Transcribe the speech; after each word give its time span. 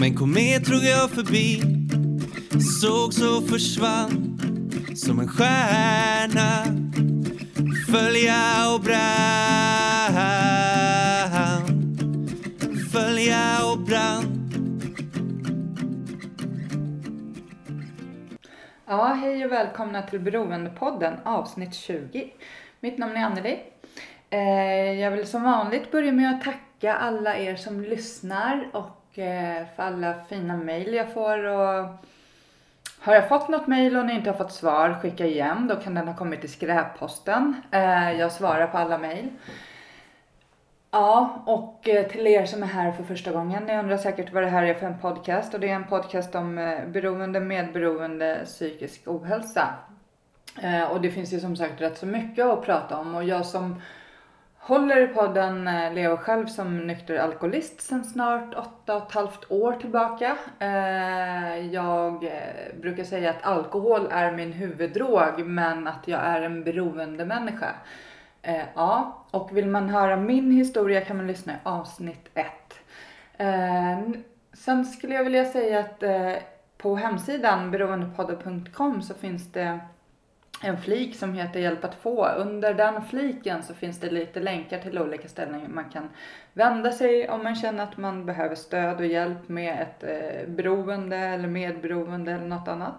Som 0.00 0.06
en 0.06 0.16
komet 0.16 0.64
drog 0.64 0.84
jag 0.84 1.10
förbi 1.10 1.62
Såg 2.80 3.14
så 3.14 3.40
försvann 3.40 4.38
Som 4.96 5.20
en 5.20 5.28
stjärna 5.28 6.64
Följa 7.90 8.74
och 8.74 8.80
brann 8.80 9.00
Följa 12.92 13.72
och 13.72 13.78
brann 13.78 14.50
Ja, 18.86 19.04
hej 19.04 19.44
och 19.44 19.52
välkomna 19.52 20.02
till 20.02 20.20
Beroendepodden 20.20 21.14
avsnitt 21.24 21.74
20. 21.74 22.32
Mitt 22.80 22.98
namn 22.98 23.16
är 23.16 23.24
Anneli. 23.24 23.58
Eh, 24.30 25.00
jag 25.00 25.10
vill 25.10 25.26
som 25.26 25.42
vanligt 25.42 25.92
börja 25.92 26.12
med 26.12 26.30
att 26.30 26.44
tacka 26.44 26.94
alla 26.94 27.38
er 27.38 27.56
som 27.56 27.80
lyssnar 27.80 28.70
och 28.72 28.99
och 29.10 29.18
eh, 29.18 29.66
för 29.76 29.82
alla 29.82 30.14
fina 30.28 30.56
mejl 30.56 30.94
jag 30.94 31.12
får. 31.12 31.44
Och 31.44 31.86
har 32.98 33.14
jag 33.14 33.28
fått 33.28 33.48
något 33.48 33.66
mejl 33.66 33.96
och 33.96 34.06
ni 34.06 34.14
inte 34.14 34.30
har 34.30 34.36
fått 34.36 34.52
svar, 34.52 34.98
skicka 35.02 35.26
igen. 35.26 35.68
Då 35.68 35.76
kan 35.76 35.94
den 35.94 36.08
ha 36.08 36.16
kommit 36.16 36.44
i 36.44 36.48
skräpposten. 36.48 37.62
Eh, 37.70 38.12
jag 38.12 38.32
svarar 38.32 38.66
på 38.66 38.78
alla 38.78 38.98
mejl. 38.98 39.28
Ja, 40.90 41.42
och 41.46 41.88
eh, 41.88 42.06
till 42.06 42.26
er 42.26 42.46
som 42.46 42.62
är 42.62 42.66
här 42.66 42.92
för 42.92 43.04
första 43.04 43.32
gången. 43.32 43.64
Ni 43.64 43.78
undrar 43.78 43.96
säkert 43.96 44.32
vad 44.32 44.42
det 44.42 44.48
här 44.48 44.62
är 44.62 44.74
för 44.74 44.86
en 44.86 44.98
podcast. 44.98 45.54
Och 45.54 45.60
det 45.60 45.68
är 45.68 45.74
en 45.74 45.86
podcast 45.86 46.34
om 46.34 46.54
beroende, 46.86 47.40
medberoende, 47.40 48.40
psykisk 48.44 49.02
ohälsa. 49.06 49.74
Och 50.90 51.00
det 51.00 51.10
finns 51.10 51.32
ju 51.32 51.40
som 51.40 51.56
sagt 51.56 51.80
rätt 51.80 51.98
så 51.98 52.06
mycket 52.06 52.46
att 52.46 52.64
prata 52.64 52.96
om. 52.96 53.14
Och 53.14 53.24
jag 53.24 53.46
som 53.46 53.80
håller 54.60 55.06
podden 55.06 55.68
eh, 55.68 55.92
Leo 55.92 56.16
själv 56.16 56.46
som 56.46 56.78
nykter 56.78 57.18
alkoholist 57.18 57.80
sedan 57.80 58.04
snart 58.04 58.54
åtta 58.54 58.96
och 58.96 59.06
ett 59.06 59.14
halvt 59.14 59.50
år 59.50 59.72
tillbaka. 59.72 60.36
Eh, 60.58 61.66
jag 61.66 62.24
eh, 62.24 62.80
brukar 62.80 63.04
säga 63.04 63.30
att 63.30 63.42
alkohol 63.42 64.08
är 64.10 64.32
min 64.32 64.52
huvuddrog 64.52 65.46
men 65.46 65.86
att 65.86 66.08
jag 66.08 66.20
är 66.20 66.42
en 66.42 66.64
beroende 66.64 67.24
människa. 67.24 67.74
Ja, 68.74 69.24
och 69.30 69.56
vill 69.56 69.66
man 69.66 69.88
höra 69.88 70.16
min 70.16 70.50
historia 70.50 71.00
kan 71.00 71.16
man 71.16 71.26
lyssna 71.26 71.52
i 71.52 71.56
avsnitt 71.62 72.30
1. 72.34 72.46
Sen 74.52 74.84
skulle 74.84 75.14
jag 75.14 75.24
vilja 75.24 75.44
säga 75.44 75.80
att 75.80 76.02
på 76.78 76.96
hemsidan 76.96 77.70
beroendepodden.com 77.70 79.02
så 79.02 79.14
finns 79.14 79.52
det 79.52 79.80
en 80.62 80.78
flik 80.78 81.16
som 81.16 81.34
heter 81.34 81.60
Hjälp 81.60 81.84
att 81.84 81.94
få. 81.94 82.26
Under 82.26 82.74
den 82.74 83.02
fliken 83.02 83.62
så 83.62 83.74
finns 83.74 84.00
det 84.00 84.10
lite 84.10 84.40
länkar 84.40 84.78
till 84.78 84.98
olika 84.98 85.28
ställen 85.28 85.74
man 85.74 85.90
kan 85.90 86.08
vända 86.52 86.92
sig 86.92 87.28
om 87.28 87.42
man 87.42 87.54
känner 87.54 87.84
att 87.84 87.96
man 87.96 88.26
behöver 88.26 88.54
stöd 88.54 88.96
och 88.96 89.06
hjälp 89.06 89.48
med 89.48 89.82
ett 89.82 90.02
eh, 90.02 90.48
beroende 90.48 91.16
eller 91.16 91.48
medberoende 91.48 92.32
eller 92.32 92.46
något 92.46 92.68
annat. 92.68 92.94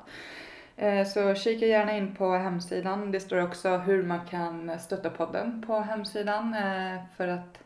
Eh, 0.75 1.07
så 1.07 1.35
kika 1.35 1.65
gärna 1.65 1.97
in 1.97 2.15
på 2.15 2.31
hemsidan. 2.31 3.11
Det 3.11 3.19
står 3.19 3.41
också 3.41 3.69
hur 3.77 4.03
man 4.03 4.25
kan 4.25 4.79
stötta 4.79 5.09
podden 5.09 5.63
på 5.67 5.79
hemsidan 5.79 6.53
eh, 6.53 6.99
för 7.17 7.27
att 7.27 7.59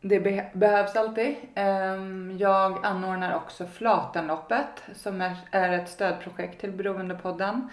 det 0.00 0.20
behövs 0.54 0.96
alltid. 0.96 1.36
Ehm, 1.54 2.36
jag 2.38 2.86
anordnar 2.86 3.36
också 3.36 3.66
Flatenloppet 3.66 4.82
som 4.94 5.32
är 5.50 5.72
ett 5.72 5.88
stödprojekt 5.88 6.60
till 6.60 6.72
Beroendepodden. 6.72 7.68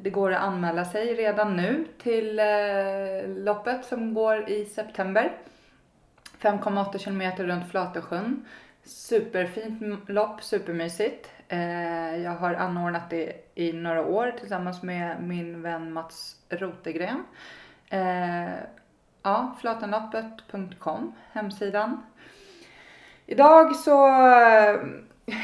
Det 0.00 0.10
går 0.10 0.32
att 0.32 0.42
anmäla 0.42 0.84
sig 0.84 1.14
redan 1.14 1.56
nu 1.56 1.86
till 2.02 2.38
eh, 2.38 3.28
loppet 3.28 3.84
som 3.84 4.14
går 4.14 4.48
i 4.50 4.64
september. 4.64 5.32
5,8 6.40 6.98
kilometer 6.98 7.44
runt 7.44 7.70
Flatesjön. 7.70 8.44
Superfint 8.84 10.08
lopp, 10.08 10.42
supermysigt. 10.42 11.30
Eh, 11.48 12.16
jag 12.16 12.30
har 12.30 12.54
anordnat 12.54 13.10
det 13.10 13.32
i 13.54 13.72
några 13.72 14.06
år 14.06 14.34
tillsammans 14.40 14.82
med 14.82 15.22
min 15.22 15.62
vän 15.62 15.92
Mats 15.92 16.36
Rotegren. 16.48 17.24
Eh, 17.90 18.54
ja, 19.22 19.56
flatanloppet.com, 19.60 21.14
hemsidan. 21.32 22.02
Idag 23.26 23.76
så 23.76 24.08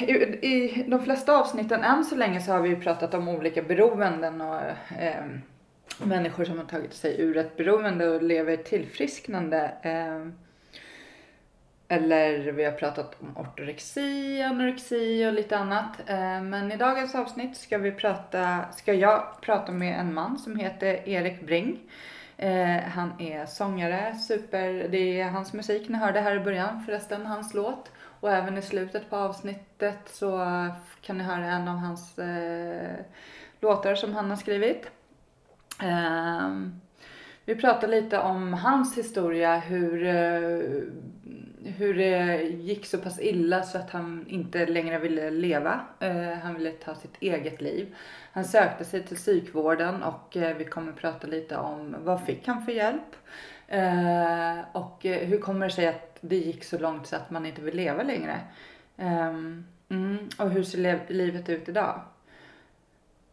i, 0.00 0.12
i 0.46 0.84
de 0.88 1.04
flesta 1.04 1.36
avsnitten 1.36 1.84
än 1.84 2.04
så 2.04 2.16
länge 2.16 2.40
så 2.40 2.52
har 2.52 2.60
vi 2.60 2.68
ju 2.68 2.80
pratat 2.80 3.14
om 3.14 3.28
olika 3.28 3.62
beroenden 3.62 4.40
och 4.40 4.60
eh, 4.98 5.24
människor 5.98 6.44
som 6.44 6.58
har 6.58 6.64
tagit 6.64 6.94
sig 6.94 7.20
ur 7.20 7.36
ett 7.36 7.56
beroende 7.56 8.08
och 8.08 8.22
lever 8.22 8.56
tillfrisknande. 8.56 9.72
Eh, 9.82 10.26
eller 11.88 12.52
vi 12.52 12.64
har 12.64 12.72
pratat 12.72 13.16
om 13.20 13.36
ortorexi, 13.36 14.42
anorexi 14.42 15.26
och 15.26 15.32
lite 15.32 15.58
annat. 15.58 16.10
Eh, 16.10 16.42
men 16.42 16.72
i 16.72 16.76
dagens 16.76 17.14
avsnitt 17.14 17.56
ska, 17.56 17.78
vi 17.78 17.92
prata, 17.92 18.64
ska 18.72 18.92
jag 18.92 19.40
prata 19.40 19.72
med 19.72 20.00
en 20.00 20.14
man 20.14 20.38
som 20.38 20.56
heter 20.56 21.08
Erik 21.08 21.40
Bring. 21.40 21.80
Eh, 22.36 22.78
han 22.78 23.20
är 23.20 23.46
sångare, 23.46 24.14
super, 24.14 24.88
det 24.88 25.20
är 25.20 25.28
hans 25.28 25.52
musik 25.52 25.88
ni 25.88 25.98
hörde 25.98 26.20
här 26.20 26.36
i 26.36 26.40
början 26.40 26.82
förresten, 26.86 27.26
hans 27.26 27.54
låt. 27.54 27.90
Och 28.24 28.32
även 28.32 28.58
i 28.58 28.62
slutet 28.62 29.10
på 29.10 29.16
avsnittet 29.16 29.98
så 30.06 30.38
kan 31.00 31.18
ni 31.18 31.24
höra 31.24 31.46
en 31.46 31.68
av 31.68 31.76
hans 31.76 32.18
eh, 32.18 32.96
låtar 33.60 33.94
som 33.94 34.14
han 34.14 34.30
har 34.30 34.36
skrivit. 34.36 34.90
Ehm, 35.82 36.80
vi 37.44 37.56
pratar 37.56 37.88
lite 37.88 38.18
om 38.18 38.52
hans 38.52 38.98
historia, 38.98 39.56
hur 39.56 40.06
eh, 40.06 40.82
hur 41.64 41.94
det 41.94 42.42
gick 42.42 42.86
så 42.86 42.98
pass 42.98 43.20
illa 43.20 43.62
så 43.62 43.78
att 43.78 43.90
han 43.90 44.24
inte 44.28 44.66
längre 44.66 44.98
ville 44.98 45.30
leva. 45.30 45.80
Eh, 46.00 46.32
han 46.42 46.54
ville 46.54 46.70
ta 46.70 46.94
sitt 46.94 47.16
eget 47.20 47.60
liv. 47.60 47.94
Han 48.32 48.44
sökte 48.44 48.84
sig 48.84 49.02
till 49.02 49.16
psykvården 49.16 50.02
och 50.02 50.36
eh, 50.36 50.56
vi 50.56 50.64
kommer 50.64 50.92
prata 50.92 51.26
lite 51.26 51.56
om 51.56 51.96
vad 51.98 52.24
fick 52.24 52.46
han 52.46 52.64
för 52.64 52.72
hjälp? 52.72 53.16
Eh, 53.68 54.58
och 54.72 54.98
hur 55.02 55.40
kommer 55.40 55.66
det 55.66 55.72
sig 55.72 55.86
att 55.86 56.18
det 56.20 56.36
gick 56.36 56.64
så 56.64 56.78
långt 56.78 57.06
så 57.06 57.16
att 57.16 57.30
man 57.30 57.46
inte 57.46 57.62
vill 57.62 57.76
leva 57.76 58.02
längre? 58.02 58.40
Eh, 58.96 59.34
mm, 59.88 60.28
och 60.38 60.50
hur 60.50 60.62
ser 60.62 61.12
livet 61.12 61.48
ut 61.48 61.68
idag? 61.68 62.00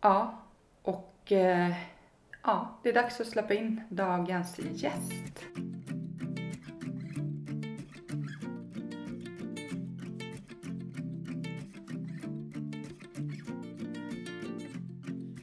Ja, 0.01 0.41
och 0.81 1.31
eh, 1.31 1.73
ja, 2.43 2.79
det 2.83 2.89
är 2.89 2.93
dags 2.93 3.21
att 3.21 3.27
släppa 3.27 3.53
in 3.53 3.81
dagens 3.89 4.59
gäst. 4.59 5.45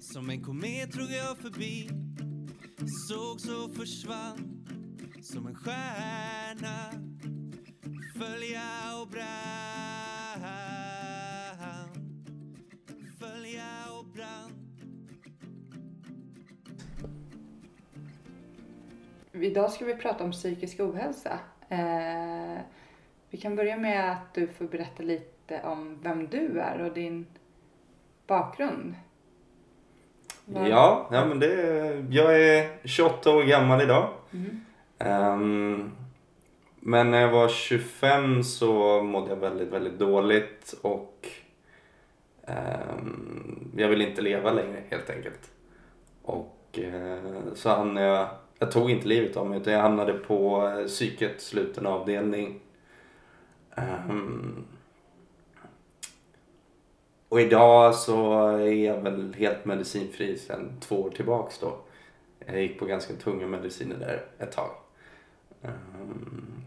Som 0.00 0.31
en 0.31 0.43
komet 0.43 0.93
drog 0.93 1.10
jag 1.10 1.38
förbi 1.38 1.91
Såg 3.09 3.41
så 3.41 3.69
försvann 3.69 4.58
som 5.33 5.47
en 5.47 5.55
stjärna 5.55 6.91
Följa 8.19 9.00
och 9.00 9.09
brann 9.09 10.44
Följa 13.21 13.65
och 13.99 14.05
brann 14.05 14.53
Idag 19.33 19.72
ska 19.72 19.84
vi 19.84 19.94
prata 19.94 20.25
om 20.25 20.33
psykisk 20.33 20.81
ohälsa. 20.81 21.38
Eh, 21.69 22.59
vi 23.31 23.38
kan 23.38 23.56
börja 23.56 23.77
med 23.77 24.12
att 24.12 24.34
du 24.34 24.47
får 24.47 24.65
berätta 24.65 25.03
lite 25.03 25.62
om 25.62 25.99
vem 26.03 26.28
du 26.28 26.61
är 26.61 26.78
och 26.83 26.93
din 26.94 27.27
bakgrund. 28.27 28.94
Ja, 30.44 31.08
ja 31.12 31.26
men 31.26 31.41
det, 31.41 31.55
jag 32.11 32.41
är 32.43 32.87
28 32.88 33.37
år 33.37 33.43
gammal 33.43 33.82
idag. 33.82 34.11
Mm. 34.32 34.64
Um, 34.99 35.93
men 36.81 37.11
när 37.11 37.21
jag 37.21 37.31
var 37.31 37.49
25 37.49 38.45
så 38.45 39.03
mådde 39.03 39.29
jag 39.29 39.37
väldigt, 39.37 39.69
väldigt 39.69 39.99
dåligt 39.99 40.75
och 40.83 41.29
um, 42.47 43.73
jag 43.77 43.89
ville 43.89 44.09
inte 44.09 44.23
leva 44.23 44.53
längre 44.53 44.83
helt 44.91 45.11
enkelt. 45.11 45.50
Och 46.23 46.79
uh, 46.79 47.55
så 47.55 47.69
hamnade 47.69 48.06
jag, 48.06 48.29
jag 48.59 48.71
tog 48.71 48.91
inte 48.91 49.09
livet 49.09 49.37
av 49.37 49.47
mig 49.47 49.61
utan 49.61 49.73
jag 49.73 49.81
hamnade 49.81 50.12
på 50.12 50.67
uh, 50.67 50.87
psyket, 50.87 51.41
sluten 51.41 51.87
avdelning. 51.87 52.61
Um, 53.77 54.65
och 57.29 57.41
idag 57.41 57.94
så 57.94 58.47
är 58.49 58.85
jag 58.85 59.01
väl 59.01 59.35
helt 59.35 59.65
medicinfri 59.65 60.39
sedan 60.39 60.73
två 60.81 61.03
år 61.03 61.11
tillbaks 61.11 61.59
då. 61.59 61.79
Jag 62.47 62.62
gick 62.62 62.79
på 62.79 62.85
ganska 62.85 63.15
tunga 63.15 63.47
mediciner 63.47 63.97
där 63.97 64.25
ett 64.39 64.53
tag. 64.53 64.71
Um... 65.62 66.62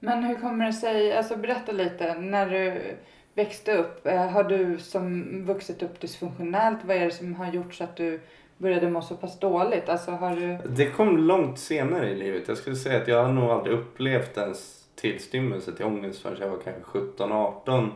Men 0.00 0.24
hur 0.24 0.34
kommer 0.34 0.66
det 0.66 0.72
sig, 0.72 1.16
alltså 1.16 1.36
berätta 1.36 1.72
lite, 1.72 2.14
när 2.14 2.50
du 2.50 2.96
växte 3.34 3.76
upp, 3.76 4.06
eh, 4.06 4.26
har 4.26 4.44
du 4.44 4.78
som 4.78 5.44
vuxit 5.44 5.82
upp 5.82 6.00
dysfunktionellt? 6.00 6.78
Vad 6.84 6.96
är 6.96 7.04
det 7.04 7.10
som 7.10 7.34
har 7.34 7.52
gjort 7.52 7.74
så 7.74 7.84
att 7.84 7.96
du 7.96 8.20
började 8.58 8.90
må 8.90 9.02
så 9.02 9.16
pass 9.16 9.40
dåligt? 9.40 9.88
Alltså 9.88 10.10
har 10.10 10.36
du... 10.36 10.58
Det 10.68 10.90
kom 10.90 11.18
långt 11.18 11.58
senare 11.58 12.10
i 12.10 12.14
livet. 12.14 12.48
Jag 12.48 12.56
skulle 12.56 12.76
säga 12.76 13.02
att 13.02 13.08
jag 13.08 13.24
har 13.24 13.32
nog 13.32 13.50
aldrig 13.50 13.78
upplevt 13.78 14.36
ens 14.36 14.86
tillstymmelse 14.94 15.72
till 15.72 15.84
ångest 15.84 16.22
förrän 16.22 16.40
jag 16.40 16.48
var 16.48 16.58
kanske 16.58 16.98
17-18 16.98 17.90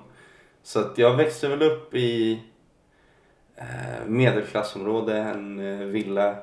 Så 0.62 0.80
att 0.80 0.98
jag 0.98 1.16
växte 1.16 1.48
väl 1.48 1.62
upp 1.62 1.94
i 1.94 2.42
eh, 3.56 4.06
medelklassområde, 4.06 5.16
en 5.18 5.58
eh, 5.58 5.86
villa 5.86 6.36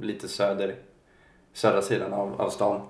lite 0.00 0.28
söder, 0.28 0.74
södra 1.52 1.82
sidan 1.82 2.12
av, 2.12 2.40
av 2.40 2.50
stan. 2.50 2.80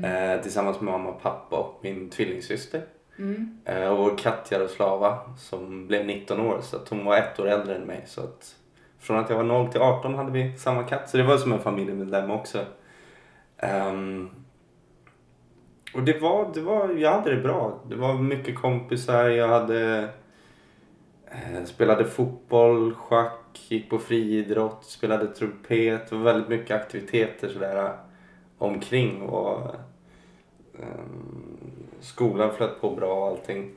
Eh, 0.00 0.42
tillsammans 0.42 0.80
med 0.80 0.92
mamma 0.92 1.10
och 1.10 1.22
pappa 1.22 1.56
och 1.56 1.78
min 1.82 2.10
tvillingsyster. 2.10 2.82
Mm. 3.18 3.58
Eh, 3.64 3.88
och 3.88 3.98
vår 3.98 4.18
katt 4.18 4.48
Jaroslava 4.50 5.18
som 5.38 5.86
blev 5.86 6.06
19 6.06 6.40
år 6.40 6.60
så 6.62 6.76
att 6.76 6.88
hon 6.88 7.04
var 7.04 7.16
ett 7.16 7.40
år 7.40 7.48
äldre 7.48 7.76
än 7.76 7.82
mig. 7.82 8.02
Så 8.06 8.20
att 8.20 8.56
från 8.98 9.18
att 9.18 9.30
jag 9.30 9.36
var 9.36 9.44
0 9.44 9.72
till 9.72 9.80
18 9.80 10.14
hade 10.14 10.32
vi 10.32 10.58
samma 10.58 10.82
katt. 10.82 11.10
Så 11.10 11.16
det 11.16 11.22
var 11.22 11.36
som 11.36 11.52
en 11.52 11.60
familjemedlem 11.60 12.30
också. 12.30 12.58
Ehm, 13.56 14.30
och 15.94 16.02
det 16.02 16.20
var, 16.20 16.50
det 16.54 16.60
var, 16.60 16.88
jag 16.88 17.12
hade 17.12 17.34
det 17.34 17.42
bra. 17.42 17.80
Det 17.88 17.96
var 17.96 18.14
mycket 18.14 18.58
kompisar. 18.58 19.28
Jag 19.28 19.48
hade 19.48 20.08
eh, 21.26 21.64
spelade 21.64 22.04
fotboll, 22.04 22.94
schack, 22.94 23.66
gick 23.68 23.90
på 23.90 23.98
friidrott, 23.98 24.84
spelade 24.84 25.26
trumpet. 25.26 26.10
Det 26.10 26.16
var 26.16 26.22
väldigt 26.22 26.48
mycket 26.48 26.76
aktiviteter 26.76 27.48
sådär 27.48 27.92
omkring. 28.64 29.22
Och, 29.22 29.74
um, 30.78 31.52
skolan 32.00 32.54
flöt 32.56 32.80
på 32.80 32.90
bra 32.90 33.14
och 33.14 33.26
allting. 33.26 33.70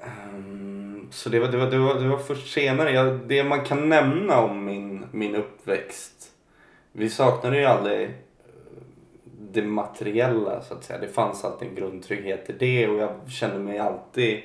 Um, 0.00 1.08
så 1.10 1.28
det 1.28 1.38
var, 1.38 1.48
det, 1.48 1.56
var, 1.56 1.70
det, 1.70 1.78
var, 1.78 1.94
det 1.94 2.08
var 2.08 2.18
först 2.18 2.52
senare. 2.52 2.90
Jag, 2.90 3.20
det 3.26 3.44
man 3.44 3.64
kan 3.64 3.88
nämna 3.88 4.40
om 4.40 4.64
min, 4.64 5.06
min 5.10 5.36
uppväxt. 5.36 6.32
Vi 6.92 7.10
saknade 7.10 7.58
ju 7.58 7.64
aldrig 7.64 8.02
eh, 8.02 8.10
det 9.38 9.62
materiella 9.62 10.62
så 10.62 10.74
att 10.74 10.84
säga. 10.84 10.98
Det 10.98 11.08
fanns 11.08 11.44
alltid 11.44 11.68
en 11.68 11.74
grundtrygghet 11.74 12.50
i 12.50 12.52
det 12.52 12.88
och 12.88 12.98
jag 12.98 13.30
kände 13.30 13.58
mig 13.58 13.78
alltid 13.78 14.42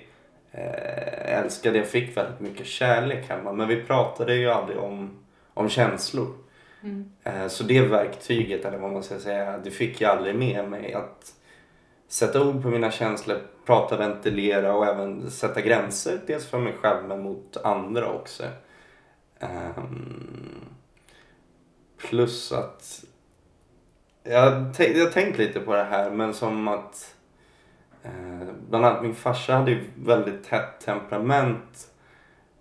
eh, 0.52 1.40
älskad. 1.40 1.76
Jag 1.76 1.88
fick 1.88 2.18
väldigt 2.18 2.40
mycket 2.40 2.68
kärlek 2.68 3.30
hemma 3.30 3.54
men 3.54 3.68
vi 3.68 3.84
pratade 3.84 4.36
ju 4.36 4.50
aldrig 4.50 4.78
om, 4.78 5.10
om 5.54 5.70
känslor. 5.70 6.47
Mm. 6.82 7.12
Eh, 7.24 7.48
så 7.48 7.64
det 7.64 7.82
verktyget, 7.82 8.66
eller 8.66 8.78
vad 8.78 8.92
man 8.92 9.04
ska 9.04 9.20
säga, 9.20 9.58
det 9.58 9.72
fick 9.72 10.02
jag 10.02 10.18
aldrig 10.18 10.36
med 10.36 10.70
mig. 10.70 10.94
Att 10.94 11.34
sätta 12.08 12.48
ord 12.48 12.62
på 12.62 12.70
mina 12.70 12.92
känslor, 12.92 13.38
prata, 13.66 13.98
ventilera 13.98 14.76
och 14.76 14.86
även 14.86 15.32
sätta 15.32 15.62
gränser. 15.62 16.20
Dels 16.28 16.46
för 16.46 16.60
mig 16.60 16.74
själv 16.82 17.08
men 17.08 17.24
mot 17.24 17.58
andra 17.58 18.08
också. 18.08 18.44
Ehm, 19.40 20.66
plus 21.98 22.52
att 22.52 23.04
jag 24.24 24.52
har 24.52 25.12
tänkt 25.12 25.38
lite 25.38 25.60
på 25.60 25.74
det 25.74 25.84
här 25.84 26.12
men 26.12 26.34
som 26.34 26.68
att 26.68 27.16
eh, 28.04 28.48
bland 28.70 28.86
annat 28.86 29.04
min 29.04 29.16
farsa 29.16 29.56
hade 29.56 29.72
ju 29.72 29.84
väldigt 29.96 30.44
tätt 30.44 30.80
temperament 30.86 31.92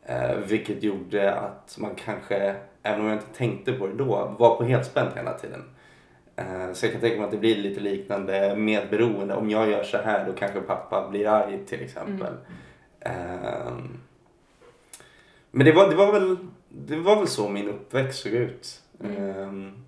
eh, 0.03 0.37
vilket 0.37 0.83
gjorde 0.83 1.35
att 1.35 1.77
man 1.79 1.95
kanske, 1.95 2.57
även 2.87 3.01
om 3.01 3.07
jag 3.07 3.17
inte 3.17 3.39
tänkte 3.39 3.73
på 3.73 3.87
det 3.87 3.95
då, 3.95 4.37
var 4.39 4.57
på 4.57 4.65
helspänn 4.65 5.09
hela 5.17 5.33
tiden. 5.33 5.65
Eh, 6.37 6.73
så 6.73 6.87
jag 6.87 6.93
kan 6.93 7.01
tänka 7.01 7.17
mig 7.17 7.25
att 7.25 7.31
det 7.31 7.37
blir 7.37 7.57
lite 7.57 7.81
liknande 7.81 8.57
medberoende. 8.57 9.35
Om 9.35 9.51
jag 9.51 9.71
gör 9.71 9.83
så 9.83 9.99
här 9.99 10.27
då 10.27 10.33
kanske 10.33 10.61
pappa 10.61 11.09
blir 11.11 11.29
arg 11.29 11.59
till 11.67 11.81
exempel. 11.81 12.35
Ehm, 13.01 13.99
men 15.51 15.67
det 15.67 15.73
var, 15.73 15.89
det, 15.89 15.97
var 15.97 16.13
väl, 16.13 16.37
det 16.69 16.97
var 16.97 17.17
väl 17.17 17.29
så 17.29 17.49
min 17.49 17.69
uppväxt 17.69 18.23
såg 18.23 18.33
ut. 18.33 18.83
Ehm, 19.05 19.85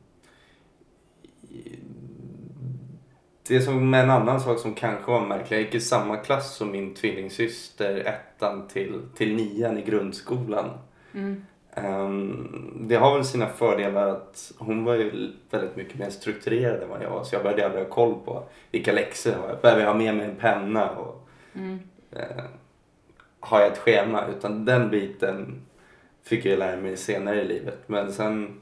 det 3.49 3.61
som 3.61 3.95
är 3.95 4.03
en 4.03 4.11
annan 4.11 4.41
sak 4.41 4.59
som 4.59 4.75
kanske 4.75 5.11
var 5.11 5.27
märklig. 5.27 5.57
Jag 5.57 5.65
gick 5.65 5.75
i 5.75 5.81
samma 5.81 6.17
klass 6.17 6.57
som 6.57 6.71
min 6.71 6.95
tvillingsyster 6.95 7.97
ettan 7.97 8.69
till, 8.69 9.01
till 9.17 9.37
nian 9.37 9.79
i 9.79 9.83
grundskolan. 9.83 10.71
Mm. 11.15 11.45
Ehm, 11.85 12.79
det 12.89 12.97
har 12.97 13.15
väl 13.15 13.25
sina 13.25 13.47
fördelar 13.47 14.09
att 14.09 14.53
hon 14.59 14.85
var 14.85 14.95
ju 14.95 15.31
väldigt 15.51 15.77
mycket 15.77 15.99
mer 15.99 16.11
strukturerad 16.11 16.83
än 16.83 16.89
vad 16.89 17.03
jag 17.03 17.11
var. 17.11 17.25
Så 17.25 17.35
jag 17.35 17.43
började 17.43 17.67
aldrig 17.67 17.85
ha 17.85 17.91
koll 17.91 18.15
på 18.25 18.43
vilka 18.71 18.93
läxor 18.93 19.33
jag 19.33 19.39
har. 19.41 19.49
Jag 19.49 19.61
behöver 19.61 19.85
ha 19.85 19.95
med 19.95 20.15
mig 20.17 20.25
en 20.27 20.37
penna 20.37 20.91
och 20.91 21.25
Mm. 21.55 21.79
eh, 22.13 22.45
har 23.41 23.61
jag 23.61 23.73
ett 23.73 23.79
schema. 23.79 24.25
Utan 24.39 24.65
den 24.65 24.91
biten 24.91 25.61
fick 26.23 26.45
jag 26.45 26.59
lära 26.59 26.77
mig 26.77 26.97
senare 26.97 27.41
i 27.41 27.45
livet. 27.45 27.79
Men 27.87 28.13
sen 28.13 28.61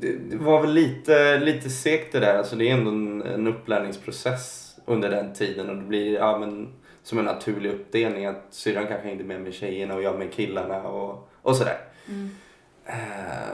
det, 0.00 0.12
det 0.30 0.36
var 0.36 0.60
väl 0.60 0.72
lite, 0.72 1.38
lite 1.38 1.70
segt 1.70 2.12
det 2.12 2.20
där. 2.20 2.38
Alltså 2.38 2.56
det 2.56 2.70
är 2.70 2.74
ändå 2.74 2.90
en, 2.90 3.22
en 3.22 3.46
upplärningsprocess 3.46 4.76
under 4.86 5.10
den 5.10 5.32
tiden. 5.34 5.68
Och 5.70 5.76
det 5.76 5.82
blir 5.82 6.14
ja, 6.14 6.38
men, 6.38 6.68
som 7.02 7.18
en 7.18 7.24
naturlig 7.24 7.70
uppdelning. 7.70 8.26
Att 8.26 8.46
syrran 8.50 8.86
kanske 8.86 9.08
hängde 9.08 9.24
med 9.24 9.40
med 9.40 9.54
tjejerna 9.54 9.94
och 9.94 10.02
jag 10.02 10.18
med 10.18 10.32
killarna 10.32 10.82
och, 10.82 11.28
och 11.42 11.56
sådär. 11.56 11.78
Mm. 12.08 12.30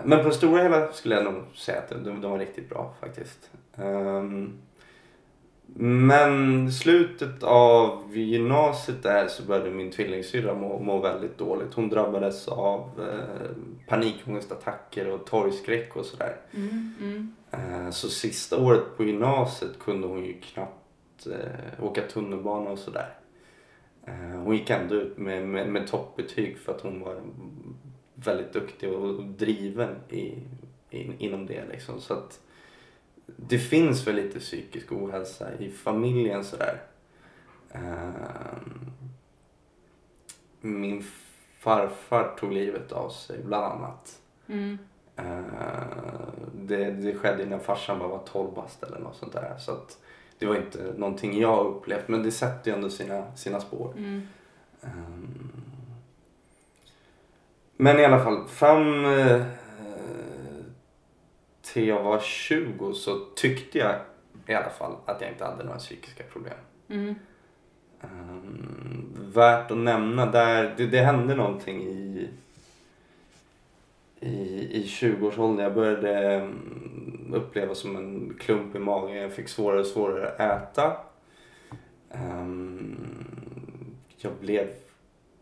Men 0.05 0.19
på 0.23 0.29
det 0.29 0.35
stora 0.35 0.63
hela 0.63 0.93
skulle 0.93 1.15
jag 1.15 1.25
nog 1.25 1.43
säga 1.57 1.79
att 1.79 1.89
de, 2.05 2.21
de 2.21 2.31
var 2.31 2.39
riktigt 2.39 2.69
bra 2.69 2.95
faktiskt. 3.01 3.51
Ehm, 3.77 4.53
Men 5.75 6.73
slutet 6.73 7.43
av 7.43 8.17
gymnasiet 8.17 9.03
där 9.03 9.29
så 9.29 9.43
började 9.43 9.71
min 9.71 9.91
tvillingsyrra 9.91 10.55
må, 10.55 10.79
må 10.79 10.99
väldigt 10.99 11.39
dåligt. 11.39 11.75
Hon 11.75 11.89
drabbades 11.89 12.49
av 12.49 12.81
eh, 13.01 13.51
panikångestattacker 13.89 15.09
och 15.11 15.27
torgskräck 15.27 15.97
och 15.97 16.05
sådär. 16.07 16.37
Mm. 16.55 16.95
Mm. 17.01 17.35
Eh, 17.51 17.91
Så 17.91 18.09
sista 18.09 18.59
året 18.61 18.97
på 18.97 19.05
gymnasiet 19.05 19.79
kunde 19.79 20.07
hon 20.07 20.25
ju 20.25 20.41
knappt 20.41 21.27
eh, 21.27 21.85
åka 21.85 22.03
tunnelbana 22.03 22.71
och 22.71 22.79
sådär. 22.79 23.15
Eh, 24.07 24.41
hon 24.45 24.55
gick 24.57 24.71
ändå 24.71 24.95
ut 24.95 25.19
med, 25.19 25.49
med, 25.49 25.69
med 25.69 25.87
toppbetyg 25.89 26.59
för 26.59 26.73
att 26.73 26.81
hon 26.81 27.01
var 27.01 27.21
väldigt 28.25 28.53
duktig 28.53 28.93
och 28.93 29.25
driven 29.25 29.97
i, 30.09 30.35
in, 30.91 31.15
inom 31.19 31.47
det. 31.47 31.65
Liksom. 31.73 32.01
Så 32.01 32.15
att 32.15 32.41
det 33.37 33.59
finns 33.59 34.07
väl 34.07 34.15
lite 34.15 34.39
psykisk 34.39 34.93
ohälsa 34.93 35.59
i 35.59 35.71
familjen 35.71 36.45
sådär. 36.45 36.83
Eh, 37.71 38.11
min 40.61 41.05
farfar 41.59 42.37
tog 42.39 42.53
livet 42.53 42.93
av 42.93 43.11
sig 43.11 43.39
bland 43.45 43.65
annat. 43.65 44.21
Mm. 44.47 44.79
Eh, 45.17 45.41
det, 46.55 46.91
det 46.91 47.15
skedde 47.15 47.47
när 47.47 47.59
farsan 47.59 47.99
bara 47.99 48.09
var 48.09 48.23
12 48.25 48.55
bast 48.55 48.83
eller 48.83 48.99
något 48.99 49.17
sånt 49.17 49.33
där. 49.33 49.57
Så 49.59 49.73
att 49.73 49.99
det 50.39 50.47
var 50.47 50.57
inte 50.57 50.95
någonting 50.97 51.41
jag 51.41 51.67
upplevt 51.67 52.09
men 52.09 52.23
det 52.23 52.31
sätter 52.31 52.71
ju 52.71 52.77
ändå 52.77 52.91
sina, 52.91 53.37
sina 53.37 53.61
spår. 53.61 53.95
Mm. 53.97 54.23
Ehm, 54.83 55.70
Men 57.81 57.99
i 57.99 58.05
alla 58.05 58.25
fall 58.25 58.49
fram 58.49 59.05
eh, 59.05 59.43
till 61.63 61.89
jag 61.89 62.03
var 62.03 62.21
20 62.21 62.93
så 62.93 63.19
tyckte 63.37 63.79
jag 63.79 63.95
i 64.47 64.55
alla 64.55 64.71
fall 64.71 64.97
att 65.07 65.21
jag 65.21 65.31
inte 65.31 65.45
hade 65.45 65.65
några 65.65 65.79
psykiska 65.79 66.25
problem. 66.33 66.55
Mm. 66.89 67.15
Ehm, 68.01 69.17
värt 69.35 69.71
att 69.71 69.77
nämna 69.77 70.27
där, 70.27 70.75
det, 70.77 70.87
det 70.87 71.01
hände 71.01 71.35
någonting 71.35 71.83
i 71.83 72.29
i, 74.21 74.69
i 74.73 74.85
20-årsåldern. 74.87 75.65
Jag 75.65 75.75
började 75.75 76.35
mm, 76.35 77.33
uppleva 77.35 77.75
som 77.75 77.97
en 77.97 78.37
klump 78.41 78.77
i 78.77 78.79
magen. 78.79 79.17
Jag 79.17 79.33
fick 79.33 79.49
svårare 79.49 79.81
och 79.81 79.87
svårare 79.87 80.29
att 80.29 80.41
äta. 80.41 80.97
Ehm, 82.11 82.97
jag 84.17 84.33
blev 84.41 84.69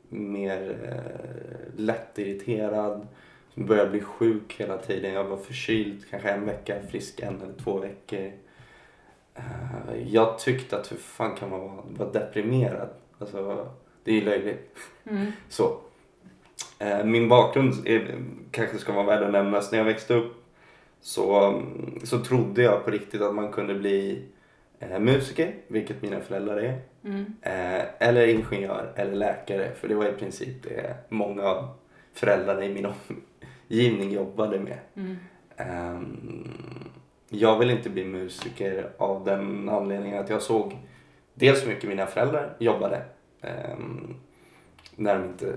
mer 0.08 0.70
uh, 0.70 1.80
lättirriterad. 1.80 3.06
Började 3.54 3.90
bli 3.90 4.00
sjuk 4.00 4.54
hela 4.58 4.78
tiden. 4.78 5.12
Jag 5.12 5.24
var 5.24 5.36
förkyld 5.36 6.04
kanske 6.10 6.30
en 6.30 6.46
vecka, 6.46 6.76
frisk 6.90 7.20
en 7.20 7.42
eller 7.42 7.54
två 7.64 7.78
veckor. 7.78 8.32
Eh, 9.38 10.12
jag 10.12 10.38
tyckte 10.38 10.78
att 10.78 10.92
hur 10.92 10.96
fan 10.96 11.36
kan 11.36 11.50
man 11.50 11.60
vara, 11.60 11.82
vara 11.96 12.10
deprimerad? 12.10 12.88
Alltså, 13.18 13.68
det 14.04 14.10
är 14.10 14.14
ju 14.14 14.24
löjligt. 14.24 14.76
Mm. 15.04 15.32
Så. 15.48 15.78
Eh, 16.78 17.04
Min 17.04 17.28
bakgrund 17.28 17.88
är, 17.88 18.24
kanske 18.50 18.78
ska 18.78 18.92
vara 18.92 19.06
värd 19.06 19.22
att 19.22 19.32
nämnas. 19.32 19.72
När 19.72 19.78
jag 19.78 19.84
växte 19.84 20.14
upp 20.14 20.44
så, 21.00 21.60
så 22.04 22.20
trodde 22.20 22.62
jag 22.62 22.84
på 22.84 22.90
riktigt 22.90 23.22
att 23.22 23.34
man 23.34 23.52
kunde 23.52 23.74
bli 23.74 24.22
eh, 24.80 24.98
musiker, 24.98 25.54
vilket 25.68 26.02
mina 26.02 26.20
föräldrar 26.20 26.56
är. 26.56 26.80
Mm. 27.04 27.24
Eh, 27.42 27.84
eller 27.98 28.26
ingenjör 28.26 28.92
eller 28.96 29.14
läkare, 29.14 29.74
för 29.74 29.88
det 29.88 29.94
var 29.94 30.06
i 30.06 30.12
princip 30.12 30.62
det 30.62 30.96
många 31.08 31.42
av 31.42 31.68
föräldrarna 32.12 32.64
i 32.64 32.74
min 32.74 32.86
omgivning 32.86 34.12
jobbade 34.12 34.58
med. 34.58 34.78
Mm. 34.94 35.16
Ehm, 35.56 36.48
jag 37.28 37.58
vill 37.58 37.70
inte 37.70 37.90
bli 37.90 38.04
musiker 38.04 38.90
av 38.96 39.24
den 39.24 39.68
anledningen 39.68 40.18
att 40.18 40.30
jag 40.30 40.42
såg 40.42 40.76
dels 41.34 41.62
hur 41.62 41.68
mycket 41.68 41.88
mina 41.88 42.06
föräldrar 42.06 42.56
jobbade 42.58 43.02
ehm, 43.40 44.14
när 44.96 45.18
de 45.18 45.24
inte 45.24 45.48
eh, 45.48 45.54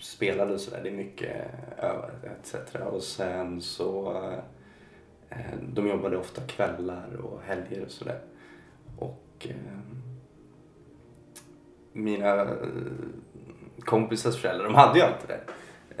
spelade 0.00 0.54
och 0.54 0.60
sådär. 0.60 0.80
Det 0.82 0.88
är 0.88 0.92
mycket 0.92 1.46
etc. 2.40 2.54
Och 2.92 3.02
sen 3.02 3.60
så 3.60 4.16
eh, 5.30 5.36
de 5.72 5.88
jobbade 5.88 6.16
ofta 6.16 6.42
kvällar 6.42 7.16
och 7.16 7.40
helger 7.42 7.84
och 7.84 7.90
sådär. 7.90 8.18
Och 9.36 9.46
ehm, 9.46 10.02
mina 11.92 12.40
eh, 12.40 12.46
kompisars 13.80 14.40
föräldrar, 14.40 14.64
de 14.64 14.74
hade 14.74 14.98
ju 14.98 15.04
alltid 15.04 15.28
det. 15.28 15.40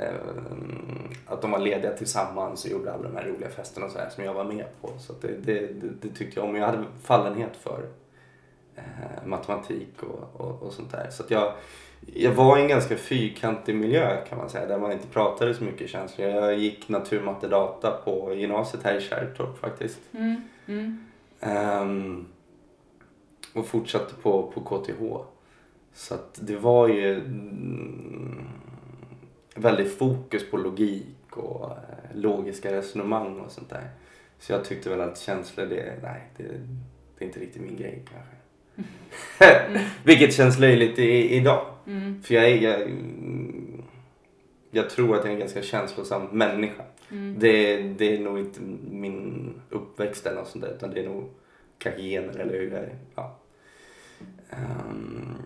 Eh, 0.04 0.14
att 1.26 1.42
de 1.42 1.50
var 1.50 1.58
lediga 1.58 1.92
tillsammans 1.92 2.64
och 2.64 2.70
gjorde 2.70 2.92
alla 2.92 3.02
de 3.02 3.16
här 3.16 3.24
roliga 3.24 3.50
festerna 3.50 3.86
och 3.86 3.92
så 3.92 3.98
här 3.98 4.08
som 4.08 4.24
jag 4.24 4.34
var 4.34 4.44
med 4.44 4.66
på. 4.80 4.90
Så 4.98 5.12
det, 5.20 5.28
det, 5.28 5.66
det, 5.66 5.88
det 6.02 6.08
tyckte 6.08 6.40
jag 6.40 6.48
om. 6.48 6.56
Jag 6.56 6.66
hade 6.66 6.84
fallenhet 7.02 7.56
för 7.56 7.88
eh, 8.76 9.26
matematik 9.26 10.02
och, 10.02 10.40
och, 10.40 10.62
och 10.62 10.72
sånt 10.72 10.92
där. 10.92 11.10
Så 11.10 11.24
jag, 11.28 11.52
jag 12.00 12.32
var 12.32 12.58
i 12.58 12.62
en 12.62 12.68
ganska 12.68 12.96
fyrkantig 12.96 13.74
miljö 13.74 14.24
kan 14.28 14.38
man 14.38 14.50
säga 14.50 14.66
där 14.66 14.78
man 14.78 14.92
inte 14.92 15.06
pratade 15.06 15.54
så 15.54 15.64
mycket 15.64 15.90
känslor. 15.90 16.28
Jag 16.28 16.58
gick 16.58 16.88
natur, 16.88 17.22
matte, 17.22 17.48
data 17.48 17.90
på 17.90 18.34
gymnasiet 18.34 18.82
här 18.82 18.94
i 18.94 19.00
Kärrtorp 19.00 19.58
faktiskt. 19.58 20.00
Mm. 20.12 20.48
Mm. 20.66 21.06
Ehm, 21.40 22.26
och 23.54 23.66
fortsatte 23.66 24.14
på, 24.14 24.52
på 24.54 24.60
KTH. 24.60 25.00
Så 25.94 26.14
att 26.14 26.38
det 26.42 26.56
var 26.56 26.88
ju 26.88 27.14
mm, 27.14 28.44
väldigt 29.54 29.98
fokus 29.98 30.50
på 30.50 30.56
logik 30.56 31.36
och 31.36 31.70
eh, 31.70 32.16
logiska 32.16 32.72
resonemang 32.72 33.40
och 33.40 33.50
sånt 33.50 33.70
där. 33.70 33.88
Så 34.38 34.52
jag 34.52 34.64
tyckte 34.64 34.90
väl 34.90 35.00
att 35.00 35.18
känslor, 35.18 35.66
det, 35.66 35.94
nej, 36.02 36.22
det, 36.36 36.42
det 37.18 37.24
är 37.24 37.26
inte 37.26 37.40
riktigt 37.40 37.62
min 37.62 37.76
grej 37.76 38.04
kanske. 38.12 38.34
Vilket 40.04 40.34
känns 40.34 40.58
löjligt 40.58 40.98
i, 40.98 41.36
idag. 41.36 41.66
Mm. 41.86 42.22
För 42.22 42.34
jag 42.34 42.44
är, 42.44 42.56
jag, 42.56 42.82
mm, 42.82 43.82
jag 44.70 44.90
tror 44.90 45.16
att 45.16 45.24
jag 45.24 45.28
är 45.28 45.34
en 45.34 45.40
ganska 45.40 45.62
känslosam 45.62 46.22
människa. 46.32 46.84
Mm. 47.10 47.36
Det, 47.38 47.76
det 47.82 48.16
är 48.16 48.20
nog 48.20 48.38
inte 48.38 48.60
min 48.90 49.54
uppväxt 49.70 50.26
eller 50.26 50.36
något 50.36 50.48
sånt 50.48 50.64
där 50.64 50.72
utan 50.72 50.90
det 50.90 51.00
är 51.00 51.08
nog 51.08 51.30
kanske 51.78 52.02
gener 52.02 52.38
eller 52.38 52.52
hur 52.52 52.70
jag 52.70 52.80
är. 52.80 52.96
Ja. 53.14 53.38
Ehm, 54.50 55.38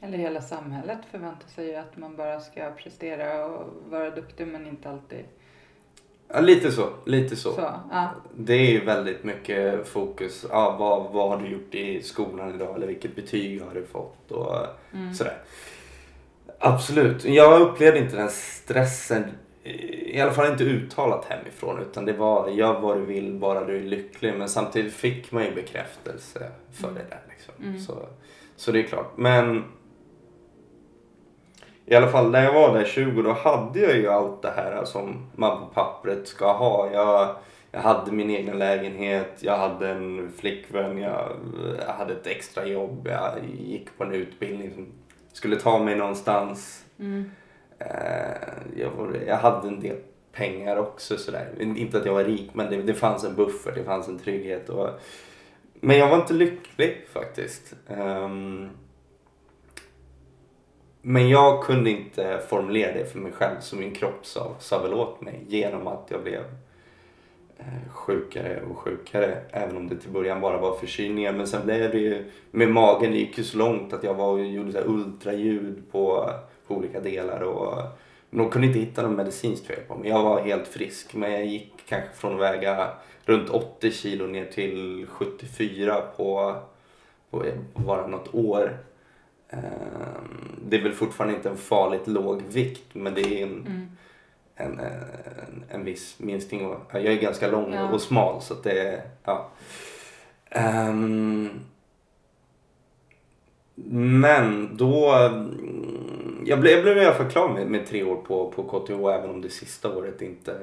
Eller 0.00 0.18
hela 0.18 0.40
samhället 0.40 0.98
förväntar 1.10 1.48
sig 1.48 1.66
ju 1.68 1.74
att 1.74 1.96
man 1.96 2.16
bara 2.16 2.40
ska 2.40 2.70
prestera 2.70 3.46
och 3.46 3.68
vara 3.90 4.10
duktig 4.10 4.46
men 4.46 4.66
inte 4.66 4.90
alltid 4.90 5.24
ja, 6.28 6.40
lite 6.40 6.72
så, 6.72 6.88
lite 7.06 7.36
så. 7.36 7.52
så. 7.52 7.60
Ja. 7.90 8.10
Det 8.36 8.54
är 8.54 8.70
ju 8.70 8.84
väldigt 8.84 9.24
mycket 9.24 9.88
fokus. 9.88 10.46
Ja, 10.50 10.76
vad, 10.78 11.12
vad 11.12 11.28
har 11.30 11.38
du 11.46 11.48
gjort 11.52 11.74
i 11.74 12.02
skolan 12.02 12.54
idag 12.54 12.76
eller 12.76 12.86
vilket 12.86 13.16
betyg 13.16 13.62
har 13.62 13.74
du 13.74 13.86
fått 13.86 14.30
och 14.30 14.56
Mm. 14.94 15.14
sådär. 15.14 15.36
Absolut. 16.58 17.24
Jag 17.24 17.60
upplevde 17.60 17.98
inte 17.98 18.16
den 18.16 18.30
stressen, 18.30 19.24
i 19.64 20.20
alla 20.20 20.32
fall 20.32 20.52
inte 20.52 20.64
uttalat 20.64 21.24
hemifrån 21.24 21.80
utan 21.80 22.04
det 22.04 22.12
var 22.12 22.48
gör 22.48 22.80
vad 22.80 22.96
du 22.96 23.04
vill 23.04 23.34
bara 23.34 23.64
du 23.64 23.76
är 23.76 23.80
lycklig 23.82 24.34
men 24.38 24.48
samtidigt 24.48 24.92
fick 24.94 25.32
man 25.32 25.44
ju 25.44 25.54
bekräftelse 25.54 26.50
för 26.72 26.88
Mm. 26.88 26.94
det 26.94 27.10
där 27.10 27.20
liksom. 27.28 27.54
Mm. 27.64 27.80
Så, 27.80 27.94
så 28.56 28.72
det 28.72 28.78
är 28.78 28.82
klart. 28.82 29.12
Men 29.16 29.64
i 31.86 31.94
alla 31.94 32.08
fall 32.08 32.30
när 32.30 32.44
jag 32.44 32.52
var 32.52 32.78
där 32.78 32.84
20 32.84 33.22
då 33.22 33.32
hade 33.32 33.80
jag 33.80 33.96
ju 33.96 34.08
allt 34.08 34.42
det 34.42 34.52
här 34.56 34.84
som 34.84 35.26
man 35.36 35.60
på 35.60 35.66
pappret 35.66 36.28
ska 36.28 36.52
ha. 36.52 36.90
Jag, 36.92 37.36
jag 37.70 37.80
hade 37.80 38.12
min 38.12 38.30
egen 38.30 38.58
lägenhet, 38.58 39.32
jag 39.40 39.56
hade 39.56 39.88
en 39.90 40.32
flickvän, 40.38 40.98
jag, 40.98 41.28
jag 41.86 41.92
hade 41.94 42.12
ett 42.12 42.26
extra 42.26 42.66
jobb, 42.66 43.08
jag 43.10 43.32
gick 43.66 43.98
på 43.98 44.04
en 44.04 44.12
utbildning 44.12 44.74
som 44.74 44.86
skulle 45.32 45.56
ta 45.56 45.78
mig 45.78 45.96
någonstans. 45.96 46.84
Mm. 46.98 47.30
Eh, 47.90 48.80
jag, 48.82 48.90
var, 48.90 49.16
jag 49.26 49.36
hade 49.36 49.68
en 49.68 49.80
del 49.80 49.96
pengar 50.32 50.76
också 50.76 51.16
sådär. 51.16 51.48
Inte 51.58 51.98
att 51.98 52.06
jag 52.06 52.14
var 52.14 52.24
rik 52.24 52.50
men 52.52 52.70
det, 52.70 52.82
det 52.82 52.94
fanns 52.94 53.24
en 53.24 53.34
buffert, 53.34 53.74
det 53.74 53.84
fanns 53.84 54.08
en 54.08 54.18
trygghet. 54.18 54.68
Och, 54.68 54.88
men 55.80 55.98
jag 55.98 56.08
var 56.08 56.16
inte 56.16 56.34
lycklig 56.34 57.06
faktiskt. 57.12 57.74
Um, 57.86 58.70
men 61.02 61.28
jag 61.28 61.62
kunde 61.62 61.90
inte 61.90 62.40
formulera 62.48 62.94
det 62.94 63.04
för 63.04 63.18
mig 63.18 63.32
själv 63.32 63.56
så 63.60 63.76
min 63.76 63.94
kropp 63.94 64.26
sa, 64.26 64.54
sa 64.58 64.82
väl 64.82 64.94
åt 64.94 65.20
mig 65.20 65.44
genom 65.48 65.86
att 65.86 66.06
jag 66.08 66.22
blev 66.22 66.42
eh, 67.58 67.90
sjukare 67.92 68.62
och 68.70 68.78
sjukare. 68.78 69.42
Även 69.50 69.76
om 69.76 69.88
det 69.88 69.96
till 69.96 70.10
början 70.10 70.40
bara 70.40 70.58
var 70.58 70.76
förkylningar. 70.76 71.32
Men 71.32 71.46
sen 71.46 71.64
blev 71.64 71.90
det 71.90 71.98
ju 71.98 72.30
med 72.50 72.68
magen, 72.68 73.10
det 73.10 73.18
gick 73.18 73.38
ju 73.38 73.44
så 73.44 73.58
långt 73.58 73.92
att 73.92 74.04
jag 74.04 74.14
var 74.14 74.28
och 74.28 74.44
gjorde 74.44 74.72
så 74.72 74.78
här 74.78 74.88
ultraljud 74.88 75.82
på, 75.92 76.30
på 76.72 76.78
olika 76.78 77.00
delar. 77.00 77.40
Och, 77.40 77.82
men 78.30 78.38
de 78.44 78.50
kunde 78.50 78.66
inte 78.66 78.78
hitta 78.78 79.02
någon 79.02 79.16
medicinskt 79.16 79.66
fel 79.66 79.80
på 79.88 79.94
mig. 79.94 80.08
Jag 80.08 80.22
var 80.22 80.40
helt 80.40 80.68
frisk 80.68 81.14
men 81.14 81.32
jag 81.32 81.46
gick 81.46 81.72
kanske 81.88 82.10
från 82.14 82.34
att 82.34 82.40
väga 82.40 82.88
runt 83.24 83.48
80 83.50 83.90
kilo 83.90 84.26
ner 84.26 84.44
till 84.44 85.06
74 85.08 86.00
på, 86.16 86.56
på 87.30 87.44
bara 87.74 88.06
något 88.06 88.34
år. 88.34 88.78
Ehm, 89.48 90.60
Det 90.68 90.76
är 90.76 90.82
väl 90.82 90.92
fortfarande 90.92 91.36
inte 91.36 91.48
en 91.48 91.56
farligt 91.56 92.06
låg 92.06 92.42
vikt 92.42 92.94
men 92.94 93.14
det 93.14 93.20
är 93.40 93.42
en, 93.46 93.66
Mm. 93.66 93.86
en, 94.56 94.78
en, 94.80 95.64
en 95.68 95.84
viss 95.84 96.18
minskning. 96.18 96.74
Jag 96.92 97.04
är 97.06 97.20
ganska 97.20 97.48
lång 97.50 97.74
Ja. 97.74 97.88
och 97.92 98.00
smal 98.00 98.42
så 98.42 98.54
att 98.54 98.62
det 98.64 98.80
är, 98.88 99.02
ja. 99.24 99.48
Ehm, 100.50 101.50
men 103.74 104.76
då, 104.76 105.14
jag 106.46 106.60
blev, 106.60 106.72
jag 106.72 106.82
blev 106.82 106.96
i 106.96 107.06
alla 107.06 107.14
fall 107.14 107.30
klar 107.30 107.48
med, 107.48 107.66
med 107.66 107.86
tre 107.86 108.04
år 108.04 108.16
på, 108.16 108.50
på 108.50 108.62
KTH 108.62 108.92
även 108.92 109.30
om 109.30 109.40
det 109.40 109.48
sista 109.48 109.96
året 109.96 110.22
inte, 110.22 110.54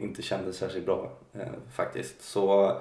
inte 0.00 0.22
kändes 0.22 0.56
särskilt 0.56 0.86
bra 0.86 1.10
eh, 1.34 1.46
faktiskt. 1.76 2.22
Så 2.22 2.72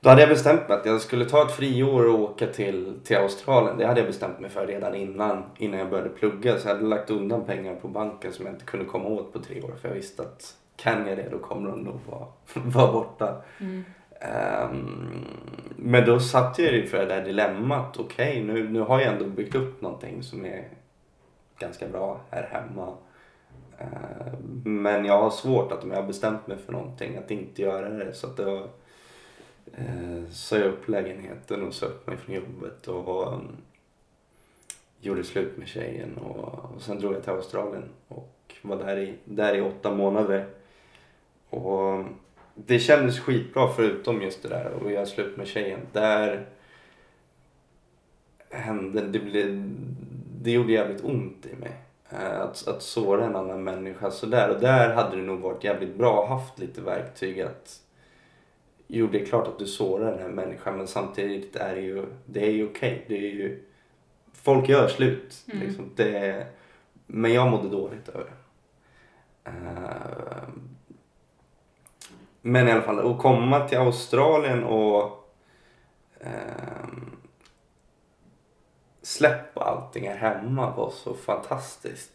då 0.00 0.08
hade 0.08 0.20
jag 0.20 0.28
bestämt 0.28 0.68
mig 0.68 0.78
att 0.78 0.86
jag 0.86 1.00
skulle 1.00 1.24
ta 1.24 1.42
ett 1.46 1.52
friår 1.52 2.06
och 2.06 2.20
åka 2.20 2.46
till, 2.46 2.92
till 3.04 3.16
Australien. 3.16 3.78
Det 3.78 3.86
hade 3.86 4.00
jag 4.00 4.06
bestämt 4.06 4.40
mig 4.40 4.50
för 4.50 4.66
redan 4.66 4.94
innan, 4.94 5.42
innan 5.58 5.78
jag 5.78 5.90
började 5.90 6.10
plugga. 6.10 6.58
Så 6.58 6.68
jag 6.68 6.74
hade 6.74 6.86
lagt 6.86 7.10
undan 7.10 7.44
pengar 7.44 7.74
på 7.74 7.88
banken 7.88 8.32
som 8.32 8.46
jag 8.46 8.54
inte 8.54 8.64
kunde 8.64 8.86
komma 8.86 9.08
åt 9.08 9.32
på 9.32 9.38
tre 9.38 9.62
år. 9.62 9.72
För 9.80 9.88
jag 9.88 9.94
visste 9.94 10.22
att 10.22 10.54
kan 10.76 11.06
jag 11.06 11.18
det 11.18 11.28
då 11.30 11.38
kommer 11.38 11.70
de 11.70 11.80
nog 11.80 12.00
vara, 12.10 12.26
vara 12.54 12.92
borta. 12.92 13.42
Mm. 13.60 13.84
Ehm, 14.20 15.24
men 15.76 16.06
då 16.06 16.20
satt 16.20 16.58
jag 16.58 16.72
ju 16.72 16.86
för 16.86 16.98
det 16.98 17.04
där 17.04 17.24
dilemmat. 17.24 17.96
Okej, 17.96 18.42
nu, 18.42 18.68
nu 18.68 18.80
har 18.80 19.00
jag 19.00 19.12
ändå 19.12 19.24
byggt 19.24 19.54
upp 19.54 19.80
någonting 19.80 20.22
som 20.22 20.44
är 20.44 20.68
ganska 21.58 21.88
bra 21.88 22.20
här 22.30 22.42
hemma. 22.42 22.96
Eh, 23.78 24.38
men 24.64 25.04
jag 25.04 25.22
har 25.22 25.30
svårt 25.30 25.72
att 25.72 25.84
om 25.84 25.90
jag 25.90 25.96
har 25.96 26.06
bestämt 26.06 26.46
mig 26.46 26.56
för 26.56 26.72
någonting 26.72 27.16
att 27.16 27.30
inte 27.30 27.62
göra 27.62 27.88
det. 27.88 28.14
Så 28.14 28.26
att 28.26 28.36
då 28.36 28.68
eh, 29.72 30.30
sa 30.30 30.56
jag 30.56 30.68
upp 30.68 30.88
lägenheten 30.88 31.62
och 31.62 31.74
sa 31.74 31.86
upp 31.86 32.06
mig 32.06 32.16
från 32.16 32.34
jobbet 32.34 32.88
och 32.88 33.32
mm, 33.32 33.56
gjorde 35.00 35.24
slut 35.24 35.56
med 35.56 35.68
tjejen 35.68 36.18
och, 36.18 36.74
och 36.74 36.82
sen 36.82 36.98
drog 36.98 37.14
jag 37.14 37.22
till 37.22 37.32
Australien 37.32 37.88
och 38.08 38.54
var 38.62 38.76
där 38.76 38.96
i, 38.96 39.14
där 39.24 39.54
i 39.54 39.60
åtta 39.60 39.94
månader. 39.94 40.46
Och 41.50 41.92
mm, 41.92 42.14
det 42.54 42.78
kändes 42.78 43.20
skitbra 43.20 43.68
förutom 43.68 44.22
just 44.22 44.42
det 44.42 44.48
där 44.48 44.70
och 44.70 44.92
göra 44.92 45.06
slut 45.06 45.36
med 45.36 45.46
tjejen. 45.46 45.80
Där 45.92 46.46
hände, 48.50 49.00
det, 49.00 49.18
blev, 49.18 49.70
det 50.44 50.50
gjorde 50.50 50.72
jävligt 50.72 51.04
ont 51.04 51.46
i 51.46 51.56
mig. 51.56 51.72
Eh, 52.10 52.40
Att, 52.40 52.68
att 52.68 52.82
såra 52.82 53.24
en 53.24 53.36
annan 53.36 53.64
människa 53.64 54.10
sådär. 54.10 54.50
Och 54.50 54.60
där 54.60 54.94
hade 54.94 55.16
det 55.16 55.22
nog 55.22 55.40
varit 55.40 55.64
jävligt 55.64 55.94
bra 55.96 56.26
haft 56.26 56.58
lite 56.58 56.80
verktyg 56.80 57.40
att 57.40 57.80
Jo, 58.86 59.06
det 59.06 59.20
är 59.20 59.26
klart 59.26 59.48
att 59.48 59.58
du 59.58 59.66
sårar 59.66 60.10
den 60.10 60.20
här 60.20 60.28
människan 60.28 60.76
men 60.76 60.86
samtidigt 60.86 61.56
är 61.56 61.74
det 61.74 61.80
ju, 61.80 62.06
det 62.26 62.46
är 62.46 62.50
ju 62.50 62.68
okej. 62.68 63.04
Det 63.08 63.16
är 63.16 63.32
ju, 63.32 63.64
folk 64.32 64.68
gör 64.68 64.88
slut. 64.88 65.44
Mm. 65.52 65.66
Liksom. 65.66 65.90
Det, 65.96 66.46
men 67.06 67.32
jag 67.32 67.50
mådde 67.50 67.68
dåligt 67.68 68.08
över 68.08 68.24
det. 68.24 69.50
Eh, 69.50 70.48
men 72.42 72.68
i 72.68 72.72
alla 72.72 72.82
fall, 72.82 73.12
att 73.12 73.18
komma 73.22 73.68
till 73.68 73.78
Australien 73.78 74.64
och 74.64 75.30
ehm, 76.20 77.13
släppa 79.06 79.60
allting 79.60 80.08
här 80.08 80.16
hemma 80.16 80.76
var 80.76 80.90
så 80.90 81.14
fantastiskt. 81.14 82.12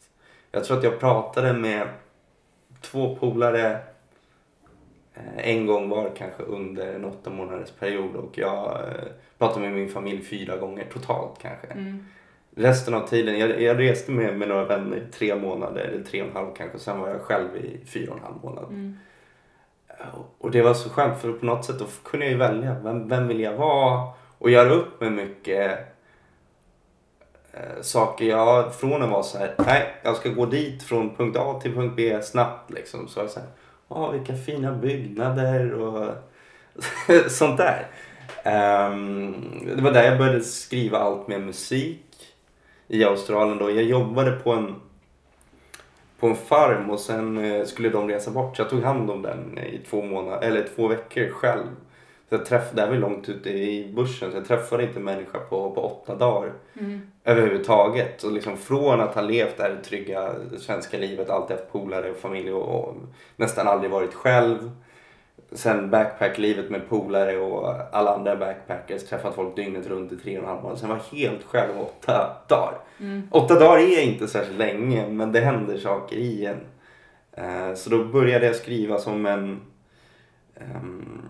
Jag 0.51 0.63
tror 0.63 0.77
att 0.77 0.83
jag 0.83 0.99
pratade 0.99 1.53
med 1.53 1.87
två 2.81 3.15
polare 3.15 3.71
eh, 5.13 5.49
en 5.49 5.65
gång 5.65 5.89
var 5.89 6.11
kanske 6.17 6.43
under 6.43 6.93
en 6.93 7.05
åtta 7.05 7.29
månaders 7.29 7.71
period 7.71 8.15
och 8.15 8.37
jag 8.37 8.71
eh, 8.71 9.11
pratade 9.37 9.61
med 9.61 9.73
min 9.73 9.89
familj 9.89 10.23
fyra 10.23 10.57
gånger 10.57 10.85
totalt 10.93 11.39
kanske. 11.41 11.67
Mm. 11.67 12.05
Resten 12.55 12.93
av 12.93 13.07
tiden, 13.07 13.39
jag, 13.39 13.61
jag 13.61 13.79
reste 13.79 14.11
med, 14.11 14.37
med 14.37 14.47
några 14.47 14.65
vänner 14.65 14.97
i 14.97 15.11
tre 15.11 15.35
månader, 15.35 15.81
eller 15.81 16.03
tre 16.03 16.21
och 16.21 16.27
en 16.27 16.35
halv 16.35 16.53
kanske, 16.55 16.75
och 16.75 16.81
sen 16.81 16.99
var 16.99 17.07
jag 17.09 17.21
själv 17.21 17.57
i 17.57 17.85
fyra 17.85 18.11
och 18.11 18.17
en 18.17 18.23
halv 18.23 18.43
månad. 18.43 18.65
Mm. 18.69 18.97
Och 20.37 20.51
det 20.51 20.61
var 20.61 20.73
så 20.73 20.89
skönt 20.89 21.21
för 21.21 21.33
på 21.33 21.45
något 21.45 21.65
sätt 21.65 21.79
då 21.79 21.85
kunde 22.03 22.25
jag 22.25 22.31
ju 22.31 22.37
välja. 22.37 22.75
Vem, 22.83 23.07
vem 23.07 23.27
vill 23.27 23.39
jag 23.39 23.53
vara? 23.53 24.09
Och 24.37 24.49
göra 24.49 24.69
upp 24.69 25.01
med 25.01 25.11
mycket 25.11 25.71
eh, 25.71 25.85
Eh, 27.59 27.81
saker. 27.81 28.25
Jag, 28.25 28.75
från 28.75 29.03
att 29.03 29.09
vara 29.09 29.23
så 29.23 29.37
här, 29.37 29.55
nej 29.57 29.93
jag 30.03 30.15
ska 30.15 30.29
gå 30.29 30.45
dit 30.45 30.83
från 30.83 31.15
punkt 31.15 31.37
A 31.39 31.59
till 31.61 31.73
punkt 31.73 31.93
B 31.95 32.21
snabbt 32.21 32.71
liksom. 32.71 33.07
Så 33.07 33.19
var 33.19 33.23
jag 33.23 33.31
så 33.31 33.39
här, 33.39 33.49
åh 33.87 34.11
vilka 34.11 34.35
fina 34.35 34.71
byggnader 34.71 35.73
och 35.73 36.13
sånt 37.27 37.57
där. 37.57 37.87
Um, 38.45 39.35
det 39.75 39.81
var 39.81 39.91
där 39.91 40.03
jag 40.03 40.17
började 40.17 40.41
skriva 40.41 40.97
allt 40.97 41.27
med 41.27 41.41
musik. 41.41 42.05
i 42.87 43.03
Australien 43.03 43.57
då. 43.57 43.71
Jag 43.71 43.83
jobbade 43.83 44.31
på 44.31 44.51
en, 44.51 44.75
på 46.19 46.27
en 46.27 46.35
farm 46.35 46.89
och 46.89 46.99
sen 46.99 47.37
eh, 47.37 47.65
skulle 47.65 47.89
de 47.89 48.07
resa 48.07 48.31
bort. 48.31 48.55
Så 48.55 48.61
jag 48.61 48.69
tog 48.69 48.83
hand 48.83 49.09
om 49.11 49.21
den 49.21 49.57
i 49.57 49.81
två 49.89 50.01
månader, 50.01 50.47
eller 50.47 50.67
två 50.75 50.87
veckor 50.87 51.29
själv. 51.29 51.67
Så 52.29 52.35
jag 52.35 52.45
träffade, 52.45 52.75
det 52.75 52.81
här 52.81 52.89
var 52.89 52.97
långt 52.97 53.29
ute 53.29 53.49
i 53.49 53.91
bussen 53.95 54.31
så 54.31 54.37
jag 54.37 54.45
träffade 54.47 54.83
inte 54.83 54.99
en 54.99 55.05
människa 55.05 55.39
på, 55.39 55.71
på 55.71 55.81
åtta 55.81 56.15
dagar 56.15 56.51
Mm. 56.79 57.01
överhuvudtaget. 57.23 58.23
Och 58.23 58.31
liksom 58.31 58.57
från 58.57 59.01
att 59.01 59.15
ha 59.15 59.21
levt 59.21 59.57
det 59.57 59.63
här 59.63 59.77
trygga 59.83 60.31
svenska 60.57 60.97
livet, 60.97 61.29
alltid 61.29 61.57
haft 61.57 61.71
polare 61.71 62.11
och 62.11 62.17
familj 62.17 62.51
och, 62.51 62.79
och 62.89 62.95
nästan 63.35 63.67
aldrig 63.67 63.91
varit 63.91 64.13
själv. 64.13 64.71
Sen 65.51 65.89
backpacklivet 65.89 66.69
med 66.69 66.89
polare 66.89 67.37
och 67.37 67.73
alla 67.91 68.15
andra 68.15 68.35
backpackers, 68.35 69.03
träffat 69.03 69.35
folk 69.35 69.55
dygnet 69.55 69.87
runt 69.87 70.11
i 70.11 70.17
tre 70.17 70.37
och 70.37 70.43
en 70.43 70.49
halv 70.49 70.61
månad. 70.63 70.77
Sen 70.79 70.89
var 70.89 70.99
helt 71.11 71.43
själv 71.43 71.71
åtta 71.79 72.35
dagar. 72.47 72.77
Mm. 72.99 73.21
Åtta 73.31 73.59
dagar 73.59 73.77
är 73.79 74.01
inte 74.01 74.27
särskilt 74.27 74.57
länge 74.59 75.07
men 75.09 75.31
det 75.31 75.39
händer 75.39 75.77
saker 75.77 76.15
i 76.15 76.45
en. 76.45 76.59
Eh, 77.31 77.73
Så 77.75 77.89
då 77.89 78.03
började 78.03 78.45
jag 78.45 78.55
skriva 78.55 78.97
som 78.97 79.25
en 79.25 79.61
ehm, 80.55 81.21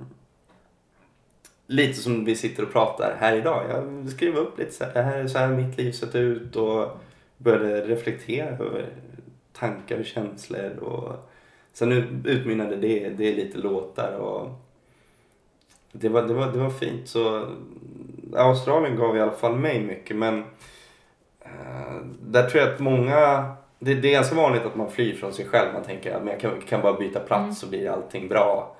Lite 1.71 1.93
som 1.93 2.25
vi 2.25 2.35
sitter 2.35 2.63
och 2.63 2.71
pratar 2.71 3.15
här 3.19 3.35
idag. 3.35 3.63
Jag 3.69 4.09
skrev 4.09 4.35
upp 4.35 4.59
lite 4.59 4.71
så 4.71 4.83
här, 4.83 5.27
så 5.27 5.37
här 5.37 5.47
mitt 5.47 5.77
liv 5.77 5.91
sett 5.91 6.15
ut 6.15 6.55
och 6.55 6.97
började 7.37 7.81
reflektera 7.87 8.49
över 8.49 8.85
tankar 9.53 9.99
och 9.99 10.05
känslor. 10.05 10.77
Och 10.79 11.29
sen 11.73 11.91
ut- 11.91 12.25
utmynnade 12.25 12.75
det, 12.75 13.09
det 13.09 13.31
är 13.31 13.35
lite 13.35 13.57
låtar 13.57 14.17
och 14.17 14.49
det 15.91 16.09
var, 16.09 16.21
det 16.21 16.33
var, 16.33 16.51
det 16.51 16.59
var 16.59 16.69
fint. 16.69 17.07
Så 17.07 17.45
Australien 18.35 18.95
gav 18.95 19.17
i 19.17 19.21
alla 19.21 19.31
fall 19.31 19.55
mig 19.55 19.83
mycket 19.83 20.15
men 20.15 20.43
eh, 21.41 22.01
där 22.21 22.49
tror 22.49 22.63
jag 22.63 22.73
att 22.73 22.79
många 22.79 23.51
det, 23.79 23.95
det 23.95 24.07
är 24.07 24.11
ganska 24.11 24.35
vanligt 24.35 24.65
att 24.65 24.75
man 24.75 24.91
flyr 24.91 25.15
från 25.15 25.33
sig 25.33 25.45
själv. 25.45 25.73
Man 25.73 25.83
tänker 25.83 26.15
att 26.15 26.27
jag 26.27 26.39
kan, 26.39 26.61
kan 26.61 26.81
bara 26.81 26.93
byta 26.99 27.19
plats 27.19 27.43
Mm. 27.43 27.53
så 27.55 27.67
blir 27.67 27.89
allting 27.89 28.27
bra. 28.27 28.75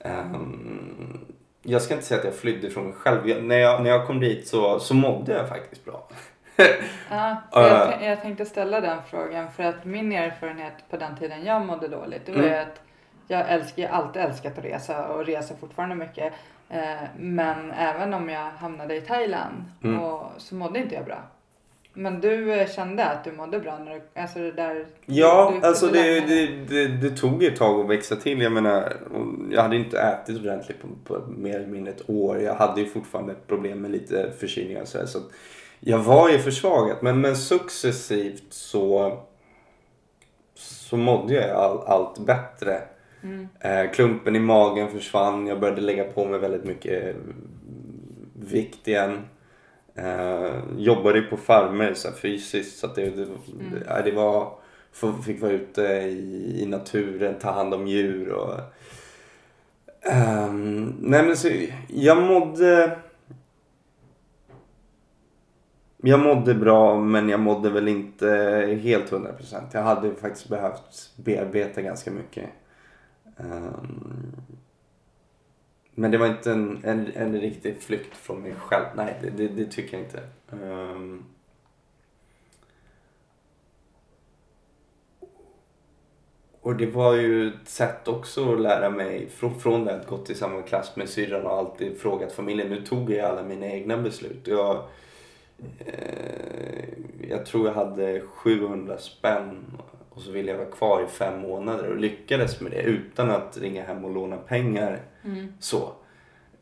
Ehm, 0.00 1.20
jag 1.64 1.82
ska 1.82 1.94
inte 1.94 2.06
säga 2.06 2.18
att 2.18 2.24
jag 2.24 2.34
flydde 2.34 2.70
från 2.70 2.84
mig 2.84 2.92
själv. 2.94 3.28
Jag, 3.28 3.42
när, 3.44 3.58
jag, 3.58 3.82
när 3.82 3.90
jag 3.90 4.06
kom 4.06 4.20
dit 4.20 4.48
så, 4.48 4.80
så 4.80 4.94
mådde 4.94 5.32
jag 5.32 5.48
faktiskt 5.48 5.84
bra. 5.84 6.08
Ja, 7.10 7.36
jag, 7.52 7.92
Eh. 8.02 8.08
jag 8.08 8.22
tänkte 8.22 8.44
ställa 8.44 8.80
den 8.80 8.98
frågan 9.10 9.52
för 9.52 9.62
att 9.62 9.84
min 9.84 10.12
erfarenhet 10.12 10.72
på 10.90 10.96
den 10.96 11.16
tiden 11.16 11.44
jag 11.44 11.66
mådde 11.66 11.88
dåligt 11.88 12.26
det 12.26 12.32
var 12.32 12.42
Mm. 12.42 12.62
att 12.62 12.80
jag 13.28 13.48
älskar, 13.50 13.82
jag 13.82 13.92
alltid 13.92 14.22
älskat 14.22 14.58
att 14.58 14.64
resa 14.64 15.08
och 15.08 15.26
reser 15.26 15.56
fortfarande 15.56 15.94
mycket. 15.94 16.32
Eh, 16.70 16.80
men 17.18 17.70
även 17.72 18.14
om 18.14 18.28
jag 18.28 18.50
hamnade 18.50 18.96
i 18.96 19.00
Thailand 19.00 19.64
Mm. 19.84 20.00
och, 20.00 20.30
så 20.38 20.54
mådde 20.54 20.78
inte 20.78 20.94
jag 20.94 21.04
bra. 21.04 21.18
Men 21.94 22.20
du 22.20 22.52
eh, 22.52 22.68
kände 22.68 23.04
att 23.04 23.24
du 23.24 23.32
mådde 23.32 23.60
bra 23.60 23.78
när 23.78 23.94
du, 23.94 24.20
alltså 24.20 24.38
det 24.38 24.52
där... 24.52 24.86
Ja, 25.06 25.52
du, 25.60 25.66
alltså 25.66 25.86
det, 25.86 26.20
det, 26.20 26.46
det, 26.46 26.88
det 26.88 27.16
tog 27.16 27.44
ett 27.44 27.56
tag 27.56 27.80
att 27.80 27.90
växa 27.90 28.16
till. 28.16 28.40
Jag 28.40 28.52
menar, 28.52 28.92
jag 29.50 29.62
hade 29.62 29.76
inte 29.76 29.98
ätit 29.98 30.38
ordentligt 30.38 30.82
på, 30.82 30.88
på 31.04 31.30
mer 31.30 31.56
eller 31.56 31.66
mindre 31.66 31.92
ett 31.92 32.10
år. 32.10 32.40
Jag 32.40 32.54
hade 32.54 32.80
ju 32.80 32.86
fortfarande 32.86 33.34
problem 33.46 33.80
med 33.80 33.90
lite 33.90 34.32
förkylningar 34.38 34.82
och 34.82 34.88
så, 34.88 35.18
jag 35.80 35.98
var 35.98 36.28
ju 36.28 36.38
försvagat. 36.38 37.02
Men, 37.02 37.20
men 37.20 37.36
successivt 37.36 38.44
så, 38.50 39.18
så 40.54 40.96
mådde 40.96 41.34
jag 41.34 41.50
all, 41.50 41.78
allt 41.86 42.18
bättre. 42.18 42.80
Mm. 43.22 43.48
Eh, 43.60 43.90
klumpen 43.90 44.36
i 44.36 44.40
magen 44.40 44.90
försvann. 44.90 45.46
Jag 45.46 45.60
började 45.60 45.80
lägga 45.80 46.04
på 46.04 46.24
mig 46.24 46.38
väldigt 46.38 46.64
mycket 46.64 47.16
vikt 48.32 48.88
igen. 48.88 49.20
Eh, 49.94 50.54
jobbade 50.76 51.22
på 51.22 51.36
farmer 51.36 51.94
så 51.94 52.08
här, 52.08 52.14
fysiskt 52.14 52.78
så 52.78 52.86
att 52.86 52.94
det, 52.94 53.10
det, 53.10 53.26
det, 53.70 54.02
det 54.04 54.12
var 54.12 54.52
fick 55.24 55.42
vara 55.42 55.52
ute 55.52 55.82
i, 55.82 56.62
i 56.62 56.66
naturen, 56.66 57.34
ta 57.40 57.50
hand 57.50 57.74
om 57.74 57.88
djur 57.88 58.32
och 58.32 58.60
Ehm, 60.04 60.94
nej 61.00 61.22
men 61.22 61.36
så, 61.36 61.48
jag 61.88 62.22
mådde 62.22 62.98
jag 65.96 66.20
mådde 66.20 66.54
bra 66.54 67.00
men 67.00 67.28
jag 67.28 67.40
mådde 67.40 67.70
väl 67.70 67.88
inte 67.88 68.28
helt 68.82 69.12
100%. 69.12 69.62
Jag 69.72 69.82
hade 69.82 70.14
faktiskt 70.14 70.48
behövt 70.48 71.10
bearbeta 71.16 71.82
ganska 71.82 72.10
mycket. 72.10 72.50
Ehm, 73.36 74.32
men 75.94 76.10
det 76.10 76.18
var 76.18 76.26
inte 76.26 76.52
en, 76.52 76.80
en, 76.84 77.12
en 77.14 77.40
riktig 77.40 77.82
flykt 77.82 78.16
från 78.16 78.42
mig 78.42 78.54
själv. 78.54 78.84
Nej, 78.96 79.14
det, 79.22 79.30
det, 79.30 79.48
det 79.48 79.64
tycker 79.64 79.96
jag 79.96 80.06
inte. 80.06 80.22
Um... 80.50 81.24
och 86.64 86.76
det 86.76 86.86
var 86.86 87.14
ju 87.14 87.48
ett 87.48 87.68
sätt 87.68 88.08
också 88.08 88.52
att 88.52 88.60
lära 88.60 88.90
mig 88.90 89.28
från, 89.28 89.60
från 89.60 89.84
det 89.84 89.94
att 89.94 90.06
gått 90.06 90.30
i 90.30 90.34
samma 90.34 90.62
klass 90.62 90.96
med 90.96 91.08
syrran 91.08 91.46
och 91.46 91.52
alltid 91.52 91.98
frågat 91.98 92.32
familjen. 92.32 92.68
Nu 92.68 92.82
tog 92.82 93.10
jag 93.10 93.30
alla 93.30 93.42
mina 93.42 93.66
egna 93.66 93.96
beslut. 93.96 94.46
Jag, 94.46 94.84
eh, 95.78 96.88
jag 97.28 97.46
tror 97.46 97.66
jag 97.66 97.74
hade 97.74 98.20
700 98.20 98.98
spänn 98.98 99.64
och 100.14 100.20
så 100.20 100.30
ville 100.30 100.50
jag 100.50 100.58
vara 100.58 100.70
kvar 100.70 101.02
i 101.02 101.06
fem 101.06 101.40
månader 101.40 101.90
och 101.90 101.96
lyckades 101.96 102.60
med 102.60 102.72
det 102.72 102.82
utan 102.82 103.30
att 103.30 103.56
ringa 103.56 103.84
hem 103.84 104.04
och 104.04 104.10
låna 104.10 104.36
pengar. 104.36 105.00
Mm. 105.24 105.52
Så. 105.60 105.92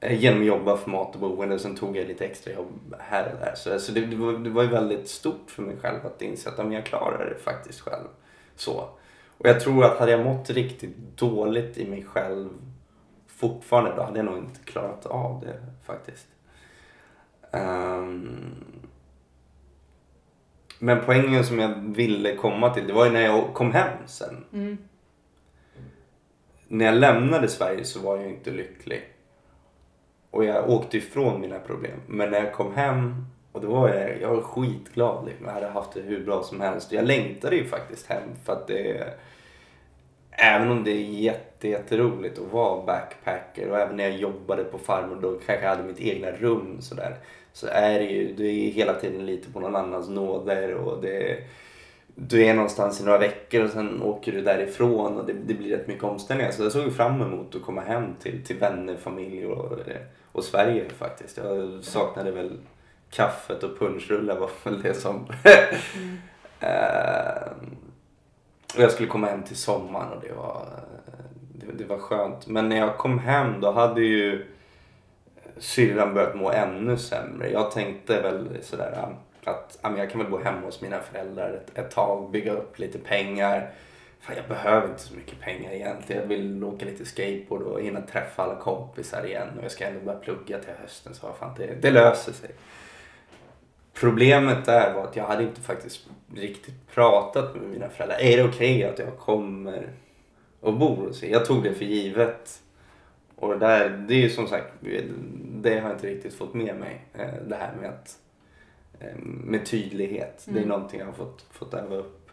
Eh, 0.01 0.21
Genom 0.21 0.41
att 0.41 0.47
jobba 0.47 0.77
för 0.77 0.91
mat 0.91 1.15
och 1.15 1.21
boende. 1.21 1.59
Sen 1.59 1.77
tog 1.77 1.97
jag 1.97 2.09
lite 2.09 2.25
extra 2.25 2.53
jobb 2.53 2.95
här 2.99 3.33
och 3.33 3.41
där. 3.41 3.55
Så 3.57 3.73
alltså 3.73 3.93
det, 3.93 4.01
det, 4.01 4.17
var, 4.17 4.33
det 4.33 4.51
var 4.51 4.65
väldigt 4.65 5.09
stort 5.09 5.51
för 5.51 5.63
mig 5.63 5.77
själv 5.83 6.07
att 6.07 6.23
inse 6.23 6.49
att 6.49 6.59
men 6.59 6.73
jag 6.73 6.87
klarar 6.87 7.31
det 7.35 7.45
faktiskt 7.45 7.81
själv. 7.81 8.07
Så. 8.57 8.89
Och 9.39 9.49
jag 9.49 9.61
tror 9.61 9.85
att 9.85 9.99
hade 9.99 10.13
jag 10.13 10.25
mått 10.25 10.51
riktigt 10.51 10.97
dåligt 11.17 11.79
i 11.79 11.89
mig 11.89 12.05
själv 12.05 12.49
fortfarande 13.27 13.97
då 13.97 14.03
hade 14.03 14.19
jag 14.19 14.27
nog 14.27 14.39
inte 14.39 14.61
klarat 14.65 15.07
av 15.07 15.41
det 15.41 15.61
faktiskt. 15.85 16.27
Ehm, 17.51 18.55
men 20.83 21.01
poängen 21.07 21.45
som 21.45 21.59
jag 21.59 21.75
ville 21.75 22.37
komma 22.37 22.75
till 22.75 22.87
det 22.87 22.93
var 22.93 23.05
ju 23.07 23.13
när 23.13 23.21
jag 23.21 23.55
kom 23.55 23.73
hem 23.73 23.99
sen 24.07 24.45
Mm. 24.53 24.79
när 26.69 26.85
jag 26.85 26.95
lämnade 26.95 27.49
Sverige 27.49 27.85
så 27.85 28.01
var 28.01 28.17
jag 28.17 28.31
inte 28.31 28.51
lycklig. 28.51 29.03
Och 30.31 30.45
jag 30.45 30.71
åkte 30.71 30.97
ifrån 30.97 31.41
mina 31.41 31.59
problem. 31.59 32.01
Men 32.07 32.31
när 32.31 32.45
jag 32.45 32.53
kom 32.53 32.75
hem 32.75 33.27
och 33.53 33.61
då 33.61 33.69
var 33.69 33.89
jag, 33.89 34.21
jag 34.21 34.29
var 34.35 34.43
skitglad. 34.43 35.27
Liksom. 35.27 35.47
Jag 35.47 35.53
hade 35.53 35.69
haft 35.69 35.93
det 35.95 36.01
hur 36.01 36.25
bra 36.25 36.43
som 36.43 36.61
helst. 36.61 36.93
Jag 36.93 37.05
längtade 37.05 37.57
ju 37.57 37.65
faktiskt 37.65 38.07
hem 38.07 38.29
för 38.45 38.53
att 38.53 38.67
det 38.67 39.15
Även 40.31 40.71
om 40.71 40.85
det 40.85 40.91
är 40.91 41.05
jätte, 41.05 41.69
jätteroligt 41.69 42.39
att 42.39 42.53
vara 42.53 42.83
backpacker 42.87 43.71
och 43.71 43.79
även 43.79 43.97
när 43.97 44.05
jag 44.05 44.17
jobbade 44.17 44.65
på 44.65 44.79
farmor 44.79 45.19
då 45.23 45.31
kanske 45.47 45.65
jag 45.65 45.71
hade 45.71 45.83
mitt 45.83 46.01
egna 46.01 46.31
rum 46.31 46.81
sådär. 46.81 47.17
Så 47.53 47.67
är 47.67 47.99
det 47.99 48.05
ju, 48.05 48.35
du 48.35 48.47
är 48.47 48.71
hela 48.71 48.95
tiden 48.95 49.27
lite 49.27 49.53
på 49.53 49.61
någon 49.61 49.77
annans 49.77 50.09
nåder 50.09 50.75
och 50.75 51.03
det 51.03 51.39
du 52.15 52.45
är 52.45 52.55
någonstans 52.55 53.01
i 53.01 53.05
några 53.05 53.19
veckor 53.19 53.65
och 53.65 53.71
sen 53.71 54.03
åker 54.03 54.33
du 54.33 54.41
därifrån 54.41 55.19
och 55.19 55.27
det, 55.27 55.33
det 55.33 55.55
blir 55.55 55.77
rätt 55.77 55.89
mycket 55.89 56.05
omställningar. 56.05 56.51
Så 56.51 56.63
jag 56.63 56.73
såg 56.73 56.93
fram 56.93 57.23
emot 57.23 57.55
att 57.55 57.63
komma 57.63 57.81
hem 57.81 58.15
till, 58.23 58.45
till 58.45 58.57
vänner, 58.57 58.97
familj 58.97 59.47
och, 59.47 59.79
och 60.33 60.45
Sverige 60.45 60.89
faktiskt. 60.89 61.37
Jag 61.37 61.85
saknade 61.85 62.31
väl 62.31 62.59
kaffet 63.11 63.63
och 63.63 63.79
punschrullar 63.79 64.39
var 64.39 64.51
väl 64.65 64.83
det 64.83 64.95
som... 64.95 65.27
Eh, 66.65 67.53
och 68.77 68.83
jag 68.83 68.91
skulle 68.91 69.09
komma 69.09 69.27
hem 69.27 69.43
till 69.43 69.57
sommaren 69.57 70.13
och 70.13 70.21
det 70.23 70.33
var, 70.33 70.67
det, 71.55 71.67
det 71.79 71.85
var 71.85 71.99
skönt. 71.99 72.47
Men 72.47 72.69
när 72.69 72.77
jag 72.77 72.99
kom 72.99 73.19
hem 73.19 73.61
då 73.61 73.71
hade 73.71 74.01
ju 74.01 74.47
syrran 75.63 76.15
börjat 76.15 76.35
må 76.35 76.51
ännu 76.51 76.97
sämre. 76.97 77.51
Jag 77.51 77.71
tänkte 77.71 78.23
väl 78.23 78.59
sådär 78.63 79.05
um, 79.07 79.15
att 79.45 79.79
ja, 79.83 79.99
jag 79.99 80.11
kan 80.11 80.21
väl 80.21 80.31
bo 80.31 80.39
hemma 80.39 80.61
hos 80.61 80.81
mina 80.81 81.01
föräldrar 81.01 81.53
ett, 81.53 81.79
ett 81.79 81.91
tag, 81.91 82.31
bygga 82.31 82.53
upp 82.53 82.79
lite 82.79 82.99
pengar. 82.99 83.71
Fan, 84.21 84.37
jag 84.37 84.49
behöver 84.49 84.89
inte 84.89 85.03
så 85.03 85.15
mycket 85.15 85.41
pengar 85.41 85.73
egentligen. 85.73 86.23
Jag 86.23 86.29
vill 86.29 86.65
åka 86.65 86.87
lite 86.87 87.05
skateboard 87.05 87.63
och 87.63 87.81
hinna 87.81 88.01
träffa 88.01 88.43
alla 88.43 88.55
kompisar 88.55 89.27
igen. 89.27 89.49
Och 89.59 89.65
jag 89.65 89.71
ska 89.71 89.85
ändå 89.85 90.01
börja 90.01 90.19
plugga 90.19 90.59
till 90.59 90.75
hösten 90.83 91.15
så 91.15 91.33
fan, 91.39 91.55
det, 91.57 91.83
det 91.83 91.91
löser 91.91 92.33
sig. 92.33 92.51
Problemet 93.95 94.65
där 94.65 94.95
var 94.95 95.05
att 95.05 95.17
jag 95.17 95.25
hade 95.25 95.43
inte 95.43 95.61
faktiskt 95.61 96.07
riktigt 96.35 96.95
pratat 96.95 97.55
med 97.55 97.65
mina 97.65 97.89
föräldrar. 97.89 98.19
Är 98.21 98.37
det 98.37 98.45
okej 98.45 98.85
att 98.85 98.99
jag 98.99 99.19
kommer 99.19 99.89
och 100.61 100.75
bor 100.75 100.97
hos 100.97 101.23
er? 101.23 101.29
Jag 101.29 101.45
tog 101.45 101.63
det 101.63 101.75
för 101.75 101.85
givet. 101.85 102.63
Och 103.43 103.49
det 103.53 103.59
där, 103.67 103.89
det 104.09 104.15
är 104.15 104.19
ju 104.19 104.31
som 104.31 104.47
sagt, 104.47 104.67
det 105.61 105.79
har 105.81 105.89
jag 105.89 105.97
inte 105.97 106.07
riktigt 106.07 106.35
fått 106.35 106.55
med 106.55 106.77
mig. 106.77 107.05
eh, 107.15 107.43
Det 107.47 107.57
här 107.57 107.73
med 107.81 107.91
att 107.91 108.19
eh, 109.01 109.17
med 109.25 109.67
tydlighet. 109.67 110.43
Det 110.45 110.51
är 110.51 110.57
Mm. 110.57 110.69
någonting 110.69 110.99
jag 111.01 111.07
har 111.07 111.13
fått, 111.13 111.45
fått 111.51 111.75
öva 111.75 111.97
upp 111.97 112.31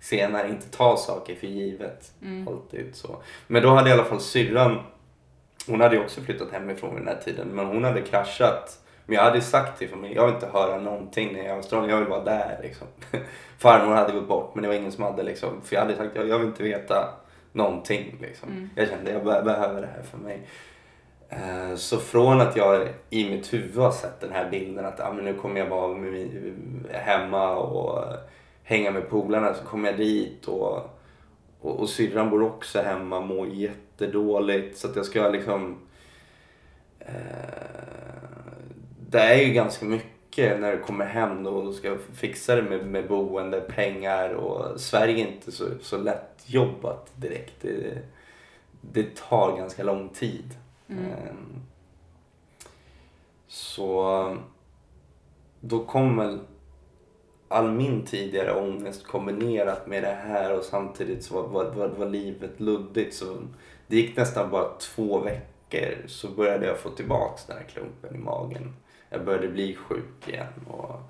senare. 0.00 0.48
Inte 0.48 0.68
ta 0.70 0.96
saker 0.96 1.34
för 1.34 1.46
givet. 1.46 2.12
Mm. 2.22 2.48
Alltid 2.48 2.86
så. 2.96 3.16
Men 3.46 3.62
då 3.62 3.68
hade 3.68 3.90
i 3.90 3.92
alla 3.92 4.04
fall 4.04 4.20
syrran, 4.20 4.78
hon 5.66 5.80
hade 5.80 5.96
ju 5.96 6.02
också 6.02 6.20
flyttat 6.20 6.50
hemifrån 6.52 6.94
vid 6.94 7.00
den 7.04 7.14
här 7.14 7.22
tiden, 7.24 7.48
men 7.48 7.66
hon 7.66 7.84
hade 7.84 8.00
kraschat 8.02 8.78
Men 9.06 9.16
jag 9.16 9.22
hade 9.22 9.40
sagt 9.40 9.78
till 9.78 9.88
familjen, 9.88 10.16
jag 10.16 10.26
vill 10.26 10.34
inte 10.34 10.46
höra 10.46 10.80
någonting 10.80 11.32
när 11.32 11.38
jag 11.38 11.46
är 11.48 11.52
i 11.54 11.56
Australien, 11.56 11.90
jag 11.90 11.98
vill 11.98 12.08
vara 12.08 12.24
där 12.24 12.58
liksom. 12.62 12.86
Farmor 13.58 13.94
hade 13.94 14.12
gått 14.12 14.28
bort 14.28 14.54
men 14.54 14.62
det 14.62 14.68
var 14.68 14.74
ingen 14.74 14.92
som 14.92 15.04
hade 15.04 15.22
liksom, 15.22 15.60
för 15.64 15.76
jag 15.76 15.82
hade 15.82 15.96
sagt, 15.96 16.16
jag, 16.16 16.28
jag 16.28 16.38
vill 16.38 16.48
inte 16.48 16.62
veta 16.62 17.14
någonting 17.52 18.18
liksom. 18.20 18.48
Mm. 18.48 18.70
Jag 18.74 18.88
kände, 18.88 19.10
jag 19.12 19.24
be- 19.24 19.42
behöver 19.42 19.80
det 19.80 19.86
här 19.96 20.02
för 20.02 20.18
mig. 20.18 20.40
Eh, 21.28 21.76
Så 21.76 21.98
från 21.98 22.40
att 22.40 22.56
jag 22.56 22.88
i 23.10 23.30
mitt 23.30 23.52
huvud 23.52 23.76
har 23.76 23.90
sett 23.92 24.20
den 24.20 24.32
här 24.32 24.50
bilden 24.50 24.84
att 24.86 25.00
ah, 25.00 25.12
men 25.12 25.24
nu 25.24 25.34
kommer 25.34 25.60
jag 25.60 25.66
vara 25.66 25.96
hemma 26.92 27.56
och 27.56 28.04
hänga 28.62 28.90
med 28.90 29.08
polarna 29.10 29.54
så 29.54 29.64
kommer 29.64 29.88
jag 29.90 29.98
dit 29.98 30.48
och, 30.48 30.90
och, 31.60 31.80
och 31.80 31.88
syrran 31.88 32.30
bor 32.30 32.42
också 32.42 32.78
hemma 32.82 33.20
mår 33.20 33.48
jättedåligt 33.48 34.78
så 34.78 34.88
att 34.88 34.96
jag 34.96 35.04
ska 35.06 35.28
liksom 35.28 35.78
eh, 36.98 37.10
det 39.10 39.20
är 39.20 39.42
ju 39.42 39.52
ganska 39.52 39.84
mycket 39.86 40.60
när 40.60 40.72
du 40.72 40.78
kommer 40.78 41.04
hem 41.06 41.42
då 41.44 41.50
och 41.50 41.74
ska 41.74 41.96
fixa 42.14 42.56
det 42.56 42.62
med, 42.62 42.86
med 42.86 43.08
boende, 43.08 43.60
pengar 43.60 44.30
och 44.34 44.80
Sverige 44.80 45.24
är 45.24 45.28
inte 45.28 45.52
så, 45.52 45.64
så 45.82 45.98
lätt 45.98 46.29
jobbat 46.46 47.12
direkt. 47.16 47.54
Det, 47.60 47.98
det 48.80 49.16
tar 49.16 49.56
ganska 49.56 49.82
lång 49.82 50.08
tid. 50.08 50.54
Ehm, 50.88 51.62
Så 53.48 54.36
då 55.60 55.84
kom 55.84 56.16
väl 56.16 56.38
all 57.48 57.70
min 57.70 58.06
tidigare 58.06 58.54
ångest 58.54 59.06
kombinerat 59.06 59.86
med 59.86 60.02
det 60.02 60.18
här 60.26 60.58
och 60.58 60.64
samtidigt 60.64 61.24
så 61.24 61.42
var, 61.42 61.70
var, 61.70 61.88
var, 61.88 62.06
livet 62.06 62.60
luddigt. 62.60 63.14
Så 63.14 63.36
det 63.86 63.96
gick 63.96 64.16
nästan 64.16 64.50
bara 64.50 64.68
två 64.78 65.18
veckor 65.18 66.06
så 66.06 66.28
började 66.28 66.66
jag 66.66 66.78
få 66.78 66.90
tillbaks 66.90 67.46
den 67.46 67.56
här 67.56 67.64
klumpen 67.64 68.14
i 68.14 68.18
magen. 68.18 68.76
Jag 69.08 69.24
började 69.24 69.48
bli 69.48 69.74
sjuk 69.74 70.28
igen. 70.28 70.66
Och, 70.68 71.00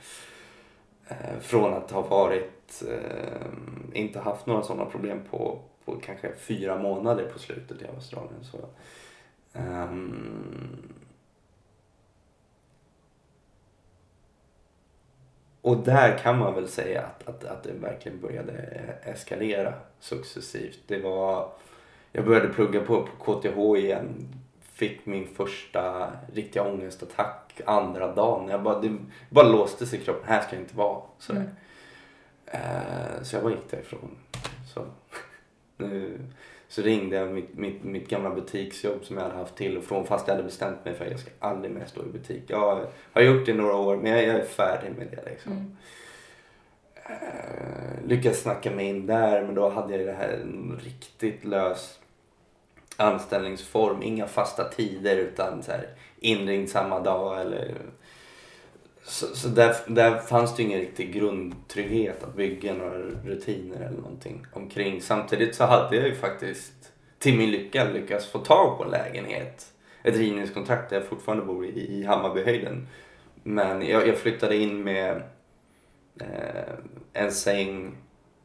Eh, 1.11 1.41
från 1.41 1.75
att 1.75 1.91
ha 1.91 2.03
varit, 2.03 2.83
eh, 2.89 3.47
inte 3.93 4.21
haft 4.21 4.47
några 4.47 4.63
sådana 4.63 4.91
problem 4.91 5.21
på, 5.31 5.59
på 5.85 5.97
kanske 6.05 6.33
fyra 6.37 6.79
månader 6.79 7.31
på 7.33 7.39
slutet 7.39 7.83
i 7.83 7.87
Australien. 7.87 8.45
Så, 8.45 8.59
ehm, 9.53 10.93
Och 15.63 15.77
där 15.77 16.19
kan 16.19 16.39
man 16.39 16.55
väl 16.55 16.69
säga 16.69 17.03
att, 17.03 17.29
att, 17.29 17.45
att 17.45 17.63
det 17.63 17.73
verkligen 17.73 18.21
började 18.21 18.53
eskalera 19.03 19.75
successivt. 19.99 20.79
Det 20.87 20.99
var, 20.99 21.53
jag 22.13 22.25
började 22.25 22.49
plugga 22.49 22.81
på, 22.81 23.09
på 23.19 23.41
KTH 23.41 23.85
igen. 23.85 24.40
Fick 24.81 25.07
min 25.07 25.27
första 25.27 26.13
riktiga 26.33 26.63
ångestattack 26.63 27.61
andra 27.65 28.15
dagen. 28.15 28.49
Jag 28.49 28.63
bara, 28.63 28.81
det 28.81 28.97
bara 29.31 29.49
låste 29.49 29.87
sig 29.87 30.01
i 30.01 30.05
kroppen. 30.05 30.29
Här 30.29 30.43
ska 30.43 30.57
jag 30.57 30.63
inte 30.63 30.77
vara. 30.77 31.03
Sådär. 31.19 31.41
Mm. 31.41 31.55
Eh, 32.47 33.23
så 33.23 33.37
jag 33.37 33.43
bara 33.43 33.53
gick 33.53 33.71
därifrån. 33.71 34.17
Så, 34.75 34.85
nu, 35.77 36.19
så 36.69 36.83
ringde 36.83 37.17
jag 37.17 37.33
mitt, 37.33 37.55
mitt, 37.55 37.85
mitt 37.85 38.09
gamla 38.09 38.31
butiksjobb 38.31 39.05
som 39.05 39.17
jag 39.17 39.25
hade 39.25 39.37
haft 39.37 39.57
till 39.57 39.79
och 39.79 39.85
från 39.85 40.07
fast 40.07 40.29
jag 40.29 40.35
hade 40.35 40.47
bestämt 40.47 40.85
mig 40.85 40.95
för 40.95 41.05
att 41.05 41.11
jag 41.11 41.21
ska 41.21 41.31
aldrig 41.39 41.75
mer 41.75 41.85
stå 41.87 42.03
i 42.03 42.13
butik. 42.13 42.43
Jag 42.47 42.87
har 43.13 43.23
gjort 43.23 43.47
det 43.47 43.53
i 43.53 43.55
några 43.55 43.77
år 43.77 43.97
men 43.97 44.13
jag, 44.13 44.23
jag 44.23 44.37
är 44.37 44.45
färdig 44.45 44.93
med 44.99 45.09
det 45.11 45.31
liksom. 45.31 45.53
Mm. 45.53 45.77
Eh, 46.95 48.07
lyckades 48.07 48.43
snacka 48.43 48.71
mig 48.71 48.87
in 48.87 49.07
där 49.07 49.43
men 49.43 49.55
då 49.55 49.69
hade 49.69 49.97
jag 49.97 50.07
det 50.07 50.13
här 50.13 50.47
riktigt 50.85 51.45
lös 51.45 52.00
anställningsform. 53.01 54.03
Inga 54.03 54.27
fasta 54.27 54.65
tider 54.65 55.17
utan 55.17 55.63
så 55.63 55.73
här 55.73 55.87
inringd 56.21 56.69
samma 56.69 57.01
dag 57.01 57.41
eller 57.41 57.75
så, 59.05 59.27
så 59.27 59.49
där, 59.49 59.77
där 59.87 60.19
fanns 60.19 60.57
det 60.57 60.63
ju 60.63 60.69
ingen 60.69 60.81
riktig 60.81 61.15
grundtrygghet 61.15 62.25
att 62.25 62.37
bygga 62.37 62.75
några 62.75 62.99
rutiner 62.99 63.77
eller 63.77 64.01
någonting 64.01 64.47
omkring. 64.53 65.03
Samtidigt 65.03 65.55
så 65.55 65.65
hade 65.65 65.97
jag 65.97 66.07
ju 66.07 66.15
faktiskt 66.15 66.93
till 67.19 67.39
min 67.39 67.51
lycka 67.51 67.85
lyckats 67.85 68.27
få 68.27 68.39
tag 68.39 68.79
på 68.79 68.85
en 68.85 68.91
lägenhet. 68.91 69.67
Ett 70.03 70.17
rivningskontrakt 70.17 70.91
där 70.91 70.97
jag 70.97 71.07
fortfarande 71.07 71.45
bor 71.45 71.67
i, 71.67 71.99
i 71.99 72.05
Hammarbyhöjden. 72.05 72.89
Men 73.43 73.87
jag, 73.87 74.09
jag 74.09 74.19
flyttade 74.19 74.57
in 74.57 74.83
med 74.83 75.23
eh, 76.21 76.75
en 77.13 77.33
säng, 77.33 77.97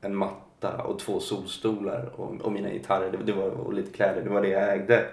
en 0.01 0.15
matta 0.15 0.44
och 0.73 0.99
två 0.99 1.19
solstolar 1.19 2.09
och, 2.15 2.41
och 2.41 2.51
mina 2.51 2.69
gitarrer 2.69 3.11
det, 3.11 3.17
det 3.17 3.33
var, 3.33 3.49
och 3.49 3.73
lite 3.73 3.91
kläder. 3.91 4.21
Det 4.21 4.29
var 4.29 4.41
det 4.41 4.47
jag 4.49 4.73
ägde. 4.73 5.05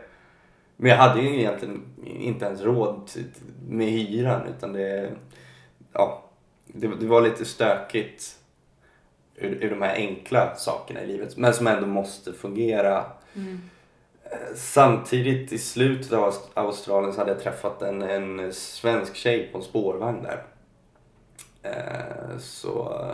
Men 0.76 0.90
jag 0.90 0.96
hade 0.96 1.20
ju 1.20 1.38
egentligen 1.40 1.82
inte 2.04 2.44
ens 2.44 2.60
råd 2.60 3.10
med 3.68 3.86
hyran 3.88 4.46
utan 4.56 4.72
det, 4.72 5.10
ja, 5.92 6.22
det, 6.66 6.86
det 7.00 7.06
var 7.06 7.20
lite 7.20 7.44
stökigt 7.44 8.38
ur, 9.36 9.64
ur 9.64 9.70
de 9.70 9.82
här 9.82 9.94
enkla 9.94 10.54
sakerna 10.54 11.02
i 11.02 11.06
livet 11.06 11.36
men 11.36 11.54
som 11.54 11.66
ändå 11.66 11.86
måste 11.86 12.32
fungera. 12.32 13.04
Mm. 13.34 13.60
Samtidigt 14.54 15.52
i 15.52 15.58
slutet 15.58 16.12
av 16.12 16.30
Aust- 16.32 16.50
Australien 16.54 17.12
så 17.12 17.20
hade 17.20 17.32
jag 17.32 17.40
träffat 17.42 17.82
en, 17.82 18.02
en 18.02 18.52
svensk 18.52 19.14
tjej 19.16 19.48
på 19.52 19.58
en 19.58 19.64
spårvagn 19.64 20.22
där. 20.22 20.42
Eh, 21.62 22.38
Så 22.38 23.04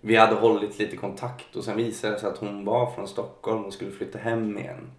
vi 0.00 0.16
hade 0.16 0.34
hållit 0.34 0.78
lite 0.78 0.96
kontakt 0.96 1.56
och 1.56 1.64
sen 1.64 1.76
visade 1.76 2.14
det 2.14 2.20
sig 2.20 2.28
att 2.28 2.38
hon 2.38 2.64
var 2.64 2.90
från 2.90 3.08
Stockholm 3.08 3.64
och 3.64 3.72
skulle 3.72 3.90
flytta 3.90 4.18
hem 4.18 4.58
igen. 4.58 4.90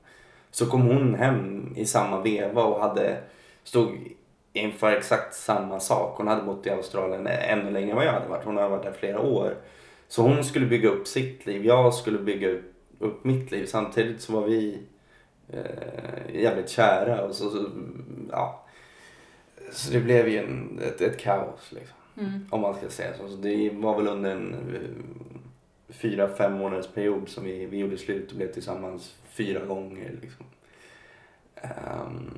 Så 0.52 0.66
kom 0.66 0.82
hon 0.82 1.16
hem 1.16 1.74
i 1.76 1.86
samma 1.86 2.22
veva 2.22 2.64
och 2.64 2.82
hade 2.82 3.18
stod 3.64 3.98
inför 4.54 4.92
exakt 4.92 5.36
samma 5.36 5.80
sak. 5.80 6.18
Hon 6.18 6.28
hade 6.28 6.42
bott 6.42 6.66
i 6.66 6.70
Australien 6.70 7.28
ännu 7.28 7.72
längre 7.72 7.90
än 7.90 7.96
vad 7.96 8.06
jag 8.06 8.14
hade 8.14 8.28
varit. 8.28 8.46
Hon 8.46 8.58
hade 8.58 8.70
varit 8.70 8.84
där 8.84 8.92
flera 8.92 9.20
år. 9.20 9.56
Så 10.08 10.22
hon 10.22 10.44
skulle 10.44 10.66
bygga 10.66 10.90
upp 10.90 11.08
sitt 11.08 11.46
liv. 11.46 11.66
Jag 11.66 11.94
skulle 11.94 12.20
bygga 12.20 12.50
upp- 13.00 13.24
mitt 13.24 13.52
liv. 13.52 13.66
Samtidigt 13.66 14.22
så 14.22 14.34
var 14.34 14.48
vi 14.48 14.80
eh, 15.54 16.36
jävligt 16.42 16.70
kära. 16.70 17.24
Och 17.24 17.36
så, 17.36 17.50
så, 17.50 17.66
ja. 18.32 18.66
så 19.72 19.94
det 19.94 20.00
blev 20.00 20.28
ju 20.28 20.38
en, 20.38 20.80
ett, 20.84 21.02
ett 21.02 21.20
kaos 21.20 21.72
liksom. 21.72 21.99
Mm. 22.18 22.46
Om 22.50 22.62
man 22.62 22.76
ska 22.76 22.90
säga 22.90 23.14
så. 23.18 23.28
så 23.28 23.36
det 23.36 23.70
var 23.70 23.96
väl 23.96 24.08
under 24.08 24.32
en 24.32 24.54
eh, 24.54 25.94
fyra, 25.94 26.28
fem 26.28 26.54
månaders 26.54 26.88
period 26.88 27.30
som 27.30 27.44
vi, 27.44 27.66
vi 27.66 27.78
gjorde 27.78 27.98
slut 27.98 28.32
och 28.32 28.38
blev 28.38 28.54
tillsammans 28.54 29.16
fyra 29.30 29.66
gånger. 29.66 30.18
Liksom. 30.22 30.46
Um, 32.04 32.30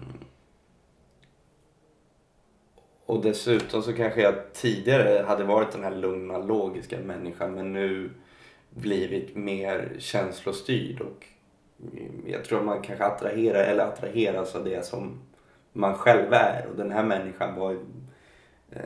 och 3.05 3.21
dessutom 3.21 3.84
så 3.84 3.93
kanske 3.93 4.21
jag 4.21 4.53
tidigare 4.53 5.23
hade 5.27 5.43
varit 5.43 5.71
den 5.71 5.84
här 5.84 5.95
lugna, 5.95 6.38
logiska 6.38 6.99
människan 6.99 7.55
men 7.55 7.73
nu 7.73 8.10
blivit 8.69 9.36
mer 9.36 9.95
känslostyrd 9.99 11.01
och 11.01 11.25
mm, 11.93 12.23
jag 12.27 12.45
tror 12.45 12.60
att 12.60 12.65
man 12.65 12.81
kanske 12.81 13.05
attraherar 13.05 13.63
eller 13.63 13.84
attraheras 13.84 14.55
av 14.55 14.63
det 14.63 14.86
som 14.86 15.19
man 15.73 15.95
själv 15.95 16.34
är 16.34 16.67
och 16.67 16.77
den 16.77 16.91
här 16.91 17.03
människan 17.03 17.55
var 17.55 17.77
eh, 18.71 18.81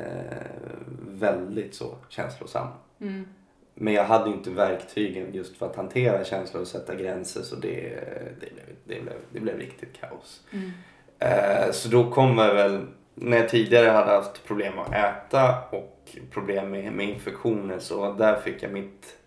väldigt 1.10 1.76
så 1.76 1.96
känslosam. 2.10 2.68
Mm. 3.00 3.26
Men 3.74 3.94
jag 3.94 4.04
hade 4.04 4.30
ju 4.30 4.36
inte 4.36 4.50
verktygen 4.50 5.34
just 5.34 5.58
för 5.58 5.66
att 5.66 5.76
hantera 5.76 6.24
känslor 6.24 6.62
och 6.62 6.68
sätta 6.68 6.96
gränser 6.96 7.42
så 7.42 7.56
det, 7.56 8.00
det, 8.40 8.54
blev, 8.54 8.66
det, 8.86 9.02
blev, 9.02 9.16
det 9.32 9.40
blev 9.40 9.58
riktigt 9.58 10.00
kaos. 10.00 10.42
Mm. 10.52 10.72
Eh, 11.20 11.72
så 11.72 11.90
då 11.90 12.12
kommer 12.12 12.54
väl, 12.54 12.88
när 13.16 13.38
jag 13.38 13.50
tidigare 13.50 13.90
hade 13.90 14.12
haft 14.12 14.46
problem 14.46 14.80
att 14.80 14.94
äta 14.94 15.62
och 15.72 16.18
problem 16.32 16.72
med, 16.72 16.94
med 16.94 17.10
infektioner 17.10 17.80
så 17.80 18.14
där 18.14 18.40
fick 18.40 18.64
jag 18.64 18.72
mitt 18.72 19.18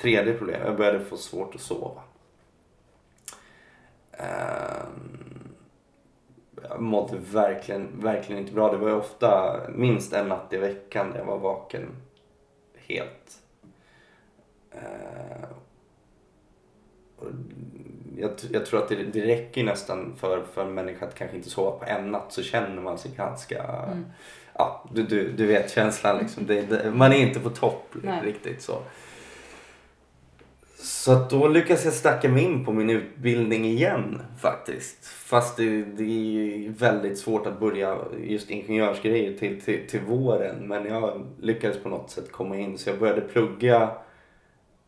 tredje 0.00 0.34
problem. 0.34 0.60
Jag 0.64 0.76
började 0.76 1.04
få 1.04 1.16
svårt 1.16 1.54
att 1.54 1.60
sova. 1.60 2.02
Jag 4.18 4.26
mådde 6.78 7.16
verkligen, 7.32 8.00
verkligen 8.00 8.40
inte 8.40 8.52
bra. 8.52 8.72
Det 8.72 8.78
var 8.78 8.88
ju 8.88 8.94
ofta 8.94 9.60
minst 9.74 10.12
en 10.12 10.28
natt 10.28 10.52
i 10.52 10.56
veckan 10.56 11.10
där 11.10 11.18
jag 11.18 11.26
var 11.26 11.38
vaken 11.38 11.88
helt. 12.76 13.42
Och 17.16 17.26
jag, 18.16 18.30
jag 18.50 18.66
tror 18.66 18.82
att 18.82 18.88
det, 18.88 18.94
det 18.94 19.26
räcker 19.26 19.64
nästan 19.64 20.14
för, 20.16 20.44
för 20.52 20.64
en 20.64 20.74
människa 20.74 21.06
att 21.06 21.14
kanske 21.14 21.36
inte 21.36 21.50
sova 21.50 21.78
på 21.78 21.84
en 21.84 22.10
natt 22.10 22.32
så 22.32 22.42
känner 22.42 22.82
man 22.82 22.98
sig 22.98 23.10
ganska... 23.16 23.62
Mm. 23.62 24.06
Ja, 24.54 24.84
du, 24.92 25.02
du, 25.02 25.32
du 25.32 25.46
vet 25.46 25.70
känslan 25.70 26.18
liksom. 26.18 26.46
Det, 26.46 26.62
det, 26.62 26.90
man 26.90 27.12
är 27.12 27.16
inte 27.16 27.40
på 27.40 27.50
topp 27.50 27.94
Nej. 28.02 28.20
riktigt 28.24 28.62
så. 28.62 28.82
Så 30.86 31.12
att 31.12 31.30
då 31.30 31.48
lyckas 31.48 31.84
jag 31.84 31.94
stacka 31.94 32.28
mig 32.28 32.44
in 32.44 32.64
på 32.64 32.72
min 32.72 32.90
utbildning 32.90 33.64
igen 33.64 34.22
faktiskt. 34.40 35.06
Fast 35.06 35.56
det, 35.56 35.82
det 35.82 36.04
är 36.04 36.70
väldigt 36.70 37.18
svårt 37.18 37.46
att 37.46 37.60
börja 37.60 37.98
just 38.24 38.50
ingenjörsgrejer 38.50 39.38
till, 39.38 39.60
till, 39.60 39.88
till 39.88 40.00
våren. 40.00 40.68
Men 40.68 40.84
jag 40.84 41.26
lyckades 41.40 41.78
på 41.82 41.88
något 41.88 42.10
sätt 42.10 42.32
komma 42.32 42.56
in 42.56 42.78
så 42.78 42.90
jag 42.90 42.98
började 42.98 43.20
plugga 43.20 43.90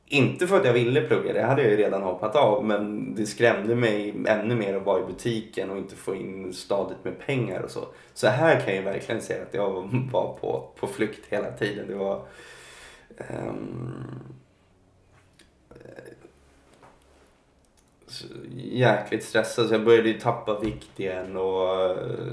Inte 0.06 0.46
för 0.46 0.56
att 0.56 0.64
jag 0.64 0.72
ville 0.72 1.00
plugga, 1.00 1.32
det 1.32 1.42
hade 1.42 1.62
jag 1.62 1.70
ju 1.70 1.76
redan 1.76 2.02
hoppat 2.02 2.36
av. 2.36 2.64
Men 2.64 3.14
det 3.14 3.26
skrämde 3.26 3.74
mig 3.74 4.14
ännu 4.26 4.54
mer 4.54 4.76
att 4.76 4.86
vara 4.86 5.00
i 5.00 5.06
butiken 5.06 5.70
och 5.70 5.78
inte 5.78 5.96
få 5.96 6.14
in 6.14 6.52
stadigt 6.52 7.04
med 7.04 7.18
pengar 7.18 7.60
och 7.60 7.70
så. 7.70 7.84
Så 8.14 8.26
här 8.26 8.60
kan 8.60 8.76
jag 8.76 8.82
verkligen 8.82 9.22
säga 9.22 9.42
att 9.42 9.54
jag 9.54 9.70
var 10.12 10.38
på, 10.40 10.68
på 10.80 10.86
flykt 10.86 11.26
hela 11.28 11.50
tiden. 11.50 11.86
Det 11.88 11.94
var... 11.94 12.20
Um, 13.18 13.94
jäkligt 18.56 19.24
stressad 19.24 19.68
så 19.68 19.74
jag 19.74 19.84
började 19.84 20.08
ju 20.08 20.20
tappa 20.20 20.58
vikt 20.60 21.00
igen 21.00 21.36
och 21.36 21.96
uh, 21.96 22.32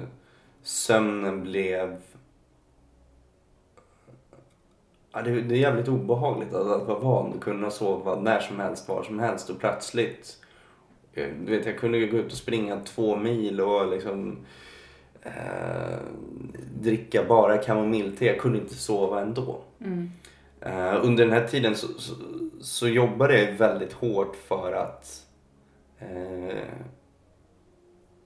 sömnen 0.64 1.44
blev 1.44 1.98
Ja, 5.16 5.22
det, 5.22 5.42
det 5.42 5.56
är 5.56 5.60
jävligt 5.60 5.88
obehagligt 5.88 6.54
att, 6.54 6.68
att 6.68 6.88
vara 6.88 7.00
van 7.00 7.34
att 7.34 7.40
kunna 7.42 7.72
sova 7.72 8.20
när 8.22 8.40
som 8.40 8.60
helst, 8.60 8.88
var 8.88 9.04
som 9.04 9.20
helst 9.20 9.50
och 9.50 9.60
plötsligt. 9.60 10.38
eh, 11.14 11.28
Du 11.46 11.58
vet, 11.58 11.66
jag 11.66 11.78
kunde 11.78 12.08
gå 12.08 12.18
ut 12.18 12.32
och 12.32 12.38
springa 12.38 12.80
två 12.80 13.16
mil 13.16 13.62
och 13.62 13.88
liksom 13.92 14.38
eh, 15.22 15.98
dricka 16.82 17.24
bara 17.24 17.58
kamomillte. 17.58 18.26
Jag 18.26 18.40
kunde 18.40 18.60
inte 18.60 18.76
sova 18.76 19.22
ändå. 19.22 19.62
Mm. 19.82 20.12
Eh, 20.62 21.06
under 21.06 21.26
den 21.26 21.34
här 21.34 21.48
tiden 21.48 21.76
så, 21.76 21.88
så, 21.98 22.14
så 22.62 22.88
jobbade 22.88 23.42
jag 23.42 23.52
väldigt 23.52 23.94
hårt 23.94 24.36
för 24.36 24.74
att 24.74 25.25
eh, 26.12 26.64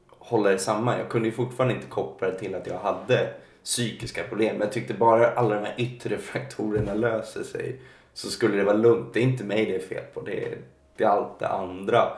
hålla 0.10 0.50
det 0.50 0.60
samman. 0.60 1.00
Jag 1.00 1.10
kunde 1.10 1.28
ju 1.28 1.34
fortfarande 1.34 1.76
inte 1.76 1.88
koppla 1.88 2.28
det 2.28 2.39
till 2.39 2.56
att 2.56 2.68
jag 2.68 2.80
hade 2.80 3.34
psykiska 3.63 4.24
problem. 4.24 4.62
Jag 4.62 4.72
tyckte 4.72 4.94
bara 4.94 5.32
alla 5.32 5.56
de 5.56 5.65
här 5.65 5.76
yttre 5.78 6.18
faktorerna 6.18 6.94
löser 6.94 7.44
sig 7.44 7.80
så 8.13 8.30
skulle 8.30 8.58
det 8.58 8.63
vara 8.63 8.78
lugnt. 8.78 9.13
Det 9.13 9.20
är 9.20 9.24
inte 9.24 9.44
mig 9.44 9.65
det 9.65 9.76
är 9.76 9.80
fel 9.80 10.04
på, 10.13 10.22
det 10.22 10.46
är, 10.46 10.58
det 10.98 11.04
är 11.04 11.08
allt 11.08 11.39
det 11.39 11.48
andra. 11.48 12.10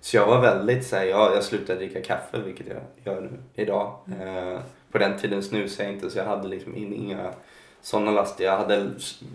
Så 0.00 0.16
jag 0.16 0.26
var 0.26 0.40
väldigt 0.40 0.86
såhär, 0.86 1.04
ja, 1.04 1.34
jag 1.34 1.44
slutade 1.44 1.78
dricka 1.78 2.02
kaffe 2.02 2.38
vilket 2.38 2.66
jag 2.66 3.14
gör 3.14 3.20
nu 3.20 3.30
idag. 3.54 3.96
Eh, 4.20 4.60
på 4.92 4.98
den 4.98 5.18
tiden 5.18 5.42
snusade 5.42 5.88
jag 5.88 5.94
inte 5.94 6.10
så 6.10 6.18
jag 6.18 6.24
hade 6.24 6.48
liksom 6.48 6.76
inga 6.76 7.32
sådana 7.80 8.10
laster. 8.10 8.44
Jag 8.44 8.56
hade 8.56 8.90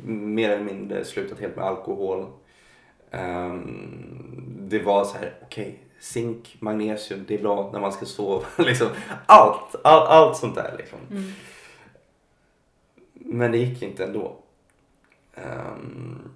mer 0.06 0.50
eller 0.50 0.63
mindre 0.63 1.06
slutat 1.06 1.40
helt 1.40 1.56
med 1.56 1.66
alkohol. 1.66 2.26
Ehm, 3.12 4.67
det 4.70 4.80
var 4.80 5.06
så 5.06 5.17
här, 5.17 5.34
okej, 5.41 5.80
zink, 6.00 6.56
magnesium, 6.60 7.26
det 7.28 7.36
är 7.36 7.41
bra 7.41 7.70
när 7.74 7.80
man 7.80 7.91
ska 7.91 8.06
sova. 8.06 8.46
liksom, 8.58 8.88
allt, 9.26 9.76
all, 9.84 10.08
allt 10.08 10.38
sånt 10.38 10.56
där 10.56 10.76
liksom. 10.78 11.00
Mm. 11.12 11.32
Men 13.13 13.52
det 13.52 13.58
gick 13.58 13.82
inte 13.82 14.04
ändå. 14.04 14.36
Ehm, 15.36 16.30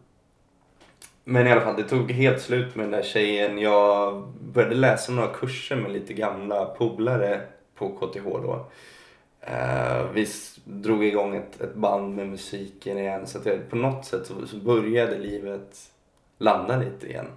men 1.24 1.48
i 1.48 1.52
alla 1.52 1.62
fall, 1.62 1.76
det 1.76 1.84
tog 1.84 2.12
helt 2.12 2.42
slut 2.42 2.76
med 2.76 2.86
den 2.86 2.92
där 2.92 3.04
tjejen. 3.04 3.58
Jag 3.58 4.28
började 4.54 4.76
läsa 4.76 5.12
några 5.12 5.34
kurser 5.34 5.76
med 5.76 5.92
lite 5.92 6.14
gamla 6.14 6.66
polare 6.66 7.42
på 7.76 7.90
KTH 7.90 8.24
då. 8.24 8.66
Eh, 9.42 10.12
vi 10.14 10.28
drog 10.64 11.04
igång 11.04 11.36
ett, 11.36 11.62
ett 11.62 11.76
band 11.76 12.16
med 12.16 12.28
musiken 12.28 12.98
igen 12.98 13.28
så 13.28 13.38
att 13.38 13.46
jag, 13.46 13.70
på 13.70 13.76
något 13.76 14.06
sätt 14.06 14.26
så, 14.28 14.48
så 14.48 14.58
började 14.58 15.18
livet 15.18 15.91
landa 16.42 16.78
lite 16.78 17.08
igen. 17.08 17.28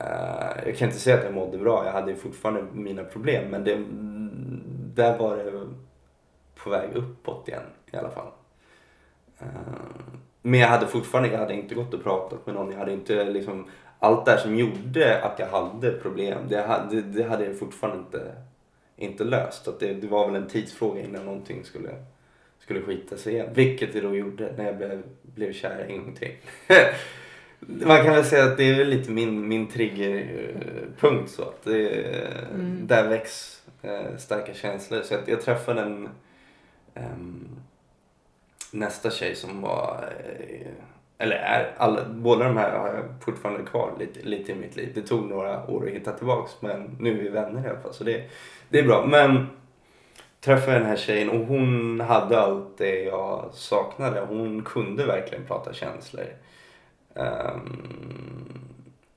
Uh, 0.00 0.66
jag 0.66 0.76
kan 0.76 0.88
inte 0.88 1.00
säga 1.00 1.18
att 1.18 1.24
jag 1.24 1.34
mådde 1.34 1.58
bra, 1.58 1.84
jag 1.84 1.92
hade 1.92 2.10
ju 2.10 2.16
fortfarande 2.16 2.62
mina 2.72 3.04
problem 3.04 3.50
men 3.50 3.64
det, 3.64 3.84
där 5.02 5.18
var 5.18 5.36
det 5.36 5.66
på 6.54 6.70
väg 6.70 6.90
uppåt 6.94 7.48
igen 7.48 7.62
i 7.92 7.96
alla 7.96 8.10
fall. 8.10 8.30
Uh, 9.42 9.48
Men 10.42 10.60
jag 10.60 10.68
hade 10.68 10.86
fortfarande, 10.86 11.30
jag 11.30 11.38
hade 11.38 11.54
inte 11.54 11.74
gått 11.74 11.94
och 11.94 12.02
pratat 12.02 12.46
med 12.46 12.54
någon. 12.54 12.72
Jag 12.72 12.78
hade 12.78 12.92
inte 12.92 13.24
liksom, 13.24 13.70
allt 13.98 14.24
det 14.24 14.30
här 14.30 14.38
som 14.38 14.56
gjorde 14.56 15.22
att 15.22 15.38
jag 15.38 15.46
hade 15.46 15.92
problem, 15.92 16.38
det 16.48 16.62
hade, 16.62 17.02
det 17.02 17.22
hade 17.22 17.44
jag 17.44 17.58
fortfarande 17.58 17.98
inte, 17.98 18.34
inte 18.96 19.24
löst. 19.24 19.68
Att 19.68 19.80
det, 19.80 19.94
det 19.94 20.06
var 20.06 20.26
väl 20.26 20.42
en 20.42 20.48
tidsfråga 20.48 21.00
innan 21.00 21.24
någonting 21.24 21.64
skulle, 21.64 21.90
skulle 22.58 22.82
skita 22.82 23.16
sig 23.16 23.32
igen. 23.32 23.48
Vilket 23.54 23.92
det 23.92 24.00
då 24.00 24.16
gjorde 24.16 24.52
när 24.56 24.64
jag 24.64 24.76
blev, 24.76 25.02
blev 25.22 25.52
kär 25.52 25.86
en 25.88 26.04
gång 26.04 26.14
till. 26.14 26.32
Man 27.60 28.04
kan 28.04 28.14
väl 28.14 28.24
säga 28.24 28.44
att 28.44 28.56
det 28.56 28.64
är 28.64 28.78
väl 28.78 28.88
lite 28.88 29.10
min, 29.10 29.48
min 29.48 29.66
triggerpunkt 29.66 31.30
så 31.30 31.42
att 31.42 31.64
det, 31.64 32.04
Mm. 32.54 32.86
där 32.86 33.08
väcks 33.08 33.62
eh, 33.82 34.16
starka 34.18 34.54
känslor. 34.54 35.02
Så 35.02 35.14
att 35.14 35.28
jag 35.28 35.40
träffade 35.40 35.80
en 35.82 36.08
ehm, 36.94 37.48
nästa 38.70 39.10
tjej 39.10 39.34
som 39.34 39.60
var, 39.60 40.12
eh, 40.38 40.66
eller 41.18 41.36
är, 41.36 41.74
alla, 41.76 42.04
båda 42.08 42.44
de 42.44 42.56
här 42.56 42.78
har 42.78 42.88
jag 42.88 43.04
fortfarande 43.24 43.62
kvar 43.64 43.92
lite, 43.98 44.20
lite 44.28 44.52
i 44.52 44.54
mitt 44.54 44.76
liv. 44.76 44.92
Det 44.94 45.02
tog 45.02 45.28
några 45.28 45.66
år 45.70 45.86
att 45.86 45.92
hitta 45.94 46.12
tillbaks 46.12 46.52
men 46.60 46.96
nu 47.00 47.18
är 47.18 47.22
vi 47.22 47.28
vänner 47.28 47.66
i 47.66 47.70
alla 47.70 47.80
fall 47.80 47.94
så 47.94 48.04
det, 48.04 48.24
det 48.68 48.78
är 48.78 48.82
bra. 48.86 49.06
Men 49.06 49.46
träffade 50.40 50.78
den 50.78 50.86
här 50.86 50.96
tjejen 50.96 51.30
och 51.30 51.46
hon 51.46 52.00
hade 52.00 52.40
allt 52.40 52.78
det 52.78 53.02
jag 53.02 53.50
saknade. 53.52 54.20
Hon 54.28 54.62
kunde 54.64 55.06
verkligen 55.06 55.44
prata 55.44 55.72
känslor. 55.72 56.24
Ehm, 57.18 58.58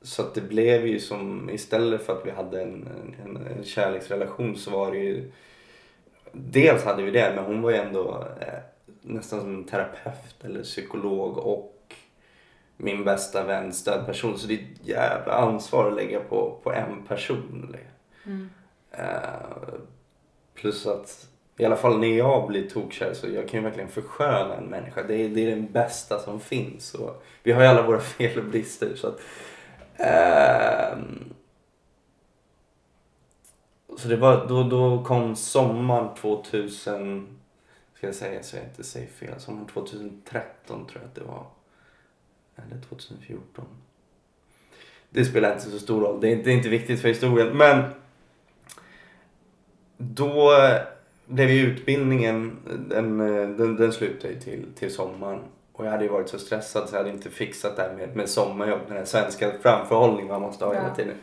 så 0.01 0.21
att 0.21 0.33
det 0.33 0.41
blev 0.41 0.87
ju 0.87 0.99
som, 0.99 1.49
istället 1.49 2.01
för 2.01 2.13
att 2.13 2.25
vi 2.25 2.31
hade 2.31 2.61
en, 2.61 2.87
en, 3.23 3.37
en 3.37 3.63
kärleksrelation 3.63 4.55
så 4.55 4.71
var 4.71 4.91
det 4.91 4.97
ju 4.97 5.31
Dels 6.31 6.83
hade 6.83 7.03
vi 7.03 7.11
det 7.11 7.33
men 7.35 7.45
hon 7.45 7.61
var 7.61 7.71
ju 7.71 7.77
ändå 7.77 8.27
eh, 8.39 8.59
nästan 9.01 9.39
som 9.39 9.55
en 9.55 9.63
terapeut 9.63 10.43
eller 10.43 10.63
psykolog 10.63 11.37
och 11.37 11.95
min 12.77 13.03
bästa 13.03 13.43
vän, 13.43 13.73
stödperson. 13.73 14.37
Så 14.37 14.47
det 14.47 14.53
är 14.53 14.57
ett 14.57 14.87
jävla 14.87 15.33
ansvar 15.33 15.87
att 15.87 15.95
lägga 15.95 16.19
på, 16.19 16.59
på 16.63 16.73
en 16.73 17.03
person. 17.07 17.75
Mm. 18.25 18.49
Eh, 18.91 19.73
plus 20.53 20.87
att 20.87 21.27
i 21.57 21.65
alla 21.65 21.75
fall 21.75 21.99
när 21.99 22.17
jag 22.17 22.47
blir 22.47 22.69
tokkär 22.69 23.13
så 23.13 23.27
jag 23.27 23.49
kan 23.49 23.59
ju 23.59 23.63
verkligen 23.63 23.89
försköna 23.89 24.55
en 24.55 24.65
människa. 24.65 25.03
Det 25.03 25.15
är, 25.15 25.29
det 25.29 25.45
är 25.45 25.49
den 25.49 25.71
bästa 25.71 26.19
som 26.19 26.39
finns. 26.39 26.93
Och 26.93 27.23
vi 27.43 27.51
har 27.51 27.61
ju 27.61 27.67
alla 27.67 27.81
våra 27.81 27.99
fel 27.99 28.39
och 28.39 28.45
brister. 28.45 28.95
Så, 28.95 29.07
att, 29.07 29.19
ehm, 29.97 31.33
så 33.97 34.07
det 34.07 34.15
var, 34.15 34.47
då, 34.47 34.63
då 34.63 35.03
kom 35.03 35.35
sommaren 35.35 36.15
2000, 36.15 37.39
ska 37.93 38.07
jag 38.07 38.15
säga 38.15 38.43
så 38.43 38.55
jag 38.55 38.65
inte 38.65 38.83
säger 38.83 39.07
fel, 39.07 39.39
sommaren 39.39 39.67
2013 39.67 40.87
tror 40.87 41.01
jag 41.01 41.03
att 41.03 41.15
det 41.15 41.23
var. 41.23 41.45
Eller 42.55 42.81
2014. 42.81 43.65
Det 45.09 45.25
spelar 45.25 45.53
inte 45.53 45.69
så 45.69 45.79
stor 45.79 46.01
roll, 46.01 46.21
det 46.21 46.27
är 46.27 46.31
inte, 46.31 46.43
det 46.43 46.53
är 46.53 46.57
inte 46.57 46.69
viktigt 46.69 47.01
för 47.01 47.07
historien. 47.07 47.57
Men 47.57 47.83
då 49.97 50.51
blev 51.31 51.49
ju 51.49 51.61
utbildningen, 51.61 52.57
den, 52.89 53.17
den, 53.57 53.75
den 53.75 53.93
slutade 53.93 54.33
ju 54.33 54.39
till, 54.39 54.65
till 54.75 54.93
sommaren. 54.93 55.39
Och 55.73 55.85
jag 55.85 55.91
hade 55.91 56.03
ju 56.03 56.09
varit 56.09 56.29
så 56.29 56.39
stressad 56.39 56.89
så 56.89 56.95
jag 56.95 56.99
hade 56.99 57.09
inte 57.13 57.29
fixat 57.29 57.75
det 57.75 57.81
här 57.81 57.93
med, 57.93 58.15
med 58.15 58.29
sommarjobb, 58.29 58.79
den 58.87 58.97
här 58.97 59.05
svenska 59.05 59.51
framförhållning 59.61 60.27
man 60.27 60.41
måste 60.41 60.65
ha 60.65 60.73
hela 60.73 60.87
Ja. 60.87 60.95
tiden. 60.95 61.13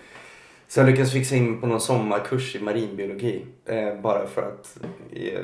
Så 0.68 0.80
jag 0.80 0.86
lyckades 0.88 1.12
fixa 1.12 1.36
in 1.36 1.60
på 1.60 1.66
någon 1.66 1.80
sommarkurs 1.80 2.56
i 2.56 2.60
marinbiologi. 2.60 3.44
Eh, 3.66 3.94
bara 4.00 4.26
för 4.26 4.42
att 4.42 4.78
eh, 5.12 5.40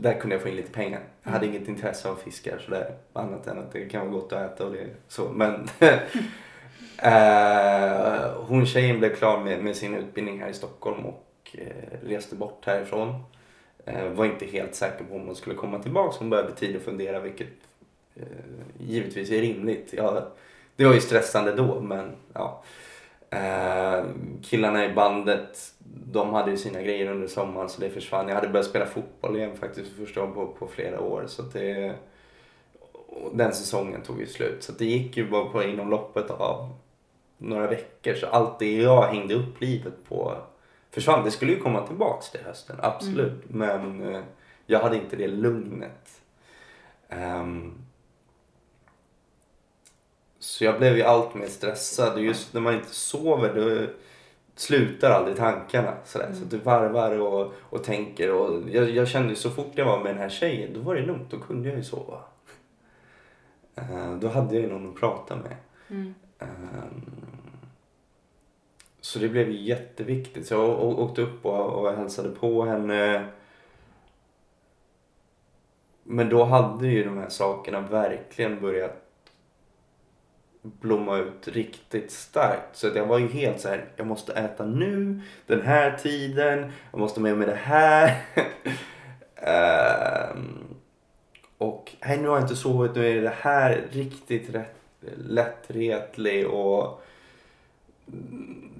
där 0.00 0.20
kunde 0.20 0.34
jag 0.36 0.42
få 0.42 0.48
in 0.48 0.56
lite 0.56 0.72
pengar. 0.72 1.00
Jag 1.22 1.30
hade 1.30 1.46
inget 1.46 1.68
intresse 1.68 2.08
av 2.08 2.14
fiskar 2.14 2.58
sådär. 2.58 2.94
Annat 3.12 3.46
än 3.46 3.58
att 3.58 3.72
det 3.72 3.84
kan 3.88 4.00
vara 4.00 4.10
gott 4.20 4.32
att 4.32 4.52
äta 4.54 4.66
och 4.66 4.72
det 4.72 4.86
så. 5.08 5.28
Men 5.28 5.68
eh, 6.98 8.30
hon 8.48 8.66
tjejen 8.66 8.98
blev 8.98 9.14
klar 9.14 9.40
med, 9.44 9.64
med 9.64 9.76
sin 9.76 9.94
utbildning 9.94 10.40
här 10.40 10.48
i 10.48 10.54
Stockholm 10.54 11.06
och 11.06 11.26
eh, 11.58 12.06
reste 12.08 12.34
bort 12.36 12.66
härifrån. 12.66 13.14
Eh, 13.94 14.08
var 14.08 14.24
inte 14.24 14.46
helt 14.46 14.74
säker 14.74 15.04
på 15.04 15.14
om 15.14 15.26
hon 15.26 15.36
skulle 15.36 15.56
komma 15.56 15.78
tillbaka. 15.78 16.16
Hon 16.18 16.30
började 16.30 16.52
tid 16.52 16.76
att 16.76 16.82
fundera 16.82 17.20
vilket 17.20 17.48
eh, 18.16 18.22
givetvis 18.78 19.30
är 19.30 19.40
rimligt. 19.40 19.94
Ja, 19.96 20.28
det 20.76 20.84
var 20.84 20.94
ju 20.94 21.00
stressande 21.00 21.52
då 21.52 21.80
men 21.80 22.12
ja. 22.32 22.62
Eh, 23.30 24.04
killarna 24.42 24.84
i 24.84 24.92
bandet, 24.92 25.72
de 26.12 26.34
hade 26.34 26.50
ju 26.50 26.56
sina 26.56 26.82
grejer 26.82 27.10
under 27.10 27.28
sommaren 27.28 27.68
så 27.68 27.80
det 27.80 27.90
försvann. 27.90 28.28
Jag 28.28 28.34
hade 28.34 28.48
börjat 28.48 28.66
spela 28.66 28.86
fotboll 28.86 29.36
igen 29.36 29.56
faktiskt 29.56 29.90
för 29.90 30.04
första 30.04 30.20
gången 30.20 30.34
på, 30.34 30.46
på 30.46 30.66
flera 30.66 31.00
år. 31.00 31.24
Så 31.26 31.42
att 31.42 31.52
det, 31.52 31.94
den 33.32 33.52
säsongen 33.52 34.02
tog 34.02 34.20
ju 34.20 34.26
slut. 34.26 34.62
Så 34.62 34.72
att 34.72 34.78
det 34.78 34.84
gick 34.84 35.16
ju 35.16 35.30
bara 35.30 35.44
på 35.44 35.62
inom 35.62 35.90
loppet 35.90 36.30
av 36.30 36.68
några 37.38 37.66
veckor. 37.66 38.14
Så 38.14 38.26
allt 38.26 38.58
det 38.58 38.76
jag 38.76 39.02
hängde 39.02 39.34
upp 39.34 39.60
livet 39.60 39.94
på 40.08 40.36
försvann. 40.90 41.24
Det 41.24 41.30
skulle 41.30 41.52
ju 41.52 41.60
komma 41.60 41.86
tillbaks 41.86 42.30
till 42.30 42.40
hösten, 42.40 42.76
absolut. 42.82 43.42
Men 43.48 44.14
eh, 44.14 44.22
jag 44.66 44.80
hade 44.80 44.96
inte 44.96 45.16
det 45.16 45.28
lugnet. 45.28 46.20
Ehm, 47.08 47.74
så 50.38 50.64
jag 50.64 50.78
blev 50.78 50.96
ju 50.96 51.02
allt 51.02 51.34
mer 51.34 51.46
stressad 51.46 52.14
och 52.14 52.22
just 52.22 52.54
när 52.54 52.60
man 52.60 52.74
inte 52.74 52.94
sover 52.94 53.54
då 53.54 53.92
slutar 54.54 55.10
aldrig 55.10 55.36
tankarna 55.36 55.94
sådär. 56.04 56.32
Så 56.34 56.42
att 56.44 56.50
du 56.50 56.58
varvar 56.58 57.18
och, 57.18 57.52
och 57.60 57.84
tänker 57.84 58.32
och 58.32 58.70
jag, 58.70 58.90
jag 58.90 59.08
kände 59.08 59.36
så 59.36 59.50
fort 59.50 59.72
jag 59.74 59.84
var 59.84 59.98
med 59.98 60.14
den 60.14 60.22
här 60.22 60.28
tjejen 60.28 60.70
då 60.74 60.80
var 60.80 60.94
det 60.94 61.02
lugnt, 61.02 61.30
då 61.30 61.38
kunde 61.38 61.68
jag 61.68 61.78
ju 61.78 61.84
sova. 61.84 62.18
Eh, 63.74 64.14
då 64.14 64.28
hade 64.28 64.54
jag 64.54 64.62
ju 64.62 64.72
någon 64.72 64.88
att 64.88 65.00
prata 65.00 65.36
med. 65.36 65.56
Mm. 65.88 66.14
Ehm, 66.38 67.02
så 69.10 69.18
det 69.18 69.28
blev 69.28 69.50
jätteviktigt. 69.50 70.46
Så 70.46 70.54
jag 70.54 70.80
åkte 70.82 71.22
upp 71.22 71.46
och, 71.46 71.66
och 71.66 71.92
hälsade 71.92 72.30
på 72.30 72.64
henne. 72.64 73.26
Men 76.02 76.28
då 76.28 76.44
hade 76.44 76.88
ju 76.88 77.04
de 77.04 77.18
här 77.18 77.28
sakerna 77.28 77.80
verkligen 77.80 78.60
börjat 78.60 78.96
blomma 80.62 81.18
ut 81.18 81.48
riktigt 81.48 82.10
starkt. 82.10 82.76
Så 82.76 82.86
att 82.86 82.94
jag 82.94 83.06
var 83.06 83.18
ju 83.18 83.28
helt 83.28 83.60
så 83.60 83.68
här, 83.68 83.84
jag 83.96 84.06
måste 84.06 84.32
äta 84.32 84.64
nu, 84.64 85.20
den 85.46 85.62
här 85.62 85.98
tiden, 85.98 86.72
jag 86.90 87.00
måste 87.00 87.20
med 87.20 87.38
mig 87.38 87.46
det 87.46 87.58
här. 87.62 88.24
um, 90.34 90.64
och 91.58 91.96
nej, 92.06 92.18
nu 92.18 92.28
har 92.28 92.36
jag 92.36 92.44
inte 92.44 92.56
sovit, 92.56 92.94
nu 92.94 93.18
är 93.18 93.22
det 93.22 93.34
här 93.40 93.84
riktigt 93.90 94.54
rätt, 94.54 94.76
lättretlig 95.16 96.48
och 96.48 97.02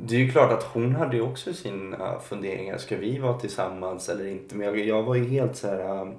det 0.05 0.14
är 0.14 0.19
ju 0.19 0.31
klart 0.31 0.53
att 0.53 0.62
hon 0.62 0.95
hade 0.95 1.16
ju 1.16 1.23
också 1.23 1.55
sina 1.55 2.21
funderingar. 2.21 2.79
Ska 2.79 2.97
vi 2.97 3.19
vara 3.19 3.38
tillsammans 3.38 4.09
eller 4.09 4.27
inte? 4.27 4.57
Men 4.57 4.66
jag, 4.66 4.79
jag 4.79 5.03
var 5.03 5.14
ju 5.14 5.25
helt 5.25 5.57
så 5.57 5.66
här 5.66 6.01
um, 6.01 6.14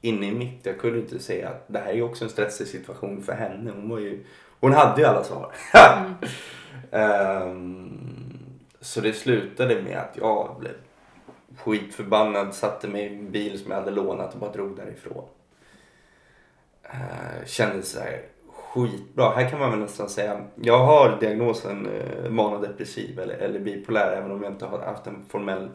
inne 0.00 0.26
i 0.26 0.34
mitt. 0.34 0.66
Jag 0.66 0.78
kunde 0.78 0.98
inte 0.98 1.18
säga 1.18 1.48
att 1.48 1.64
det 1.66 1.78
här 1.78 1.86
är 1.86 1.94
ju 1.94 2.02
också 2.02 2.24
en 2.24 2.30
stressig 2.30 2.66
situation 2.66 3.22
för 3.22 3.32
henne. 3.32 3.70
Hon 3.74 3.88
var 3.88 3.98
ju, 3.98 4.24
hon 4.60 4.72
hade 4.72 5.00
ju 5.00 5.06
alla 5.06 5.24
svar. 5.24 5.52
Mm. 5.74 6.14
Ehm, 6.90 8.38
så 8.80 9.00
det 9.00 9.12
slutade 9.12 9.82
med 9.82 9.98
att 9.98 10.16
jag 10.16 10.56
blev 10.60 10.72
skitförbannad, 11.56 12.54
satte 12.54 12.88
mig 12.88 13.02
i 13.02 13.06
en 13.08 13.30
bil 13.30 13.58
som 13.58 13.70
jag 13.70 13.78
hade 13.78 13.90
lånat 13.90 14.34
och 14.34 14.40
bara 14.40 14.52
drog 14.52 14.76
därifrån. 14.76 15.24
Uh, 16.84 17.46
kände 17.46 17.82
så 17.82 18.00
här 18.00 18.22
skitbra. 18.74 19.30
Här 19.30 19.50
kan 19.50 19.58
man 19.58 19.70
väl 19.70 19.80
nästan 19.80 20.08
säga, 20.08 20.44
jag 20.54 20.78
har 20.78 21.16
diagnosen 21.20 21.86
eh, 21.86 22.30
manodepressiv 22.30 23.18
eller, 23.18 23.34
eller 23.34 23.60
bipolär 23.60 24.16
även 24.16 24.30
om 24.30 24.42
jag 24.42 24.52
inte 24.52 24.66
har 24.66 24.78
haft 24.78 25.06
en 25.06 25.24
formell 25.28 25.68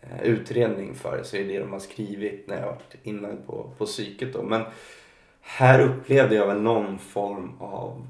eh, 0.00 0.22
utredning 0.22 0.94
för 0.94 1.16
det 1.16 1.24
så 1.24 1.36
är 1.36 1.44
det 1.44 1.58
de 1.58 1.72
har 1.72 1.78
skrivit 1.78 2.48
när 2.48 2.60
jag 2.60 2.66
varit 2.66 2.94
inlagd 3.02 3.46
på, 3.46 3.70
på 3.78 3.86
psyket 3.86 4.32
då. 4.32 4.42
Men 4.42 4.62
här 5.40 5.80
upplevde 5.80 6.34
jag 6.34 6.46
väl 6.46 6.62
någon 6.62 6.98
form 6.98 7.52
av 7.60 8.06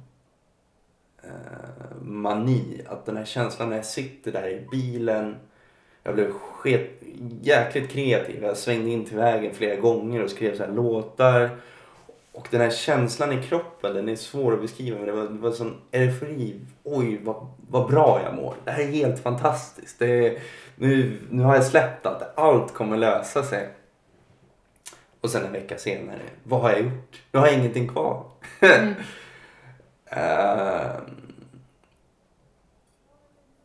eh, 1.23 2.03
mani. 2.03 2.83
Att 2.87 3.07
den 3.07 3.17
här 3.17 3.25
känslan 3.25 3.69
när 3.69 3.77
jag 3.77 3.87
sitter 3.87 4.33
där 4.33 4.49
i 4.49 4.67
bilen. 4.71 5.37
Jag 6.03 6.15
blev 6.15 6.31
sket, 6.31 7.03
jäkligt 7.43 7.91
kreativ. 7.91 8.43
Jag 8.43 8.57
svängde 8.57 8.91
in 8.91 9.05
till 9.05 9.17
vägen 9.17 9.55
flera 9.55 9.77
gånger 9.77 10.23
och 10.23 10.31
skrev 10.31 10.57
så 10.57 10.63
här 10.63 10.73
låtar. 10.73 11.51
Och 12.35 12.49
den 12.51 12.61
här 12.61 12.71
känslan 12.71 13.33
i 13.33 13.43
kroppen, 13.43 13.95
den 13.95 14.09
är 14.09 14.17
svår 14.17 14.53
att 14.55 14.61
beskriva. 14.61 14.97
Men 14.97 15.07
det 15.07 15.13
var, 15.13 15.23
det 15.23 15.39
var 15.39 15.51
sån 15.51 15.81
eufori. 15.93 16.61
Oj, 16.83 17.21
vad, 17.23 17.47
vad 17.71 17.91
bra 17.91 18.21
jag 18.25 18.35
mår. 18.35 18.55
Det 18.65 18.71
här 18.71 18.81
är 18.81 18.87
helt 18.87 19.23
fantastiskt. 19.23 19.99
Det 19.99 20.27
är, 20.27 20.39
nu, 20.77 21.21
nu 21.31 21.43
har 21.43 21.55
jag 21.55 21.65
släppt 21.65 22.07
allt. 22.07 22.23
Allt 22.35 22.75
kommer 22.75 22.97
lösa 22.97 23.43
sig. 23.43 23.69
Och 25.21 25.31
sen 25.31 25.45
en 25.47 25.53
vecka 25.53 25.79
senare, 25.79 26.21
vad 26.43 26.61
har 26.61 26.71
jag 26.71 26.81
gjort? 26.81 27.23
Nu 27.33 27.39
har 27.39 27.47
jag 27.47 27.57
ingenting 27.57 27.89
kvar. 27.89 28.25
Mm. 28.61 28.95
Ehm, 30.07 31.24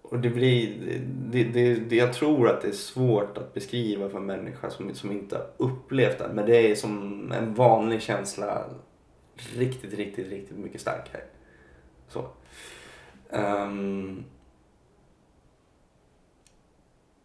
och 0.10 0.20
det 0.20 0.30
blir, 0.30 0.76
det, 1.32 1.44
det, 1.44 1.76
det, 1.76 1.96
jag 1.96 2.14
tror 2.14 2.50
att 2.50 2.62
det 2.62 2.68
är 2.68 2.72
svårt 2.72 3.38
att 3.38 3.54
beskriva 3.54 4.10
för 4.10 4.18
en 4.18 4.26
människa 4.26 4.70
som, 4.70 4.96
som 4.96 5.12
inte 5.12 5.36
har 5.36 5.48
upplevt 5.58 6.18
det. 6.18 6.30
Men 6.34 6.46
det 6.46 6.72
är 6.72 6.76
som 6.76 7.32
en 7.32 7.54
vanlig 7.54 8.02
känsla 8.02 8.66
riktigt, 9.36 9.94
riktigt, 9.94 10.30
riktigt 10.30 10.58
mycket 10.58 10.82
starkare. 10.82 11.22
Så. 12.08 12.26
Um, 13.30 14.26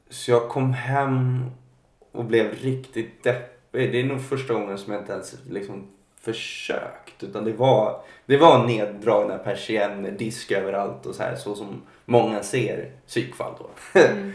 så 0.08 0.30
jag 0.30 0.48
kom 0.48 0.72
hem 0.72 1.44
och 2.12 2.24
blev 2.24 2.54
riktigt 2.54 3.22
deppig. 3.22 3.92
Det 3.92 4.00
är 4.00 4.04
nog 4.04 4.22
första 4.22 4.54
gången 4.54 4.78
som 4.78 4.92
jag 4.92 5.02
inte 5.02 5.12
ens 5.12 5.34
liksom 5.50 5.86
försökt. 6.20 7.22
Utan 7.22 7.44
det 7.44 7.52
var, 7.52 8.02
det 8.26 8.36
var 8.36 8.66
neddragna 8.66 9.38
persienner, 9.38 10.10
disk 10.10 10.52
överallt 10.52 11.06
och 11.06 11.14
så 11.14 11.22
här. 11.22 11.36
Så 11.36 11.54
som 11.54 11.82
många 12.04 12.42
ser 12.42 12.90
psykfall 13.06 13.52
då. 13.58 14.00
Mm. 14.00 14.32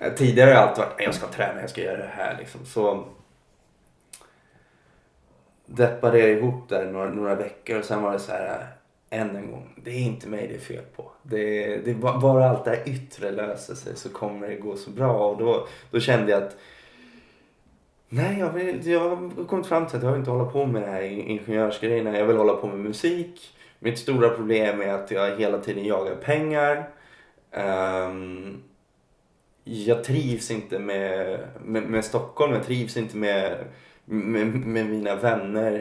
Tidigare 0.16 0.50
har 0.50 0.54
jag 0.54 0.68
alltid 0.68 0.84
varit, 0.84 0.94
"Nej, 0.98 1.04
jag 1.06 1.14
ska 1.14 1.26
träna, 1.26 1.60
jag 1.60 1.70
ska 1.70 1.82
göra 1.82 1.96
det 1.96 2.12
här 2.12 2.36
liksom. 2.38 2.66
Så 2.66 3.04
deppade 5.66 6.18
jag 6.18 6.30
ihop 6.30 6.68
där 6.68 6.92
några, 6.92 7.10
några 7.10 7.34
veckor 7.34 7.78
och 7.78 7.84
sen 7.84 8.02
var 8.02 8.12
det 8.12 8.18
så 8.18 8.32
här 8.32 8.66
än 9.10 9.36
en 9.36 9.50
gång, 9.50 9.68
det 9.84 9.90
är 9.90 9.98
inte 9.98 10.28
mig 10.28 10.48
det 10.48 10.54
är 10.54 10.58
fel 10.58 10.84
på. 10.96 11.10
Det, 11.22 11.76
det 11.76 11.94
bara 11.94 12.50
allt 12.50 12.64
det 12.64 12.70
här 12.70 12.88
yttre 12.88 13.30
löser 13.30 13.74
sig 13.74 13.96
så 13.96 14.08
kommer 14.08 14.48
det 14.48 14.54
gå 14.54 14.76
så 14.76 14.90
bra. 14.90 15.28
Och 15.30 15.38
då, 15.38 15.66
då 15.90 16.00
kände 16.00 16.32
jag 16.32 16.42
att 16.42 16.56
nej, 18.08 18.38
jag, 18.38 18.50
vill, 18.50 18.86
jag 18.86 19.00
har 19.00 19.44
kommit 19.44 19.66
fram 19.66 19.86
till 19.86 19.96
att 19.96 20.02
jag 20.02 20.10
vill 20.10 20.18
inte 20.18 20.30
hålla 20.30 20.50
på 20.50 20.66
med 20.66 20.82
det 20.82 20.88
här 20.88 21.02
ingenjörsgrejerna. 21.02 22.18
Jag 22.18 22.26
vill 22.26 22.36
hålla 22.36 22.54
på 22.54 22.66
med 22.66 22.78
musik. 22.78 23.54
Mitt 23.78 23.98
stora 23.98 24.30
problem 24.30 24.80
är 24.80 24.88
att 24.88 25.10
jag 25.10 25.38
hela 25.38 25.58
tiden 25.58 25.84
jagar 25.84 26.14
pengar. 26.14 26.88
Um, 27.52 28.62
jag 29.64 30.04
trivs 30.04 30.50
inte 30.50 30.78
med, 30.78 31.38
med, 31.64 31.82
med 31.82 32.04
Stockholm, 32.04 32.52
jag 32.52 32.64
trivs 32.64 32.96
inte 32.96 33.16
med, 33.16 33.58
med, 34.04 34.46
med 34.46 34.86
mina 34.86 35.16
vänner. 35.16 35.78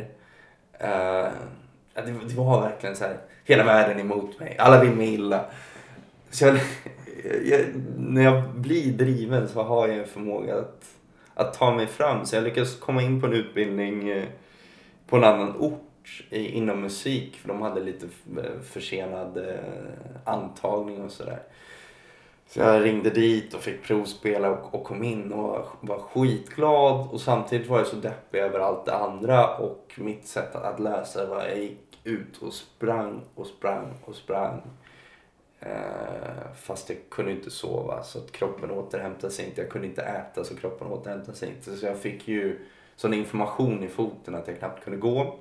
Uh, 0.82 1.30
det, 1.94 2.12
det 2.28 2.36
var 2.36 2.62
verkligen 2.62 2.96
så 2.96 3.04
här, 3.04 3.18
hela 3.46 3.64
världen 3.64 4.00
emot 4.00 4.40
mig, 4.40 4.56
alla 4.60 4.84
vill 4.84 4.96
mig 4.96 5.14
illa. 5.14 5.46
Så 6.30 6.46
jag, 6.46 6.60
jag, 7.46 7.66
när 7.98 8.24
jag 8.24 8.50
blir 8.50 8.92
driven 8.92 9.48
så 9.48 9.64
har 9.64 9.88
jag 9.88 9.98
en 9.98 10.08
förmåga 10.08 10.56
att, 10.56 10.86
att 11.34 11.54
ta 11.54 11.76
mig 11.76 11.88
fram. 11.88 12.26
Så 12.26 12.36
jag 12.36 12.44
lyckades 12.44 12.80
komma 12.80 13.02
in 13.02 13.22
på 13.22 13.28
en 13.28 13.34
utbildning 13.34 14.10
eh, 14.10 14.24
på 15.08 15.18
en 15.18 15.24
annan 15.24 15.56
ort 15.58 15.87
i, 16.30 16.50
inom 16.50 16.82
musik 16.82 17.36
för 17.36 17.48
de 17.48 17.62
hade 17.62 17.82
lite 17.82 18.08
försenad 18.64 19.38
eh, 19.38 19.56
antagning 20.24 21.02
och 21.02 21.12
sådär. 21.12 21.40
Så 22.50 22.60
jag 22.60 22.84
ringde 22.84 23.10
dit 23.10 23.54
och 23.54 23.62
fick 23.62 23.84
provspela 23.84 24.50
och, 24.50 24.74
och 24.74 24.84
kom 24.84 25.04
in 25.04 25.34
och 25.34 25.68
var 25.82 26.00
skitglad 26.00 27.08
och 27.12 27.22
samtidigt 27.22 27.68
var 27.68 27.78
jag 27.78 27.88
så 27.88 27.96
deppig 27.96 28.40
över 28.40 28.60
allt 28.60 28.86
det 28.86 28.96
andra 28.96 29.58
och 29.58 29.94
mitt 29.98 30.28
sätt 30.28 30.56
att, 30.56 30.80
läsa 30.80 30.98
lösa 30.98 31.22
det 31.22 31.30
var 31.30 31.44
jag 31.44 31.60
gick 31.60 32.00
ut 32.04 32.38
och 32.38 32.54
sprang 32.54 33.22
och 33.36 33.48
sprang 33.48 33.94
och 34.06 34.16
sprang. 34.16 34.62
Eh, 35.60 36.54
fast 36.56 36.90
jag 36.90 36.98
kunde 37.10 37.32
inte 37.32 37.52
sova 37.52 38.04
så 38.04 38.20
att 38.20 38.32
kroppen 38.32 38.72
återhämtade 38.72 39.34
sig 39.34 39.46
inte. 39.46 39.62
Jag 39.62 39.70
kunde 39.70 39.88
inte 39.88 40.02
äta 40.02 40.44
så 40.44 40.56
kroppen 40.56 40.88
återhämtade 40.88 41.38
sig 41.38 41.50
inte. 41.50 41.78
Så 41.78 41.86
jag 41.86 41.98
fick 41.98 42.28
ju 42.28 42.60
sån 42.96 43.14
information 43.14 43.84
i 43.84 43.88
foten 43.88 44.36
att 44.36 44.48
jag 44.48 44.60
knappt 44.60 44.84
kunde 44.84 45.00
gå. 45.00 45.40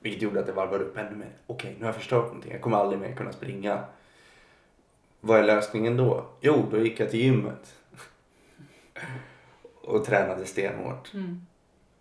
Vilket 0.00 0.22
gjorde 0.22 0.40
att 0.40 0.48
jag 0.48 0.54
varvade 0.54 0.84
upp 0.84 0.96
ännu 0.96 1.16
mer. 1.16 1.32
Okej, 1.46 1.74
nu 1.78 1.84
har 1.84 1.88
jag 1.88 1.94
förstört 1.94 2.26
någonting. 2.26 2.52
Jag 2.52 2.60
kommer 2.60 2.76
aldrig 2.76 3.00
mer 3.00 3.14
kunna 3.14 3.32
springa. 3.32 3.84
Vad 5.20 5.38
är 5.38 5.44
lösningen 5.44 5.96
då? 5.96 6.26
Jo, 6.40 6.66
då 6.70 6.78
gick 6.78 7.00
jag 7.00 7.10
till 7.10 7.20
gymmet. 7.20 7.74
och 9.82 10.04
tränade 10.04 10.46
stenhårt. 10.46 11.14
Mm. 11.14 11.46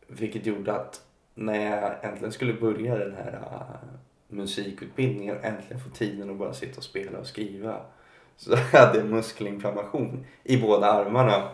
Vilket 0.08 0.46
gjorde 0.46 0.74
att 0.74 1.02
när 1.36 1.72
jag 1.72 1.96
äntligen 2.02 2.32
skulle 2.32 2.54
börja 2.54 2.98
den 2.98 3.16
här 3.16 3.34
uh, 3.34 3.90
musikutbildningen 4.28 5.38
och 5.38 5.46
äntligen 5.46 5.84
få 5.84 5.90
tiden 5.90 6.30
att 6.30 6.38
bara 6.38 6.54
sitta 6.54 6.78
och 6.78 6.84
spela 6.84 7.20
och 7.20 7.28
skriva. 7.28 7.82
Så 8.38 8.56
hade 8.56 8.98
jag 8.98 9.08
muskelinflammation 9.08 10.26
i 10.44 10.58
båda 10.58 10.92
armarna. 10.92 11.50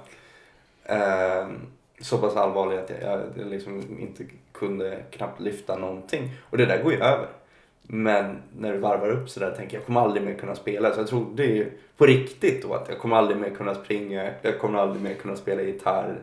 Ehm, 0.85 1.67
så 2.01 2.17
pass 2.17 2.35
allvarlig 2.35 2.77
att 2.77 2.89
jag, 2.89 3.01
jag, 3.01 3.21
jag 3.35 3.47
liksom 3.47 3.99
inte 3.99 4.25
kunde 4.53 5.03
knappt 5.11 5.39
lyfta 5.39 5.77
någonting. 5.77 6.29
Och 6.49 6.57
det 6.57 6.65
där 6.65 6.83
går 6.83 6.91
ju 6.91 6.99
över. 6.99 7.27
Men 7.81 8.41
när 8.57 8.73
du 8.73 8.77
varvar 8.77 9.09
upp 9.09 9.29
så 9.29 9.39
där 9.39 9.51
tänker 9.51 9.73
jag, 9.73 9.81
jag 9.81 9.85
kommer 9.85 10.01
aldrig 10.01 10.23
mer 10.23 10.33
kunna 10.33 10.55
spela. 10.55 10.93
Så 10.93 10.99
jag 10.99 11.07
trodde 11.07 11.45
ju 11.45 11.71
på 11.97 12.05
riktigt 12.05 12.63
då 12.63 12.73
att 12.73 12.89
jag 12.89 12.99
kommer 12.99 13.15
aldrig 13.15 13.37
mer 13.37 13.49
kunna 13.49 13.75
springa, 13.75 14.33
jag 14.41 14.59
kommer 14.59 14.79
aldrig 14.79 15.03
mer 15.03 15.13
kunna 15.13 15.35
spela 15.35 15.61
gitarr. 15.61 16.21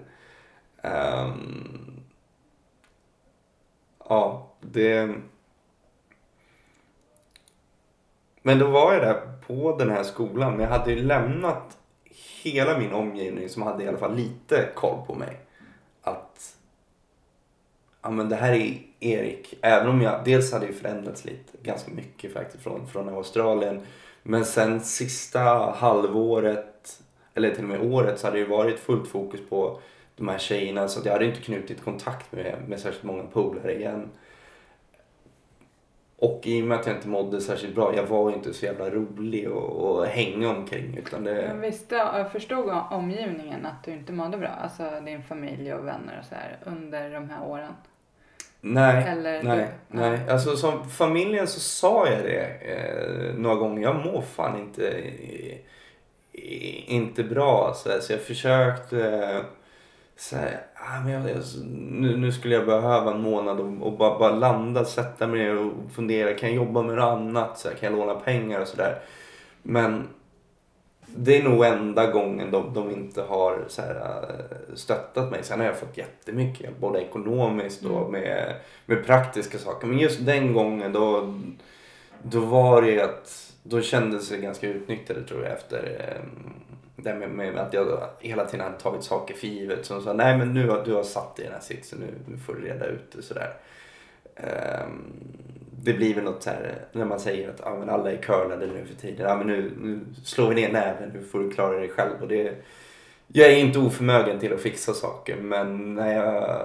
Um, 0.83 2.03
ja, 4.09 4.51
det... 4.61 5.15
Men 8.43 8.59
då 8.59 8.67
var 8.67 8.93
jag 8.93 9.03
där 9.03 9.21
på 9.47 9.77
den 9.79 9.91
här 9.91 10.03
skolan, 10.03 10.53
men 10.53 10.61
jag 10.61 10.79
hade 10.79 10.93
ju 10.93 11.03
lämnat 11.03 11.79
hela 12.43 12.79
min 12.79 12.93
omgivning 12.93 13.49
som 13.49 13.63
hade 13.63 13.85
i 13.85 13.89
alla 13.89 13.99
fall 13.99 14.17
lite 14.17 14.69
koll 14.75 15.07
på 15.07 15.15
mig. 15.15 15.41
Ja 18.03 18.11
men 18.11 18.29
det 18.29 18.37
här 18.37 18.53
är 18.53 18.79
Erik. 19.01 19.55
Även 19.63 19.89
om 19.89 20.01
jag 20.01 20.25
dels 20.25 20.53
hade 20.53 20.67
ju 20.67 20.73
förändrats 20.73 21.25
lite, 21.25 21.53
ganska 21.63 21.91
mycket 21.91 22.33
faktiskt 22.33 22.63
från, 22.63 22.87
från 22.87 23.09
Australien. 23.09 23.81
Men 24.23 24.45
sen 24.45 24.81
sista 24.81 25.41
halvåret, 25.77 27.03
eller 27.35 27.55
till 27.55 27.65
och 27.65 27.71
med 27.71 27.93
året, 27.93 28.19
så 28.19 28.27
hade 28.27 28.37
det 28.37 28.41
ju 28.41 28.49
varit 28.49 28.79
fullt 28.79 29.09
fokus 29.09 29.41
på 29.49 29.81
de 30.17 30.29
här 30.29 30.39
tjejerna. 30.39 30.89
Så 30.89 31.01
jag 31.05 31.13
hade 31.13 31.25
inte 31.25 31.41
knutit 31.41 31.85
kontakt 31.85 32.33
med, 32.33 32.57
med 32.69 32.81
särskilt 32.81 33.05
många 33.05 33.23
polare 33.23 33.75
igen. 33.75 34.09
Och 36.21 36.41
i 36.45 36.63
och 36.63 36.67
med 36.67 36.79
att 36.81 36.87
jag 36.87 36.97
inte 36.97 37.09
mådde 37.09 37.41
särskilt 37.41 37.75
bra, 37.75 37.97
jag 37.97 38.07
var 38.07 38.31
inte 38.31 38.53
så 38.55 38.65
jävla 38.65 38.91
rolig 38.91 39.47
att 39.47 40.09
hänga 40.09 40.51
omkring. 40.51 40.97
Utan 41.07 41.25
det... 41.25 41.35
Men 41.35 41.61
visste, 41.61 41.95
jag 41.95 42.33
förstod 42.33 42.71
omgivningen 42.91 43.67
att 43.67 43.85
du 43.85 43.91
inte 43.91 44.13
mådde 44.13 44.39
bra? 44.39 44.49
Alltså 44.49 45.01
din 45.05 45.23
familj 45.23 45.75
och 45.75 45.87
vänner 45.87 46.19
och 46.21 46.25
så 46.25 46.35
här 46.35 46.59
under 46.65 47.11
de 47.11 47.31
här 47.31 47.47
åren? 47.47 47.73
Nej, 48.61 49.05
Eller 49.09 49.43
nej, 49.43 49.69
du? 49.89 49.99
nej. 49.99 50.21
Alltså 50.31 50.57
som 50.57 50.91
familjen 50.91 51.47
så 51.47 51.61
sa 51.61 52.07
jag 52.09 52.23
det 52.25 52.45
eh, 52.45 53.35
några 53.35 53.57
gånger. 53.57 53.83
Jag 53.83 54.07
mår 54.07 54.23
fan 54.23 54.59
inte, 54.59 54.89
eh, 56.33 56.95
inte 56.95 57.25
bra. 57.25 57.75
Så, 57.77 57.91
så 58.01 58.13
jag 58.13 58.21
försökte 58.21 59.15
eh, 59.15 59.41
så 60.21 60.37
här, 60.37 60.61
ah, 60.75 61.01
men 61.05 61.13
jag, 61.13 61.31
jag, 61.31 61.43
nu, 61.91 62.17
nu 62.17 62.33
skulle 62.33 62.55
jag 62.55 62.67
behöva 62.67 63.13
en 63.13 63.21
månad 63.23 63.61
och, 63.61 63.87
och 63.87 63.93
bara, 63.93 64.19
bara 64.19 64.33
landa, 64.33 64.85
sätta 64.85 65.27
mig 65.27 65.39
ner 65.45 65.59
och 65.59 65.73
fundera. 65.95 66.35
Kan 66.35 66.49
jag 66.49 66.57
jobba 66.57 66.83
med 66.83 66.95
något 66.97 67.05
annat? 67.05 67.59
Så 67.59 67.69
här, 67.69 67.75
kan 67.77 67.91
jag 67.91 67.99
låna 67.99 68.21
pengar 68.21 68.61
och 68.61 68.69
sådär? 68.69 68.99
Men 69.63 70.09
det 71.07 71.39
är 71.39 71.43
nog 71.43 71.65
enda 71.65 72.11
gången 72.11 72.51
de, 72.51 72.75
de 72.75 72.91
inte 72.91 73.23
har 73.23 73.65
så 73.69 73.83
här, 73.83 73.97
eh, 74.23 74.75
stöttat 74.75 75.31
mig. 75.31 75.41
Sen 75.43 75.59
har 75.59 75.67
jag 75.67 75.79
fått 75.79 75.97
jättemycket 75.99 76.61
hjälp, 76.61 76.79
både 76.79 77.01
ekonomiskt 77.01 77.85
och 77.85 78.09
Mm. 78.09 78.13
med, 78.13 78.55
med 78.87 79.07
praktiska 79.07 79.59
saker. 79.59 79.87
Men 79.87 79.99
just 79.99 80.27
den 80.27 80.53
gången 80.53 80.93
då, 80.93 81.35
då 82.23 82.41
var 82.41 82.83
det 82.83 83.01
att 83.01 83.53
då 83.63 83.81
kändes 83.81 84.29
det 84.29 84.37
ganska 84.37 84.69
utnyttjade 84.69 85.23
tror 85.23 85.43
jag 85.43 85.53
efter 85.53 85.83
eh, 86.01 86.23
det 87.03 87.15
med, 87.15 87.31
med 87.31 87.59
att 87.59 87.73
jag 87.73 88.09
hela 88.19 88.45
tiden 88.45 88.67
hade 88.67 88.79
tagit 88.79 89.03
saker 89.03 89.35
för 89.35 89.47
givet. 89.47 89.87
Så 89.87 89.95
de 89.95 90.03
sa 90.03 90.13
nej 90.13 90.39
men 90.39 90.55
nu 90.55 90.69
har 90.69 90.85
du 90.85 90.93
har 90.93 91.03
satt 91.03 91.37
dig 91.37 91.45
i 91.45 91.49
den 91.49 91.55
här 91.55 91.63
sitsen, 91.63 91.99
nu, 91.99 92.33
nu 92.33 92.39
får 92.39 92.55
du 92.55 92.61
reda 92.61 92.87
ut 92.87 93.13
det 93.13 93.23
sådär. 93.23 93.53
Ehm, 94.37 95.13
det 95.83 95.93
blir 95.93 96.15
väl 96.15 96.25
något 96.25 96.43
så 96.43 96.51
här 96.51 96.75
när 96.93 97.05
man 97.05 97.21
säger 97.21 97.51
att 97.51 97.67
ah, 97.67 97.77
men 97.79 97.89
alla 97.89 98.13
är 98.13 98.17
curlade 98.17 98.67
nu 98.67 98.85
för 98.87 98.95
tiden. 98.95 99.27
Ah, 99.27 99.37
men 99.37 99.47
nu, 99.47 99.73
nu 99.81 100.01
slår 100.25 100.49
vi 100.49 100.55
ner 100.55 100.73
näven, 100.73 101.11
nu 101.15 101.23
får 101.23 101.39
du 101.39 101.51
klara 101.51 101.79
dig 101.79 101.89
själv. 101.89 102.23
Och 102.23 102.29
det, 102.29 102.55
jag 103.27 103.53
är 103.53 103.57
inte 103.57 103.79
oförmögen 103.79 104.41
till 104.41 104.53
att 104.53 104.61
fixa 104.61 104.95
saker 104.95 105.37
men 105.37 105.95
när 105.95 106.17
jag, 106.17 106.61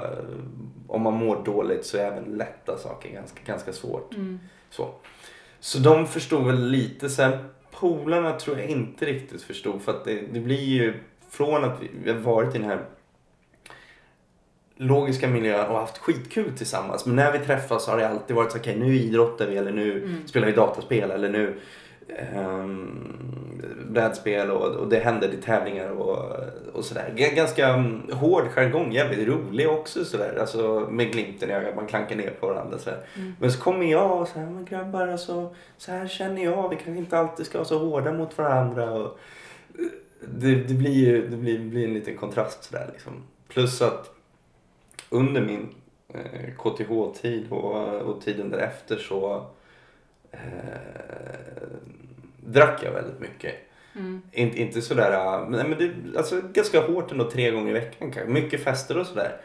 om 0.88 1.02
man 1.02 1.14
mår 1.14 1.44
dåligt 1.46 1.86
så 1.86 1.98
är 1.98 2.02
även 2.02 2.24
lätta 2.24 2.78
saker 2.78 3.10
ganska, 3.10 3.40
ganska 3.46 3.74
svårt. 3.74 4.14
Mm. 4.14 4.40
Så. 4.70 4.90
så 5.60 5.80
de 5.80 6.08
förstod 6.08 6.46
väl 6.46 6.68
lite. 6.68 7.10
Sen 7.10 7.32
polarna 7.80 8.40
tror 8.40 8.60
jag 8.60 8.68
inte 8.70 9.06
riktigt 9.06 9.42
förstod 9.42 9.82
för 9.82 9.92
att 9.92 10.06
det, 10.06 10.22
det 10.34 10.40
blir 10.40 10.64
ju 10.64 10.94
från 11.30 11.64
att 11.64 11.82
vi, 11.82 11.90
vi 12.04 12.12
har 12.12 12.20
varit 12.20 12.56
i 12.56 12.58
den 12.58 12.68
här 12.70 12.80
logiska 14.78 15.28
miljön 15.28 15.66
och 15.70 15.80
haft 15.80 15.98
skitkul 15.98 16.58
tillsammans. 16.58 17.06
Men 17.06 17.16
när 17.16 17.32
vi 17.32 17.40
träffas 17.40 17.88
har 17.88 17.98
det 17.98 18.10
alltid 18.10 18.36
varit 18.36 18.52
så 18.52 18.58
okej 18.58 18.80
nu 18.80 18.96
idrottar 18.96 19.48
vi 19.48 19.58
eller 19.58 19.72
nu 19.72 20.04
Mm. 20.04 20.28
spelar 20.28 20.48
vi 20.48 20.54
dataspel 20.54 21.12
eller 21.12 21.30
nu 21.30 21.56
brädspel 23.88 24.51
och, 24.51 24.76
och 24.76 24.89
det 24.89 24.99
händer 24.99 25.34
i 25.34 25.38
tävlingar 25.38 25.89
och, 25.89 26.36
och 26.74 26.86
sådär. 26.86 27.14
Ganska 27.36 27.68
mm, 27.68 28.10
hård 28.12 28.43
jargong, 28.56 28.91
jävligt 28.91 29.28
rolig 29.28 29.70
också 29.70 30.06
sådär. 30.06 30.38
Alltså 30.39 30.88
med 30.91 31.12
glimten 31.12 31.49
i 31.49 31.53
ögat, 31.53 31.76
man 31.76 31.88
klankar 31.88 32.16
ner 32.16 32.32
på 32.39 32.47
varandra 32.47 32.78
sådär. 32.78 32.99
Mm. 33.16 33.34
Men 33.39 33.51
så 33.51 33.62
kommer 33.62 33.86
jag 33.86 34.22
och 34.22 34.28
så 34.28 34.39
här, 34.39 34.45
men 34.45 34.66
grabbar 34.66 35.08
alltså, 35.08 35.56
så 35.78 35.91
här 35.91 36.08
känner 36.08 36.43
jag, 36.43 36.70
vi 36.70 36.76
kanske 36.76 36.97
inte 36.97 37.18
alltid 37.18 37.45
ska 37.45 37.58
vara 37.58 37.68
så 37.68 37.78
hårda 37.78 38.12
mot 38.12 38.38
varandra. 38.38 38.91
Och, 38.91 39.20
det, 40.28 40.56
det 40.56 40.74
blir 40.74 41.06
ju 41.06 41.28
det 41.28 41.38
blir, 41.38 41.60
blir 41.60 41.88
en 41.88 41.93
liten 41.93 42.18
kontrast 42.18 42.64
sådär 42.64 42.89
liksom. 42.93 43.14
Plus 43.47 43.82
att 43.82 44.12
under 45.10 45.41
min 45.41 45.70
eh, 46.14 46.53
KTH-tid 46.58 47.51
och, 47.51 48.01
och 48.01 48.22
tiden 48.22 48.49
därefter 48.49 48.97
så 48.97 49.45
eh, 50.36 51.68
drack 52.46 52.84
jag 52.84 52.92
väldigt 52.92 53.20
mycket. 53.20 53.56
Mm. 53.96 54.22
Inte, 54.32 54.62
inte 54.62 54.82
sådär, 54.82 55.12
äh, 55.12 55.50
men, 55.50 55.70
men 55.70 55.80
det, 55.80 56.18
alltså 56.18 56.42
ganska 56.54 56.82
hårt 56.82 57.12
ändå 57.12 57.32
tre 57.32 57.52
gånger 57.52 57.70
i 57.70 57.74
veckan 57.74 58.12
kanske. 58.12 58.32
Mycket 58.32 58.64
fester 58.64 58.98
och 58.98 59.08
sådär. 59.08 59.38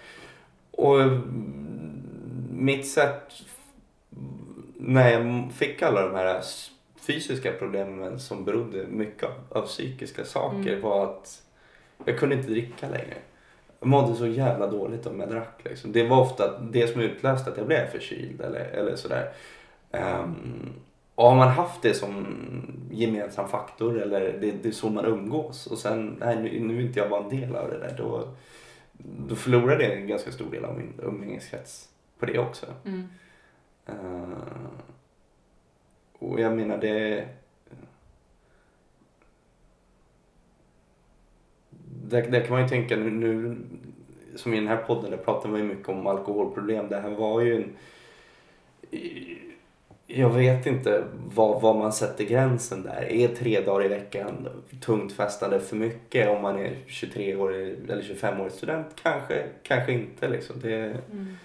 Och 0.70 1.02
mm, 1.02 2.02
mitt 2.50 2.88
sätt 2.88 3.32
när 4.76 5.10
jag 5.10 5.52
fick 5.52 5.82
alla 5.82 6.02
de 6.02 6.14
här 6.14 6.42
fysiska 7.00 7.52
problemen 7.52 8.20
som 8.20 8.44
berodde 8.44 8.86
mycket 8.86 9.24
av, 9.24 9.32
av 9.48 9.66
psykiska 9.66 10.24
saker 10.24 10.68
Mm. 10.72 10.80
var 10.80 11.04
att 11.04 11.42
jag 12.04 12.18
kunde 12.18 12.34
inte 12.34 12.48
dricka 12.48 12.88
längre. 12.88 13.16
Jag 13.80 13.88
mådde 13.88 14.14
så 14.16 14.26
jävla 14.26 14.66
dåligt 14.66 15.06
om 15.06 15.20
jag 15.20 15.28
drack. 15.28 15.60
Liksom. 15.64 15.92
Det 15.92 16.08
var 16.08 16.20
ofta 16.20 16.58
det 16.58 16.86
som 16.86 17.00
utlöste 17.00 17.50
att 17.50 17.56
jag 17.56 17.66
blev 17.66 17.86
förkyld 17.86 18.40
eller, 18.40 18.60
eller 18.60 18.96
sådär. 18.96 19.32
Ehm, 19.90 20.72
och 21.14 21.26
har 21.26 21.36
man 21.36 21.48
haft 21.48 21.82
det 21.82 21.94
som 21.94 22.26
gemensam 22.90 23.48
faktor 23.48 23.98
eller 23.98 24.20
det, 24.20 24.50
det 24.62 24.68
är 24.68 24.72
så 24.72 24.90
man 24.90 25.04
umgås 25.04 25.66
och 25.66 25.78
sen, 25.78 26.16
nej 26.20 26.36
nu, 26.36 26.60
nu 26.60 26.74
vill 26.74 26.86
inte 26.86 26.98
jag 26.98 27.08
vara 27.08 27.24
en 27.24 27.40
del 27.40 27.56
av 27.56 27.70
det 27.70 27.78
där. 27.78 27.94
Då, 27.98 28.28
då 29.28 29.36
förlorar 29.36 29.78
det 29.78 29.94
en 29.94 30.06
ganska 30.06 30.32
stor 30.32 30.50
del 30.50 30.64
av 30.64 30.78
min 30.78 30.92
umgängeskrets 31.02 31.88
på 32.18 32.26
det 32.26 32.38
också. 32.38 32.66
Mm. 32.84 33.08
Eh, 33.86 34.28
och 36.18 36.40
jag 36.40 36.56
menar 36.56 36.78
det... 36.78 37.28
Där, 42.02 42.30
där 42.30 42.40
kan 42.40 42.52
man 42.52 42.62
ju 42.62 42.68
tänka 42.68 42.96
nu, 42.96 43.10
nu, 43.10 43.56
som 44.36 44.54
i 44.54 44.56
den 44.56 44.68
här 44.68 44.76
podden, 44.76 45.10
där 45.10 45.18
pratar 45.18 45.48
man 45.48 45.60
ju 45.60 45.66
mycket 45.66 45.88
om 45.88 46.06
alkoholproblem. 46.06 46.88
Det 46.88 47.00
här 47.00 47.10
var 47.10 47.40
ju 47.40 47.56
en... 47.56 47.76
Jag 50.14 50.30
vet 50.30 50.66
inte 50.66 51.04
var, 51.34 51.60
var 51.60 51.74
man 51.74 51.92
sätter 51.92 52.24
gränsen 52.24 52.82
där. 52.82 53.02
Är 53.02 53.28
tre 53.28 53.60
dagar 53.60 53.84
i 53.84 53.88
veckan 53.88 54.48
tungt 54.80 55.12
festande 55.12 55.60
för 55.60 55.76
mycket 55.76 56.28
om 56.28 56.42
man 56.42 56.58
är 56.58 56.76
23 56.86 57.36
år 57.36 57.54
eller 57.54 58.02
25 58.02 58.40
år 58.40 58.48
student? 58.48 58.86
Kanske, 59.02 59.46
kanske 59.62 59.92
inte 59.92 60.28
liksom. 60.28 60.60
Det, 60.60 60.98
Mm. 61.12 61.36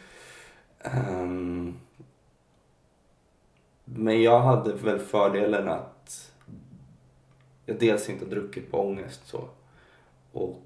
Ehm, 0.80 1.76
men 3.86 4.22
jag 4.22 4.40
hade 4.40 4.74
väl 4.74 5.00
fördelen 5.00 5.68
att 5.68 6.32
jag 7.66 7.80
dels 7.80 8.10
inte 8.10 8.26
druckit 8.26 8.72
på 8.72 8.80
ångest 8.80 9.28
så. 9.28 9.50
Och 10.32 10.62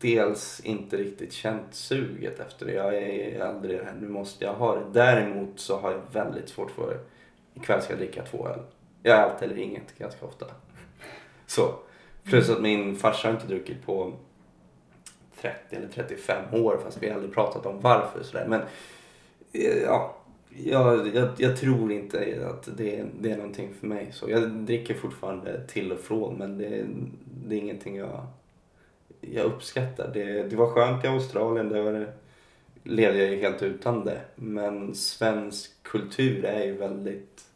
dels 0.00 0.60
inte 0.64 0.96
riktigt 0.96 1.32
känt 1.32 1.74
suget 1.74 2.40
efter 2.40 2.66
det. 2.66 2.72
Jag 2.72 2.94
är 2.94 3.40
aldrig 3.40 3.78
här, 3.80 3.94
nu 4.00 4.08
måste 4.08 4.44
jag 4.44 4.54
ha 4.54 4.74
det. 4.74 4.84
Däremot 4.92 5.60
så 5.60 5.76
har 5.78 5.90
jag 5.92 6.00
väldigt 6.12 6.48
svårt 6.48 6.70
för 6.70 6.98
ikväll 7.54 7.82
ska 7.82 7.92
jag 7.92 8.00
dricka 8.00 8.22
två 8.22 8.48
öl. 8.48 8.60
Jag 9.02 9.18
är 9.18 9.22
allt 9.22 9.42
eller 9.42 9.58
inget 9.58 9.98
ganska 9.98 10.26
ofta. 10.26 10.46
Så. 11.46 11.74
Plus 12.24 12.50
att 12.50 12.62
min 12.62 12.96
farsa 12.96 13.28
har 13.28 13.34
inte 13.34 13.46
druckit 13.46 13.86
på 13.86 14.12
30 15.40 15.76
eller 15.76 15.88
35 15.88 16.54
år 16.54 16.80
fast 16.84 17.02
vi 17.02 17.08
har 17.08 17.14
aldrig 17.14 17.34
pratat 17.34 17.66
om 17.66 17.80
varför 17.80 18.22
sådär. 18.22 18.46
Men 18.48 18.60
eh, 19.52 19.78
ja, 19.84 20.16
jag, 20.64 21.14
jag, 21.16 21.28
jag 21.38 21.56
tror 21.56 21.92
inte 21.92 22.46
att 22.50 22.68
det, 22.76 22.96
är- 23.00 23.08
det 23.20 23.30
är 23.30 23.36
någonting 23.36 23.74
för 23.80 23.86
mig. 23.86 24.08
Så 24.12 24.30
jag 24.30 24.50
dricker 24.50 24.94
fortfarande 24.94 25.66
till 25.66 25.92
och 25.92 25.98
från 26.00 26.34
men 26.34 26.58
det, 26.58 26.84
det 27.46 27.54
är 27.54 27.58
ingenting 27.58 27.96
jag, 27.96 28.26
jag 29.32 29.44
uppskattar. 29.44 30.10
Det, 30.14 30.42
det 30.42 30.56
var 30.56 30.66
skönt 30.66 31.04
i 31.04 31.08
Australien, 31.08 31.68
där 31.68 32.12
levde 32.82 33.18
jag 33.18 33.30
ju 33.30 33.40
helt 33.40 33.62
utan 33.62 34.04
det. 34.04 34.20
Men 34.34 34.94
svensk 34.94 35.82
kultur 35.82 36.44
är 36.44 36.64
ju 36.64 36.76
väldigt 36.76 37.46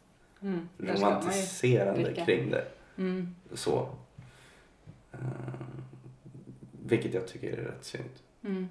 Mm. 0.41 0.69
Romantiserande 0.77 2.13
kring 2.13 2.51
det. 2.51 2.65
Mm. 2.97 3.35
Så. 3.53 3.89
Eh, 5.11 5.19
vilket 6.85 7.13
jag 7.13 7.27
tycker 7.27 7.53
är 7.53 7.61
rätt 7.61 7.83
synd. 7.85 8.09
Mm. 8.43 8.67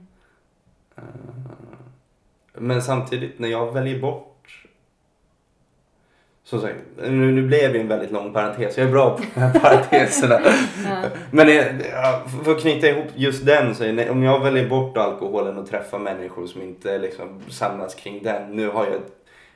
Eh, 0.96 1.02
men 2.52 2.82
samtidigt 2.82 3.38
när 3.38 3.48
jag 3.48 3.72
väljer 3.72 4.00
bort 4.00 4.29
som 6.50 6.60
sagt, 6.60 6.76
nu, 6.96 7.32
nu 7.32 7.42
blev 7.42 7.72
det 7.72 7.80
en 7.80 7.88
väldigt 7.88 8.10
lång 8.10 8.32
parentes. 8.32 8.78
Jag 8.78 8.86
är 8.86 8.92
bra 8.92 9.16
på 9.16 9.22
de 9.34 9.40
här 9.40 9.60
parenteserna. 9.60 10.40
Ja. 10.88 11.02
Men 11.30 11.46
för 12.44 12.52
att 12.52 12.60
knyta 12.60 12.88
ihop 12.88 13.06
just 13.14 13.46
den 13.46 13.74
så 13.74 13.84
är 13.84 14.10
om 14.10 14.22
jag 14.22 14.40
väljer 14.40 14.68
bort 14.68 14.96
alkoholen 14.96 15.58
och 15.58 15.68
träffar 15.68 15.98
människor 15.98 16.46
som 16.46 16.62
inte 16.62 16.98
liksom 16.98 17.40
samlas 17.48 17.94
kring 17.94 18.22
den. 18.22 18.56
Nu 18.56 18.68
har 18.68 18.84
jag 18.84 18.94
ett, 18.94 19.12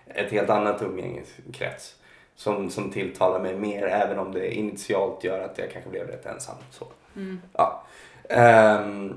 ett 0.06 0.32
helt 0.32 0.50
annat 0.50 0.82
umgängeskrets 0.82 1.94
som, 2.36 2.70
som 2.70 2.90
tilltalar 2.90 3.40
mig 3.40 3.54
mer 3.54 3.82
även 3.82 4.18
om 4.18 4.32
det 4.32 4.54
initialt 4.54 5.24
gör 5.24 5.40
att 5.40 5.58
jag 5.58 5.70
kanske 5.70 5.90
blev 5.90 6.06
rätt 6.06 6.26
ensam. 6.26 6.56
Så. 6.70 6.86
Mm. 7.16 7.40
Ja. 7.52 7.82
Ehm, 8.28 9.14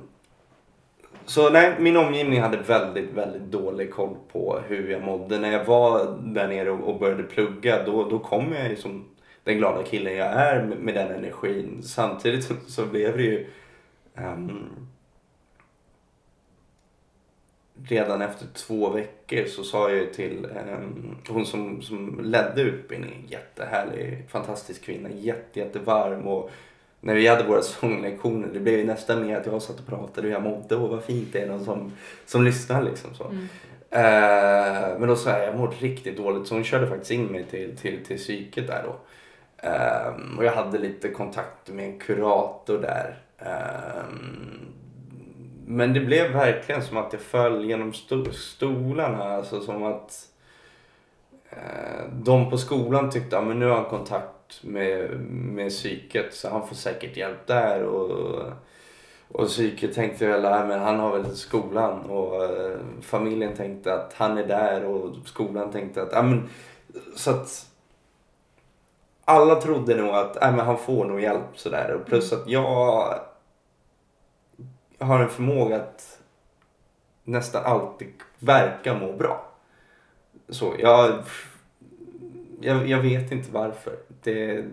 så 1.28 1.50
nej, 1.50 1.76
min 1.80 1.98
omgivning 1.98 2.42
hade 2.42 2.58
väldigt, 2.58 3.14
väldigt 3.14 3.42
dålig 3.42 3.94
koll 3.94 4.18
på 4.32 4.60
hur 4.68 4.92
jag 4.92 5.02
mådde. 5.02 5.40
När 5.40 5.52
jag 5.52 5.66
var 5.66 6.18
där 6.22 6.48
nere 6.48 6.72
och 6.72 6.90
och 6.90 7.00
började 7.00 7.24
plugga 7.24 7.84
då, 7.84 8.10
då 8.10 8.20
kom 8.20 8.54
jag 8.54 8.70
ju 8.70 8.76
som 8.76 9.06
den 9.44 9.58
glada 9.58 9.84
killen 9.84 10.16
jag 10.16 10.28
är 10.28 10.64
med, 10.64 10.78
med 10.78 10.96
den 10.96 11.12
energin. 11.12 11.84
Samtidigt 11.84 12.44
så, 12.44 12.54
så 12.68 12.86
blev 12.86 13.18
det 13.18 13.24
ju 13.24 13.48
um, 14.16 14.70
redan 17.84 18.22
efter 18.22 18.48
två 18.54 18.90
veckor 18.90 19.46
så 19.46 19.64
sa 19.64 19.90
jag 19.90 19.98
ju 19.98 20.14
till 20.14 20.48
um, 20.68 21.18
hon 21.30 21.46
som, 21.46 21.82
som 21.82 22.20
ledde 22.24 22.62
utbildningen, 22.62 23.28
jättehärlig, 23.28 24.30
fantastisk 24.30 24.84
kvinna, 24.84 25.10
jätte, 25.10 25.60
jättevarm 25.60 26.28
och 26.28 26.52
när 27.02 27.16
vi 27.16 27.28
hade 27.28 27.44
våra 27.44 27.62
sånglektioner 27.82 28.48
det 28.54 28.60
blev 28.60 28.80
ju 28.80 28.86
nästan 28.86 29.28
mer 29.28 29.38
att 29.38 29.46
jag 29.46 29.62
satt 29.62 29.80
och 29.80 29.88
pratade 29.88 30.28
och 30.28 30.34
jag 30.34 30.44
mådde 30.44 30.76
och 30.76 30.90
vad 30.90 31.04
fint 31.04 31.34
det 31.34 31.40
är 31.40 31.48
någon 31.48 31.66
som, 31.66 31.92
som 32.26 32.44
lyssnar 32.44 32.84
liksom 32.84 33.16
så. 33.16 33.24
Mm. 33.24 33.48
Eh, 33.90 35.00
men 35.00 35.10
då 35.10 35.16
sa 35.16 35.30
jag, 35.30 35.48
jag 35.48 35.58
mår 35.58 35.74
riktigt 35.80 36.18
dåligt 36.18 36.48
så 36.48 36.54
hon 36.54 36.64
körde 36.64 36.88
faktiskt 36.88 37.12
in 37.12 37.26
mig 37.26 37.44
till, 37.44 37.78
till, 37.78 38.06
till 38.06 38.18
psyket 38.18 38.68
där 38.68 38.84
då. 38.86 38.96
Eh, 39.58 40.38
och 40.38 40.46
jag 40.46 40.52
hade 40.52 40.78
lite 40.78 41.10
kontakt 41.10 41.70
med 41.70 41.86
en 41.86 42.00
kurator 42.00 42.78
där. 42.78 43.18
Eh, 43.40 44.04
men 45.66 45.94
det 45.94 46.00
blev 46.00 46.32
verkligen 46.32 46.84
som 46.84 46.98
att 46.98 47.14
jag 47.14 47.22
föll 47.22 47.66
genom 47.66 47.92
sto- 47.92 48.32
stolarna. 48.32 49.24
Alltså 49.24 49.62
som 49.62 49.84
att 49.84 50.26
eh, 51.50 52.10
de 52.12 52.50
på 52.50 52.58
skolan 52.58 53.10
tyckte 53.10 53.38
att 53.38 53.48
ja, 53.48 53.54
nu 53.54 53.66
har 53.66 53.76
han 53.76 53.90
kontakt 53.90 54.37
med, 54.62 55.20
med 55.30 55.70
psyket 55.70 56.34
så 56.34 56.50
han 56.50 56.68
får 56.68 56.76
säkert 56.76 57.18
hjälp 57.18 57.48
där. 57.48 57.84
Och, 57.84 58.42
och 59.32 59.48
psyket 59.48 59.94
tänkte 59.94 60.28
väl 60.28 60.46
att 60.46 60.68
men 60.68 60.80
han 60.80 61.00
har 61.00 61.18
väl 61.18 61.36
skolan 61.36 62.02
och 62.02 62.44
eh, 62.44 62.80
familjen 63.02 63.56
tänkte 63.56 63.94
att 63.94 64.14
han 64.14 64.38
är 64.38 64.48
där 64.48 64.86
och 64.86 65.16
skolan 65.26 65.72
tänkte 65.72 66.02
att 66.02 66.14
Äh, 66.14 66.24
men, 66.24 66.50
så 67.16 67.32
att 67.32 67.66
alla 69.26 69.56
trodde 69.56 69.96
nog 69.96 70.16
att 70.16 70.44
äh, 70.44 70.56
men 70.56 70.66
han 70.66 70.78
får 70.78 71.06
nog 71.06 71.22
hjälp 71.22 71.46
sådär 71.56 71.94
och 71.94 72.06
plus 72.06 72.34
att 72.34 72.48
jag 72.48 73.20
har 75.00 75.20
en 75.20 75.30
förmåga 75.30 75.76
att 75.76 76.20
nästan 77.24 77.66
alltid 77.66 78.14
verka 78.40 78.94
må 78.94 79.14
bra. 79.14 79.52
Så 80.50 80.74
jag, 80.80 81.24
jag, 82.62 82.88
jag 82.88 83.02
vet 83.02 83.32
inte 83.32 83.52
varför. 83.52 83.96
Det, 84.28 84.66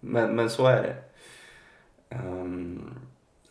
men, 0.00 0.36
men 0.36 0.50
så 0.50 0.66
är 0.66 0.82
det. 0.82 0.96
Um, 2.16 2.94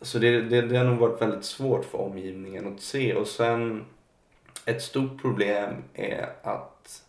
så 0.00 0.18
det, 0.18 0.40
det, 0.40 0.62
det 0.62 0.76
har 0.76 0.84
nog 0.84 0.98
varit 0.98 1.22
väldigt 1.22 1.44
svårt 1.44 1.84
för 1.84 1.98
omgivningen 1.98 2.74
att 2.74 2.80
se. 2.80 3.14
Och 3.14 3.26
sen 3.26 3.84
ett 4.64 4.82
stort 4.82 5.22
problem 5.22 5.74
är 5.94 6.28
att 6.42 7.02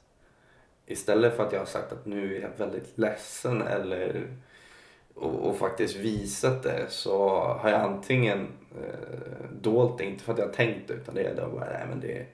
istället 0.85 1.35
för 1.35 1.45
att 1.45 1.53
jag 1.53 1.59
har 1.59 1.65
sagt 1.65 1.91
att 1.91 2.05
nu 2.05 2.37
är 2.37 2.41
jag 2.41 2.49
väldigt 2.57 2.97
ledsen 2.97 3.61
eller 3.61 4.27
och, 5.15 5.49
och 5.49 5.57
faktiskt 5.57 5.95
visat 5.95 6.63
det 6.63 6.85
så 6.89 7.29
har 7.39 7.69
jag 7.69 7.81
antingen 7.81 8.47
eh, 8.71 9.49
dolt 9.61 9.97
det, 9.97 10.05
inte 10.05 10.23
för 10.23 10.33
att 10.33 10.39
jag 10.39 10.45
har 10.45 10.53
tänkt 10.53 10.87
det 10.87 10.93
utan 10.93 11.15
det 11.15 11.21
är 11.21 11.35
då 11.35 11.47
bara, 11.47 11.65
nej 11.65 11.85
men 11.89 11.99
det 11.99 12.17
är 12.17 12.25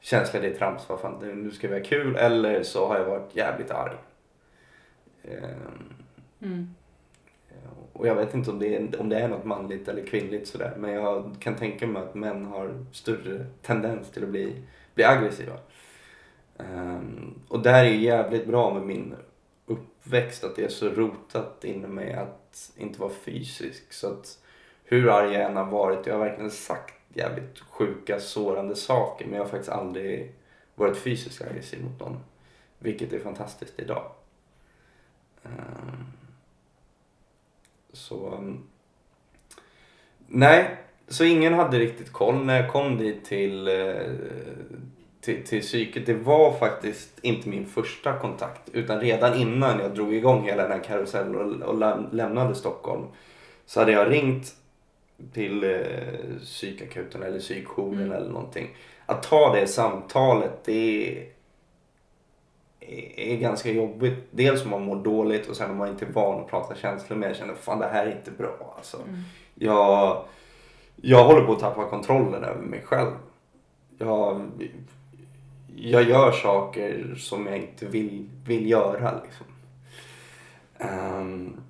känsla, 0.00 0.40
det 0.40 0.46
är 0.46 0.54
trams, 0.54 0.88
vad 0.88 1.00
fan, 1.00 1.42
nu 1.42 1.50
ska 1.50 1.68
vi 1.68 1.78
ha 1.78 1.84
kul 1.84 2.16
eller 2.16 2.62
så 2.62 2.86
har 2.86 2.98
jag 2.98 3.04
varit 3.04 3.36
jävligt 3.36 3.70
arg. 3.70 3.96
Um, 5.30 5.94
Mm. 6.40 6.74
och 7.92 8.06
jag 8.06 8.14
vet 8.14 8.34
inte 8.34 8.50
om 8.50 8.58
det, 8.58 8.76
är, 8.76 9.00
om 9.00 9.08
det 9.08 9.18
är 9.18 9.28
något 9.28 9.44
manligt 9.44 9.88
eller 9.88 10.06
kvinnligt 10.06 10.48
sådär. 10.48 10.74
Men 10.78 10.90
jag 10.92 11.36
kan 11.40 11.56
tänka 11.56 11.86
mig 11.86 12.02
att 12.02 12.14
män 12.14 12.44
har 12.44 12.84
större 12.92 13.46
tendens 13.62 14.10
till 14.10 14.22
att 14.22 14.28
bli, 14.28 14.62
bli 14.94 15.04
aggressiva. 15.04 15.52
Um, 16.56 17.34
och 17.48 17.62
där 17.62 17.84
är 17.84 17.88
jävligt 17.88 18.46
bra 18.46 18.74
med 18.74 18.82
min 18.82 19.14
uppväxt 19.66 20.44
att 20.44 20.56
det 20.56 20.64
är 20.64 20.68
så 20.68 20.88
rotat 20.88 21.64
inom 21.64 21.94
mig 21.94 22.12
att 22.12 22.72
inte 22.76 23.00
vara 23.00 23.10
fysisk. 23.10 23.92
Så 23.92 24.06
att 24.08 24.38
hur 24.84 25.08
arg 25.10 25.32
jag 25.32 25.42
än 25.42 25.56
har 25.56 25.64
varit, 25.70 26.06
jag 26.06 26.14
har 26.14 26.24
verkligen 26.24 26.50
sagt 26.50 26.94
jävligt 27.14 27.58
sjuka, 27.58 28.20
sårande 28.20 28.76
saker. 28.76 29.26
Men 29.26 29.34
jag 29.34 29.42
har 29.42 29.50
faktiskt 29.50 29.72
aldrig 29.72 30.32
varit 30.74 30.96
fysiskt 30.96 31.42
aggressiv 31.42 31.84
mot 31.84 32.00
någon. 32.00 32.20
Vilket 32.78 33.12
är 33.12 33.18
fantastiskt 33.18 33.80
idag. 33.80 34.12
Um, 35.44 36.06
så... 37.92 38.34
um, 38.34 38.64
Nej, 40.30 40.76
så 41.08 41.24
ingen 41.24 41.54
hade 41.54 41.78
riktigt 41.78 42.12
koll 42.12 42.44
när 42.44 42.60
jag 42.62 42.70
kom 42.72 42.98
dit 42.98 43.24
till, 43.24 43.68
eh, 43.68 43.96
till, 45.20 45.44
till 45.46 45.60
psyket. 45.62 46.06
Det 46.06 46.14
var 46.14 46.52
faktiskt 46.58 47.18
inte 47.22 47.48
min 47.48 47.66
första 47.66 48.18
kontakt 48.18 48.68
utan 48.72 49.00
redan 49.00 49.34
innan 49.34 49.78
jag 49.80 49.94
drog 49.94 50.14
igång 50.14 50.44
hela 50.44 50.62
den 50.62 50.72
här 50.72 50.84
karusellen 50.84 51.36
och, 51.62 51.68
och 51.68 51.74
läm- 51.78 52.08
lämnade 52.12 52.54
Stockholm 52.54 53.04
så 53.66 53.80
hade 53.80 53.92
jag 53.92 54.10
ringt 54.10 54.54
till 55.32 55.64
eh, 55.64 56.40
psykakuten 56.44 57.22
eller 57.22 57.38
psykjouren 57.40 58.00
Mm. 58.00 58.12
eller 58.12 58.30
någonting. 58.30 58.76
Att 59.06 59.22
ta 59.22 59.54
det 59.54 59.66
samtalet 59.66 60.64
det 60.64 61.26
är, 63.16 63.36
ganska 63.36 63.70
jobbigt. 63.70 64.14
Dels 64.30 64.64
om 64.64 64.70
man 64.70 64.82
mår 64.82 64.96
dåligt 64.96 65.48
och 65.48 65.56
sen 65.56 65.70
om 65.70 65.76
man 65.76 65.88
inte 65.88 66.04
är 66.04 66.12
van 66.12 66.40
att 66.40 66.50
prata 66.50 66.74
känslor 66.74 67.18
med. 67.18 67.28
Jag 67.28 67.36
känner 67.36 67.54
fan 67.54 67.78
det 67.78 67.86
här 67.86 68.06
är 68.06 68.16
inte 68.16 68.30
bra 68.30 68.74
alltså. 68.76 68.96
Mm. 68.96 69.20
Jag, 69.54 70.24
jag 70.96 71.24
håller 71.24 71.46
på 71.46 71.52
att 71.52 71.60
tappa 71.60 71.88
kontrollen 71.88 72.44
över 72.44 72.62
mig 72.62 72.82
själv. 72.84 73.12
Jag, 73.98 74.50
jag 75.76 76.02
gör 76.02 76.32
saker 76.32 77.14
som 77.18 77.46
jag 77.46 77.56
inte 77.56 77.86
vill, 77.86 78.28
vill 78.46 78.70
göra. 78.70 79.20
Liksom. 79.24 79.46
Ehm, 80.78 81.60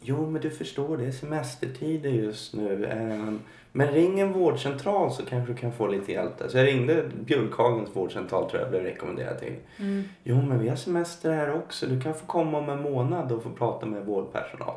jo, 0.00 0.30
men 0.30 0.42
du 0.42 0.50
förstår, 0.50 0.96
det 0.96 1.06
är 1.06 1.12
semestertider 1.12 2.10
just 2.10 2.54
nu. 2.54 2.86
Ehm, 2.86 3.40
men 3.72 3.88
ring 3.88 4.20
en 4.20 4.32
vårdcentral 4.32 5.12
så 5.12 5.24
kanske 5.24 5.52
du 5.52 5.58
kan 5.58 5.72
få 5.72 5.86
lite 5.86 6.12
hjälp 6.12 6.38
där. 6.38 6.48
Så 6.48 6.58
jag 6.58 6.66
ringde 6.66 7.04
Björkhagens 7.14 7.96
vårdcentral 7.96 8.50
tror 8.50 8.62
jag 8.62 8.70
blev 8.70 8.82
rekommenderad 8.82 9.38
till. 9.38 9.54
Mm. 9.78 10.02
Jo, 10.24 10.42
men 10.42 10.58
vi 10.58 10.68
har 10.68 10.76
semester 10.76 11.32
här 11.32 11.54
också. 11.54 11.86
Du 11.86 12.00
kan 12.00 12.14
få 12.14 12.26
komma 12.26 12.58
om 12.58 12.68
en 12.68 12.82
månad 12.82 13.32
och 13.32 13.42
få 13.42 13.50
prata 13.50 13.86
med 13.86 14.06
vårdpersonal. 14.06 14.74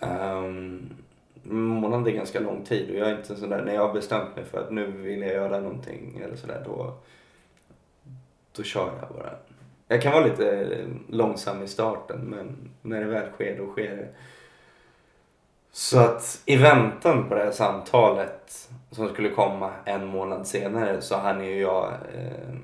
Um, 0.00 0.90
månad 1.42 2.08
är 2.08 2.12
ganska 2.12 2.40
lång 2.40 2.64
tid 2.64 2.90
och 2.90 2.96
jag 2.96 3.10
är 3.10 3.16
inte 3.16 3.36
sådär, 3.36 3.62
när 3.64 3.74
jag 3.74 3.86
har 3.86 3.94
bestämt 3.94 4.36
mig 4.36 4.44
för 4.44 4.58
att 4.58 4.70
nu 4.70 4.86
vill 4.86 5.20
jag 5.20 5.32
göra 5.32 5.60
någonting 5.60 6.22
eller 6.24 6.36
sådär 6.36 6.62
då, 6.64 6.94
då 8.56 8.62
kör 8.62 8.92
jag 9.00 9.16
bara. 9.16 9.32
Jag 9.88 10.02
kan 10.02 10.12
vara 10.12 10.24
lite 10.24 10.68
långsam 11.08 11.62
i 11.62 11.68
starten 11.68 12.20
men 12.20 12.70
när 12.82 13.00
det 13.00 13.06
väl 13.06 13.30
sker 13.30 13.58
då 13.58 13.66
sker 13.66 13.96
det. 13.96 14.08
Så 15.74 15.98
att 15.98 16.42
i 16.46 16.56
väntan 16.56 17.28
på 17.28 17.34
det 17.34 17.44
här 17.44 17.50
samtalet 17.52 18.68
som 18.90 19.08
skulle 19.08 19.28
komma 19.28 19.72
en 19.84 20.06
månad 20.06 20.46
senare 20.46 21.00
så 21.02 21.16
hann 21.16 21.44
ju 21.44 21.60
jag 21.60 21.92
eh, 22.14 22.54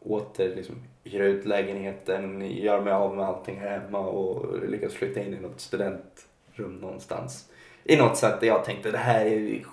åter 0.00 0.56
liksom 0.56 0.74
hyra 1.04 1.24
ut 1.24 1.46
lägenheten, 1.46 2.40
göra 2.50 2.80
mig 2.80 2.92
av 2.92 3.16
med 3.16 3.26
allting 3.26 3.60
här 3.60 3.78
hemma 3.78 3.98
och 3.98 4.68
lyckas 4.68 4.92
flytta 4.92 5.20
in 5.20 5.34
i 5.34 5.40
något 5.40 5.60
studentrum 5.60 6.76
någonstans. 6.80 7.48
I 7.84 7.96
något 7.96 8.16
sätt 8.16 8.40
där 8.40 8.46
jag 8.46 8.64
tänkte 8.64 8.90
det 8.90 8.98
här 8.98 9.20
är 9.24 9.30
ju 9.30 9.64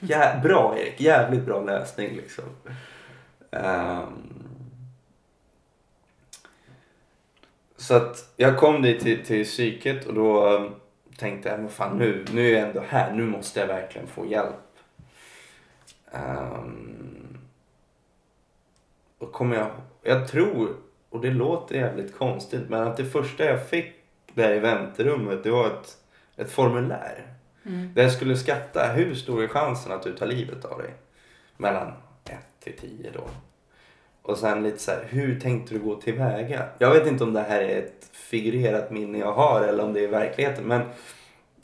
jä- 0.00 0.42
bra 0.42 0.78
Erik, 0.78 1.00
jävligt 1.00 1.44
bra 1.44 1.62
lösning 1.62 2.16
liksom. 2.16 2.44
Um, 3.50 4.32
så 7.76 7.94
att 7.94 8.32
jag 8.36 8.58
kom 8.58 8.82
dit 8.82 9.00
till, 9.00 9.24
till 9.24 9.44
psyket 9.44 10.06
och 10.06 10.14
då 10.14 10.70
tänkte 11.18 11.48
jag, 11.48 11.60
men 11.60 11.68
fan 11.68 11.98
nu, 11.98 12.24
nu 12.32 12.48
är 12.48 12.58
jag 12.58 12.68
ändå 12.68 12.80
här, 12.88 13.12
nu 13.12 13.26
måste 13.26 13.60
jag 13.60 13.66
verkligen 13.66 14.06
få 14.06 14.26
hjälp. 14.26 14.54
Um, 16.10 17.38
och 19.18 19.32
kommer 19.32 19.56
jag, 19.56 19.70
jag 20.02 20.28
tror, 20.28 20.76
och 21.10 21.20
det 21.20 21.30
låter 21.30 21.74
jävligt 21.74 22.18
konstigt, 22.18 22.68
men 22.68 22.82
att 22.82 22.96
det 22.96 23.04
första 23.04 23.44
jag 23.44 23.68
fick 23.68 23.94
där 24.34 24.54
i 24.54 24.58
väntrummet 24.58 25.44
det 25.44 25.50
var 25.50 25.66
ett, 25.66 25.96
ett 26.36 26.50
formulär. 26.50 27.26
Mm. 27.66 27.94
Där 27.94 28.02
jag 28.02 28.12
skulle 28.12 28.36
skatta 28.36 28.92
hur 28.92 29.14
stor 29.14 29.42
är 29.42 29.48
chansen 29.48 29.92
att 29.92 30.02
du 30.02 30.16
tar 30.16 30.26
livet 30.26 30.64
av 30.64 30.78
dig. 30.78 30.94
Mellan 31.56 31.92
1 32.24 32.38
till 32.60 32.76
10 32.76 33.10
då. 33.10 33.28
Och 34.26 34.38
sen 34.38 34.62
lite 34.62 34.78
så 34.78 34.90
här, 34.90 35.04
hur 35.08 35.40
tänkte 35.40 35.74
du 35.74 35.80
gå 35.80 35.94
tillväga? 35.94 36.68
Jag 36.78 36.90
vet 36.90 37.06
inte 37.06 37.24
om 37.24 37.32
det 37.32 37.40
här 37.40 37.60
är 37.60 37.78
ett 37.78 38.10
figurerat 38.12 38.90
minne 38.90 39.18
jag 39.18 39.32
har 39.32 39.60
eller 39.60 39.84
om 39.84 39.92
det 39.92 40.04
är 40.04 40.08
verkligheten. 40.08 40.64
Men 40.64 40.82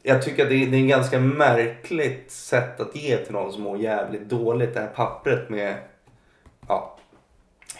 jag 0.02 0.22
tycker 0.22 0.42
att 0.42 0.48
det 0.48 0.54
är, 0.54 0.66
det 0.66 0.76
är 0.76 0.82
ett 0.82 0.88
ganska 0.88 1.20
märkligt 1.20 2.30
sätt 2.30 2.80
att 2.80 2.96
ge 2.96 3.16
till 3.16 3.32
någon 3.32 3.52
som 3.52 3.62
mår 3.62 3.78
jävligt 3.78 4.28
dåligt. 4.28 4.74
Det 4.74 4.80
här 4.80 4.86
pappret 4.86 5.50
med, 5.50 5.76
ja, 6.68 6.98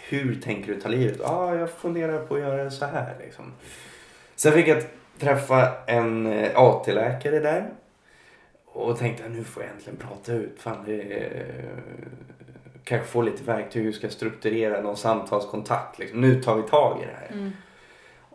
hur 0.09 0.41
tänker 0.41 0.73
du 0.73 0.81
ta 0.81 0.89
livet? 0.89 1.17
Ja, 1.19 1.29
ah, 1.29 1.55
jag 1.55 1.69
funderar 1.69 2.25
på 2.25 2.35
att 2.35 2.41
göra 2.41 2.71
så 2.71 2.85
här 2.85 3.15
liksom. 3.19 3.53
Sen 4.35 4.51
fick 4.51 4.67
jag 4.67 4.83
träffa 5.19 5.73
en 5.85 6.25
eh, 6.25 6.51
AT-läkare 6.55 7.39
där. 7.39 7.69
Och 8.65 8.99
tänkte 8.99 9.29
nu 9.29 9.43
får 9.43 9.63
jag 9.63 9.71
äntligen 9.71 9.97
prata 9.97 10.33
ut. 10.33 10.59
Fan, 10.59 10.83
det 10.85 11.01
är, 11.01 11.45
kanske 12.83 13.07
få 13.07 13.21
lite 13.21 13.43
verktyg 13.43 13.83
hur 13.83 13.91
ska 13.91 14.05
jag 14.05 14.13
strukturera 14.13 14.81
någon 14.81 14.97
samtalskontakt. 14.97 15.99
Liksom. 15.99 16.21
Nu 16.21 16.41
tar 16.43 16.55
vi 16.55 16.63
tag 16.63 17.01
i 17.01 17.05
det 17.05 17.17
här. 17.19 17.31
Mm. 17.31 17.51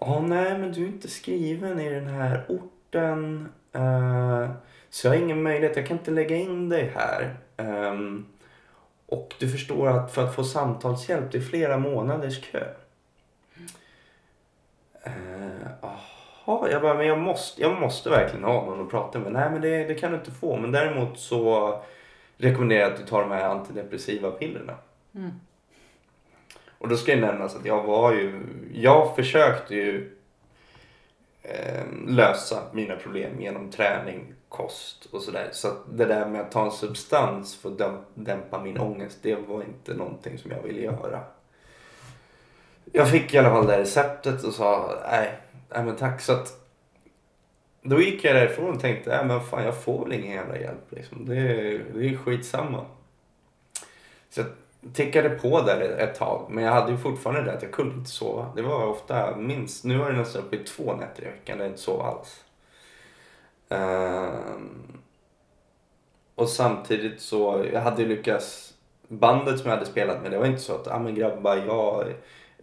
Ja, 0.00 0.20
nej 0.20 0.58
men 0.58 0.72
du 0.72 0.82
är 0.82 0.86
inte 0.86 1.08
skriven 1.08 1.80
i 1.80 1.90
den 1.90 2.06
här 2.06 2.44
orten. 2.48 3.48
Uh, 3.76 4.50
Så 4.90 5.06
jag 5.06 5.12
har 5.12 5.18
ingen 5.18 5.42
möjlighet, 5.42 5.76
jag 5.76 5.86
kan 5.86 5.98
inte 5.98 6.10
lägga 6.10 6.36
in 6.36 6.68
dig 6.68 6.92
här. 6.94 7.36
Ehm, 7.56 8.26
och 9.06 9.34
du 9.38 9.48
förstår 9.48 9.88
att 9.88 10.12
för 10.14 10.24
att 10.24 10.34
få 10.34 10.44
samtalshjälp, 10.44 11.32
det 11.32 11.38
är 11.38 11.42
flera 11.42 11.78
månaders 11.78 12.40
kö. 12.52 12.64
Eh, 15.02 15.12
Jaha, 15.82 16.68
jag 16.70 16.82
bara, 16.82 16.94
men 16.94 17.06
jag 17.06 17.18
måste, 17.18 17.62
jag 17.62 17.80
måste 17.80 18.10
verkligen 18.10 18.44
ha 18.44 18.64
någon 18.64 18.82
att 18.82 18.90
prata 18.90 19.18
med. 19.18 19.32
Nej, 19.32 19.50
men 19.50 19.60
det, 19.60 19.84
det 19.84 19.94
kan 19.94 20.12
du 20.12 20.18
inte 20.18 20.30
få. 20.30 20.56
Men 20.56 20.72
däremot 20.72 21.18
så 21.18 21.72
rekommenderar 22.38 22.80
jag 22.80 22.92
att 22.92 22.98
du 22.98 23.06
tar 23.06 23.20
de 23.20 23.30
här 23.30 23.48
antidepressiva 23.48 24.30
pillerna. 24.30 24.74
Mm. 25.14 25.30
Och 26.78 26.88
då 26.88 26.96
ska 26.96 27.14
det 27.14 27.20
nämnas 27.20 27.56
att 27.56 27.64
jag 27.64 27.82
var 27.82 28.12
ju, 28.12 28.42
jag 28.74 29.16
försökte 29.16 29.74
ju 29.74 30.16
eh, 31.42 31.84
lösa 32.06 32.62
mina 32.72 32.96
problem 32.96 33.40
genom 33.40 33.70
träning, 33.70 34.34
kost 34.48 35.06
och 35.12 35.22
sådär. 35.22 35.48
Så 35.52 35.68
att 35.68 35.78
det 35.92 36.04
där 36.04 36.26
med 36.26 36.40
att 36.40 36.52
ta 36.52 36.64
en 36.64 36.70
substans 36.70 37.56
för 37.56 37.68
att 37.68 37.78
däm- 37.78 38.04
dämpa 38.14 38.62
min 38.62 38.78
ångest, 38.78 39.18
det 39.22 39.34
var 39.34 39.62
inte 39.62 39.94
någonting 39.94 40.38
som 40.38 40.50
jag 40.50 40.62
ville 40.62 40.80
göra. 40.80 41.20
Jag 42.92 43.10
fick 43.10 43.34
i 43.34 43.38
alla 43.38 43.50
fall 43.50 43.66
det 43.66 43.72
här 43.72 43.78
receptet 43.78 44.44
och 44.44 44.54
sa 44.54 44.98
nej, 45.10 45.38
nej 45.68 45.84
men 45.84 45.96
tack. 45.96 46.20
Så 46.20 46.32
att 46.32 46.67
då 47.82 48.00
gick 48.00 48.24
jag 48.24 48.34
därifrån 48.36 48.74
och 48.74 48.80
tänkte, 48.80 49.14
äh, 49.14 49.26
men 49.26 49.40
fan 49.40 49.64
jag 49.64 49.82
får 49.82 50.04
väl 50.04 50.12
ingen 50.12 50.32
jävla 50.36 50.58
hjälp 50.58 50.84
liksom. 50.90 51.26
Det, 51.26 51.36
är- 51.36 51.84
det 51.94 52.08
är 52.08 52.16
skitsamma. 52.16 52.84
Så 54.30 54.40
jag 54.40 54.46
tickade 54.94 55.30
på 55.30 55.60
där 55.62 55.80
ett 55.80 56.14
tag, 56.14 56.46
men 56.50 56.64
jag 56.64 56.72
hade 56.72 56.92
ju 56.92 56.98
fortfarande 56.98 57.42
det 57.42 57.52
att 57.56 57.62
jag 57.62 57.72
kunde 57.72 57.94
inte 57.94 58.10
sova. 58.10 58.52
Det 58.56 58.62
var 58.62 58.86
ofta 58.86 59.36
minst, 59.36 59.84
nu 59.84 59.98
var 59.98 60.10
det 60.10 60.18
nästan 60.18 60.42
uppe 60.42 60.56
i 60.56 60.64
två 60.64 60.94
nätter 60.96 61.22
i 61.22 61.26
veckan 61.26 61.58
där 61.58 61.64
jag 61.64 61.72
inte 61.72 61.82
sov 61.82 62.00
alls. 62.02 62.44
Um, 63.68 64.98
och 66.34 66.48
samtidigt 66.48 67.20
så, 67.20 67.66
jag 67.72 67.80
hade 67.80 68.02
ju 68.02 68.08
lyckats, 68.08 68.74
bandet 69.08 69.58
som 69.60 69.70
jag 69.70 69.76
hade 69.76 69.90
spelat 69.90 70.22
med, 70.22 70.30
det 70.30 70.38
var 70.38 70.46
inte 70.46 70.60
så 70.62 70.74
att, 70.74 70.88
ah 70.88 70.98
men 70.98 71.14
grabbar, 71.14 71.56
jag, 71.56 72.14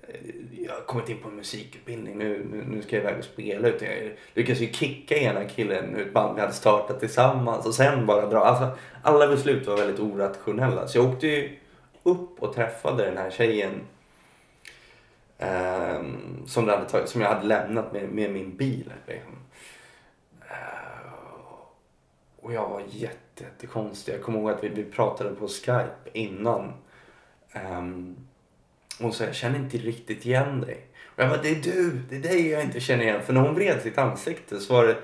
Eh, 0.08 0.66
jag 0.66 0.74
har 0.74 0.82
kommit 0.82 1.10
in 1.10 1.18
på 1.22 1.30
en 1.30 1.36
musikutbildning, 1.36 2.18
nu, 2.18 2.48
nu, 2.52 2.64
nu 2.68 2.82
ska 2.82 2.96
jag 2.96 3.04
iväg 3.04 3.20
och 3.20 3.26
spela. 3.26 3.68
Utan 3.68 3.88
jag 3.88 4.12
lyckades 4.34 4.62
ju 4.62 4.74
kicka 4.74 5.18
ena 5.18 5.46
killen 5.46 5.96
ur 5.96 6.08
ett 6.08 6.14
band 6.14 6.36
vi 6.36 6.42
hade 6.42 6.54
startat 6.54 7.00
tillsammans 7.00 7.66
och 7.66 7.76
sen 7.76 8.06
bara 8.06 8.26
dra. 8.26 8.40
Alltså, 8.40 8.78
alla 9.02 9.28
beslut 9.28 9.68
var 9.68 9.78
väldigt 9.78 10.00
orationella. 10.00 10.88
Så 10.88 10.98
jag 10.98 11.10
åkte 11.10 11.28
ju 11.28 11.58
upp 12.04 12.44
och 12.44 12.54
träffade 12.54 13.06
den 13.06 13.18
här 13.18 13.30
tjejen 13.30 13.82
ehm, 15.38 16.48
som, 16.48 16.68
hade 16.70 16.90
tagit, 16.90 17.10
som 17.10 17.22
jag 17.22 17.30
hade 17.30 17.48
lämnat 17.48 17.94
med, 17.94 18.10
med 18.10 18.32
min 18.32 18.58
bil. 18.58 18.94
Liksom. 19.08 19.34
Eh, 20.42 21.14
och 22.42 22.54
jag 22.54 22.70
var 22.70 22.82
jätte, 22.90 23.44
jättekonstig. 23.44 24.14
Jag 24.14 24.22
kommer 24.22 24.40
ihåg 24.40 24.50
att 24.50 24.64
vi, 24.64 24.70
vi 24.70 24.84
pratade 24.84 25.36
på 25.36 25.48
Skype 25.48 26.10
innan. 26.14 26.74
Um, 27.78 28.25
och 29.02 29.14
så 29.16 29.24
jag 29.24 29.36
känner 29.36 29.60
inte 29.60 29.78
riktigt 29.78 30.26
igen 30.26 30.62
dig. 30.62 30.86
Och 31.16 31.24
jag 31.24 31.30
bara, 31.30 31.42
det 31.42 31.50
är 31.50 31.56
du, 31.62 31.92
det 32.10 32.16
är 32.16 32.20
dig 32.20 32.48
jag 32.50 32.64
inte 32.64 32.80
känner 32.80 33.04
igen. 33.04 33.22
För 33.24 33.34
när 33.34 33.42
hon 33.42 33.56
vred 33.56 33.82
sitt 33.82 33.98
ansikte 33.98 34.60
så 34.60 34.74
var 34.74 34.84
det, 34.88 34.98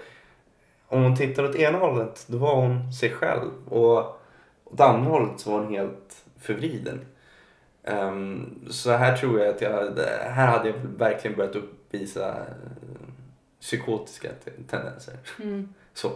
om 0.87 1.03
hon 1.03 1.17
tittade 1.17 1.49
åt 1.49 1.55
ena 1.55 1.77
hållet 1.77 2.25
då 2.27 2.37
var 2.37 2.55
hon 2.55 2.93
sig 2.93 3.09
själv. 3.09 3.51
Och 3.69 4.21
åt 4.63 4.79
andra 4.79 5.09
hållet 5.11 5.39
så 5.39 5.51
var 5.51 5.59
hon 5.59 5.73
helt 5.73 6.25
förvriden. 6.39 7.05
Ehm, 7.83 8.59
så 8.69 8.91
här 8.91 9.17
tror 9.17 9.39
jag 9.39 9.49
att 9.55 9.61
jag, 9.61 9.97
här 10.29 10.47
hade 10.47 10.69
jag 10.69 10.77
verkligen 10.97 11.37
börjat 11.37 11.55
uppvisa 11.55 12.29
eh, 12.29 13.07
psykotiska 13.61 14.29
te- 14.45 14.51
tendenser. 14.69 15.13
Mm. 15.43 15.73
Så. 15.93 16.11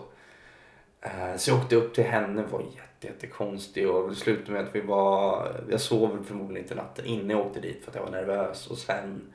Eh, 1.01 1.35
Så 1.37 1.51
jag 1.51 1.59
åkte 1.59 1.75
upp 1.75 1.93
till 1.93 2.03
henne, 2.03 2.43
var 2.51 2.61
jätte, 2.61 2.81
jättekonstig 2.99 3.89
och 3.89 4.09
det 4.09 4.15
slutade 4.15 4.51
med 4.51 4.61
att 4.61 4.75
vi 4.75 4.81
var, 4.81 5.51
jag 5.69 5.81
sov 5.81 6.23
förmodligen 6.27 6.63
inte 6.63 6.75
natten 6.75 7.05
innan 7.05 7.29
jag 7.29 7.47
åkte 7.47 7.59
dit 7.59 7.83
för 7.83 7.91
att 7.91 7.95
jag 7.95 8.03
var 8.03 8.11
nervös 8.11 8.67
och 8.67 8.77
sen 8.77 9.33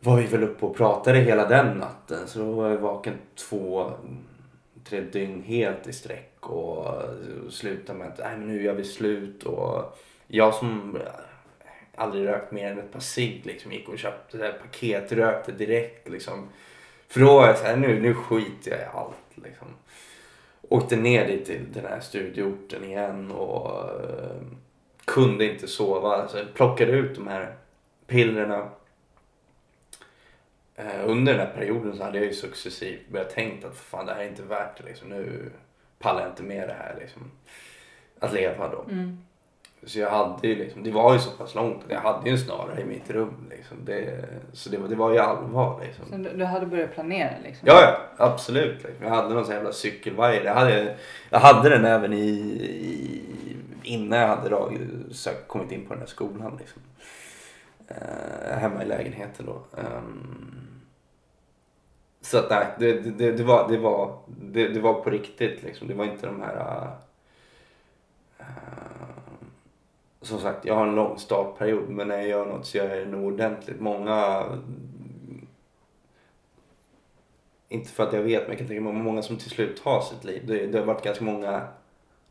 var 0.00 0.16
vi 0.16 0.26
väl 0.26 0.44
uppe 0.44 0.66
och 0.66 0.76
pratade 0.76 1.18
hela 1.18 1.48
den 1.48 1.78
natten 1.78 2.28
så 2.28 2.38
då 2.38 2.52
var 2.52 2.70
jag 2.70 2.78
vaken 2.78 3.14
två, 3.34 3.92
tre 4.84 5.00
dygn 5.00 5.42
helt 5.42 5.86
i 5.86 5.92
sträck 5.92 6.36
och 6.40 7.02
slutade 7.50 7.98
med 7.98 8.08
att 8.08 8.18
nej, 8.18 8.38
men 8.38 8.48
nu 8.48 8.62
gör 8.62 8.74
vi 8.74 8.84
slut 8.84 9.42
och 9.42 9.98
jag 10.26 10.54
som 10.54 10.98
aldrig 11.96 12.26
rökt 12.26 12.52
mer 12.52 12.72
än 12.72 12.78
ett 12.78 12.92
par 12.92 13.00
cigg 13.00 13.46
liksom 13.46 13.72
gick 13.72 13.88
och 13.88 13.98
köpte 13.98 14.38
det 14.38 14.52
paket, 14.52 15.12
rökte 15.12 15.52
direkt 15.52 16.08
liksom. 16.08 16.48
För 17.08 17.20
då 17.20 17.34
var 17.34 17.46
jag 17.46 17.58
såhär, 17.58 17.76
nu, 17.76 18.00
nu 18.00 18.14
skiter 18.14 18.70
jag 18.70 18.80
i 18.80 18.84
allt 18.92 19.44
liksom. 19.44 19.68
Åkte 20.68 20.96
ner 20.96 21.26
dit 21.26 21.44
till 21.44 21.72
den 21.72 21.84
här 21.84 22.00
studieorten 22.00 22.84
igen 22.84 23.30
och 23.30 23.90
eh, 23.90 24.42
kunde 25.04 25.52
inte 25.52 25.68
sova. 25.68 26.28
Så 26.28 26.38
jag 26.38 26.54
plockade 26.54 26.92
ut 26.92 27.14
de 27.14 27.26
här 27.26 27.54
pillerna. 28.06 28.68
Eh, 30.74 31.00
under 31.06 31.32
den 31.32 31.46
här 31.46 31.54
perioden 31.54 31.96
så 31.96 32.02
hade 32.02 32.18
jag 32.18 32.26
ju 32.26 32.32
successivt 32.32 33.08
börjat 33.08 33.30
tänka 33.30 33.66
att 33.68 33.76
fan 33.76 34.06
det 34.06 34.14
här 34.14 34.20
är 34.20 34.28
inte 34.28 34.42
värt 34.42 34.78
det 34.78 34.84
liksom. 34.84 35.08
Nu 35.08 35.50
pallar 35.98 36.20
jag 36.20 36.30
inte 36.30 36.42
med 36.42 36.68
det 36.68 36.74
här 36.74 36.96
liksom. 37.00 37.30
Att 38.18 38.32
leva 38.32 38.68
då. 38.68 38.82
Mm. 38.90 39.18
Så 39.84 39.98
jag 39.98 40.10
hade 40.10 40.48
ju 40.48 40.54
liksom, 40.54 40.82
det 40.82 40.90
var 40.90 41.12
ju 41.12 41.18
så 41.18 41.30
pass 41.30 41.54
långt 41.54 41.84
att 41.84 41.90
jag 41.90 42.00
hade 42.00 42.28
ju 42.28 42.32
en 42.32 42.38
snara 42.40 42.80
i 42.80 42.84
mitt 42.84 43.10
rum 43.10 43.46
liksom. 43.50 43.76
Det, 43.84 44.24
så 44.52 44.70
det, 44.70 44.78
var- 44.78 44.88
det 44.88 44.94
var 44.96 45.12
ju 45.12 45.18
allvar 45.18 45.80
liksom. 45.84 46.04
Så 46.10 46.16
du, 46.16 46.36
du 46.38 46.44
hade 46.44 46.66
börjat 46.66 46.94
planera 46.94 47.30
liksom? 47.44 47.68
Ja, 47.68 47.80
ja, 47.82 47.98
absolut. 48.24 48.82
Liksom. 48.84 49.04
Jag 49.06 49.10
hade 49.10 49.34
någon 49.34 49.44
sån 49.44 49.54
jävla 49.54 49.72
cykelvajer. 49.72 50.44
Jag 50.44 50.54
hade, 50.54 50.96
jag 51.30 51.38
hade 51.38 51.68
den 51.68 51.84
även 51.84 52.12
i, 52.12 52.18
i 52.28 53.22
innan 53.82 54.18
jag 54.18 54.28
hade 54.28 54.48
dragit, 54.48 54.80
sökt, 55.12 55.48
kommit 55.48 55.72
in 55.72 55.86
på 55.86 55.92
den 55.92 56.00
här 56.00 56.06
skolan. 56.08 56.56
Liksom. 56.58 56.82
Eh, 57.88 58.58
hemma 58.58 58.82
i 58.82 58.86
lägenheten 58.86 59.46
då. 59.46 59.80
Ehm, 59.80 60.80
så 62.20 62.38
att 62.38 62.50
nej, 62.50 62.66
det, 62.78 62.92
det, 63.00 63.32
det, 63.32 63.42
var, 63.44 63.68
det, 63.68 63.78
var, 63.78 64.18
det, 64.26 64.68
det 64.68 64.80
var 64.80 64.94
på 64.94 65.10
riktigt 65.10 65.62
liksom. 65.62 65.88
Det 65.88 65.94
var 65.94 66.04
inte 66.04 66.26
de 66.26 66.42
här... 66.42 66.86
eh, 68.38 68.44
som 70.26 70.38
sagt, 70.38 70.64
jag 70.64 70.74
har 70.74 70.86
en 70.86 70.94
lång 70.94 71.18
startperiod 71.18 71.88
men 71.88 72.08
när 72.08 72.16
jag 72.16 72.28
gör 72.28 72.46
något 72.46 72.66
så 72.66 72.76
gör 72.76 72.88
jag 72.96 72.98
det 73.06 73.12
nog 73.12 73.24
ordentligt. 73.24 73.80
Många 73.80 74.44
inte 77.68 77.90
för 77.90 78.02
att 78.04 78.12
jag 78.12 78.22
vet, 78.22 78.42
men 78.42 78.50
jag 78.50 78.58
kan 78.58 78.66
tänka 78.68 78.82
mig 78.82 78.92
många 78.92 79.22
som 79.22 79.36
till 79.36 79.50
slut 79.50 79.82
tar 79.82 80.00
sitt 80.00 80.24
liv. 80.24 80.42
Det, 80.46 80.66
det 80.66 80.78
har 80.78 80.86
varit 80.86 81.04
ganska 81.04 81.24
många 81.24 81.60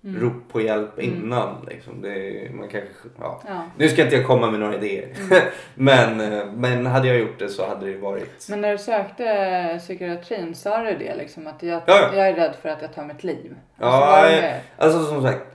Mm. 0.04 0.22
rop 0.22 0.34
på 0.52 0.62
hjälp 0.62 1.00
Mm. 1.00 1.16
innan. 1.16 1.66
Liksom. 1.70 2.02
Det, 2.02 2.50
man 2.54 2.68
kanske, 2.70 2.90
ja. 3.20 3.42
Ja. 3.48 3.64
Nu 3.78 3.90
ska 3.90 4.04
inte 4.04 4.16
jag 4.16 4.28
komma 4.28 4.52
med 4.52 4.60
några 4.60 4.76
idéer. 4.76 5.10
Mm. 5.32 5.44
men, 5.76 6.18
men 6.60 6.86
hade 6.86 7.08
jag 7.08 7.18
gjort 7.20 7.40
det 7.40 7.50
så 7.50 7.68
hade 7.68 7.86
det 7.92 7.98
varit... 7.98 8.48
Men 8.50 8.62
när 8.62 8.72
du 8.72 8.78
sökte 8.78 9.76
psykiatrin 9.80 10.56
sa 10.56 10.82
du 10.84 10.98
det 10.98 11.16
liksom 11.16 11.48
att 11.48 11.64
jag, 11.64 11.82
Ja, 11.86 12.00
ja. 12.12 12.16
jag 12.16 12.28
är 12.30 12.34
rädd 12.34 12.56
för 12.62 12.70
att 12.70 12.82
jag 12.82 12.94
tar 12.94 13.04
mitt 13.06 13.24
liv? 13.24 13.56
Ja, 13.80 13.86
Alltså, 13.86 14.32
det 14.42 14.48
jag-? 14.48 14.86
Alltså 14.86 15.04
som 15.06 15.22
sagt, 15.24 15.55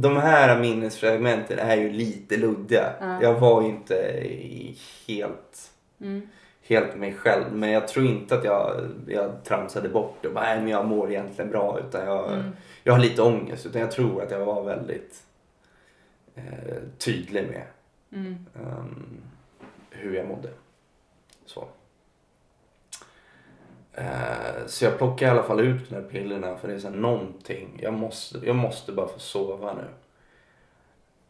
de 0.00 0.16
här 0.16 0.60
minnesfragmenten 0.60 1.58
är 1.58 1.76
ju 1.76 1.90
lite 1.92 2.36
luddiga. 2.36 2.92
Ja. 3.00 3.22
Jag 3.22 3.34
var 3.40 3.62
ju 3.62 3.68
inte 3.68 4.22
helt, 5.06 5.70
Mm. 6.00 6.28
helt 6.62 6.96
mig 6.96 7.14
själv. 7.14 7.44
Men 7.52 7.70
jag 7.70 7.88
tror 7.88 8.06
inte 8.06 8.34
att 8.38 8.44
jag, 8.44 8.88
jag 9.08 9.44
tramsade 9.44 9.88
bort 9.88 10.16
det 10.22 10.28
och 10.28 10.34
bara, 10.34 10.44
nej 10.44 10.60
men 10.60 10.68
jag 10.68 10.86
mår 10.86 11.10
egentligen 11.10 11.50
bra. 11.50 11.80
Utan 11.88 12.06
jag, 12.06 12.32
Mm. 12.32 12.50
jag 12.82 12.92
har 12.92 13.00
lite 13.00 13.22
ångest. 13.22 13.66
Utan 13.66 13.80
jag 13.80 13.90
tror 13.90 14.22
att 14.22 14.30
jag 14.30 14.44
var 14.46 14.64
väldigt 14.64 15.22
eh, 16.34 16.76
tydlig 16.98 17.46
med 17.48 17.62
Mm. 18.12 18.34
ehm, 18.54 19.20
hur 19.90 20.14
jag 20.16 20.26
mådde. 20.28 20.48
Så. 21.46 21.68
Eh, 23.96 24.66
så 24.66 24.84
jag 24.84 24.98
plockar 24.98 25.26
i 25.26 25.30
alla 25.30 25.42
fall 25.42 25.60
ut 25.60 25.88
de 25.88 25.94
här 25.94 26.02
pillerna 26.02 26.56
för 26.56 26.68
det 26.68 26.74
är 26.74 26.78
så 26.78 26.88
här 26.88 26.96
någonting. 26.96 27.78
Jag 27.82 27.94
måste, 27.94 28.38
jag 28.46 28.56
måste 28.56 28.92
bara 28.92 29.08
få 29.08 29.18
sova 29.18 29.74
nu. 29.74 29.84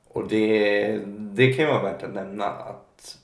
Och 0.09 0.29
det, 0.29 0.99
det 1.07 1.53
kan 1.53 1.65
ju 1.65 1.71
vara 1.71 1.83
värt 1.83 2.03
att 2.03 2.15
nämna 2.15 2.45
att 2.45 3.19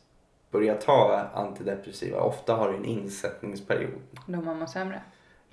börja 0.51 0.75
ta 0.75 1.29
antidepressiva, 1.35 2.21
ofta 2.21 2.55
har 2.55 2.73
du 2.73 2.77
en 2.77 2.85
insättningsperiod. 2.85 4.01
Då 4.27 4.41
mår 4.41 4.55
man 4.55 4.69
sämre. 4.69 5.03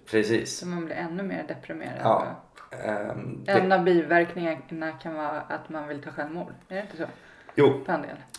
Precis. 0.05 0.57
Så 0.57 0.67
man 0.67 0.85
blir 0.85 0.95
ännu 0.95 1.23
mer 1.23 1.45
deprimerad. 1.47 2.01
Ja. 2.03 2.25
Ehm, 2.71 3.43
det, 3.45 3.51
En 3.51 3.71
av 3.71 3.83
biverkningarna 3.83 4.91
kan 4.91 5.15
vara 5.15 5.41
att 5.41 5.69
man 5.69 5.87
vill 5.87 6.01
ta 6.01 6.11
självmord. 6.11 6.53
Är 6.67 6.75
det 6.75 6.81
inte 6.81 6.97
så? 6.97 7.05
jo. 7.55 7.83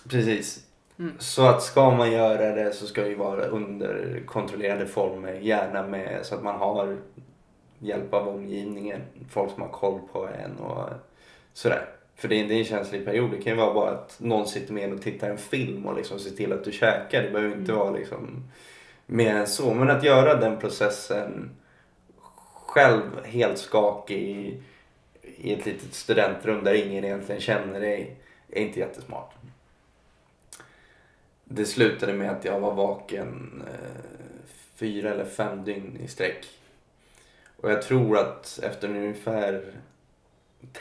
Precis. 0.09 0.66
Mm. 1.01 1.12
Så 1.18 1.46
att 1.46 1.62
ska 1.62 1.90
man 1.90 2.12
göra 2.12 2.55
det 2.55 2.72
så 2.72 2.86
ska 2.86 3.03
det 3.03 3.09
ju 3.09 3.14
vara 3.14 3.44
under 3.44 4.22
kontrollerade 4.26 4.86
former. 4.86 5.32
Gärna 5.32 5.86
med 5.86 6.26
så 6.26 6.34
att 6.34 6.42
man 6.42 6.59
har 6.59 6.96
hjälp 7.78 8.14
av 8.14 8.28
omgivningen. 8.28 9.01
Folk 9.30 9.53
som 9.53 9.62
har 9.62 9.68
koll 9.68 10.01
på 10.12 10.28
en 10.28 10.57
och 10.57 10.88
sådär. 11.53 11.88
För 12.16 12.28
det 12.28 12.40
är, 12.40 12.48
det 12.48 12.55
är 12.55 12.59
en 12.59 12.64
känslig 12.64 13.05
period. 13.05 13.30
Det 13.30 13.42
kan 13.42 13.53
ju 13.53 13.59
vara 13.59 13.74
bara 13.74 13.90
att 13.90 14.16
någon 14.20 14.46
sitter 14.46 14.72
med 14.72 14.92
och 14.92 15.03
tittar 15.03 15.30
en 15.30 15.38
film 15.38 15.86
och 15.86 15.96
liksom 15.96 16.18
ser 16.18 16.30
till 16.30 16.53
att 16.53 16.64
du 16.64 16.72
käkar. 16.72 17.22
Det 17.22 17.30
behöver 17.30 17.57
inte 17.57 17.72
Mm. 17.72 17.84
vara 17.84 17.90
liksom 17.90 18.44
mer 19.07 19.34
än 19.34 19.46
så. 19.46 19.74
Men 19.74 19.90
att 19.90 20.05
göra 20.05 20.34
den 20.34 20.59
processen 20.59 21.51
själv 22.55 23.24
helt 23.24 23.59
skakig 23.59 24.18
i, 24.18 24.62
i 25.22 25.53
ett 25.53 25.66
litet 25.66 25.94
studentrum 25.94 26.64
där 26.64 26.74
ingen 26.74 27.05
egentligen 27.05 27.40
känner 27.40 27.80
dig 27.80 28.16
är 28.48 28.62
inte 28.62 28.80
jättesmart. 28.80 29.34
Det 31.53 31.64
slutade 31.64 32.12
med 32.12 32.30
att 32.30 32.44
jag 32.44 32.61
var 32.61 32.74
vaken 32.74 33.62
eh, 33.66 34.03
fyra 34.74 35.11
eller 35.11 35.24
fem 35.24 35.64
dygn 35.64 35.98
i 36.05 36.09
sträck. 36.09 36.46
Och 37.57 37.70
jag 37.70 37.82
tror 37.82 38.18
att 38.18 38.61
efter 38.62 38.88
ungefär 38.88 39.64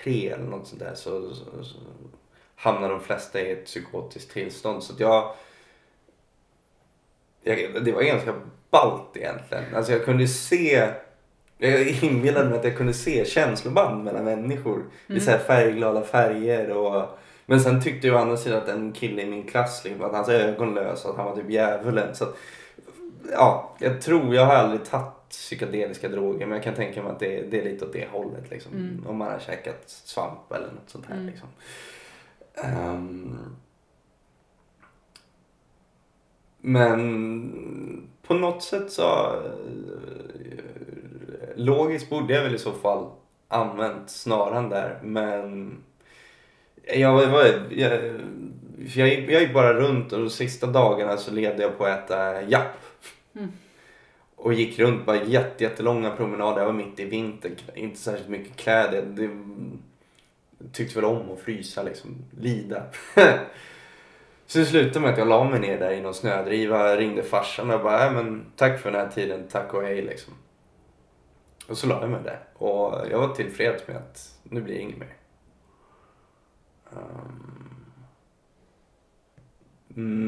tre 0.03 0.29
eller 0.29 0.43
något 0.43 0.67
sånt 0.67 0.79
där 0.79 0.95
så, 0.95 1.33
så, 1.35 1.63
så 1.63 1.77
hamnar 2.55 2.89
de 2.89 3.01
flesta 3.01 3.41
i 3.41 3.51
ett 3.51 3.65
psykotiskt 3.65 4.31
tillstånd. 4.31 4.83
Så 4.83 4.93
jag, 4.97 5.33
jag, 7.43 7.85
det 7.85 7.91
var 7.91 8.01
ganska 8.01 8.33
ballt 8.69 9.17
egentligen. 9.17 9.75
Alltså 9.75 9.91
jag 9.91 10.05
kunde 10.05 10.27
se 10.27 10.89
jag 11.57 11.87
inbillade 12.03 12.49
mig 12.49 12.59
att 12.59 12.65
jag 12.65 12.77
kunde 12.77 12.93
se 12.93 13.25
känsloband 13.25 14.03
mellan 14.03 14.23
människor 14.25 14.75
Mm. 15.07 15.17
i 15.17 15.19
så 15.19 15.31
färgglada 15.37 16.01
färger. 16.01 16.69
Och, 16.71 17.19
men 17.49 17.59
sen 17.59 17.81
tyckte 17.81 18.07
jag 18.07 18.15
å 18.15 18.19
andra 18.19 18.37
sidan 18.37 18.61
att 18.61 18.67
en 18.67 18.91
kille 18.91 19.21
i 19.21 19.25
min 19.25 19.43
klass, 19.43 19.83
liksom, 19.83 20.05
att 20.05 20.11
hans 20.11 20.29
ögon 20.29 20.73
lös 20.73 21.05
att 21.05 21.15
han 21.15 21.25
var 21.25 21.35
typ 21.35 21.49
djävulen. 21.49 22.15
Så 22.15 22.23
att, 22.23 22.37
ja, 23.31 23.75
jag 23.79 24.01
tror, 24.01 24.35
jag 24.35 24.45
har 24.45 24.53
aldrig 24.53 24.85
tagit 24.85 25.29
psykedeliska 25.29 26.09
droger 26.09 26.45
men 26.45 26.55
jag 26.55 26.63
kan 26.63 26.75
tänka 26.75 27.03
mig 27.03 27.11
att 27.11 27.19
det, 27.19 27.41
det 27.41 27.59
är 27.61 27.63
lite 27.63 27.85
åt 27.85 27.93
det 27.93 28.07
hållet. 28.11 28.49
Liksom. 28.49 28.71
Mm. 28.73 29.07
Om 29.07 29.17
man 29.17 29.31
har 29.31 29.39
käkat 29.39 29.83
svamp 29.85 30.51
eller 30.51 30.67
något 30.67 30.89
sånt 30.89 31.05
här. 31.05 31.15
Mm. 31.15 31.27
Liksom. 31.27 31.47
Ehm, 32.55 33.55
men 36.57 38.09
på 38.27 38.33
något 38.33 38.63
sätt 38.63 38.91
så 38.91 39.01
eh, 39.01 40.59
logiskt 41.55 42.09
borde 42.09 42.33
jag 42.33 42.43
väl 42.43 42.55
i 42.55 42.59
så 42.59 42.71
fall 42.71 43.09
använt 43.47 44.09
snaran 44.09 44.69
där 44.69 44.99
men 45.03 45.77
jag, 46.93 47.13
var- 47.13 47.43
jag, 47.69 47.91
jag, 48.95 49.07
gick- 49.07 49.29
jag 49.29 49.41
gick 49.41 49.53
bara 49.53 49.73
runt 49.73 50.13
och 50.13 50.19
de 50.19 50.29
sista 50.29 50.67
dagarna 50.67 51.17
så 51.17 51.31
levde 51.31 51.61
jag 51.63 51.77
på 51.77 51.85
att 51.85 52.03
äta 52.05 52.41
japp. 52.41 52.77
Mm. 53.35 53.51
Och 54.35 54.53
gick 54.53 54.79
runt 54.79 55.05
bara 55.05 55.23
jätte, 55.23 55.63
jättelånga 55.63 56.11
promenader. 56.11 56.57
Jag 56.61 56.65
var 56.65 56.73
mitt 56.73 56.99
i 56.99 57.05
vintern, 57.05 57.55
inte 57.75 57.99
särskilt 57.99 58.29
mycket 58.29 58.55
kläder. 58.55 59.01
Det, 59.05 59.29
tyckte 60.71 60.95
väl 60.95 61.05
om 61.05 61.31
att 61.31 61.39
frysa 61.39 61.83
liksom, 61.83 62.15
lida. 62.39 62.83
så 64.47 64.59
det 64.59 64.65
slutade 64.65 64.99
med 64.99 65.11
att 65.11 65.17
jag 65.17 65.27
la 65.27 65.43
mig 65.43 65.59
ner 65.59 65.79
där 65.79 65.91
i 65.91 66.01
någon 66.01 66.13
snödriva, 66.13 66.95
ringde 66.95 67.23
farsan 67.23 67.71
och 67.71 67.81
bara, 67.83 68.05
äh, 68.07 68.13
men 68.13 68.45
tack 68.55 68.79
för 68.81 68.91
den 68.91 69.01
här 69.01 69.11
tiden, 69.15 69.47
tack 69.51 69.73
och 69.73 69.83
hej 69.83 70.01
liksom. 70.01 70.33
Och 71.67 71.77
så 71.77 71.87
la 71.87 72.01
jag 72.01 72.09
mig 72.09 72.19
där 72.23 72.39
och 72.53 73.07
jag 73.11 73.19
var 73.19 73.35
tillfreds 73.35 73.87
med 73.87 73.97
att 73.97 74.35
nu 74.43 74.61
blir 74.61 74.75
det 74.75 74.81
inget 74.81 74.97
mer. 74.97 75.13
Ehm, 76.91 77.75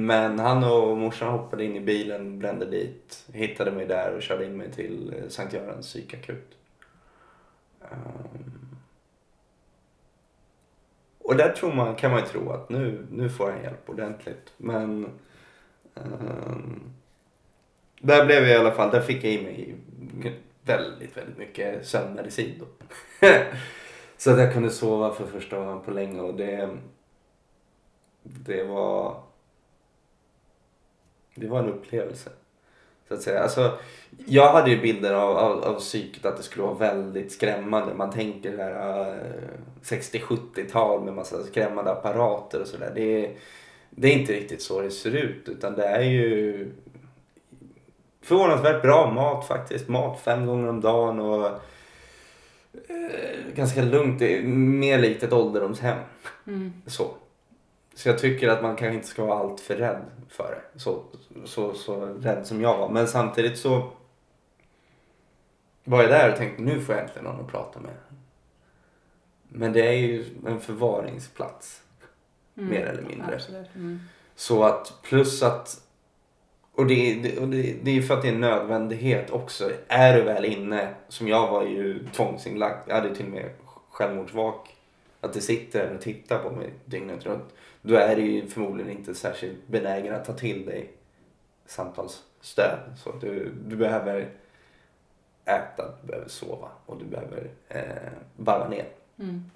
men 0.05 0.39
han 0.39 0.63
och 0.63 0.97
morsan 0.97 1.31
hoppade 1.31 1.65
in 1.65 1.75
i 1.75 1.81
bilen, 1.81 2.39
brände 2.39 2.65
dit, 2.65 3.25
hittade 3.33 3.71
mig 3.71 3.85
där 3.85 4.15
och 4.15 4.21
körde 4.21 4.45
in 4.45 4.57
mig 4.57 4.71
till 4.71 5.13
eh, 5.17 5.29
Sankt 5.29 5.53
Görans 5.53 5.87
psykakut. 5.87 6.57
Ehm, 7.81 8.61
och 11.19 11.35
där 11.37 11.49
tror 11.49 11.73
man, 11.73 11.95
kan 11.95 12.11
man 12.11 12.19
ju 12.19 12.25
tro 12.25 12.51
att 12.51 12.69
nu, 12.69 13.07
nu 13.11 13.29
får 13.29 13.51
han 13.51 13.63
hjälp 13.63 13.89
ordentligt. 13.89 14.53
Men 14.57 15.07
um, 15.93 16.93
där 17.99 18.25
blev 18.25 18.43
jag 18.43 18.51
i 18.51 18.59
alla 18.59 18.71
fall, 18.71 18.91
där 18.91 19.01
fick 19.01 19.23
jag 19.23 19.33
i 19.33 19.43
mig 19.43 19.75
väldigt, 20.63 21.17
väldigt 21.17 21.37
mycket 21.37 21.87
sömnmedicin 21.87 22.59
då. 22.59 22.65
Så 24.21 24.31
att 24.31 24.39
jag 24.39 24.53
kunde 24.53 24.69
sova 24.69 25.13
för 25.13 25.25
första 25.25 25.57
gången 25.57 25.81
på 25.81 25.91
länge 25.91 26.21
och 26.21 26.33
det, 26.33 26.69
det 28.23 28.63
var 28.63 29.15
det 31.35 31.47
var 31.47 31.59
en 31.59 31.69
upplevelse. 31.69 32.29
Så 33.07 33.13
att 33.13 33.21
säga. 33.21 33.39
Alltså, 33.43 33.77
jag 34.25 34.51
hade 34.53 34.69
ju 34.71 34.81
bilder 34.81 35.13
av, 35.13 35.37
av, 35.37 35.63
av 35.63 35.79
psyket 35.79 36.25
att 36.25 36.37
det 36.37 36.43
skulle 36.43 36.63
vara 36.65 36.73
väldigt 36.73 37.31
skrämmande. 37.31 37.93
Man 37.93 38.11
tänker 38.11 38.57
här 38.57 39.09
eh, 39.09 39.83
60-70-tal 39.83 41.03
med 41.03 41.13
massa 41.13 41.43
skrämmande 41.43 41.91
apparater 41.91 42.61
och 42.61 42.67
sådär. 42.67 42.91
Det, 42.95 43.25
är- 43.25 43.35
det 43.89 44.07
är 44.07 44.19
inte 44.19 44.33
riktigt 44.33 44.61
så 44.61 44.81
det 44.81 44.91
ser 44.91 45.15
ut 45.15 45.49
utan 45.49 45.73
det 45.75 45.85
är 45.85 46.01
ju 46.01 46.67
förvånansvärt 48.21 48.81
bra 48.81 49.11
mat 49.11 49.47
faktiskt. 49.47 49.87
Mat 49.87 50.19
fem 50.19 50.45
gånger 50.45 50.69
om 50.69 50.81
dagen 50.81 51.19
och 51.19 51.59
ganska 53.55 53.81
lugnt. 53.81 54.19
Det 54.19 54.37
är 54.37 54.43
mer 54.43 54.99
likt 54.99 55.23
ett 55.23 55.33
ålderdomshem. 55.33 55.99
Mm. 56.47 56.73
Så. 56.87 57.11
Så 57.95 58.09
jag 58.09 58.19
tycker 58.19 58.49
att 58.49 58.61
man 58.61 58.75
kanske 58.75 58.95
inte 58.95 59.07
ska 59.07 59.25
vara 59.25 59.39
allt 59.39 59.59
för 59.59 59.75
rädd 59.75 60.01
för 60.29 60.61
det. 60.73 60.79
Så, 60.79 61.03
så, 61.45 61.73
så 61.73 62.05
rädd 62.05 62.47
som 62.47 62.61
jag 62.61 62.77
var. 62.77 62.89
Men 62.89 63.07
samtidigt 63.07 63.57
så 63.57 63.91
var 65.83 66.01
jag 66.01 66.11
där 66.11 66.31
och 66.31 66.37
tänkte 66.37 66.61
nu 66.61 66.81
får 66.81 66.95
jag 66.95 67.03
äntligen 67.03 67.23
någon 67.23 67.45
att 67.45 67.51
prata 67.51 67.79
med. 67.79 67.95
Men 69.47 69.73
det 69.73 69.87
är 69.87 69.97
ju 69.97 70.25
en 70.47 70.59
förvaringsplats. 70.59 71.83
Mm. 72.57 72.69
Mer 72.69 72.85
eller 72.85 73.01
mindre. 73.01 73.39
Mm. 73.75 73.99
Så 74.35 74.63
att 74.63 74.93
plus 75.01 75.43
att 75.43 75.81
och 76.75 76.87
det, 76.87 77.15
det, 77.15 77.39
och 77.39 77.47
det, 77.47 77.75
det 77.83 77.97
är 77.97 78.01
för 78.01 78.13
att 78.13 78.21
det 78.21 78.27
är 78.27 78.33
en 78.33 78.41
nödvändighet 78.41 79.31
också. 79.31 79.71
Är 79.87 80.17
du 80.17 80.23
väl 80.23 80.45
inne, 80.45 80.93
som 81.07 81.27
jag 81.27 81.51
var 81.51 81.65
ju 81.65 82.07
tvångsinlagd, 82.07 82.77
jag 82.87 82.95
hade 82.95 83.15
till 83.15 83.25
och 83.25 83.31
med 83.31 83.49
självmordsvak. 83.89 84.75
Att 85.21 85.33
det 85.33 85.41
sitter 85.41 85.95
och 85.95 86.01
tittar 86.01 86.39
på 86.39 86.49
mig 86.49 86.69
dygnet 86.85 87.25
runt. 87.25 87.53
Då 87.81 87.95
är 87.95 88.15
det 88.15 88.21
ju 88.21 88.47
förmodligen 88.47 88.91
inte 88.91 89.15
särskilt 89.15 89.67
benägen 89.67 90.15
att 90.15 90.25
ta 90.25 90.33
till 90.33 90.65
dig 90.65 90.91
samtalsstöd. 91.65 92.79
Så 92.97 93.11
du, 93.21 93.51
du 93.67 93.75
behöver 93.75 94.29
äta, 95.45 95.93
du 96.01 96.07
behöver 96.07 96.29
sova 96.29 96.69
och 96.85 96.97
du 96.97 97.05
behöver 97.05 97.49
eh, 97.69 98.11
varva 98.37 98.67
ner. 98.69 98.85
Mm. 99.19 99.51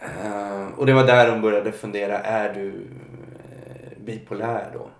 Eh, 0.00 0.78
och 0.78 0.86
det 0.86 0.92
var 0.92 1.06
där 1.06 1.30
de 1.30 1.40
började 1.40 1.72
fundera, 1.72 2.18
är 2.18 2.54
du 2.54 2.68
eh, 2.68 3.98
bipolär 3.98 4.70
då? 4.72 4.90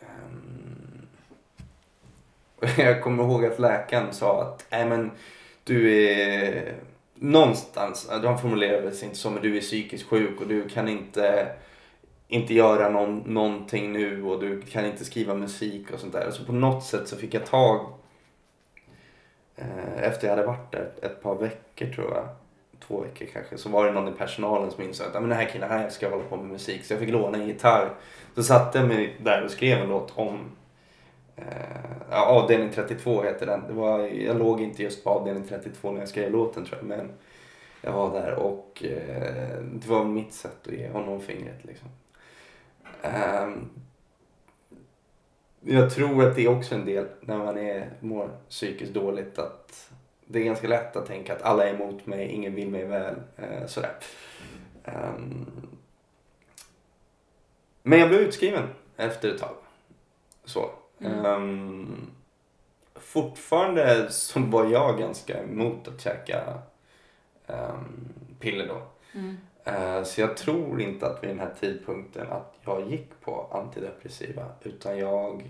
Ehm, 0.00 1.06
och 2.53 2.53
jag 2.78 3.02
kommer 3.02 3.24
ihåg 3.24 3.44
att 3.44 3.58
läkaren 3.58 4.12
sa 4.12 4.42
att, 4.42 4.66
nej 4.70 4.86
men 4.86 5.10
du 5.64 6.06
är 6.08 6.74
någonstans, 7.14 8.10
de 8.22 8.38
formulerade 8.38 8.92
sig 8.92 9.04
inte 9.04 9.18
så, 9.18 9.30
men 9.30 9.42
du 9.42 9.56
är 9.56 9.60
psykiskt 9.60 10.08
sjuk 10.08 10.40
och 10.40 10.46
du 10.46 10.68
kan 10.68 10.88
inte 10.88 11.46
inte 12.28 12.54
göra 12.54 12.88
någon, 12.88 13.18
någonting 13.18 13.92
nu 13.92 14.24
och 14.24 14.40
du 14.40 14.62
kan 14.62 14.86
inte 14.86 15.04
skriva 15.04 15.34
musik 15.34 15.90
och 15.90 16.00
sånt 16.00 16.12
där. 16.12 16.30
Så 16.30 16.44
på 16.44 16.52
något 16.52 16.84
sätt 16.84 17.08
så 17.08 17.16
fick 17.16 17.34
jag 17.34 17.46
tag 17.46 17.92
eh, 19.56 20.02
efter 20.02 20.26
jag 20.28 20.36
hade 20.36 20.46
varit 20.46 20.72
där 20.72 20.90
ett 21.02 21.22
par 21.22 21.34
veckor 21.34 21.86
tror 21.86 22.10
jag 22.14 22.28
två 22.86 23.00
veckor 23.00 23.26
kanske, 23.32 23.58
så 23.58 23.68
var 23.68 23.86
det 23.86 23.92
någon 23.92 24.08
i 24.08 24.18
personalen 24.18 24.70
som 24.70 24.84
insåg 24.84 25.06
att 25.06 25.12
men 25.12 25.28
den 25.28 25.38
här 25.38 25.48
killen 25.52 25.70
här 25.70 25.90
ska 25.90 26.10
hålla 26.10 26.24
på 26.24 26.36
med 26.36 26.46
musik. 26.46 26.84
Så 26.84 26.92
jag 26.92 27.00
fick 27.00 27.10
låna 27.10 27.38
en 27.38 27.46
gitarr. 27.46 27.90
Så 28.34 28.42
satte 28.42 28.78
jag 28.78 28.88
mig 28.88 29.16
där 29.22 29.44
och 29.44 29.50
skrev 29.50 29.78
en 29.78 29.88
låt 29.88 30.12
om 30.14 30.50
Eh, 31.36 31.44
ja, 32.10 32.26
avdelning 32.26 32.70
32 32.72 33.22
heter 33.22 33.46
den. 33.46 33.66
Det 33.66 33.72
var, 33.72 33.98
jag 33.98 34.38
låg 34.38 34.60
inte 34.60 34.82
just 34.82 35.04
på 35.04 35.10
avdelning 35.10 35.44
32 35.48 35.92
när 35.92 35.98
jag 35.98 36.08
skrev 36.08 36.32
låten 36.32 36.64
tror 36.64 36.78
jag. 36.78 36.86
Men 36.86 37.12
jag 37.80 37.92
var 37.92 38.20
där 38.20 38.34
och 38.34 38.84
eh, 38.84 39.62
det 39.62 39.88
var 39.88 40.04
mitt 40.04 40.32
sätt 40.32 40.66
att 40.66 40.72
ge 40.72 40.88
honom 40.88 41.20
fingret 41.20 41.64
liksom. 41.64 41.88
Ehm, 43.02 43.70
jag 45.60 45.94
tror 45.94 46.26
att 46.26 46.36
det 46.36 46.44
är 46.44 46.58
också 46.58 46.74
en 46.74 46.84
del 46.84 47.06
när 47.20 47.38
man 47.38 47.58
är, 47.58 47.90
mår 48.00 48.30
psykiskt 48.48 48.94
dåligt 48.94 49.38
att 49.38 49.90
det 50.26 50.38
är 50.38 50.44
ganska 50.44 50.68
lätt 50.68 50.96
att 50.96 51.06
tänka 51.06 51.32
att 51.32 51.42
alla 51.42 51.68
är 51.68 51.74
emot 51.74 52.06
mig, 52.06 52.28
ingen 52.28 52.54
vill 52.54 52.70
mig 52.70 52.84
väl. 52.84 53.14
Eh, 53.36 53.66
sådär. 53.66 53.92
Ehm, 54.84 55.46
men 57.82 57.98
jag 57.98 58.08
blev 58.08 58.20
utskriven 58.20 58.68
efter 58.96 59.34
ett 59.34 59.40
tag. 59.40 59.56
Så. 60.44 60.70
Mm. 60.98 61.24
Ehm, 61.26 62.10
fortfarande 62.94 64.10
så 64.12 64.40
var 64.40 64.64
jag 64.66 64.98
ganska 64.98 65.42
emot 65.42 65.88
att 65.88 66.00
käka 66.00 66.58
um, 67.46 68.08
piller 68.40 68.68
då. 68.68 68.82
Mm. 69.14 69.36
Eh, 69.64 70.02
Så 70.04 70.20
jag 70.20 70.36
tror 70.36 70.80
inte 70.80 71.06
att 71.06 71.22
vid 71.22 71.30
den 71.30 71.38
här 71.38 71.54
tidpunkten 71.60 72.26
att 72.32 72.54
jag 72.64 72.90
gick 72.90 73.20
på 73.20 73.46
antidepressiva 73.52 74.46
utan 74.62 74.98
jag 74.98 75.42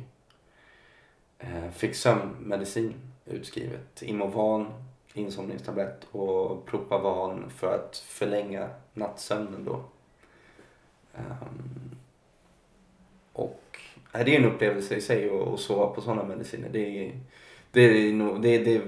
eh, 1.38 1.70
fick 1.70 1.94
sömnmedicin 1.96 2.94
utskrivet. 3.24 4.02
Imovan, 4.02 4.66
insomningstablett 5.14 6.06
och 6.12 6.66
Propavan 6.66 7.50
för 7.50 7.74
att 7.74 7.96
förlänga 7.96 8.68
nattsömnen 8.92 9.64
då. 9.64 9.84
Ehm, 11.14 11.90
Och 13.32 13.60
det 14.24 14.34
är 14.36 14.38
en 14.40 14.44
upplevelse 14.44 14.94
i 14.94 15.00
sig 15.00 15.30
att 15.52 15.60
sova 15.60 15.86
på 15.86 16.00
sådana 16.00 16.24
mediciner. 16.24 16.68
Det 16.72 17.06
är, 17.06 17.12
Det 17.70 17.80
är 17.80 18.12
nog, 18.12 18.42
det, 18.42 18.58
det, 18.58 18.80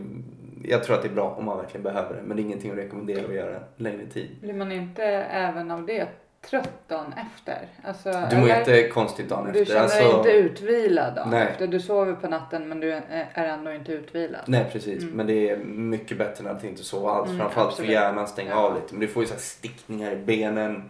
jag 0.65 0.85
tror 0.85 0.97
att 0.97 1.03
det 1.03 1.09
är 1.09 1.13
bra 1.15 1.31
om 1.39 1.45
man 1.45 1.59
verkligen 1.59 1.83
behöver 1.83 2.15
det. 2.15 2.23
Men 2.23 2.37
det 2.37 2.43
är 2.43 2.45
ingenting 2.45 2.71
att 2.71 2.77
rekommendera 2.79 3.25
att 3.27 3.35
göra 3.35 3.59
längre 3.77 4.07
tid. 4.07 4.31
Blir 4.41 4.55
man 4.55 4.73
inte 4.73 5.05
även 5.05 5.71
av 5.71 5.87
det 5.87 6.07
trött 6.51 6.89
dagen 6.89 7.15
efter? 7.35 7.59
Alltså, 7.85 8.11
Du 8.31 8.37
mår 8.37 8.45
eller- 8.49 8.59
jättekonstigt 8.59 9.29
dagen 9.29 9.53
Du 9.53 9.61
efter. 9.61 9.75
känner 9.75 9.89
dig 9.89 10.03
Alltså- 10.05 10.19
inte 10.19 10.31
utvilad 10.31 11.15
dagen 11.15 11.31
Nej. 11.31 11.47
efter. 11.47 11.67
Du 11.67 11.81
sover 11.81 12.13
på 12.13 12.29
natten 12.29 12.69
men 12.69 12.81
du 12.81 12.93
är 12.93 13.29
är 13.35 13.45
ändå 13.45 13.73
inte 13.73 13.93
utvilad. 13.93 14.41
Nej 14.47 14.65
precis, 14.73 15.03
Mm. 15.03 15.15
men 15.17 15.27
det 15.27 15.51
är 15.51 15.57
mycket 15.65 16.19
bättre 16.19 16.49
än 16.51 16.57
att 16.57 16.65
inte 16.65 16.85
sova 16.85 17.11
alls. 17.11 17.29
Mm, 17.29 17.39
Framförallt 17.41 17.69
absolut. 17.71 17.87
för 17.89 17.95
hjärnan 17.95 18.27
stänga 18.29 18.51
Ja. 18.51 18.57
av 18.57 18.75
lite. 18.75 18.87
Men 18.95 19.01
du 19.01 19.09
får 19.09 19.23
ju 19.23 19.27
så 19.27 19.35
här 19.35 19.41
stickningar 19.41 20.13
i 20.13 20.17
benen. 20.17 20.83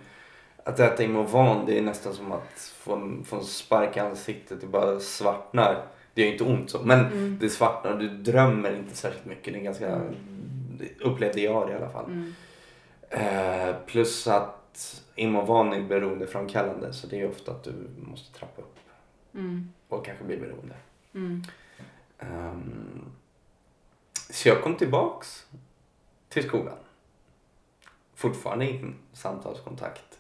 Att 0.67 0.81
äta 0.81 1.03
Imovan 1.05 1.67
det 1.67 1.79
är 1.79 1.83
nästan 1.83 2.15
som 2.15 2.33
att 2.33 2.73
få 2.79 2.95
en, 2.95 3.25
få 3.25 3.37
en 3.37 3.45
spark 3.45 3.97
i 3.97 4.01
ansiktet. 4.01 4.61
Det 4.61 4.67
bara 4.67 5.01
svartnar. 5.01 5.87
Det 6.15 6.23
gör 6.23 6.33
inte 6.33 6.45
ont 6.45 6.71
så, 6.71 6.83
men 6.83 7.01
Mm. 7.07 7.39
det 7.41 7.49
svartnar 7.51 7.93
och 7.93 7.99
du 7.99 8.09
drömmer 8.09 8.77
inte 8.77 8.97
särskilt 8.97 9.25
mycket. 9.25 9.53
Det 9.55 9.59
är 9.61 9.63
ganska, 9.63 9.87
Mm. 9.95 10.15
upplevde 11.01 11.41
jag 11.41 11.67
det 11.67 11.73
i 11.73 11.77
alla 11.77 11.91
fall. 11.91 12.05
Mm. 12.05 12.35
Eh, 13.11 13.77
plus 13.87 14.27
att 14.27 15.03
Imovan 15.15 15.73
är 15.73 15.81
beroendeframkallande 15.83 16.93
så 16.93 17.07
det 17.07 17.21
är 17.21 17.29
ofta 17.29 17.53
att 17.53 17.65
du 17.65 17.73
måste 17.99 18.39
trappa 18.39 18.63
upp 18.63 18.77
Mm. 19.35 19.73
och 19.89 20.05
kanske 20.07 20.25
bli 20.25 20.37
beroende. 20.37 20.75
Ehm, 22.19 23.05
så 24.31 24.49
jag 24.49 24.63
kom 24.63 24.75
tillbaks 24.75 25.47
till 26.29 26.43
skolan. 26.49 26.77
Fortfarande 28.15 28.71
ingen 28.71 28.95
samtalskontakt. 29.13 30.16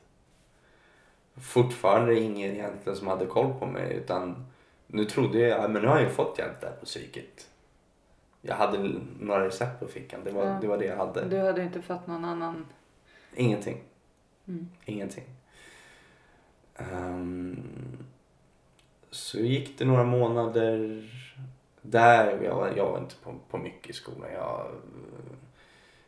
Fortfarande 1.41 2.21
ingen 2.21 2.51
egentligen 2.51 2.99
som 2.99 3.09
hade 3.09 3.27
koll 3.27 3.55
på 3.59 3.67
mig 3.67 3.95
utan 3.95 4.47
nu 4.87 5.05
trodde 5.05 5.39
jag, 5.39 5.63
ja, 5.65 5.69
men 5.69 5.83
nu 5.83 5.89
har 5.89 6.01
jag 6.01 6.13
fått 6.13 6.39
hjälp 6.39 6.61
där 6.61 6.71
på 6.81 6.87
psyket. 6.87 7.49
Jag 8.41 8.55
hade 8.55 8.79
några 9.21 9.47
recept 9.47 9.81
på 9.81 9.87
fickan, 9.87 10.21
det 10.25 10.31
var, 10.31 10.45
Ja. 10.45 10.59
det, 10.61 10.67
var 10.67 10.79
det 10.79 10.85
jag 10.85 10.97
hade. 10.97 11.25
Du 11.25 11.39
hade 11.39 11.63
inte 11.63 11.83
fått 11.83 12.07
någon 12.07 12.25
annan... 12.25 12.67
Ingenting. 13.35 13.83
Mm. 14.49 14.69
Ingenting. 14.85 15.25
Ehm, 16.77 17.63
så 19.11 19.39
gick 19.39 19.79
det 19.79 19.85
några 19.85 20.05
månader 20.05 21.03
där. 21.83 22.41
Jag 22.43 22.55
var, 22.55 22.73
jag 22.77 22.91
var 22.91 22.99
inte 22.99 23.15
på, 23.23 23.35
på 23.51 23.59
mycket 23.59 23.91
i 23.91 23.93
skolan. 23.93 24.33
Jag, 24.33 24.67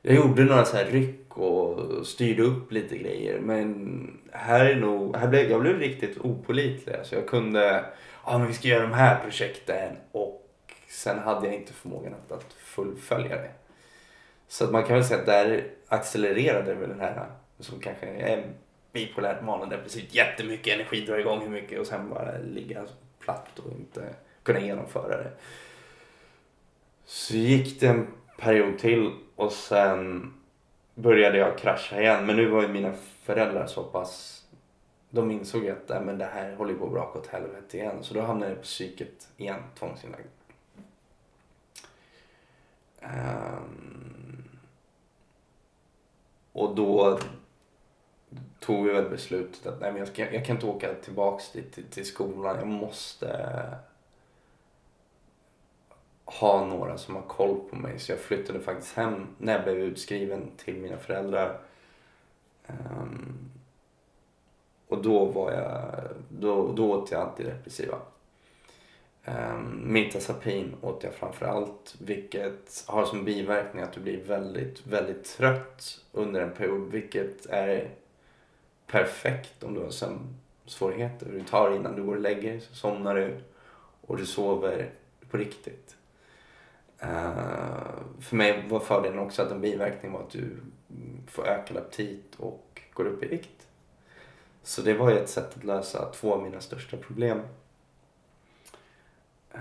jag 0.03 0.15
gjorde 0.15 0.45
några 0.45 0.65
så 0.65 0.77
här 0.77 0.85
ryck 0.85 1.39
och 1.39 2.07
styrde 2.07 2.43
upp 2.43 2.73
lite 2.73 2.99
grejer. 2.99 3.41
Men 3.41 4.21
här 4.33 4.65
är 4.65 4.77
nog, 4.77 5.17
här 5.17 5.29
blev, 5.29 5.51
jag 5.51 5.61
blev 5.61 5.79
riktigt 5.79 6.19
opolitlig. 6.19 6.95
Alltså 6.95 7.15
jag 7.15 7.27
kunde, 7.27 7.85
ja 8.27 8.39
men 8.39 8.47
vi 8.47 8.55
ska 8.55 8.69
göra 8.69 8.83
de 8.83 8.93
här 8.93 9.21
projekten. 9.23 9.97
Och 10.13 10.49
sen 10.89 11.19
hade 11.19 11.47
jag 11.47 11.55
inte 11.55 11.73
förmågan 11.73 12.15
att, 12.15 12.33
att 12.33 12.53
fullfölja 12.53 13.37
det. 13.37 13.51
Så 14.49 14.65
att 14.65 14.71
man 14.71 14.85
kan 14.85 14.95
väl 14.95 15.05
säga 15.05 15.21
att 15.21 15.27
där 15.27 15.65
accelererade 15.89 16.75
väl 16.75 16.89
den 16.89 17.01
här 17.01 17.27
som 17.59 17.81
kanske 17.81 18.07
är 18.07 18.45
bipolärt 18.93 19.43
manodepressivt. 19.43 20.15
Jättemycket 20.15 20.75
energi 20.75 21.07
drar 21.07 21.19
igång 21.19 21.41
hur 21.41 21.51
mycket 21.51 21.81
och 21.81 21.87
sen 21.87 22.11
bara 22.11 22.39
ligga 22.39 22.87
platt 23.19 23.59
och 23.59 23.73
inte 23.73 24.15
kunna 24.43 24.61
genomföra 24.61 25.17
det. 25.17 25.31
Så 27.05 27.35
gick 27.35 27.81
det 27.81 27.87
en 27.87 28.07
period 28.39 28.79
till 28.79 29.13
och 29.37 29.53
sen 29.53 30.33
började 30.95 31.39
jag 31.39 31.59
krascha 31.59 32.01
igen. 32.01 32.27
Men 32.27 32.37
nu 32.37 32.49
var 32.49 32.63
ju 32.63 32.69
mina 32.69 32.93
föräldrar 33.23 33.67
så 33.67 33.85
pass 33.85 34.45
de 35.11 35.31
insåg 35.31 35.69
att 35.69 35.91
äh, 35.91 36.01
men 36.01 36.19
det 36.19 36.25
här 36.25 36.55
håller 36.57 36.73
ju 36.73 36.79
på 36.79 36.87
att 36.87 36.93
braka 36.93 37.19
åt 37.19 37.27
helvete 37.27 37.79
igen. 37.79 38.03
Så 38.03 38.15
då 38.15 38.21
hamnade 38.21 38.51
jag 38.51 38.59
på 38.59 38.65
psyket 38.65 39.29
igen, 39.37 39.61
tvångsinlagd. 39.79 40.27
Um, 43.03 44.49
och 46.53 46.75
då 46.75 47.19
tog 48.61 48.87
vi 48.87 48.93
väl 48.93 49.11
beslutet 49.11 49.67
att 49.67 49.81
nej, 49.81 49.93
men 49.93 49.99
jag, 49.99 50.09
ska, 50.09 50.33
jag 50.33 50.45
kan 50.45 50.57
inte 50.57 50.67
åka 50.67 50.95
tillbaks 50.95 51.53
till, 51.53 51.71
till, 51.71 51.85
till 51.85 52.07
skolan. 52.07 52.57
Jag 52.57 52.67
måste 52.67 53.57
ha 56.29 56.65
några 56.65 56.99
som 56.99 57.15
har 57.15 57.23
koll 57.23 57.61
på 57.71 57.77
mig. 57.77 57.99
Så 57.99 58.13
jag 58.13 58.19
flyttade 58.19 58.61
faktiskt 58.61 58.97
hem 58.97 59.27
när 59.39 59.53
jag 59.53 59.65
blev 59.65 59.77
utskriven 59.77 60.51
till 60.57 60.75
mina 60.75 60.97
föräldrar. 60.97 61.59
Um, 62.67 63.51
och 64.89 65.03
då 65.03 65.25
var 65.25 65.53
jag, 65.53 66.05
då, 66.29 66.73
då 66.73 66.93
åt 66.93 67.11
jag 67.11 67.23
antidepressiva. 67.23 67.99
Ehm, 69.25 69.57
um, 69.57 69.93
Mitazapin 69.93 70.77
åt 70.81 71.05
jag 71.05 71.15
framför 71.15 71.47
allt, 71.47 71.95
vilket 71.99 72.85
har 72.87 73.05
som 73.05 73.25
biverkning 73.25 73.83
att 73.83 73.93
du 73.93 74.01
blir 74.01 74.25
väldigt, 74.25 74.87
väldigt 74.87 75.25
trött 75.25 76.01
under 76.13 76.41
en 76.41 76.53
period, 76.53 76.91
vilket 76.91 77.47
är 77.47 77.91
perfekt 78.87 79.63
om 79.63 79.75
du 79.75 79.81
har 79.81 79.91
sömnsvårigheter. 79.91 81.27
Du 81.27 81.45
tar 81.45 81.77
innan 81.77 81.97
du 81.97 82.03
går 82.03 82.15
och 82.15 82.21
lägger 82.21 82.51
dig, 82.51 82.61
så 82.61 82.75
somnar 82.75 83.15
du 83.15 83.41
och 84.01 84.17
du 84.17 84.27
sover 84.27 84.91
på 85.31 85.37
riktigt. 85.37 85.98
Uh, 87.03 88.21
för 88.21 88.37
mig 88.37 88.69
var 88.69 88.81
fördelen 88.81 89.19
också 89.19 89.43
att 89.43 89.51
en 89.51 89.61
biverkning 89.61 90.13
var 90.13 90.21
att 90.21 90.31
du 90.31 90.57
får 91.27 91.47
ökad 91.47 91.77
aptit 91.77 92.35
och 92.37 92.83
går 92.93 93.05
upp 93.05 93.23
i 93.23 93.27
vikt. 93.27 93.69
Så 94.63 94.83
det 94.83 94.95
var 94.95 95.11
ju 95.11 95.19
ett 95.19 95.29
sätt 95.29 95.57
att 95.57 95.65
lösa 95.65 96.13
två 96.13 96.35
av 96.35 96.43
mina 96.43 96.61
största 96.61 96.97
problem. 96.97 97.43
Uh, 99.55 99.61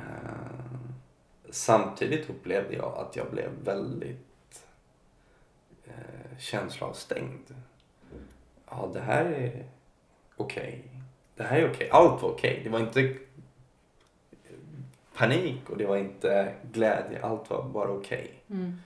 samtidigt 1.50 2.30
upplevde 2.30 2.76
jag 2.76 2.98
att 2.98 3.16
jag 3.16 3.32
blev 3.32 3.50
väldigt 3.64 4.68
uh, 5.88 6.38
känsloavstängd. 6.40 7.56
Ja, 8.70 8.90
det 8.94 9.02
här 9.02 9.26
är 9.26 9.66
okej. 10.36 10.84
Det 11.36 11.44
här 11.44 11.58
är 11.58 11.72
okej. 11.72 11.90
Allt 11.92 12.22
var 12.22 12.30
okej. 12.30 12.62
Det 12.64 12.70
var 12.70 12.80
inte 12.80 13.16
panik 15.18 15.70
och 15.70 15.78
det 15.78 15.86
var 15.86 15.98
inte 15.98 16.54
glädje. 16.72 17.20
Allt 17.22 17.50
var 17.50 17.64
bara 17.64 17.90
okej. 17.90 18.34
Mm. 18.50 18.80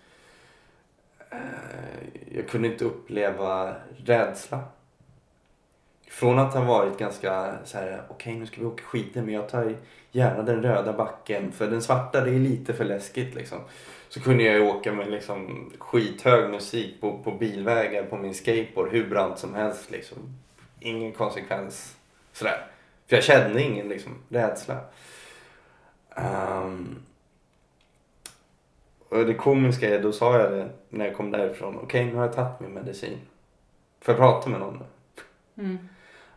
Uh, 1.34 2.36
jag 2.36 2.48
kunde 2.48 2.68
inte 2.68 2.86
uppleva 2.86 3.76
rädsla. 4.06 4.60
Från 6.08 6.40
att 6.40 6.54
ha 6.54 6.64
varit 6.64 6.98
ganska 6.98 7.56
så 7.64 7.78
här, 7.78 8.04
okej 8.10 8.16
okay, 8.16 8.40
nu 8.40 8.46
ska 8.46 8.62
vi 8.62 8.68
åka 8.68 8.84
skidor 8.84 9.22
men 9.22 9.34
jag 9.34 9.50
tar 9.50 9.76
gärna 10.12 10.44
den 10.44 10.64
röda 10.64 10.94
backen 10.94 11.52
för 11.52 11.72
den 11.72 11.82
svarta 11.82 12.22
det 12.22 12.32
är 12.32 12.40
lite 12.40 12.74
för 12.74 12.86
läskigt 12.86 13.36
liksom. 13.36 13.60
Så 14.10 14.22
kunde 14.22 14.44
jag 14.44 14.56
ju 14.56 14.62
åka 14.62 14.94
med 14.94 15.12
liksom 15.12 15.72
skithög 15.80 16.50
musik 16.50 17.02
på, 17.02 17.18
på 17.24 17.32
bilvägar 17.32 18.04
på 18.04 18.18
min 18.18 18.34
skateboard 18.34 18.92
hur 18.92 19.10
brant 19.10 19.40
som 19.40 19.56
helst 19.56 19.92
liksom. 19.92 20.18
Ingen 20.80 21.12
konsekvens 21.12 21.96
sådär. 22.34 22.68
För 23.08 23.16
jag 23.16 23.24
kände 23.24 23.62
ingen 23.62 23.90
liksom 23.90 24.16
rädsla. 24.30 24.78
Um, 26.16 27.04
och 29.10 29.26
det 29.26 29.34
komiska 29.34 29.96
är, 29.96 30.04
då 30.04 30.12
sa 30.12 30.40
jag 30.40 30.52
det 30.52 30.70
när 30.90 31.06
jag 31.06 31.18
kom 31.18 31.32
därifrån. 31.32 31.76
Okej, 31.76 31.86
okay, 31.86 32.06
nu 32.06 32.16
har 32.16 32.26
jag 32.26 32.34
tagit 32.34 32.60
min 32.60 32.72
medicin. 32.72 33.18
Får 34.02 34.14
jag 34.14 34.20
prata 34.20 34.50
med 34.50 34.60
någon? 34.60 34.84
Mm. 35.58 35.78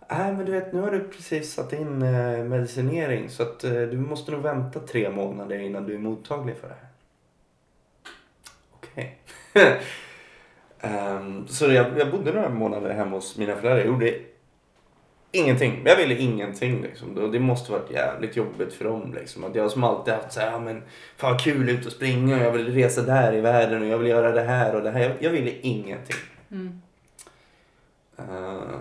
Nej 0.08 0.32
men 0.32 0.46
du 0.46 0.52
vet 0.52 0.72
nu 0.72 0.80
har 0.80 0.90
du 0.90 1.08
precis 1.08 1.52
satt 1.52 1.72
in 1.72 2.02
eh, 2.02 2.44
medicinering 2.44 3.30
så 3.30 3.42
att 3.42 3.64
eh, 3.64 3.72
du 3.72 3.96
måste 3.96 4.32
nog 4.32 4.42
vänta 4.42 4.80
tre 4.80 5.10
månader 5.10 5.58
innan 5.58 5.86
du 5.86 5.94
är 5.94 5.98
mottaglig 5.98 6.56
för 6.56 6.68
det 6.68 6.74
här. 6.74 6.88
Okej. 8.70 9.18
Okay. 9.50 9.78
um, 11.16 11.48
så 11.48 11.72
jag, 11.72 11.98
jag 11.98 12.10
bodde 12.10 12.32
några 12.32 12.48
månader 12.48 12.90
hemma 12.90 13.16
hos 13.16 13.38
mina 13.38 13.56
föräldrar. 13.56 13.78
Jag 13.78 13.86
gjorde 13.86 14.14
ingenting. 15.34 15.82
Jag 15.84 15.96
ville 15.96 16.14
ingenting 16.14 16.82
liksom. 16.82 17.32
Det 17.32 17.40
måste 17.40 17.72
varit 17.72 17.90
jävligt 17.90 18.36
jobbigt 18.36 18.72
för 18.72 18.84
dem 18.84 19.14
liksom. 19.14 19.44
Att 19.44 19.54
jag 19.54 19.70
som 19.70 19.84
alltid 19.84 20.14
haft 20.14 20.32
så 20.32 20.40
här, 20.40 20.50
ja 20.50 20.60
men 20.60 20.82
fan 21.16 21.32
vad 21.32 21.40
kul 21.40 21.68
ut 21.68 21.86
och 21.86 21.92
springa 21.92 22.36
och 22.36 22.44
jag 22.44 22.50
vill 22.50 22.74
resa 22.74 23.02
där 23.02 23.32
i 23.32 23.40
världen 23.40 23.82
och 23.82 23.88
jag 23.88 23.98
vill 23.98 24.08
göra 24.08 24.32
det 24.32 24.42
här 24.42 24.74
och 24.74 24.82
det 24.82 24.90
här. 24.90 25.00
Jag, 25.00 25.12
jag 25.20 25.30
ville 25.30 25.50
ingenting. 25.60 26.16
Mm. 26.50 26.80
Uh, 28.18 28.78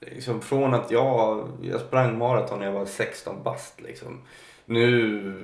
liksom 0.00 0.40
från 0.40 0.74
att 0.74 0.90
jag, 0.90 1.48
jag 1.62 1.80
sprang 1.80 2.18
maraton 2.18 2.58
när 2.58 2.66
jag 2.66 2.72
var 2.72 2.86
16 2.86 3.42
bast 3.42 3.80
liksom. 3.80 4.20
Nu 4.64 5.34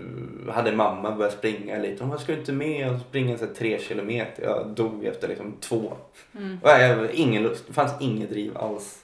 hade 0.52 0.72
mamma 0.72 1.12
börjat 1.12 1.32
springa 1.32 1.78
lite. 1.78 2.02
Hon 2.02 2.10
bara, 2.10 2.18
ska 2.18 2.32
du 2.32 2.38
inte 2.38 2.52
med 2.52 2.90
och 2.90 3.00
springa 3.00 3.38
så 3.38 3.46
tre 3.46 3.78
kilometer? 3.78 4.42
Jag 4.42 4.66
dog 4.68 5.04
efter 5.04 5.28
liksom 5.28 5.54
två. 5.60 5.92
Mm. 6.36 6.58
Jag 6.62 6.88
hade 6.88 7.16
ingen 7.16 7.42
lust, 7.42 7.64
det 7.66 7.72
fanns 7.72 7.92
inget 8.00 8.30
driv 8.30 8.56
alls. 8.56 9.03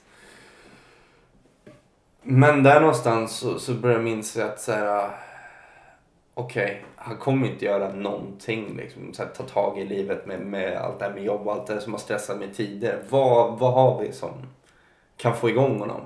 Men 2.23 2.63
där 2.63 2.79
någonstans 2.79 3.31
så, 3.31 3.59
så 3.59 3.73
började 3.73 4.03
jag 4.03 4.11
inse 4.11 4.45
att 4.45 4.59
så 4.59 4.71
här, 4.71 4.85
ah, 4.85 5.09
okej, 6.33 6.63
okay, 6.63 6.77
han 6.95 7.17
kommer 7.17 7.47
inte 7.47 7.65
göra 7.65 7.93
någonting 7.93 8.77
liksom. 8.77 9.13
Så 9.13 9.23
här, 9.23 9.29
ta 9.29 9.43
tag 9.43 9.79
i 9.79 9.85
livet 9.85 10.25
med, 10.25 10.39
med 10.39 10.77
allt 10.77 10.99
det 10.99 11.05
här 11.05 11.13
med 11.13 11.23
jobb 11.23 11.47
och 11.47 11.53
allt 11.53 11.67
det 11.67 11.73
här 11.73 11.79
som 11.79 11.93
har 11.93 11.99
stressat 11.99 12.39
mig 12.39 12.53
tidigare. 12.53 12.99
Vad, 13.09 13.59
vad 13.59 13.73
har 13.73 14.01
vi 14.01 14.11
som 14.11 14.31
kan 15.17 15.35
få 15.35 15.49
igång 15.49 15.79
honom? 15.79 16.01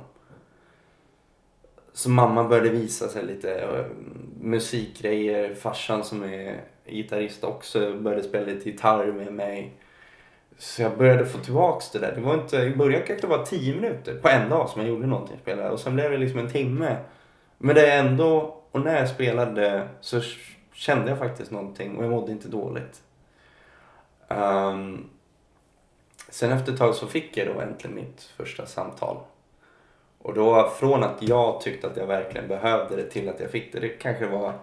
så 1.95 2.09
mamma 2.09 2.43
började 2.43 2.69
visa 2.69 3.07
sig 3.07 3.25
lite 3.25 3.59
eh, 3.59 3.85
musikgrejer. 4.41 5.55
Farsan 5.55 6.03
som 6.03 6.23
är 6.23 6.61
gitarrist 6.85 7.43
också 7.43 7.93
började 7.93 8.23
spela 8.23 8.45
lite 8.45 8.69
gitarr 8.69 9.11
med 9.11 9.33
mig. 9.33 9.73
Så 10.57 10.81
jag 10.81 10.97
började 10.97 11.25
få 11.25 11.37
tillbaks 11.37 11.91
det 11.91 11.99
där. 11.99 12.11
Det 12.15 12.21
var 12.21 12.33
inte, 12.33 12.57
I 12.57 12.75
början 12.75 13.01
kanske 13.07 13.27
det 13.27 13.37
var 13.37 13.45
tio 13.45 13.75
minuter 13.75 14.15
på 14.21 14.29
en 14.29 14.49
dag 14.49 14.69
som 14.69 14.81
jag 14.81 14.89
gjorde 14.89 15.07
någonting. 15.07 15.37
Spelade. 15.41 15.69
Och 15.69 15.79
sen 15.79 15.95
blev 15.95 16.11
det 16.11 16.17
liksom 16.17 16.39
en 16.39 16.49
timme. 16.49 16.97
Men 17.57 17.75
det 17.75 17.87
är 17.87 17.99
ändå, 17.99 18.61
och 18.71 18.81
när 18.81 18.99
jag 18.99 19.09
spelade 19.09 19.87
så 20.01 20.21
kände 20.73 21.09
jag 21.09 21.19
faktiskt 21.19 21.51
någonting 21.51 21.97
och 21.97 22.03
jag 22.03 22.11
mådde 22.11 22.31
inte 22.31 22.47
dåligt. 22.47 23.01
Um, 24.27 25.09
sen 26.29 26.51
efter 26.51 26.71
ett 26.71 26.77
tag 26.77 26.95
så 26.95 27.07
fick 27.07 27.37
jag 27.37 27.47
då 27.47 27.61
äntligen 27.61 27.95
mitt 27.95 28.21
första 28.21 28.65
samtal. 28.65 29.17
Och 30.19 30.33
då 30.33 30.69
från 30.69 31.03
att 31.03 31.17
jag 31.19 31.61
tyckte 31.61 31.87
att 31.87 31.97
jag 31.97 32.07
verkligen 32.07 32.47
behövde 32.47 32.95
det 32.95 33.09
till 33.09 33.29
att 33.29 33.39
jag 33.39 33.51
fick 33.51 33.73
det. 33.73 33.79
Det 33.79 33.89
kanske 33.89 34.27
var 34.27 34.53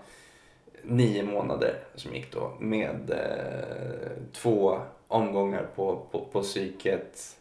nio 0.83 1.23
månader 1.23 1.75
som 1.95 2.15
gick 2.15 2.33
då 2.33 2.53
med 2.59 3.11
eh, 3.11 4.11
två 4.33 4.81
omgångar 5.13 5.67
på, 5.75 6.07
på, 6.11 6.25
på 6.33 6.43
psyket. 6.43 7.37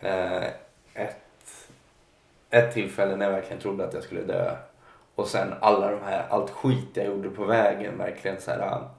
Eh, 0.00 0.46
ett, 0.94 1.70
ett 2.50 2.74
tillfälle 2.74 3.16
när 3.16 3.24
jag 3.24 3.32
verkligen 3.32 3.62
trodde 3.62 3.84
att 3.84 3.94
jag 3.94 4.02
skulle 4.02 4.22
dö. 4.22 4.56
Och 5.14 5.26
sen 5.26 5.54
alla 5.60 5.90
de 5.90 6.02
här, 6.02 6.26
allt 6.28 6.50
skit 6.50 6.88
jag 6.94 7.06
gjorde 7.06 7.30
på 7.30 7.44
vägen. 7.44 7.98
Verkligen 7.98 8.40
så 8.40 8.50
här, 8.50 8.60
ah, 8.60 8.90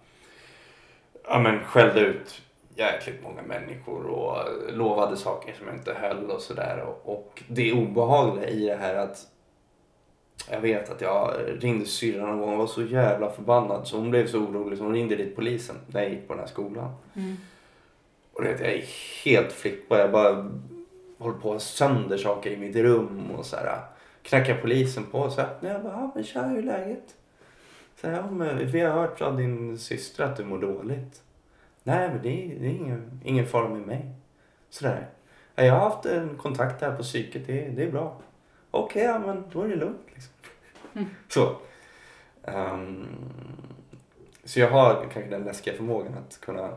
ja 1.24 1.39
men 1.39 1.64
skällde 1.64 2.00
ut 2.00 2.41
jäkligt 2.76 3.24
många 3.24 3.41
människor 3.41 4.06
och 4.06 4.38
lovade 4.70 5.18
saker 5.18 5.54
som 5.54 5.68
jag 5.68 5.76
inte 5.76 5.93
höll 5.93 6.32
och 6.32 6.41
sådär. 6.41 6.82
Och, 6.82 7.16
och 7.16 7.43
det 7.47 7.74
obehagliga 7.74 8.50
i 8.50 8.66
det 8.66 8.76
här 8.76 8.95
att 8.95 9.28
jag 10.52 10.60
vet 10.60 10.89
att 10.89 11.02
jag 11.02 11.34
ringde 11.60 11.86
syrran 11.86 12.28
någon 12.30 12.39
gång 12.39 12.54
och 12.54 12.58
var 12.58 12.68
så 12.68 12.82
jävla 12.82 13.30
förbannad 13.30 13.88
så 13.88 13.97
hon 13.97 14.10
blev 14.10 14.28
så 14.28 14.39
orolig 14.39 14.78
så 14.78 14.84
hon 14.84 14.93
ringde 14.93 15.16
dit 15.16 15.36
polisen 15.36 15.76
när 15.88 16.02
jag 16.02 16.12
gick 16.12 16.28
på 16.28 16.34
den 16.34 16.39
här 16.39 16.47
skolan. 16.47 16.91
Mm. 17.16 17.38
Och 18.40 18.46
det, 18.46 18.52
jag 18.52 18.74
är 18.74 18.86
helt 19.26 19.52
flippad. 19.52 20.00
Jag 20.00 20.12
bara 20.12 20.50
håller 21.18 21.38
på 21.38 21.54
att 21.54 21.62
sönder 21.62 22.18
saker 22.18 22.52
i 22.52 22.58
mitt 22.58 22.76
rum 22.76 23.32
och 23.38 23.46
så 23.46 23.56
här. 23.56 23.80
Knackar 24.22 24.62
polisen 24.62 25.06
på 25.06 25.20
och 25.20 25.32
så 25.32 25.42
öppnar 25.42 25.70
jag 25.70 25.84
bara, 25.84 25.94
ja 25.94 26.12
men 26.16 26.24
tja 26.24 26.42
hur 26.42 26.58
är 26.58 26.64
läget? 26.64 27.16
Så 28.02 28.08
här, 28.08 28.16
ja, 28.16 28.32
men 28.32 28.72
vi 28.72 28.80
har 28.80 28.92
hört 28.92 29.22
av 29.22 29.38
din 29.38 29.78
syster 29.78 30.24
att 30.24 30.38
du 30.38 30.46
mår 30.46 30.58
dåligt. 30.58 31.22
Nej 31.84 32.10
men 32.10 32.22
det 32.22 32.30
är, 32.30 32.60
det 32.60 32.66
är 32.66 32.72
ingen, 32.72 33.22
ingen 33.24 33.46
fara 33.46 33.70
med 33.70 33.88
mig. 33.88 34.12
Sådär. 34.70 35.08
Jag 35.56 35.74
har 35.74 35.90
haft 35.90 36.06
en 36.06 36.38
kontakt 36.38 36.82
här 36.82 36.96
på 36.96 37.04
psyket, 37.04 37.48
det, 37.48 37.70
det 37.70 37.84
är 37.84 37.92
bra. 37.92 38.22
Okej, 38.72 39.02
okay, 39.02 39.14
ja, 39.14 39.20
men 39.20 39.44
då 39.52 39.62
är 39.62 39.68
det 39.68 39.76
lugnt. 39.76 40.08
Liksom. 40.14 40.34
Mm. 40.94 41.08
Så. 41.28 41.56
Um, 42.44 43.08
så 44.44 44.60
jag 44.60 44.70
har 44.70 45.08
kanske 45.14 45.30
den 45.30 45.44
läskiga 45.44 45.74
förmågan 45.74 46.14
att 46.14 46.42
kunna 46.42 46.70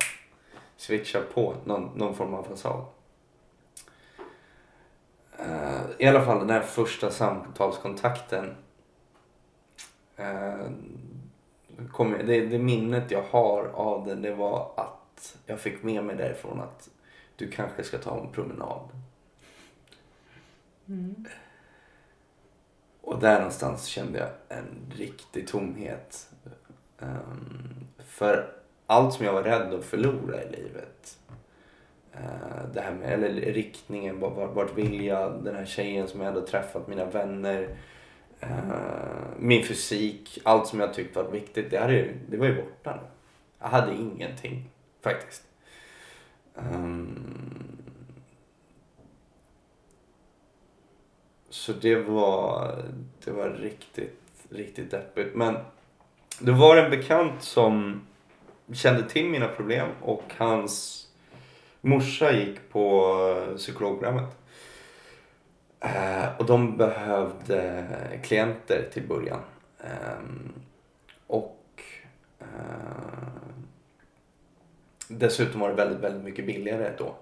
switcha 0.82 1.20
på 1.34 1.56
någon, 1.64 1.98
någon 1.98 2.14
form 2.14 2.34
av 2.34 2.42
fasad. 2.42 2.84
Uh, 5.40 5.80
I 5.98 6.06
alla 6.06 6.24
fall 6.24 6.38
den 6.38 6.50
här 6.50 6.60
första 6.60 7.10
samtalskontakten. 7.10 8.54
Uh, 10.20 10.70
kom, 11.92 12.16
det, 12.26 12.46
det 12.46 12.58
minnet 12.58 13.10
jag 13.10 13.22
har 13.22 13.64
av 13.64 14.06
den 14.06 14.22
det 14.22 14.34
var 14.34 14.72
att 14.76 15.36
jag 15.46 15.60
fick 15.60 15.82
med 15.82 16.04
mig 16.04 16.16
därifrån 16.16 16.60
att 16.60 16.90
du 17.36 17.50
kanske 17.50 17.84
ska 17.84 17.98
ta 17.98 18.20
en 18.20 18.32
promenad. 18.32 18.88
Mm. 20.88 21.26
Och 23.00 23.20
där 23.20 23.36
någonstans 23.36 23.86
kände 23.86 24.18
jag 24.18 24.58
en 24.58 24.92
riktig 24.96 25.48
tomhet. 25.48 26.30
Um, 26.98 27.86
för 27.98 28.61
allt 28.92 29.14
som 29.14 29.26
jag 29.26 29.32
var 29.32 29.42
rädd 29.42 29.74
att 29.74 29.84
förlora 29.84 30.42
i 30.42 30.50
livet. 30.50 31.18
Eh, 32.12 32.72
det 32.74 32.80
här 32.80 32.92
med, 32.92 33.12
eller 33.12 33.52
riktningen, 33.52 34.20
vart, 34.20 34.54
vart 34.54 34.78
vill 34.78 35.04
jag? 35.04 35.44
Den 35.44 35.56
här 35.56 35.64
tjejen 35.64 36.08
som 36.08 36.20
jag 36.20 36.32
hade 36.32 36.46
träffat, 36.46 36.88
mina 36.88 37.04
vänner. 37.04 37.68
Eh, 38.40 38.48
min 39.38 39.64
fysik, 39.64 40.38
allt 40.44 40.66
som 40.66 40.80
jag 40.80 40.94
tyckte 40.94 41.22
var 41.22 41.30
viktigt, 41.30 41.70
det, 41.70 41.78
hade, 41.78 42.08
det 42.28 42.36
var 42.36 42.46
ju 42.46 42.62
borta 42.62 42.94
nu. 42.96 43.08
Jag 43.58 43.68
hade 43.68 43.94
ingenting 43.94 44.70
faktiskt. 45.00 45.42
Um, 46.54 47.82
Så 51.52 51.72
det 51.72 51.96
var, 51.96 52.76
det 53.24 53.30
var 53.30 53.50
riktigt, 53.50 54.20
riktigt 54.48 54.90
deppigt. 54.90 55.34
Men 55.34 55.56
det 56.40 56.52
var 56.52 56.76
en 56.76 56.90
bekant 56.90 57.42
som 57.42 58.00
kände 58.72 59.08
till 59.08 59.28
mina 59.28 59.48
problem 59.48 59.88
och 60.00 60.22
hans 60.36 61.06
morsa 61.80 62.32
gick 62.32 62.70
på 62.70 63.54
psykologprogrammet. 63.56 64.36
Eh, 65.80 66.36
och 66.38 66.46
de 66.46 66.76
behövde 66.76 67.84
klienter 68.22 68.88
till 68.92 69.08
början. 69.08 69.40
Eh, 69.80 70.18
och 71.26 71.82
eh, 72.40 72.46
dessutom 75.08 75.60
var 75.60 75.68
det 75.68 75.74
väldigt, 75.74 76.00
väldigt 76.00 76.24
mycket 76.24 76.46
billigare 76.46 76.92
då. 76.98 77.14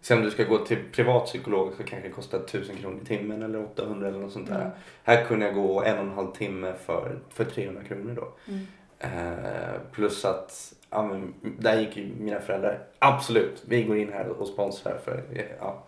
Sen 0.00 0.18
om 0.18 0.24
du 0.24 0.30
ska 0.30 0.44
gå 0.44 0.58
till 0.58 0.78
privatpsykolog 0.92 1.72
så 1.76 1.82
kanske 1.82 2.08
det 2.08 2.14
kostar 2.14 2.38
1000 2.38 2.76
kronor 2.76 3.00
i 3.02 3.06
timmen 3.06 3.42
eller 3.42 3.62
800 3.62 4.08
eller 4.08 4.18
något 4.18 4.32
sånt 4.32 4.48
där. 4.48 4.60
Mm. 4.60 4.70
Här 5.04 5.24
kunde 5.24 5.46
jag 5.46 5.54
gå 5.54 5.82
en 5.82 5.98
och 5.98 6.04
en 6.04 6.10
halv 6.10 6.32
timme 6.32 6.72
för, 6.86 7.18
för 7.28 7.44
300 7.44 7.84
kronor 7.84 8.14
då. 8.14 8.52
Mm. 8.52 8.66
Eh, 8.98 9.80
plus 9.92 10.24
att, 10.24 10.74
ja, 10.94 11.06
men, 11.06 11.34
där 11.58 11.80
gick 11.80 11.96
ju 11.96 12.14
mina 12.20 12.40
föräldrar, 12.40 12.82
absolut, 12.98 13.62
vi 13.66 13.82
går 13.82 13.96
in 13.98 14.12
här 14.12 14.28
och 14.28 14.48
sponsrar 14.48 14.98
för, 15.04 15.22
ja. 15.60 15.86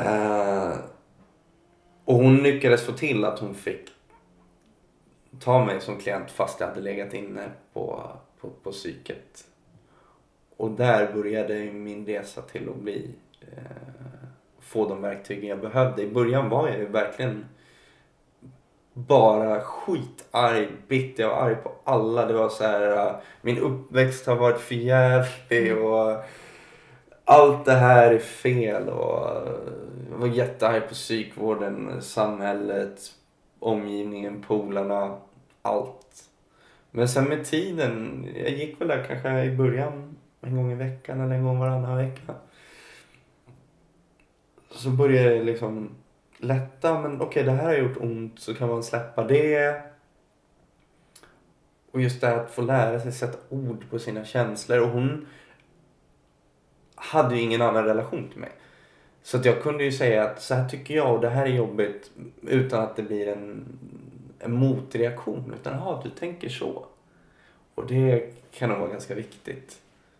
Uh, 0.00 0.78
och 2.04 2.14
hon 2.14 2.36
lyckades 2.36 2.86
få 2.86 2.92
till 2.92 3.24
att 3.24 3.38
hon 3.38 3.54
fick 3.54 3.88
ta 5.40 5.64
mig 5.64 5.80
som 5.80 5.96
klient 5.96 6.30
fast 6.30 6.60
jag 6.60 6.66
hade 6.66 6.80
legat 6.80 7.14
inne 7.14 7.50
på, 7.72 8.10
på, 8.40 8.50
på 8.62 8.72
psyket 8.72 9.44
och 10.58 10.70
där 10.70 11.12
började 11.12 11.72
min 11.72 12.06
resa 12.06 12.42
till 12.42 12.68
att 12.68 12.76
bli, 12.76 13.10
eh, 13.40 14.28
få 14.60 14.88
de 14.88 15.02
verktygen 15.02 15.48
jag 15.48 15.60
behövde. 15.60 16.02
I 16.02 16.10
början 16.10 16.48
var 16.48 16.68
jag 16.68 16.78
ju 16.78 16.86
verkligen 16.86 17.44
bara 18.98 19.60
skitarg, 19.60 20.68
bitter. 20.88 21.22
Jag 21.22 21.30
var 21.30 21.36
arg 21.36 21.54
på 21.54 21.72
alla. 21.84 22.26
Det 22.26 22.32
var 22.32 22.48
så 22.48 22.64
här, 22.64 22.92
uh, 22.92 23.16
min 23.42 23.58
uppväxt 23.58 24.26
har 24.26 24.36
varit 24.36 24.60
förjävlig 24.60 25.70
mm. 25.70 25.84
och 25.84 26.16
allt 27.24 27.64
det 27.64 27.72
här 27.72 28.12
är 28.12 28.18
fel. 28.18 28.88
Och 28.88 29.48
jag 30.10 30.18
var 30.18 30.26
jättearg 30.26 30.88
på 30.88 30.94
psykvården, 30.94 32.02
samhället, 32.02 33.00
omgivningen, 33.58 34.42
polarna, 34.42 35.16
allt. 35.62 36.24
Men 36.90 37.08
sen 37.08 37.24
med 37.24 37.44
tiden, 37.44 38.26
jag 38.36 38.50
gick 38.50 38.80
väl 38.80 38.88
där 38.88 39.04
kanske 39.08 39.44
i 39.44 39.56
början 39.56 40.16
en 40.40 40.56
gång 40.56 40.72
i 40.72 40.74
veckan 40.74 41.20
eller 41.20 41.34
en 41.34 41.44
gång 41.44 41.58
varannan 41.58 41.96
vecka. 41.96 42.34
Så 44.70 44.90
börjar 44.90 45.30
det 45.30 45.42
liksom 45.42 45.90
lätta, 46.38 47.00
men 47.00 47.14
okej 47.14 47.26
okay, 47.26 47.42
det 47.42 47.50
här 47.50 47.64
har 47.64 47.74
gjort 47.74 47.96
ont 47.96 48.40
så 48.40 48.54
kan 48.54 48.68
man 48.68 48.82
släppa 48.82 49.24
det. 49.24 49.82
Och 51.90 52.00
just 52.00 52.20
det 52.20 52.26
här 52.26 52.36
att 52.36 52.50
få 52.50 52.62
lära 52.62 53.00
sig 53.00 53.12
sätta 53.12 53.38
ord 53.48 53.90
på 53.90 53.98
sina 53.98 54.24
känslor 54.24 54.80
och 54.80 54.88
hon 54.88 55.26
hade 56.94 57.36
ju 57.36 57.42
ingen 57.42 57.62
annan 57.62 57.84
relation 57.84 58.28
till 58.28 58.40
mig. 58.40 58.52
Så 59.22 59.36
att 59.36 59.44
jag 59.44 59.62
kunde 59.62 59.84
ju 59.84 59.92
säga 59.92 60.24
att 60.24 60.42
så 60.42 60.54
här 60.54 60.68
tycker 60.68 60.94
jag 60.94 61.14
och 61.14 61.20
det 61.20 61.28
här 61.28 61.46
är 61.46 61.50
jobbigt 61.50 62.10
utan 62.42 62.82
att 62.82 62.96
det 62.96 63.02
blir 63.02 63.28
en, 63.28 63.64
en 64.38 64.52
motreaktion. 64.52 65.54
Utan 65.60 65.72
ja, 65.72 66.00
du 66.04 66.10
tänker 66.10 66.48
så. 66.48 66.86
Och 67.74 67.86
det 67.86 68.34
kan 68.50 68.68
nog 68.68 68.78
vara 68.78 68.90
ganska 68.90 69.14
viktigt 69.14 69.78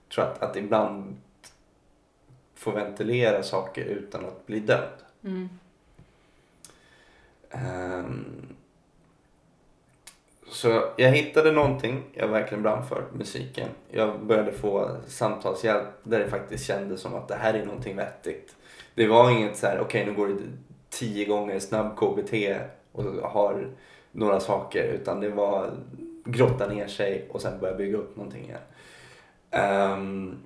tror 0.08 0.24
att, 0.24 0.42
att 0.42 0.56
ibland 0.56 1.16
få 2.54 2.70
ventilera 2.70 3.42
saker 3.42 3.84
utan 3.84 4.24
att 4.24 4.46
bli 4.46 4.60
död. 4.60 4.92
Mm. 5.24 5.48
Um, 7.50 8.56
så 10.50 10.84
jag 10.96 11.10
hittade 11.10 11.52
någonting 11.52 12.02
jag 12.14 12.28
verkligen 12.28 12.62
brann 12.62 12.86
för, 12.86 13.04
musiken. 13.12 13.68
Jag 13.90 14.20
började 14.20 14.52
få 14.52 14.96
samtalshjälp 15.06 15.88
där 16.02 16.18
det 16.18 16.28
faktiskt 16.28 16.66
kändes 16.66 17.00
som 17.00 17.14
att 17.14 17.28
det 17.28 17.34
här 17.34 17.54
är 17.54 17.64
någonting 17.64 17.96
vettigt. 17.96 18.56
Det 18.94 19.06
var 19.06 19.30
inget 19.30 19.56
så 19.56 19.66
här, 19.66 19.80
okej 19.80 20.02
okay, 20.02 20.12
nu 20.12 20.18
går 20.18 20.28
det 20.28 20.42
tio 20.90 21.24
gånger 21.24 21.58
snabb 21.58 21.96
KBT 21.96 22.32
och 22.92 23.04
har 23.04 23.68
några 24.12 24.40
saker 24.40 24.84
utan 24.84 25.20
det 25.20 25.28
var 25.28 25.70
grotta 26.24 26.68
ner 26.68 26.86
sig 26.86 27.28
och 27.30 27.42
sen 27.42 27.60
börja 27.60 27.74
bygga 27.74 27.98
upp 27.98 28.16
någonting 28.16 28.44
igen. 28.44 28.60
Um, 29.92 30.38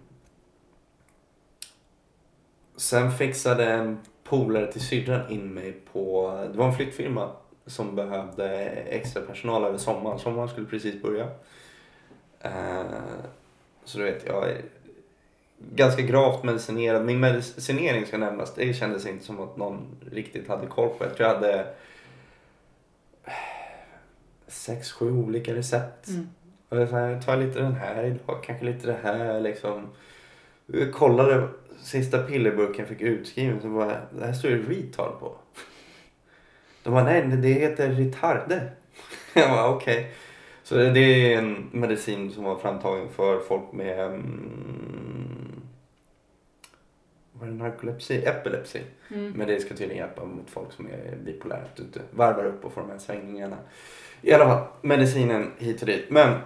sen 2.77 3.13
fixade 3.13 3.73
en 3.73 3.99
polare 4.33 4.73
till 4.73 4.81
syrran 4.81 5.31
in 5.31 5.55
mig 5.55 5.73
på, 5.93 6.31
det 6.53 6.59
var 6.59 6.67
en 6.67 6.75
flyttfirma 6.75 7.31
som 7.67 7.97
behövde 7.97 8.49
extra 8.69 9.23
personal 9.23 9.65
över 9.65 9.79
sommaren. 9.79 10.19
Sommaren 10.19 10.49
skulle 10.49 10.67
precis 10.67 11.03
börja. 11.03 11.29
Eh, 12.41 12.83
så 13.85 13.99
du 13.99 14.05
vet, 14.05 14.27
jag 14.27 14.51
är 14.51 14.63
ganska 15.59 16.03
gravt 16.03 16.45
medicinerad. 16.45 17.05
Min 17.05 17.21
medicinering 17.21 18.07
ska 18.07 18.19
nämnas, 18.19 18.55
det 18.55 18.75
kändes 18.75 19.07
inte 19.07 19.25
som 19.25 19.41
att 19.41 19.57
någon 19.57 19.87
riktigt 20.11 20.49
hade 20.49 20.67
koll 20.67 20.89
på. 20.89 21.05
Jag 21.05 21.17
tror 21.17 21.29
jag 21.29 21.35
hade 21.35 21.67
sex, 24.47 24.93
sju 24.93 25.13
olika 25.13 25.55
recept. 25.55 26.09
Mm. 26.09 26.29
Och 26.69 26.81
jag, 26.81 27.23
tar 27.25 27.37
lite 27.37 27.61
den 27.61 27.75
här 27.75 28.05
idag, 28.05 28.43
kanske 28.45 28.65
lite 28.65 28.87
det 28.87 28.99
här 29.03 29.41
liksom. 29.41 29.89
Jag 30.67 30.93
kollade 30.93 31.49
sista 31.83 32.19
pillerburken 32.23 32.79
jag 32.79 32.89
fick 32.89 33.01
utskriven 33.01 33.61
så 33.61 33.69
bara, 33.69 34.01
det 34.11 34.27
här 34.27 34.33
står 34.33 34.51
ju 34.51 34.69
retard 34.69 35.21
på. 35.21 35.35
De 36.83 36.91
bara, 36.91 37.05
nej 37.05 37.23
det 37.23 37.49
heter 37.49 37.89
retarde. 37.89 38.71
Jag 39.35 39.51
bara, 39.51 39.69
okej. 39.69 39.99
Okay. 39.99 40.11
Så 40.63 40.75
det 40.75 41.01
är 41.01 41.39
en 41.39 41.69
medicin 41.73 42.31
som 42.31 42.45
var 42.45 42.59
framtagen 42.59 43.09
för 43.09 43.41
folk 43.41 43.73
med 43.73 44.11
um, 44.13 45.63
vad 47.33 47.49
är 47.49 47.53
det, 47.53 47.59
narkolepsi? 47.59 48.25
Epilepsi. 48.25 48.81
Mm. 49.09 49.33
Men 49.33 49.47
det 49.47 49.61
ska 49.61 49.69
tydligen 49.69 49.97
hjälpa 49.97 50.25
mot 50.25 50.51
folk 50.51 50.73
som 50.73 50.87
är 50.87 51.17
bipolärt 51.25 51.81
ute. 51.81 52.01
Varvar 52.11 52.45
upp 52.45 52.65
och 52.65 52.73
får 52.73 52.81
de 52.81 52.91
här 52.91 52.99
svängningarna. 52.99 53.57
I 54.23 54.33
alla 54.33 54.45
fall, 54.45 54.67
medicinen 54.81 55.51
hit 55.59 55.81
och 55.81 55.87
dit. 55.87 56.11
Men 56.11 56.39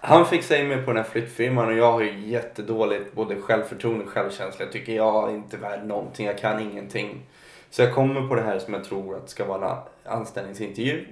han 0.00 0.26
fick 0.26 0.42
sig 0.42 0.64
med 0.64 0.84
på 0.84 0.92
den 0.92 1.04
här 1.04 1.10
flyttfirman 1.10 1.66
och 1.66 1.74
jag 1.74 1.92
har 1.92 2.00
ju 2.00 2.28
jättedåligt 2.28 3.12
både 3.12 3.40
självförtroende 3.40 4.04
och 4.04 4.10
självkänsla. 4.10 4.64
Jag 4.64 4.72
tycker 4.72 4.92
jag 4.92 5.30
är 5.30 5.34
inte 5.34 5.56
värd 5.56 5.86
någonting, 5.86 6.26
jag 6.26 6.38
kan 6.38 6.60
ingenting. 6.60 7.26
Så 7.70 7.82
jag 7.82 7.94
kommer 7.94 8.28
på 8.28 8.34
det 8.34 8.42
här 8.42 8.58
som 8.58 8.74
jag 8.74 8.84
tror 8.84 9.16
att 9.16 9.30
ska 9.30 9.44
vara 9.44 9.70
en 10.04 10.12
anställningsintervju. 10.12 11.06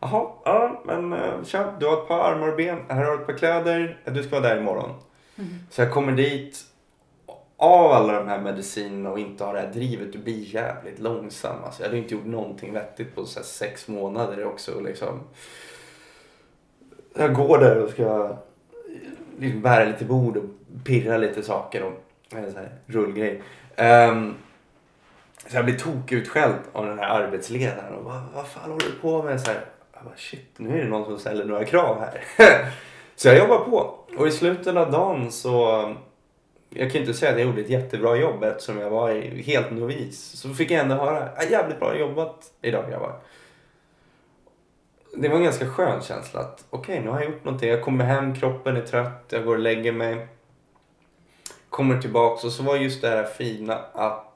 Jaha, 0.00 0.26
ja 0.44 0.82
men 0.84 1.12
uh, 1.12 1.44
tja, 1.44 1.74
du 1.80 1.86
har 1.86 2.02
ett 2.02 2.08
par 2.08 2.32
armar 2.32 2.48
och 2.48 2.56
ben, 2.56 2.78
här 2.88 3.04
har 3.04 3.12
du 3.12 3.20
ett 3.20 3.26
par 3.26 3.38
kläder, 3.38 4.00
du 4.04 4.22
ska 4.22 4.40
vara 4.40 4.48
där 4.48 4.60
imorgon. 4.60 4.90
Mm. 5.38 5.50
Så 5.70 5.82
jag 5.82 5.92
kommer 5.92 6.12
dit 6.12 6.64
av 7.56 7.92
alla 7.92 8.12
de 8.12 8.28
här 8.28 8.40
medicinerna 8.40 9.10
och 9.10 9.18
inte 9.18 9.44
ha 9.44 9.52
det 9.52 9.60
här 9.60 9.72
drivet, 9.72 10.12
du 10.12 10.18
blir 10.18 10.54
jävligt 10.54 10.98
långsam. 10.98 11.64
Alltså, 11.64 11.82
jag 11.82 11.88
hade 11.88 11.98
inte 11.98 12.14
gjort 12.14 12.24
någonting 12.24 12.72
vettigt 12.72 13.14
på 13.14 13.24
så 13.24 13.42
sex 13.42 13.88
månader 13.88 14.44
också. 14.44 14.80
Liksom. 14.80 15.20
Jag 17.18 17.34
går 17.34 17.58
där 17.58 17.84
och 17.84 17.90
ska 17.90 18.36
liksom 19.38 19.62
bära 19.62 19.84
lite 19.84 20.04
bord 20.04 20.36
och 20.36 20.44
pirra 20.84 21.16
lite 21.16 21.42
saker 21.42 21.82
och 21.82 21.92
eh, 22.38 22.44
en 22.44 22.56
här 22.56 22.68
rullgrej. 22.86 23.34
Um, 23.34 23.42
ehm, 23.76 24.34
så 25.46 25.56
jag 25.56 25.64
blir 25.64 25.78
tokutskälld 25.78 26.54
av 26.72 26.86
den 26.86 26.98
här 26.98 27.08
arbetsledaren 27.08 27.94
och 27.94 28.04
vad, 28.04 28.22
vad 28.34 28.48
fan 28.48 28.70
håller 28.70 28.86
du 28.86 28.92
på 28.92 29.22
med? 29.22 29.40
Så 29.40 29.50
här, 29.50 29.60
jag 29.94 30.04
bara, 30.04 30.16
shit, 30.16 30.54
nu 30.56 30.78
är 30.78 30.84
det 30.84 30.90
någon 30.90 31.04
som 31.04 31.18
ställer 31.18 31.44
några 31.44 31.64
krav 31.64 32.00
här. 32.00 32.24
så 33.16 33.28
jag 33.28 33.38
jobbar 33.38 33.58
på 33.58 33.94
och 34.18 34.28
i 34.28 34.30
slutet 34.30 34.76
av 34.76 34.90
dagen 34.90 35.32
så 35.32 35.84
jag 36.70 36.92
kan 36.92 37.00
inte 37.00 37.14
säga 37.14 37.32
att 37.32 37.38
jag 37.38 37.46
gjorde 37.46 37.60
ett 37.60 37.70
jättebra 37.70 38.16
jobb 38.16 38.44
eftersom 38.44 38.78
jag 38.78 38.90
var 38.90 39.14
helt 39.42 39.70
novis. 39.70 40.20
Så 40.20 40.54
fick 40.54 40.70
jag 40.70 40.80
ändå 40.80 40.94
höra, 40.94 41.28
ah, 41.36 41.42
jävligt 41.50 41.80
bra 41.80 41.98
jobbat 41.98 42.52
idag 42.62 42.90
grabbar. 42.90 43.20
Det 45.16 45.28
var 45.28 45.36
en 45.36 45.44
ganska 45.44 45.68
skön 45.68 46.02
känsla 46.02 46.40
att 46.40 46.64
okej, 46.70 46.92
okay, 46.92 47.04
nu 47.04 47.10
har 47.10 47.20
jag 47.20 47.30
gjort 47.30 47.44
någonting. 47.44 47.68
Jag 47.68 47.82
kommer 47.82 48.04
hem, 48.04 48.34
kroppen 48.34 48.76
är 48.76 48.82
trött, 48.82 49.24
jag 49.28 49.44
går 49.44 49.54
och 49.54 49.62
lägger 49.62 49.92
mig. 49.92 50.26
Kommer 51.68 52.00
tillbaks 52.00 52.44
och 52.44 52.52
så 52.52 52.62
var 52.62 52.76
just 52.76 53.02
det 53.02 53.08
här 53.08 53.24
fina 53.24 53.74
att 53.92 54.28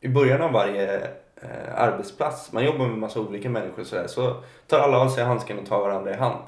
i 0.00 0.08
början 0.08 0.42
av 0.42 0.52
varje 0.52 0.96
eh, 1.36 1.74
arbetsplats, 1.74 2.52
man 2.52 2.64
jobbar 2.64 2.86
med 2.86 2.98
massa 2.98 3.20
olika 3.20 3.50
människor 3.50 3.80
och 3.80 3.86
sådär, 3.86 4.06
så 4.06 4.42
tar 4.66 4.78
alla 4.78 4.98
av 4.98 5.08
sig 5.08 5.24
handsken 5.24 5.58
och 5.58 5.66
tar 5.66 5.80
varandra 5.80 6.10
i 6.10 6.16
hand. 6.16 6.44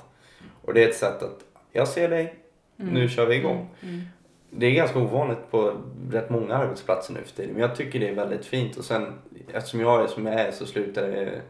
Och 0.63 0.75
det 0.75 0.85
är 0.85 0.89
ett 0.89 0.97
sätt 0.97 1.23
att, 1.23 1.45
jag 1.73 1.89
ser 1.89 2.09
dig, 2.09 2.35
mm. 2.79 2.95
nu 2.95 3.09
kör 3.09 3.27
vi 3.27 3.37
igång. 3.37 3.69
Mm. 3.81 3.95
Mm. 3.95 4.07
Det 4.51 4.67
är 4.67 4.71
ganska 4.71 4.99
ovanligt 4.99 5.51
på 5.51 5.73
rätt 6.11 6.31
många 6.31 6.55
arbetsplatser 6.55 7.15
nu 7.15 7.21
för 7.25 7.37
tiden. 7.37 7.53
Men 7.53 7.63
jag 7.63 7.77
tycker 7.77 8.01
det 8.01 8.09
är 8.09 8.15
väldigt 8.15 8.47
fint. 8.47 8.77
Och 8.77 8.85
sen 8.85 9.19
eftersom 9.53 9.81
jag 9.81 10.03
är 10.03 10.07
som 10.07 10.27
jag 10.27 10.41
är 10.41 10.53
så 10.53 10.67
slutade 10.67 11.07
det 11.07 11.41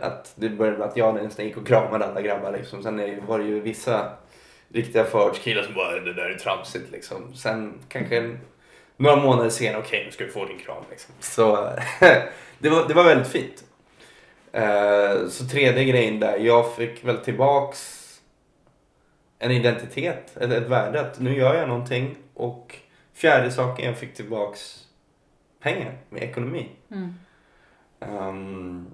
att 0.00 0.32
det 0.34 0.48
började 0.48 0.78
med 0.78 0.88
att 0.88 0.96
jag 0.96 1.14
nästan 1.14 1.44
gick 1.44 1.56
och 1.56 1.66
kramade 1.66 2.06
alla 2.06 2.22
grabbar 2.22 2.52
liksom. 2.52 2.82
Sen 2.82 3.26
var 3.26 3.38
det 3.38 3.44
ju 3.44 3.60
vissa 3.60 4.12
riktiga 4.68 5.04
förortskillar 5.04 5.62
som 5.62 5.74
bara 5.74 6.00
det 6.00 6.14
där 6.14 6.30
är 6.30 6.38
tramsigt 6.38 6.90
liksom. 6.92 7.34
Sen 7.34 7.78
kanske 7.88 8.36
några 8.96 9.16
månader 9.16 9.50
senare, 9.50 9.78
okej 9.78 9.88
okay, 9.88 10.04
nu 10.04 10.10
ska 10.10 10.24
du 10.24 10.30
få 10.30 10.44
din 10.44 10.58
kram 10.58 10.84
liksom. 10.90 11.14
Så 11.20 11.56
det, 12.58 12.68
var, 12.68 12.88
det 12.88 12.94
var 12.94 13.04
väldigt 13.04 13.28
fint. 13.28 13.64
Uh, 14.54 15.28
så 15.28 15.46
tredje 15.46 15.84
grejen 15.84 16.20
där, 16.20 16.38
jag 16.38 16.74
fick 16.74 17.04
väl 17.04 17.18
tillbaks 17.18 18.02
en 19.38 19.50
identitet, 19.50 20.36
ett, 20.36 20.52
ett 20.52 20.68
värde. 20.68 21.00
Att 21.00 21.20
nu 21.20 21.36
gör 21.36 21.54
jag 21.54 21.68
någonting. 21.68 22.16
Och 22.34 22.76
fjärde 23.14 23.50
saken, 23.50 23.86
jag 23.86 23.98
fick 23.98 24.14
tillbaks 24.14 24.84
pengar 25.60 25.98
med 26.10 26.22
ekonomi. 26.22 26.68
Mm. 26.90 27.14
Um, 27.98 28.86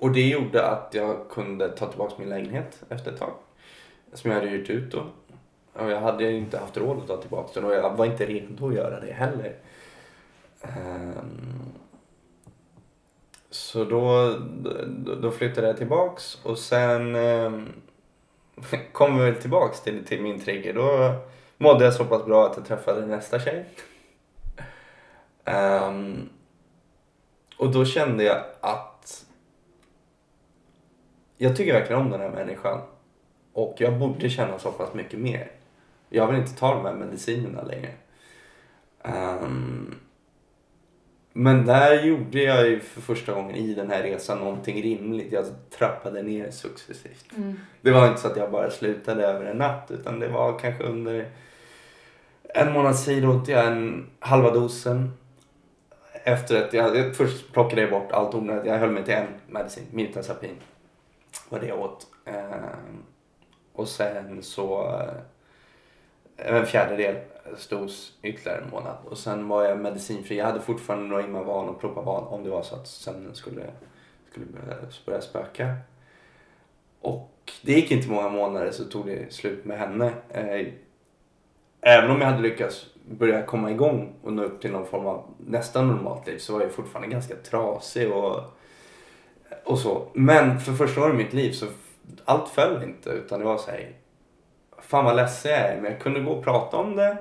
och 0.00 0.12
det 0.12 0.28
gjorde 0.28 0.66
att 0.66 0.94
jag 0.94 1.28
kunde 1.30 1.68
ta 1.68 1.86
tillbaks 1.86 2.18
min 2.18 2.28
lägenhet 2.28 2.82
efter 2.88 3.12
ett 3.12 3.18
tag. 3.18 3.32
Som 4.12 4.30
jag 4.30 4.38
hade 4.38 4.50
hyrt 4.50 4.70
ut 4.70 4.92
då. 4.92 5.04
Och 5.72 5.90
jag 5.90 6.00
hade 6.00 6.32
inte 6.32 6.58
haft 6.58 6.76
råd 6.76 6.98
att 6.98 7.06
ta 7.06 7.16
tillbaks 7.16 7.52
den 7.52 7.64
och 7.64 7.72
jag 7.72 7.96
var 7.96 8.06
inte 8.06 8.26
redo 8.26 8.68
att 8.68 8.74
göra 8.74 9.00
det 9.00 9.12
heller. 9.12 9.54
Um, 10.62 11.72
så 13.50 13.84
då, 13.84 14.36
då 15.20 15.30
flyttade 15.30 15.66
jag 15.66 15.76
tillbaks 15.76 16.44
och 16.44 16.58
sen 16.58 17.14
ehm, 17.14 17.72
um, 19.00 19.18
vi 19.18 19.24
väl 19.24 19.34
tillbaks 19.34 19.80
till, 19.80 20.04
till 20.04 20.22
min 20.22 20.40
trigger. 20.40 20.74
Då 20.74 21.14
mådde 21.56 21.84
jag 21.84 21.94
så 21.94 22.04
pass 22.04 22.24
bra 22.24 22.46
att 22.46 22.56
jag 22.56 22.66
träffade 22.66 23.06
nästa 23.06 23.40
tjej. 23.40 23.64
Um, 25.44 26.28
och 27.56 27.72
då 27.72 27.84
kände 27.84 28.24
jag 28.24 28.44
att 28.60 28.89
jag 31.42 31.56
tycker 31.56 31.72
verkligen 31.72 32.02
om 32.02 32.10
den 32.10 32.20
här 32.20 32.30
människan. 32.30 32.80
Och 33.52 33.74
jag 33.78 33.98
borde 33.98 34.30
känna 34.30 34.58
så 34.58 34.72
pass 34.72 34.94
mycket 34.94 35.18
mer. 35.18 35.50
Jag 36.08 36.26
vill 36.26 36.36
inte 36.36 36.56
ta 36.56 36.74
de 36.74 36.84
här 36.84 36.94
medicinerna 36.94 37.62
längre. 37.62 37.90
Um, 39.02 39.94
men 41.32 41.66
där 41.66 42.02
gjorde 42.02 42.42
jag 42.42 42.68
ju 42.68 42.80
för 42.80 43.00
första 43.00 43.32
gången 43.32 43.56
i 43.56 43.74
den 43.74 43.90
här 43.90 44.02
resan 44.02 44.38
någonting 44.38 44.82
rimligt. 44.82 45.32
Jag 45.32 45.44
trappade 45.78 46.22
ner 46.22 46.50
successivt. 46.50 47.26
Mm. 47.36 47.60
Det 47.80 47.90
var 47.90 48.08
inte 48.08 48.20
så 48.20 48.28
att 48.28 48.36
jag 48.36 48.50
bara 48.50 48.70
slutade 48.70 49.26
över 49.26 49.46
en 49.46 49.56
natt 49.56 49.90
utan 49.90 50.20
det 50.20 50.28
var 50.28 50.58
kanske 50.58 50.84
under 50.84 51.28
en 52.54 52.72
månads 52.72 53.04
tid 53.04 53.24
åt 53.24 53.48
jag 53.48 53.66
en 53.66 54.06
halva 54.18 54.50
dosen. 54.50 55.10
Efter 56.24 56.64
att 56.64 56.72
jag, 56.72 56.96
jag 56.96 57.16
först 57.16 57.52
plockade 57.52 57.80
jag 57.80 57.90
bort 57.90 58.12
allt 58.12 58.34
onödigt. 58.34 58.66
Jag 58.66 58.78
höll 58.78 58.90
mig 58.90 59.04
till 59.04 59.14
en 59.14 59.26
medicin, 59.46 59.86
mirtazapin. 59.90 60.56
Var 61.48 61.60
det 61.60 61.66
jag 61.66 61.80
åt. 61.80 62.06
Eh, 62.24 62.34
och 63.72 63.88
sen 63.88 64.42
så 64.42 64.84
eh, 66.36 66.56
en 66.56 66.66
fjärdedel 66.66 67.16
stos 67.56 68.12
ytterligare 68.22 68.60
en 68.60 68.70
månad. 68.70 68.96
Och 69.04 69.18
sen 69.18 69.48
var 69.48 69.64
jag 69.64 69.78
medicinfri. 69.78 70.38
Jag 70.38 70.46
hade 70.46 70.60
fortfarande 70.60 71.08
några 71.08 71.24
Imavan 71.24 71.68
och 71.68 71.80
Propavan 71.80 72.24
om 72.24 72.44
det 72.44 72.50
var 72.50 72.62
så 72.62 72.74
att 72.74 72.86
sömnen 72.86 73.34
skulle, 73.34 73.66
skulle 74.30 74.46
börja 75.06 75.20
spöka. 75.20 75.76
Och 77.00 77.52
det 77.62 77.72
gick 77.72 77.90
inte 77.90 78.08
många 78.08 78.28
månader 78.28 78.70
så 78.70 78.84
tog 78.84 79.06
det 79.06 79.32
slut 79.32 79.64
med 79.64 79.78
henne. 79.78 80.12
Eh, 80.28 80.66
även 81.80 82.10
om 82.10 82.20
jag 82.20 82.28
hade 82.28 82.42
lyckats 82.42 82.86
börja 83.10 83.42
komma 83.42 83.70
igång 83.70 84.12
och 84.22 84.32
nå 84.32 84.42
upp 84.42 84.60
till 84.60 84.72
någon 84.72 84.86
form 84.86 85.06
av 85.06 85.34
nästan 85.38 85.88
normalt 85.88 86.26
liv 86.26 86.38
så 86.38 86.52
var 86.52 86.60
jag 86.60 86.72
fortfarande 86.72 87.08
ganska 87.08 87.36
trasig 87.36 88.12
och, 88.12 88.42
och 89.64 89.78
så. 89.78 90.08
Men 90.14 90.60
för 90.60 90.72
första 90.72 91.00
gången 91.00 91.20
i 91.20 91.24
mitt 91.24 91.32
liv 91.32 91.52
så 91.52 91.66
allt 92.24 92.48
föll 92.48 92.82
inte 92.82 93.10
utan 93.10 93.38
det 93.38 93.44
var 93.44 93.58
så 93.58 93.70
här, 93.70 93.92
fan 94.78 95.04
vad 95.04 95.16
ledsen 95.16 95.50
jag 95.50 95.60
är 95.60 95.80
men 95.80 95.92
jag 95.92 96.00
kunde 96.00 96.20
gå 96.20 96.30
och 96.30 96.44
prata 96.44 96.76
om 96.76 96.96
det. 96.96 97.16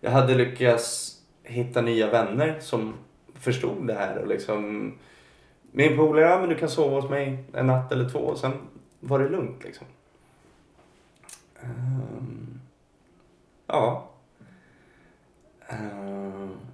Jag 0.00 0.10
hade 0.10 0.34
lyckats 0.34 1.16
hitta 1.42 1.80
nya 1.80 2.10
vänner 2.10 2.56
som 2.60 2.94
förstod 3.34 3.86
det 3.86 3.94
här 3.94 4.18
och 4.18 4.26
liksom 4.26 4.92
min 5.72 5.96
polare, 5.96 6.24
ja 6.24 6.38
men 6.38 6.48
du 6.48 6.54
kan 6.54 6.68
sova 6.68 7.00
hos 7.00 7.10
mig 7.10 7.44
en 7.52 7.66
natt 7.66 7.92
eller 7.92 8.08
två 8.08 8.18
och 8.18 8.38
sen 8.38 8.52
var 9.00 9.18
det 9.18 9.28
lugnt 9.28 9.64
liksom. 9.64 9.86
Um, 11.62 12.60
ja. 13.66 14.08
Um, 15.70 16.65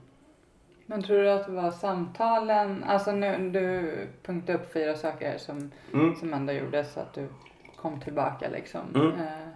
men 0.92 1.02
tror 1.02 1.18
du 1.18 1.30
att 1.30 1.46
det 1.46 1.52
var 1.52 1.70
samtalen, 1.70 2.84
alltså 2.84 3.12
nu, 3.12 3.50
du 3.50 3.92
punktade 4.26 4.58
upp 4.58 4.72
fyra 4.72 4.94
saker 4.94 5.38
som, 5.38 5.70
mm. 5.92 6.16
som 6.16 6.34
ändå 6.34 6.52
gjorde 6.52 6.84
så 6.84 7.00
att 7.00 7.14
du 7.14 7.28
kom 7.76 8.00
tillbaka 8.00 8.48
liksom. 8.48 8.80
Mm. 8.94 9.08
Eh, 9.08 9.48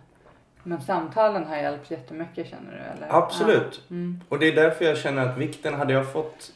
men 0.62 0.80
samtalen 0.80 1.44
har 1.44 1.56
hjälpt 1.56 1.90
jättemycket 1.90 2.48
känner 2.48 2.72
du 2.72 2.78
eller? 2.78 3.16
Absolut. 3.16 3.82
Ja. 3.88 3.94
Mm. 3.94 4.20
Och 4.28 4.38
det 4.38 4.48
är 4.48 4.54
därför 4.54 4.84
jag 4.84 4.98
känner 4.98 5.26
att 5.26 5.38
vikten, 5.38 5.74
hade 5.74 5.92
jag 5.92 6.12
fått 6.12 6.52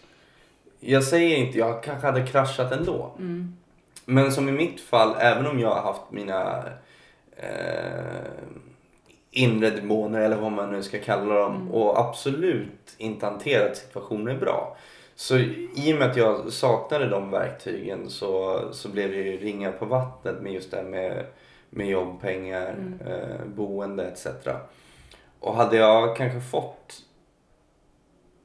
jag 0.81 1.05
säger 1.05 1.36
inte, 1.36 1.59
jag 1.59 1.82
kanske 1.82 2.07
hade 2.07 2.27
kraschat 2.27 2.73
ändå. 2.73 3.12
Mm. 3.19 3.57
Men 4.05 4.32
som 4.32 4.48
i 4.48 4.52
mitt 4.52 4.81
fall, 4.81 5.15
även 5.20 5.47
om 5.47 5.59
jag 5.59 5.74
har 5.74 5.82
haft 5.82 6.11
mina 6.11 6.62
eh, 7.36 8.31
inre 9.31 9.70
demoner 9.70 10.20
eller 10.20 10.36
vad 10.36 10.52
man 10.52 10.73
nu 10.73 10.82
ska 10.82 10.98
kalla 10.98 11.35
dem 11.35 11.57
Mm. 11.57 11.70
och 11.70 11.98
absolut 12.01 12.94
inte 12.98 13.27
hanterat 13.27 13.77
situationen 13.77 14.39
bra. 14.39 14.77
Så 15.15 15.39
i 15.77 15.93
och 15.94 15.98
med 15.98 16.11
att 16.11 16.16
jag 16.16 16.52
saknade 16.52 17.09
de 17.09 17.31
verktygen 17.31 18.11
så, 18.11 18.61
så 18.73 18.89
blev 18.89 19.11
det 19.11 19.16
ju 19.16 19.36
ringa 19.36 19.73
på 19.73 19.85
vattnet 19.85 20.43
med 20.43 20.52
just 20.52 20.70
det 20.70 20.77
här 20.77 20.85
med, 20.85 21.27
med 21.70 21.86
jobb, 21.89 22.20
pengar, 22.20 22.69
Mm. 22.78 23.01
eh, 23.07 23.44
boende 23.47 24.05
etc. 24.05 24.27
Och 25.40 25.55
hade 25.55 25.77
jag 25.77 26.16
kanske 26.16 26.40
fått 26.40 27.02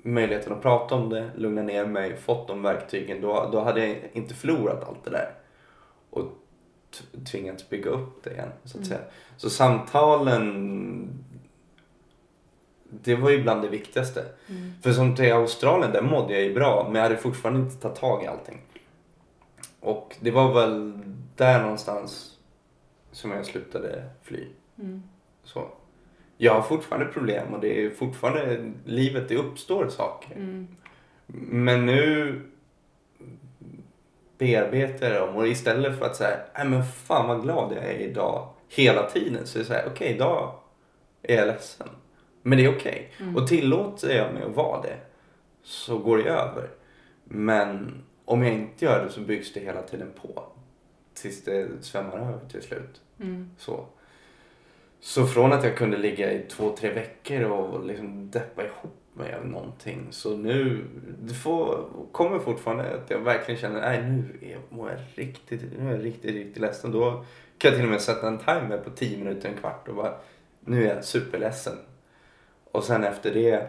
möjligheten 0.02 0.54
att 0.54 0.62
prata 0.62 0.96
om 0.96 1.10
det, 1.10 1.30
lugna 1.36 1.62
ner 1.62 1.86
mig, 1.86 2.18
fått 2.18 2.48
de 2.48 2.62
verktygen, 2.62 3.22
då, 3.22 3.50
då 3.52 3.60
hade 3.62 3.86
jag 3.88 3.98
inte 4.14 4.34
förlorat 4.34 4.88
allt 4.88 5.04
det 5.04 5.10
där. 5.12 5.30
Och 6.10 6.26
tvingats 7.32 7.70
bygga 7.70 7.90
upp 7.90 8.24
det 8.24 8.32
igen, 8.32 8.50
så 8.64 8.70
att 8.78 8.86
Mm. 8.86 8.86
säga. 8.90 9.02
Så 9.38 9.50
samtalen, 9.50 11.10
det 12.90 13.16
var 13.16 13.30
ju 13.30 13.44
bland 13.44 13.62
det 13.62 13.68
viktigaste. 13.70 14.26
Mm. 14.50 14.74
För 14.82 14.92
som 14.94 15.16
till 15.16 15.34
Australien, 15.34 15.92
där 15.92 16.02
mådde 16.02 16.34
jag 16.34 16.44
ju 16.44 16.54
bra, 16.54 16.84
men 16.86 16.96
jag 16.96 17.04
hade 17.04 17.18
fortfarande 17.18 17.60
inte 17.62 17.76
tagit 17.82 17.98
tag 17.98 18.24
i 18.24 18.28
allting. 18.28 18.62
Och 19.80 20.16
det 20.20 20.32
var 20.32 20.54
väl 20.54 20.94
där 21.36 21.62
någonstans 21.62 22.38
som 23.12 23.32
jag 23.32 23.46
slutade 23.46 24.04
fly. 24.24 24.48
Mm. 24.80 25.04
Så. 25.44 25.68
Jag 26.38 26.54
har 26.54 26.62
fortfarande 26.62 27.06
problem 27.14 27.54
och 27.54 27.60
det 27.62 27.86
är 27.86 27.90
fortfarande 27.90 28.72
livet, 28.86 29.30
det 29.30 29.38
uppstår 29.38 29.90
saker. 29.90 30.36
Mm. 30.36 30.68
Men 31.52 31.86
nu 31.86 32.42
bearbetar 34.38 35.12
jag 35.12 35.28
dem 35.28 35.36
och 35.36 35.48
istället 35.48 36.00
för 36.00 36.06
att 36.06 36.16
säga, 36.16 36.38
nej 36.58 36.68
men 36.68 36.84
fan 36.84 37.28
vad 37.28 37.42
glad 37.42 37.74
jag 37.74 37.84
är 37.84 38.00
idag 38.00 38.50
hela 38.70 39.10
tiden 39.10 39.48
så 39.48 39.58
är 39.58 39.60
det 39.60 39.68
så 39.68 39.74
här, 39.74 39.88
okej 39.88 40.16
idag 40.16 40.60
är 41.22 41.36
jag 41.36 41.48
ledsen. 41.48 41.88
Men 42.42 42.58
det 42.58 42.66
är 42.66 42.76
okej. 42.76 43.12
Mm. 43.20 43.36
Och 43.36 43.48
tillåter 43.48 44.16
jag 44.16 44.34
mig 44.34 44.44
att 44.44 44.56
vara 44.56 44.82
det 44.82 44.98
så 45.64 45.98
går 45.98 46.18
det 46.18 46.30
över. 46.30 46.70
Men 47.24 48.04
om 48.26 48.44
jag 48.44 48.54
inte 48.54 48.86
gör 48.86 49.06
det 49.06 49.12
så 49.12 49.22
byggs 49.22 49.54
det 49.54 49.60
hela 49.60 49.82
tiden 49.82 50.12
på. 50.22 50.44
Tills 51.14 51.44
det 51.44 51.68
svämmar 51.82 52.18
över 52.18 52.40
till 52.52 52.62
slut. 52.62 53.02
Mm. 53.20 53.52
Så. 53.58 53.86
Så 55.00 55.26
från 55.26 55.54
att 55.54 55.64
jag 55.64 55.78
kunde 55.78 55.98
ligga 55.98 56.32
i 56.32 56.40
två, 56.40 56.76
tre 56.78 56.94
veckor 56.94 57.44
och 57.44 57.86
liksom 57.86 58.32
deppa 58.32 58.64
ihop 58.64 59.05
mig 59.18 59.34
av 59.34 59.48
någonting. 59.48 60.08
Så 60.12 60.38
nu, 60.38 60.84
det 61.20 61.34
får, 61.34 61.86
kommer 62.12 62.40
fortfarande 62.40 62.84
att 62.84 63.10
jag 63.10 63.20
verkligen 63.20 63.62
känner, 63.62 63.82
nej 63.82 64.04
nu 64.04 64.48
är, 64.52 64.58
mår 64.70 64.90
jag 64.90 65.00
riktigt, 65.16 65.62
nu 65.80 65.88
är 65.88 65.96
jag 65.96 66.06
riktigt, 66.06 66.32
riktigt 66.32 66.62
ledsen. 66.62 66.92
Då 66.92 67.26
kan 67.58 67.70
jag 67.70 67.76
till 67.76 67.86
och 67.86 67.92
med 67.92 68.02
sätta 68.02 68.28
en 68.28 68.38
timer 68.38 68.78
på 68.84 68.90
10 68.90 69.18
minuter, 69.18 69.50
en 69.50 69.58
kvart 69.58 69.88
och 69.88 69.96
bara, 69.96 70.14
nu 70.60 70.84
är 70.84 70.96
jag 70.96 71.06
superledsen. 71.06 71.78
Och 72.72 72.84
sen 72.84 73.04
efter 73.04 73.34
det, 73.34 73.68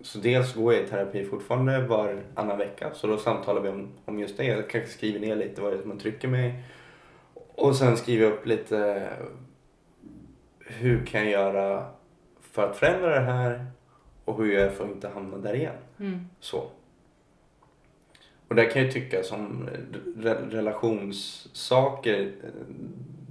så 0.00 0.18
dels 0.18 0.54
går 0.54 0.74
jag 0.74 0.82
i 0.82 0.86
terapi 0.86 1.24
fortfarande 1.24 1.80
varannan 1.80 2.58
vecka. 2.58 2.90
Så 2.94 3.06
då 3.06 3.18
samtalar 3.18 3.60
vi 3.60 3.68
om, 3.68 3.88
om 4.04 4.18
just 4.18 4.36
det. 4.36 4.44
Jag 4.44 4.70
kanske 4.70 4.90
skriver 4.90 5.20
ner 5.20 5.36
lite 5.36 5.60
vad 5.60 5.72
det 5.72 5.78
är 5.78 5.82
som 5.82 5.98
trycker 5.98 6.28
mig. 6.28 6.64
Och 7.54 7.76
sen 7.76 7.96
skriver 7.96 8.24
jag 8.24 8.32
upp 8.32 8.46
lite 8.46 9.08
hur 10.58 11.06
kan 11.06 11.20
jag 11.20 11.30
göra 11.30 11.86
för 12.40 12.70
att 12.70 12.76
förändra 12.76 13.08
det 13.08 13.26
här 13.26 13.66
och 14.24 14.36
hur 14.36 14.52
gör 14.52 14.60
jag 14.60 14.72
för 14.72 14.84
att 14.84 14.90
inte 14.90 15.08
hamna 15.08 15.36
där 15.36 15.54
igen. 15.54 15.74
Mm. 16.00 16.28
Så. 16.40 16.64
Och 18.48 18.54
där 18.54 18.70
kan 18.70 18.82
jag 18.82 18.92
tycka 18.92 19.22
som 19.22 19.68
re- 20.16 20.50
relationssaker, 20.50 22.20
eh, 22.20 22.50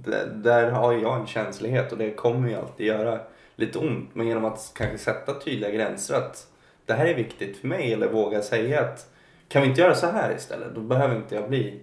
där, 0.04 0.26
där 0.26 0.70
har 0.70 0.92
jag 0.92 1.20
en 1.20 1.26
känslighet 1.26 1.92
och 1.92 1.98
det 1.98 2.10
kommer 2.10 2.48
ju 2.48 2.54
alltid 2.54 2.86
göra 2.86 3.20
lite 3.56 3.78
ont. 3.78 4.10
Men 4.12 4.26
genom 4.26 4.44
att 4.44 4.72
kanske 4.74 4.98
sätta 4.98 5.40
tydliga 5.40 5.70
gränser 5.70 6.14
att 6.14 6.46
det 6.86 6.92
här 6.92 7.06
är 7.06 7.14
viktigt 7.14 7.56
för 7.56 7.68
mig 7.68 7.92
eller 7.92 8.08
våga 8.08 8.42
säga 8.42 8.80
att 8.80 9.10
kan 9.48 9.62
vi 9.62 9.68
inte 9.68 9.80
göra 9.80 9.94
så 9.94 10.06
här 10.06 10.34
istället? 10.34 10.74
Då 10.74 10.80
behöver 10.80 11.16
inte 11.16 11.34
jag 11.34 11.48
bli 11.48 11.80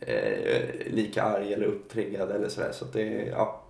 eh, 0.00 0.62
lika 0.86 1.22
arg 1.22 1.52
eller 1.52 1.66
upptriggad 1.66 2.30
eller 2.30 2.48
sådär. 2.48 2.72
Så 2.72 2.84
att 2.84 2.92
det, 2.92 3.26
ja, 3.26 3.62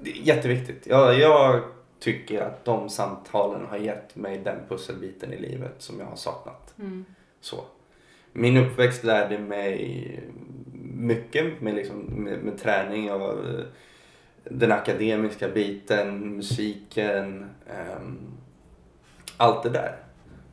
det 0.00 0.10
är 0.10 0.14
jätteviktigt. 0.22 0.86
Jag, 0.86 1.18
jag 1.18 1.62
tycker 2.04 2.40
att 2.40 2.64
de 2.64 2.88
samtalen 2.88 3.66
har 3.66 3.76
gett 3.76 4.16
mig 4.16 4.38
den 4.38 4.58
pusselbiten 4.68 5.32
i 5.32 5.38
livet 5.38 5.74
som 5.78 6.00
jag 6.00 6.06
har 6.06 6.16
saknat. 6.16 6.74
Mm. 6.78 7.04
Så. 7.40 7.64
Min 8.32 8.56
uppväxt 8.56 9.04
lärde 9.04 9.38
mig 9.38 10.20
mycket 10.94 11.60
med, 11.60 11.74
liksom, 11.74 11.98
med, 11.98 12.38
med 12.38 12.58
träning 12.58 13.12
och 13.12 13.48
eh, 13.48 13.64
den 14.44 14.72
akademiska 14.72 15.48
biten, 15.48 16.36
musiken, 16.36 17.50
ehm, 17.66 18.18
allt 19.36 19.62
det 19.62 19.70
där. 19.70 19.96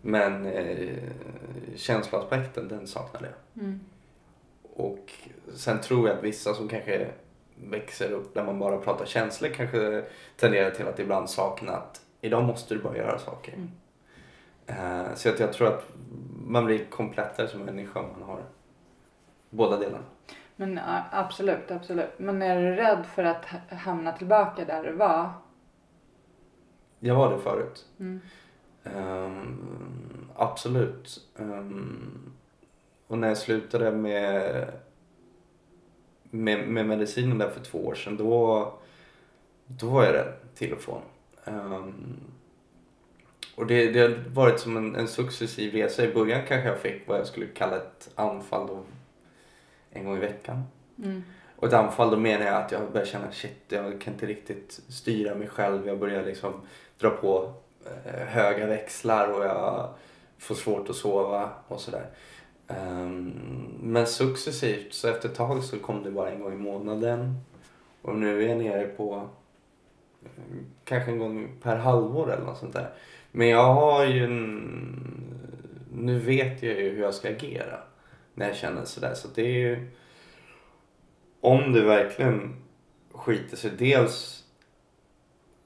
Men 0.01 0.45
eh, 0.45 0.97
känsloaspekten, 1.75 2.67
den 2.67 2.87
saknade 2.87 3.27
jag. 3.27 3.63
Mm. 3.63 3.79
Och 4.73 5.11
sen 5.53 5.81
tror 5.81 6.07
jag 6.07 6.17
att 6.17 6.23
vissa 6.23 6.53
som 6.53 6.67
kanske 6.67 7.07
växer 7.69 8.11
upp 8.11 8.33
där 8.33 8.43
man 8.43 8.59
bara 8.59 8.77
pratar 8.77 9.05
känslor 9.05 9.49
kanske 9.49 10.03
tenderar 10.37 10.71
till 10.71 10.87
att 10.87 10.99
ibland 10.99 11.29
sakna 11.29 11.71
att 11.71 12.01
idag 12.21 12.43
måste 12.43 12.73
du 12.73 12.81
bara 12.81 12.97
göra 12.97 13.19
saker. 13.19 13.53
Mm. 13.53 13.69
Eh, 14.65 15.13
så 15.15 15.29
att 15.29 15.39
jag 15.39 15.53
tror 15.53 15.67
att 15.67 15.89
man 16.45 16.65
blir 16.65 16.85
komplettare 16.85 17.47
som 17.47 17.61
människa 17.61 17.99
om 17.99 18.05
man 18.19 18.29
har 18.29 18.39
båda 19.49 19.77
delarna. 19.77 20.03
Men 20.55 20.79
absolut, 21.11 21.71
absolut. 21.71 22.09
Men 22.17 22.41
är 22.41 22.61
du 22.61 22.75
rädd 22.75 23.05
för 23.05 23.23
att 23.23 23.45
ha- 23.45 23.77
hamna 23.77 24.11
tillbaka 24.11 24.65
där 24.65 24.83
du 24.83 24.91
var? 24.91 25.29
Jag 26.99 27.15
var 27.15 27.31
det 27.31 27.39
förut. 27.39 27.85
Mm. 27.99 28.21
Ehm, 28.83 30.29
absolut. 30.35 31.21
Ehm, 31.39 32.31
och 33.07 33.17
när 33.17 33.27
jag 33.27 33.37
slutade 33.37 33.91
med, 33.91 34.67
med, 36.31 36.67
med 36.67 36.85
medicinen 36.85 37.37
där 37.37 37.49
för 37.49 37.63
två 37.63 37.85
år 37.85 37.95
sedan 37.95 38.17
då, 38.17 38.73
då 39.65 39.89
var 39.89 40.05
jag 40.05 40.13
rädd 40.13 40.33
till 40.55 40.73
och 40.73 40.81
från. 40.81 41.01
Ehm, 41.45 42.19
och 43.55 43.65
det, 43.65 43.91
det 43.91 43.99
har 43.99 44.23
varit 44.29 44.59
som 44.59 44.77
en, 44.77 44.95
en 44.95 45.07
successiv 45.07 45.73
resa. 45.73 46.03
I 46.03 46.13
början 46.13 46.41
kanske 46.47 46.69
jag 46.69 46.79
fick 46.79 47.07
vad 47.07 47.19
jag 47.19 47.27
skulle 47.27 47.45
kalla 47.47 47.77
ett 47.77 48.09
anfall 48.15 48.67
då, 48.67 48.83
en 49.91 50.05
gång 50.05 50.17
i 50.17 50.19
veckan. 50.19 50.63
Mm. 51.03 51.23
Och 51.55 51.67
ett 51.67 51.73
anfall 51.73 52.11
då 52.11 52.17
menar 52.17 52.45
jag 52.45 52.55
att 52.55 52.71
jag 52.71 52.91
börjar 52.91 53.05
känna 53.05 53.31
shit, 53.31 53.65
jag 53.67 54.01
kan 54.01 54.13
inte 54.13 54.25
riktigt 54.25 54.81
styra 54.89 55.35
mig 55.35 55.47
själv. 55.47 55.87
Jag 55.87 55.99
börjar 55.99 56.25
liksom 56.25 56.53
dra 56.99 57.09
på 57.09 57.53
eh, 57.85 58.27
höga 58.27 58.65
växlar 58.65 59.27
och 59.27 59.45
jag 59.45 59.89
får 60.37 60.55
svårt 60.55 60.89
att 60.89 60.95
sova 60.95 61.49
och 61.67 61.81
sådär. 61.81 62.05
Ehm, 62.79 63.33
men 63.81 64.07
successivt 64.07 64.93
så 64.93 65.07
efter 65.07 65.29
ett 65.29 65.35
tag 65.35 65.63
så 65.63 65.79
kom 65.79 66.03
det 66.03 66.11
bara 66.11 66.31
en 66.31 66.39
gång 66.39 66.53
i 66.53 66.57
månaden. 66.57 67.37
Och 68.01 68.15
nu 68.15 68.43
är 68.43 68.49
jag 68.49 68.57
nere 68.57 68.87
på 68.87 69.29
ehm, 70.25 70.65
kanske 70.83 71.11
en 71.11 71.19
gång 71.19 71.49
per 71.61 71.75
halvår 71.75 72.33
eller 72.33 72.45
något 72.45 72.57
sånt 72.57 72.73
där. 72.73 72.89
Men 73.31 73.47
jag 73.47 73.73
har 73.73 74.05
ju 74.05 74.23
en... 74.23 75.27
Nu 75.93 76.19
vet 76.19 76.63
jag 76.63 76.79
ju 76.79 76.89
hur 76.89 77.01
jag 77.01 77.13
ska 77.13 77.29
agera 77.29 77.79
när 78.33 78.47
jag 78.47 78.55
känner 78.55 78.85
sådär. 78.85 79.13
Så 79.13 79.27
det 79.35 79.41
är 79.41 79.59
ju... 79.59 79.87
Om 81.41 81.73
det 81.73 81.81
verkligen 81.81 82.55
skiter 83.11 83.57
sig. 83.57 83.71
Dels 83.77 84.43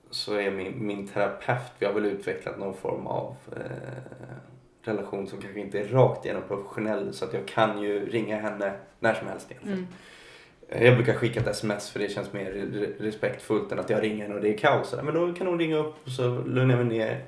så 0.10 0.34
är 0.34 0.52
min, 0.52 0.86
min 0.86 1.07
terapeut, 1.07 1.72
vi 1.80 1.86
har 1.86 1.94
väl 1.94 2.06
utvecklat 2.06 2.60
någon 2.60 2.73
form 2.73 3.07
av 3.07 3.36
eh, 3.56 4.44
relation 4.88 5.28
som 5.28 5.41
kanske 5.41 5.60
inte 5.60 5.80
är 5.80 5.88
rakt 5.88 6.26
igenom 6.26 6.44
professionell. 6.48 7.14
Så 7.14 7.26
att 7.26 7.34
jag 7.34 7.45
kan 7.48 7.82
ju 7.82 8.10
ringa 8.10 8.38
henne 8.38 8.74
när 8.99 9.14
som 9.14 9.28
helst 9.28 9.52
egentligen. 9.52 9.88
Mm. 10.70 10.84
Jag 10.86 10.95
brukar 10.95 11.14
skicka 11.14 11.40
ett 11.40 11.48
sms 11.48 11.90
för 11.90 11.99
det 11.99 12.10
känns 12.10 12.34
mer 12.34 12.52
re- 12.52 12.94
respektfullt 12.99 13.72
än 13.72 13.80
att 13.80 13.90
jag 13.90 14.03
ringer 14.03 14.24
henne 14.24 14.36
och 14.36 14.41
det 14.41 14.53
är 14.53 14.57
kaos. 14.57 14.95
Men 15.03 15.14
då 15.14 15.34
kan 15.34 15.48
hon 15.48 15.60
ringa 15.60 15.78
upp 15.78 15.95
och 16.06 16.12
så 16.12 16.28
lugnar 16.44 16.78
jag 16.78 16.86
mig 16.86 16.98
ner. 16.98 17.24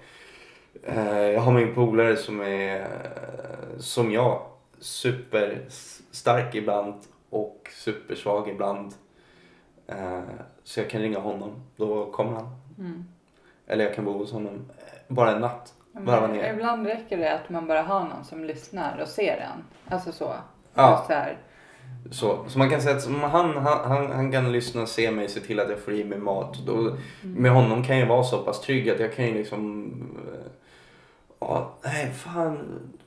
Eh, 0.84 1.22
Jag 1.22 1.42
har 1.42 1.54
min 1.54 1.76
polare 1.76 2.16
som 2.16 2.42
är 2.42 2.80
eh, 2.80 3.80
som 3.80 4.12
jag. 4.12 4.42
Superstark 4.80 6.56
ibland 6.56 6.94
och 7.30 7.70
supersvag 7.74 8.50
ibland. 8.50 8.94
Eh, 9.88 10.22
Så 10.64 10.80
jag 10.80 10.90
kan 10.90 11.02
ringa 11.02 11.20
honom. 11.20 11.52
Då 11.76 12.12
kommer 12.12 12.32
han. 12.34 12.50
Mm. 12.80 13.06
Eller 13.68 13.86
jag 13.86 13.96
kan 13.96 14.06
bo 14.06 14.12
hos 14.18 14.32
honom 14.32 14.54
eh, 14.78 14.84
bara 15.08 15.32
en 15.32 15.42
natt. 15.42 15.74
Varva 16.06 16.28
ner. 16.28 16.54
ibland 16.54 16.88
räcker 16.88 17.18
det 17.18 17.34
att 17.34 17.50
man 17.50 17.68
bara 17.68 17.82
har 17.82 18.00
någon 18.00 18.26
som 18.26 18.44
lyssnar 18.44 19.00
och 19.02 19.08
ser 19.08 19.38
en. 19.38 19.94
Alltså 19.94 20.12
så. 20.12 20.34
Ja. 20.74 21.04
Så 21.08 21.14
här. 21.14 21.38
Så, 22.12 22.46
så 22.48 22.60
man 22.60 22.70
kan 22.70 22.82
säga 22.82 22.96
att 22.96 23.08
han, 23.32 23.58
han, 23.58 24.12
han, 24.12 24.32
kan 24.32 24.52
lyssna 24.52 24.82
och 24.82 24.90
se 24.90 25.12
mig, 25.12 25.30
se 25.30 25.40
till 25.40 25.60
att 25.60 25.70
jag 25.70 25.80
får 25.80 25.94
i 25.94 26.04
mig 26.04 26.18
mat. 26.18 26.58
Då, 26.66 26.98
Med 27.22 27.52
honom 27.52 27.84
kan 27.84 27.98
jag 28.00 28.08
vara 28.08 28.24
så 28.24 28.38
pass 28.38 28.62
trygg 28.62 28.90
att 28.90 29.00
jag 29.00 29.16
kan 29.16 29.26
ju 29.26 29.34
liksom... 29.34 29.92
eh, 30.34 30.52
Ja, 31.40 31.74
nej 31.84 32.12
fan, 32.12 32.58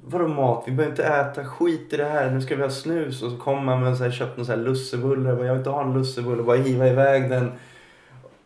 vadå 0.00 0.28
mat? 0.28 0.64
Vi 0.66 0.72
behöver 0.72 0.92
inte 0.92 1.04
äta 1.04 1.44
skit 1.44 1.92
i 1.92 1.96
det 1.96 2.04
här. 2.04 2.30
Nu 2.30 2.40
ska 2.40 2.56
vi 2.56 2.62
ha 2.62 2.70
snus. 2.70 3.22
Och 3.22 3.30
så 3.30 3.36
kommer 3.36 3.62
man 3.62 3.82
med 3.82 3.96
så 3.96 4.04
här, 4.04 4.10
köpt 4.10 4.36
någon 4.36 4.46
så 4.46 4.52
här 4.52 4.58
lussebulle. 4.58 5.28
Jag 5.28 5.38
bara, 5.38 5.46
Jag 5.46 5.52
vill 5.52 5.60
inte 5.60 5.70
ha 5.70 5.82
en 5.82 5.92
lussebulle. 5.94 6.42
Bara 6.42 6.56
hiva 6.56 6.88
iväg 6.88 7.30
den. 7.30 7.52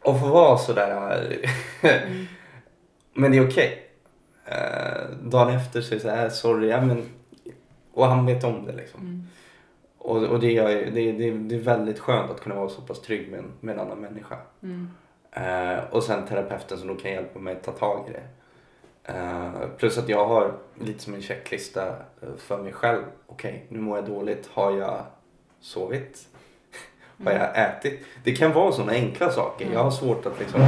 Och 0.02 0.20
få 0.20 0.26
vara 0.26 0.58
sådär. 0.58 1.22
Mm. 1.82 2.26
men 3.14 3.30
det 3.30 3.38
är 3.38 3.48
okej. 3.48 3.78
Eh, 3.78 3.83
dagen 5.22 5.54
efter 5.54 5.80
så 5.80 5.94
är 5.94 5.96
det 5.96 6.02
så 6.02 6.08
här, 6.08 6.28
sorry. 6.28 6.68
Ja, 6.68 6.80
men, 6.80 7.02
och 7.92 8.06
han 8.06 8.26
vet 8.26 8.44
om 8.44 8.66
det 8.66 8.72
liksom. 8.72 9.00
Mm. 9.00 9.26
Och, 9.98 10.22
och 10.22 10.40
det, 10.40 10.58
är, 10.58 10.90
det, 10.90 11.12
det, 11.12 11.30
det 11.30 11.54
är 11.54 11.60
väldigt 11.60 11.98
skönt 11.98 12.30
att 12.30 12.40
kunna 12.40 12.54
vara 12.54 12.68
så 12.68 12.82
pass 12.82 13.00
trygg 13.00 13.30
med 13.30 13.38
en, 13.38 13.52
med 13.60 13.74
en 13.74 13.80
annan 13.80 13.98
människa. 13.98 14.36
Mm. 14.62 14.90
Eh, 15.32 15.84
och 15.90 16.02
sen 16.02 16.26
terapeuten 16.26 16.78
som 16.78 16.88
då 16.88 16.94
kan 16.94 17.10
hjälpa 17.10 17.38
mig 17.38 17.56
att 17.56 17.62
ta 17.62 17.72
tag 17.72 18.08
i 18.08 18.12
det. 18.12 18.22
Eh, 19.12 19.68
plus 19.78 19.98
att 19.98 20.08
jag 20.08 20.26
har 20.26 20.52
lite 20.80 21.02
som 21.02 21.14
en 21.14 21.22
checklista 21.22 21.86
eh, 21.88 22.36
för 22.38 22.62
mig 22.62 22.72
själv. 22.72 23.02
Okej, 23.26 23.66
nu 23.68 23.80
mår 23.80 23.98
jag 23.98 24.06
dåligt. 24.06 24.48
Har 24.52 24.76
jag 24.76 25.02
sovit? 25.60 26.28
har 27.24 27.32
jag 27.32 27.58
ätit? 27.58 28.00
Det 28.24 28.32
kan 28.32 28.52
vara 28.52 28.72
sådana 28.72 28.92
enkla 28.92 29.30
saker. 29.30 29.72
Jag 29.72 29.84
har 29.84 29.90
svårt 29.90 30.26
att 30.26 30.40
liksom 30.40 30.60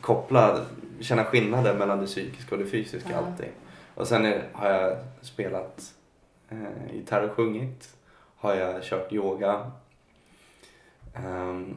koppla, 0.00 0.60
känna 1.00 1.24
skillnaden 1.24 1.78
mellan 1.78 2.00
det 2.00 2.06
psykiska 2.06 2.54
och 2.54 2.60
det 2.60 2.66
fysiska 2.70 3.08
Ja. 3.12 3.16
alltid. 3.18 3.48
Och 3.94 4.06
sen 4.08 4.24
är, 4.24 4.42
har 4.52 4.70
jag 4.70 4.96
spelat 5.20 5.94
eh, 6.48 6.94
gitarr 6.94 7.22
och 7.22 7.30
sjungit. 7.32 7.96
Har 8.36 8.54
jag 8.54 8.82
kört 8.82 9.12
yoga. 9.12 9.70
Ehm, 11.14 11.76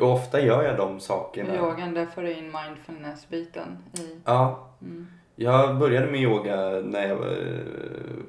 och 0.00 0.12
ofta 0.12 0.40
gör 0.40 0.62
jag 0.62 0.76
de 0.76 1.00
sakerna. 1.00 1.56
Yogan, 1.56 1.94
där 1.94 2.06
får 2.06 2.22
du 2.22 2.32
in 2.34 2.52
mindfulness-biten 2.52 3.78
i. 3.98 4.20
Ja, 4.24 4.64
Mm. 4.82 5.06
jag 5.36 5.78
började 5.78 6.06
med 6.10 6.20
yoga 6.20 6.56
när 6.84 7.08
jag 7.08 7.18
eh, 7.18 7.58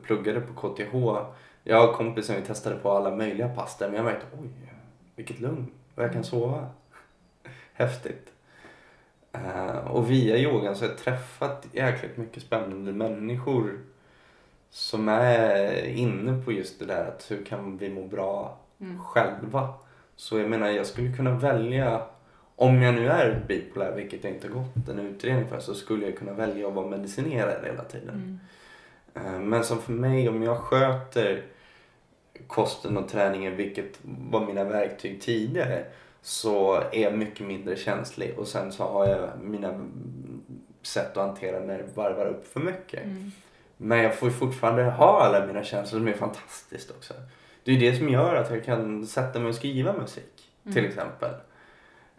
pluggade 0.03 0.41
på 0.41 0.53
KTH. 0.69 0.95
Jag 1.63 1.89
och 1.89 1.95
kompisen 1.95 2.35
vi 2.35 2.41
testade 2.41 2.75
på 2.75 2.91
alla 2.91 3.15
möjliga 3.15 3.49
pass 3.49 3.77
där 3.77 3.87
men 3.87 3.95
jag 3.95 4.05
märkte 4.05 4.25
oj, 4.41 4.49
vilket 5.15 5.39
lugn 5.39 5.67
och 5.95 6.03
jag 6.03 6.13
kan 6.13 6.23
sova. 6.23 6.67
Häftigt. 7.73 8.27
Eh, 9.31 9.87
och 9.87 10.11
via 10.11 10.37
yogan 10.37 10.75
så 10.75 10.83
har 10.85 10.89
jag 10.89 10.97
träffat 10.97 11.67
jäkligt 11.71 12.17
mycket 12.17 12.43
spännande 12.43 12.91
människor 12.91 13.79
som 14.69 15.09
är 15.09 15.83
inne 15.85 16.41
på 16.45 16.51
just 16.51 16.79
det 16.79 16.85
där 16.85 17.07
att 17.07 17.31
hur 17.31 17.45
kan 17.45 17.77
vi 17.77 17.89
må 17.89 18.07
bra 18.07 18.57
Mm. 18.81 18.99
själva. 19.03 19.73
Så 20.15 20.39
jag 20.39 20.49
menar 20.49 20.67
jag 20.69 20.85
skulle 20.85 21.13
kunna 21.15 21.31
välja 21.31 22.01
om 22.55 22.81
jag 22.81 22.95
nu 22.95 23.07
är 23.09 23.43
bipolär, 23.47 23.91
vilket 23.95 24.23
jag 24.23 24.33
inte 24.33 24.47
gått 24.47 24.89
en 24.89 24.99
utredning 24.99 25.47
för, 25.47 25.59
så 25.59 25.73
skulle 25.73 26.05
jag 26.05 26.17
kunna 26.17 26.33
välja 26.33 26.67
att 26.67 26.73
vara 26.73 26.87
medicinerad 26.87 27.65
hela 27.65 27.83
tiden. 27.83 28.39
Mm. 29.15 29.33
Eh, 29.35 29.39
Men 29.39 29.63
som 29.63 29.81
för 29.81 29.91
mig, 29.91 30.29
om 30.29 30.43
jag 30.43 30.57
sköter 30.57 31.43
kosten 32.47 32.97
och 32.97 33.07
träningen, 33.09 33.55
vilket 33.55 33.99
var 34.29 34.45
mina 34.45 34.63
verktyg 34.63 35.21
tidigare, 35.21 35.85
så 36.21 36.75
är 36.75 37.01
jag 37.01 37.17
mycket 37.17 37.47
mindre 37.47 37.75
känslig. 37.75 38.39
Och 38.39 38.47
sen 38.47 38.71
så 38.71 38.83
har 38.83 39.07
jag 39.07 39.29
mina 39.41 39.89
sätt 40.81 41.17
att 41.17 41.27
hantera 41.27 41.59
när 41.59 41.77
det 41.77 41.87
varvar 41.93 42.25
upp 42.25 42.47
för 42.47 42.59
mycket. 42.59 43.03
Mm. 43.03 43.31
Men 43.77 43.99
jag 43.99 44.15
får 44.15 44.29
fortfarande 44.29 44.83
ha 44.83 45.21
alla 45.21 45.45
mina 45.45 45.63
känslor 45.63 45.99
som 45.99 46.07
är 46.07 46.13
fantastiskt 46.13 46.91
också. 46.91 47.13
Det 47.63 47.71
är 47.71 47.79
det 47.79 47.97
som 47.97 48.09
gör 48.09 48.35
att 48.35 48.51
jag 48.51 48.65
kan 48.65 49.07
sätta 49.07 49.39
mig 49.39 49.49
och 49.49 49.55
skriva 49.55 49.93
musik 49.93 50.49
till 50.73 50.85
exempel. 50.85 51.31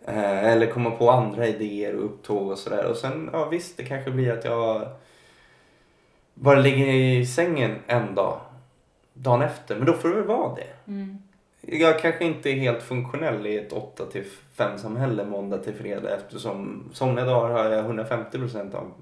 Eh, 0.05 0.45
eller 0.45 0.67
komma 0.67 0.91
på 0.91 1.11
andra 1.11 1.47
idéer 1.47 1.97
och 1.97 2.05
upptåg 2.05 2.51
och 2.51 2.59
sådär. 2.59 2.85
Och 2.87 2.97
sen, 2.97 3.31
ja 3.33 3.49
visst, 3.49 3.77
det 3.77 3.85
kanske 3.85 4.11
blir 4.11 4.33
att 4.33 4.45
jag 4.45 4.89
bara 6.35 6.59
ligger 6.59 6.87
i 6.87 7.27
sängen 7.27 7.79
en 7.87 8.15
dag, 8.15 8.41
dagen 9.13 9.43
efter. 9.43 9.77
Men 9.77 9.87
då 9.87 9.93
får 9.93 10.09
det 10.09 10.15
väl 10.15 10.25
vara 10.25 10.55
det. 10.55 10.91
Mm. 10.91 11.19
Jag 11.73 11.99
kanske 11.99 12.25
inte 12.25 12.51
är 12.51 12.55
helt 12.55 12.83
funktionell 12.83 13.47
i 13.47 13.59
ett 13.59 13.73
8 13.73 14.07
till 14.07 14.25
5 14.55 14.79
samhälle 14.79 15.25
måndag 15.25 15.59
till 15.59 15.75
fredag 15.75 16.15
eftersom 16.17 16.91
somliga 16.93 17.25
dagar 17.25 17.51
har 17.51 17.71
jag 17.71 17.85
150% 17.85 18.75
av 18.75 18.93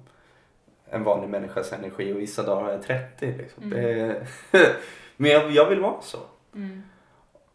en 0.91 1.05
vanlig 1.05 1.29
människas 1.29 1.73
energi 1.73 2.13
och 2.13 2.21
vissa 2.21 2.43
dagar 2.43 2.63
har 2.63 2.71
jag 2.71 2.83
30. 2.83 3.35
Liksom. 3.39 3.73
Mm. 3.73 4.17
Men 5.17 5.31
jag, 5.31 5.51
jag 5.51 5.69
vill 5.69 5.81
vara 5.81 6.01
så. 6.01 6.19
Mm. 6.55 6.83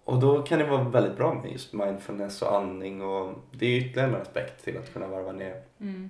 Och 0.03 0.19
då 0.19 0.44
kan 0.44 0.60
det 0.60 0.65
vara 0.65 0.84
väldigt 0.84 1.18
bra 1.18 1.34
med 1.34 1.52
just 1.52 1.73
mindfulness 1.73 2.41
och 2.41 2.56
andning 2.56 3.02
och 3.02 3.34
det 3.52 3.65
är 3.65 3.77
ytterligare 3.77 4.10
en 4.10 4.22
aspekt 4.22 4.64
till 4.64 4.77
att 4.77 4.94
kunna 4.94 5.07
varva 5.07 5.31
ner. 5.31 5.61
Mm. 5.80 6.10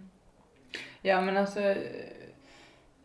Ja 1.01 1.21
men 1.21 1.38
alltså 1.38 1.59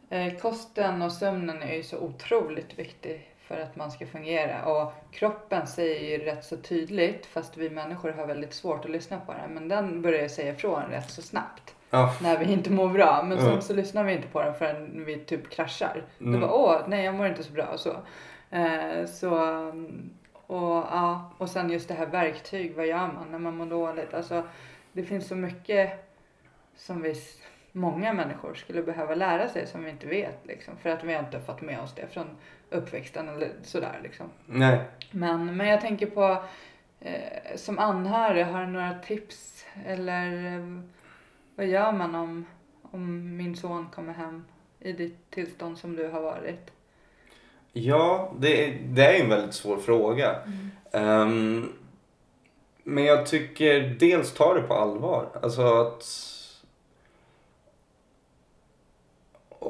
eh, 0.08 0.38
kosten 0.40 1.02
och 1.02 1.12
sömnen 1.12 1.62
är 1.62 1.74
ju 1.74 1.82
så 1.82 1.98
otroligt 1.98 2.78
viktig 2.78 3.34
för 3.48 3.60
att 3.60 3.76
man 3.76 3.90
ska 3.90 4.06
fungera 4.06 4.64
och 4.64 4.92
kroppen 5.10 5.66
säger 5.66 6.18
ju 6.18 6.24
rätt 6.24 6.44
så 6.44 6.56
tydligt 6.56 7.26
fast 7.26 7.56
vi 7.56 7.70
människor 7.70 8.10
har 8.12 8.26
väldigt 8.26 8.54
svårt 8.54 8.84
att 8.84 8.90
lyssna 8.90 9.20
på 9.26 9.32
den 9.32 9.54
men 9.54 9.68
den 9.68 10.02
börjar 10.02 10.28
säga 10.28 10.52
ifrån 10.52 10.82
rätt 10.90 11.10
så 11.10 11.22
snabbt 11.22 11.74
Ja, 11.90 12.14
när 12.22 12.38
vi 12.38 12.52
inte 12.52 12.70
mår 12.70 12.88
bra 12.88 13.22
men 13.22 13.38
sen 13.38 13.48
Mm. 13.48 13.60
så 13.60 13.74
lyssnar 13.74 14.04
vi 14.04 14.12
inte 14.12 14.28
på 14.28 14.42
den 14.42 14.54
förrän 14.54 15.04
vi 15.04 15.18
typ 15.18 15.50
kraschar. 15.50 16.04
Mm. 16.20 16.32
Det 16.32 16.38
bara 16.38 16.52
åh 16.52 16.80
nej 16.88 17.04
jag 17.04 17.14
mår 17.14 17.26
inte 17.26 17.42
så 17.44 17.52
bra 17.52 17.64
och 17.66 17.80
så. 17.80 17.96
Eh, 18.50 19.06
så 19.06 19.30
och 20.46 20.84
ja 20.90 21.30
och 21.38 21.48
sen 21.50 21.70
just 21.70 21.88
det 21.88 21.94
här 21.94 22.06
verktyg, 22.06 22.74
vad 22.76 22.86
gör 22.86 22.96
man 22.98 23.26
när 23.30 23.38
man 23.38 23.56
mår 23.56 23.66
dåligt? 23.66 24.14
Alltså 24.14 24.42
det 24.92 25.02
finns 25.02 25.28
så 25.28 25.34
mycket 25.34 26.12
som 26.76 27.02
vi, 27.02 27.14
många 27.72 28.12
människor 28.12 28.54
skulle 28.54 28.82
behöva 28.82 29.14
lära 29.14 29.48
sig 29.48 29.66
som 29.66 29.84
vi 29.84 29.90
inte 29.90 30.06
vet 30.06 30.38
liksom. 30.46 30.76
För 30.76 30.90
att 30.90 31.04
vi 31.04 31.12
har 31.14 31.20
inte 31.22 31.40
fått 31.40 31.60
med 31.60 31.80
oss 31.80 31.94
det 31.94 32.06
från 32.06 32.26
uppväxten 32.70 33.28
eller 33.28 33.50
sådär 33.62 34.00
liksom. 34.02 34.26
nej. 34.46 34.80
Men, 35.10 35.56
men 35.56 35.68
jag 35.68 35.80
tänker 35.80 36.06
på 36.06 36.42
eh, 37.00 37.56
som 37.56 37.78
anhörig, 37.78 38.44
har 38.44 38.60
du 38.60 38.66
några 38.66 38.98
tips 38.98 39.64
eller 39.86 40.46
eh, 40.56 40.80
vad 41.56 41.66
gör 41.66 41.92
man 41.92 42.14
om, 42.14 42.46
om 42.82 43.36
min 43.36 43.56
son 43.56 43.86
kommer 43.94 44.12
hem 44.12 44.44
i 44.80 44.92
ditt 44.92 45.30
tillstånd 45.30 45.78
som 45.78 45.96
du 45.96 46.08
har 46.08 46.20
varit? 46.20 46.70
Ja, 47.72 48.32
det, 48.38 48.64
är- 48.68 48.78
det 48.82 49.04
är 49.16 49.22
en 49.24 49.28
väldigt 49.30 49.54
svår 49.54 49.76
fråga. 49.76 50.36
Ehm, 50.92 51.72
men 52.84 53.04
jag 53.04 53.26
tycker 53.26 53.80
dels 54.00 54.34
ta 54.34 54.54
det 54.54 54.62
på 54.62 54.74
allvar. 54.74 55.28
Alltså 55.42 55.62
att 55.62 56.02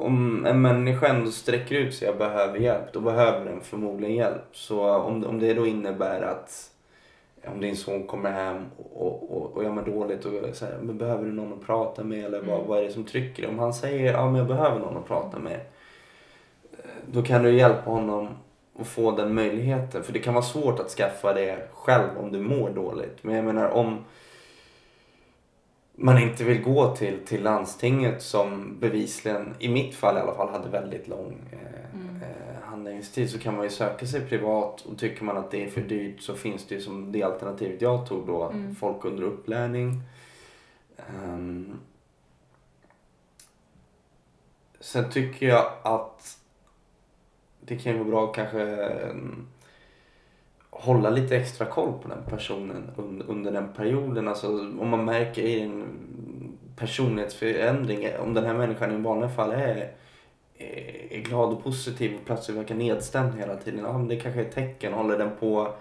om 0.05 0.45
en 0.45 0.61
människa 0.61 1.07
ändå 1.07 1.31
sträcker 1.31 1.75
ut 1.75 1.95
sig 1.95 2.09
och 2.09 2.17
behöver 2.17 2.59
hjälp, 2.59 2.93
då 2.93 2.99
behöver 2.99 3.45
den 3.45 3.61
förmodligen 3.61 4.15
hjälp. 4.15 4.45
Så 4.51 4.89
om, 4.89 5.25
om 5.25 5.39
det 5.39 5.53
då 5.53 5.67
innebär 5.67 6.21
att 6.21 6.71
om 7.47 7.61
din 7.61 7.77
son 7.77 8.03
kommer 8.07 8.31
hem 8.31 8.65
och, 8.93 9.37
och, 9.37 9.57
och 9.57 9.63
jag 9.63 9.71
mår 9.73 9.81
dåligt 9.81 10.25
och 10.25 10.55
så 10.55 10.65
här, 10.65 10.77
men 10.81 10.97
behöver 10.97 11.25
du 11.25 11.31
någon 11.31 11.53
att 11.53 11.65
prata 11.65 12.03
med 12.03 12.25
eller 12.25 12.41
vad, 12.41 12.55
Mm. 12.55 12.67
vad 12.67 12.79
är 12.79 12.83
det 12.83 12.91
som 12.91 13.03
trycker? 13.03 13.49
Om 13.49 13.59
han 13.59 13.73
säger 13.73 14.13
ja 14.13 14.25
men 14.25 14.35
jag 14.35 14.47
behöver 14.47 14.79
någon 14.79 14.97
att 14.97 15.07
prata 15.07 15.39
med 15.39 15.59
då 17.11 17.23
kan 17.23 17.43
du 17.43 17.51
hjälpa 17.57 17.89
honom 17.89 18.27
att 18.79 18.87
få 18.87 19.11
den 19.11 19.33
möjligheten. 19.33 20.03
För 20.03 20.13
det 20.13 20.19
kan 20.19 20.33
vara 20.33 20.43
svårt 20.43 20.79
att 20.79 20.89
skaffa 20.89 21.33
det 21.33 21.67
själv 21.73 22.09
om 22.19 22.31
du 22.31 22.39
mår 22.39 22.69
dåligt. 22.69 23.17
Men 23.21 23.35
jag 23.35 23.45
menar 23.45 23.69
om 23.69 24.05
man 26.01 26.17
inte 26.17 26.43
vill 26.43 26.61
gå 26.63 26.95
till, 26.95 27.25
till 27.25 27.43
landstinget 27.43 28.21
som 28.21 28.79
bevisligen, 28.79 29.55
i 29.59 29.69
mitt 29.69 29.95
fall 29.95 30.17
i 30.17 30.19
alla 30.19 30.35
fall, 30.35 30.49
hade 30.49 30.69
väldigt 30.69 31.07
lång 31.07 31.37
eh, 31.51 31.59
Mm. 31.93 32.15
eh, 32.21 32.61
handläggningstid 32.63 33.29
så 33.29 33.39
kan 33.39 33.55
man 33.55 33.63
ju 33.63 33.69
söka 33.69 34.05
sig 34.07 34.21
privat 34.21 34.81
och 34.81 34.97
tycker 34.97 35.23
man 35.23 35.37
att 35.37 35.51
det 35.51 35.65
är 35.65 35.69
för 35.69 35.81
dyrt 35.81 36.21
så 36.21 36.35
finns 36.35 36.67
det 36.67 36.75
ju 36.75 36.81
som 36.81 37.11
det 37.11 37.23
alternativet 37.23 37.81
jag 37.81 38.07
tog 38.07 38.27
då, 38.27 38.43
Mm. 38.43 38.75
folk 38.75 39.05
under 39.05 39.23
upplärning. 39.23 40.01
Ehm, 40.97 41.79
sen 44.79 45.09
tycker 45.11 45.47
jag 45.47 45.71
att 45.83 46.37
det 47.61 47.77
kan 47.77 47.91
ju 47.91 47.97
vara 47.97 48.09
bra 48.09 48.27
kanske 48.33 48.61
mm, 48.85 49.47
hålla 50.81 51.09
lite 51.09 51.37
extra 51.37 51.65
koll 51.65 51.93
på 52.03 52.07
den 52.07 52.23
personen 52.29 52.91
under 53.27 53.51
den 53.51 53.73
perioden. 53.73 54.27
Alltså 54.27 54.47
om 54.59 54.89
man 54.89 55.05
märker 55.05 55.41
i 55.41 55.61
en 55.61 55.83
personlighetsförändring, 56.75 58.07
om 58.19 58.33
den 58.33 58.45
här 58.45 58.53
människan 58.53 58.91
i 58.91 58.97
vanliga 59.01 59.29
fall 59.29 59.51
är, 59.51 59.91
är 61.09 61.19
glad 61.21 61.49
och 61.53 61.63
positiv 61.63 62.15
och 62.15 62.25
plötsligt 62.25 62.57
verkar 62.57 62.75
nedstämd 62.75 63.33
hela 63.39 63.55
tiden. 63.55 63.79
Ja, 63.85 63.97
men 63.97 64.07
det 64.07 64.15
kanske 64.15 64.41
är 64.41 64.45
ett 64.45 64.55
tecken. 64.55 64.93
Håller 64.93 65.17
den 65.17 65.29
på 65.39 65.73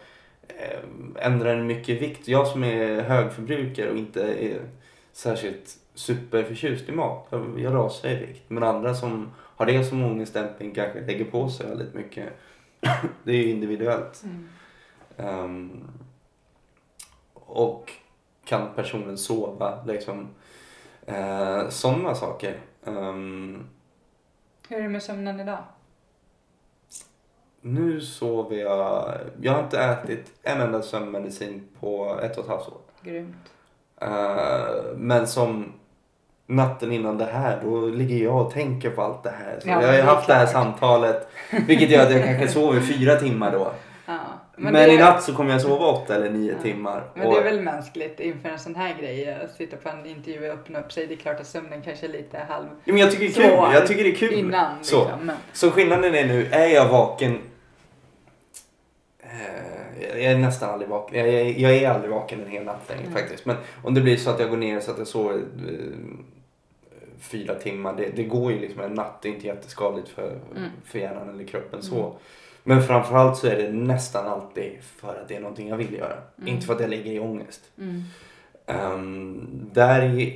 eh, 0.49 1.27
ändrar 1.27 1.57
den 1.57 1.66
mycket 1.66 1.89
i 1.89 1.95
vikt. 1.99 2.29
Jag 2.29 2.47
som 2.47 2.65
är 2.65 3.01
högförbrukare 3.03 3.91
och 3.91 3.97
inte 3.97 4.23
är 4.23 4.61
särskilt 5.12 5.77
superförtjust 5.95 6.89
i 6.89 6.93
mat, 6.93 7.27
jag- 7.31 7.61
jag 7.61 7.75
rasar 7.75 8.09
i 8.09 8.15
vikt. 8.27 8.43
Men 8.49 8.62
andra 8.62 8.95
som 8.95 9.31
har 9.39 9.66
det 9.66 9.85
som 9.85 10.05
ångestdämpning 10.05 10.75
kanske 10.75 11.01
lägger 11.01 11.25
på 11.25 11.49
sig 11.49 11.66
väldigt 11.66 11.95
mycket. 11.95 12.29
det 13.25 13.33
är 13.33 13.37
ju 13.37 13.51
individuellt. 13.51 14.20
Mm. 14.25 14.49
Ehm, 15.19 15.89
och 17.35 17.93
kan 18.45 18.69
personen 18.77 19.19
sova? 19.19 19.85
Liksom. 19.86 20.28
Uh, 21.09 21.69
Sådana 21.69 22.15
saker. 22.15 22.57
Ehm, 22.85 23.66
Hur 24.69 24.78
är 24.78 24.82
det 24.82 24.89
med 24.89 25.03
sömnen 25.03 25.40
idag? 25.40 25.59
Nu 27.61 28.01
sover 28.01 28.57
jag, 28.57 29.15
jag 29.40 29.53
har 29.53 29.62
inte 29.65 29.81
ätit 29.81 30.32
en 30.43 30.61
enda 30.61 30.82
sömnmedicin 30.82 31.69
på 31.81 32.19
ett 32.23 32.36
och 32.39 32.45
ett 32.45 32.51
halvt 32.51 32.69
år. 32.69 32.78
Grymt. 33.03 33.36
Eh, 34.01 34.95
men 34.97 35.27
som 35.27 35.73
natten 36.47 36.93
innan 36.93 37.19
det 37.19 37.24
här, 37.24 37.61
då 37.65 37.81
ligger 37.86 38.24
jag 38.24 38.47
och 38.47 38.53
tänker 38.53 38.90
på 38.90 39.03
allt 39.03 39.23
det 39.23 39.31
här. 39.31 39.61
Så 39.61 39.69
Ja, 39.69 39.81
jag 39.82 39.89
har 39.89 39.95
ju 39.97 40.03
haft 40.03 40.27
det 40.27 40.35
här 40.35 40.47
klart. 40.47 40.53
samtalet, 40.65 41.28
vilket 41.66 41.90
gör 41.90 42.07
att 42.07 42.12
jag 42.12 42.24
kanske 42.24 42.49
sover 42.49 42.81
fyra 42.81 43.16
timmar 43.16 43.53
då. 43.53 43.73
Men, 44.59 44.73
det, 44.73 44.93
i 44.93 44.99
natt 44.99 45.23
så 45.23 45.35
kommer 45.35 45.53
jag 45.53 45.63
sova 45.63 45.87
åtta 45.87 46.15
eller 46.15 46.31
nio 46.31 46.53
Ja. 46.53 46.63
timmar. 46.63 47.05
Men 47.15 47.27
Och- 47.27 47.35
det 47.35 47.41
är 47.41 47.45
väl 47.45 47.61
mänskligt 47.61 48.21
inför 48.21 48.49
en 48.49 48.59
sån 48.59 48.75
här 48.75 48.95
grej, 49.01 49.35
att 49.45 49.51
sitta 49.51 49.77
på 49.77 49.89
en 49.89 50.07
intervju 50.07 50.49
och 50.51 50.55
öppna 50.55 50.81
upp 50.81 50.93
sig. 50.93 51.07
Det 51.07 51.15
är 51.15 51.17
klart 51.17 51.41
att 51.41 51.47
sömnen 51.47 51.83
kanske 51.83 52.07
är 52.07 52.11
lite 52.11 52.39
halv 52.39 52.67
Ja, 52.85 52.93
men 52.93 52.97
jag 52.99 53.11
tycker 53.11 53.25
det 53.25 53.31
är 53.31 53.35
kul. 53.35 53.57
svår 53.57 53.73
Jag 53.75 53.87
tycker 53.87 54.05
det 54.05 54.11
är 54.11 54.15
kul. 54.15 54.33
innan. 54.35 54.85
Så. 54.85 55.01
Liksom. 55.05 55.27
Men, 55.27 55.37
Så 55.53 55.71
skillnaden 55.71 56.15
är 56.15 56.27
nu, 56.27 56.47
är 56.51 56.67
jag 56.67 56.89
vaken 56.89 57.39
Eh, 59.21 60.09
Jag 60.23 60.33
är 60.33 60.39
nästan 60.39 60.71
aldrig 60.71 60.91
vaken. 60.91 61.19
Jag 61.19 61.29
är, 61.29 61.45
jag 61.61 61.73
är 61.77 61.89
aldrig 61.91 62.11
vaken 62.11 62.41
en 62.45 62.51
hel 62.51 62.65
natt 62.65 62.89
längre 62.89 63.03
Mm. 63.03 63.15
faktiskt. 63.15 63.47
Men 63.47 63.57
om 63.85 63.95
det 63.95 64.01
blir 64.01 64.17
så 64.17 64.31
att 64.31 64.41
jag 64.41 64.51
går 64.51 64.57
ner 64.57 64.81
så 64.81 64.91
att 64.91 64.99
jag 64.99 65.07
sover 65.07 65.35
eh, 65.35 65.43
fyra 67.21 67.55
timmar. 67.55 67.95
Det, 67.97 68.09
det 68.17 68.25
går 68.25 68.53
ju 68.53 68.59
liksom 68.59 68.81
en 68.81 68.95
natt. 68.95 69.23
Det 69.23 69.29
är 69.29 69.33
inte 69.33 69.47
jätteskadligt 69.47 70.09
för, 70.09 70.31
Mm. 70.57 70.71
för 70.85 70.99
hjärnan 70.99 71.29
eller 71.29 71.45
kroppen 71.45 71.81
Mm. 71.81 71.83
så. 71.83 72.17
Men 72.69 72.82
framförallt 72.82 73.36
så 73.36 73.47
är 73.47 73.57
det 73.57 73.73
nästan 73.73 74.27
alltid 74.27 74.82
för 74.82 75.20
att 75.20 75.28
det 75.28 75.36
är 75.36 75.40
någonting 75.40 75.69
jag 75.69 75.77
vill 75.77 75.95
göra. 75.95 76.16
Mm. 76.39 76.49
Inte 76.49 76.66
för 76.66 76.74
att 76.74 76.81
jag 76.81 76.90
ligger 76.90 77.12
i 77.12 77.20
ångest. 77.20 77.70
mm. 77.78 78.03
Um, 78.66 79.70
där 79.73 80.32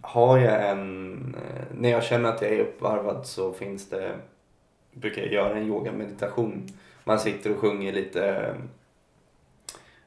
har 0.00 0.38
jag 0.38 0.70
en, 0.70 1.34
eh, 1.34 1.64
när 1.78 1.90
jag 1.90 2.04
känner 2.04 2.28
att 2.28 2.42
jag 2.42 2.52
är 2.52 2.60
uppvarvad 2.60 3.26
så 3.26 3.52
finns 3.52 3.88
det, 3.88 4.16
brukar 4.92 5.22
jag 5.22 5.32
göra 5.32 5.56
en 5.56 5.66
yogameditation. 5.66 6.68
Man 7.04 7.18
sitter 7.20 7.50
och 7.52 7.58
sjunger 7.58 7.92
lite 7.92 8.54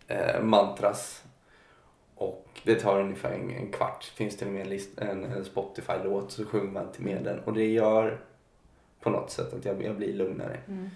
eh, 0.08 0.42
mantras 0.42 1.24
och 2.16 2.48
det 2.64 2.76
tar 2.76 3.02
ungefär 3.02 3.32
en, 3.32 3.50
en 3.50 3.72
kvart. 3.72 4.04
Finns 4.04 4.38
till 4.38 4.48
och 4.48 4.54
med 4.54 4.62
en, 4.62 4.70
list, 4.70 5.00
en, 5.00 5.24
en 5.24 5.46
Spotify-låt 5.46 6.32
så 6.32 6.46
sjunger 6.46 6.72
man 6.72 6.92
till 6.92 7.04
med 7.04 7.24
den 7.24 7.40
och 7.40 7.54
det 7.54 7.66
gör 7.66 8.20
på 9.00 9.10
något 9.10 9.32
sätt 9.32 9.54
att 9.54 9.66
jag, 9.66 9.84
jag 9.84 9.96
blir 9.96 10.14
lugnare. 10.14 10.58
Mm. 10.68 10.90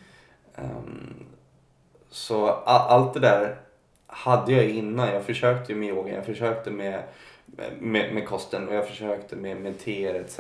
Ehm, 0.62 1.26
så 2.10 2.48
allt 2.48 3.14
det 3.14 3.20
där 3.20 3.56
hade 4.08 4.52
jag 4.52 4.70
innan. 4.70 5.08
Jag 5.08 5.24
försökte 5.24 5.76
med 5.76 5.90
yoga, 5.90 6.16
jag 6.16 6.26
försökte 6.26 6.72
med, 6.72 7.04
med, 7.80 8.14
med 8.14 8.28
kosten 8.28 8.68
och 8.68 8.76
jag 8.76 8.88
försökte 8.88 9.36
med, 9.36 9.58
med 9.58 9.80
teer 9.80 10.16
etc. 10.16 10.40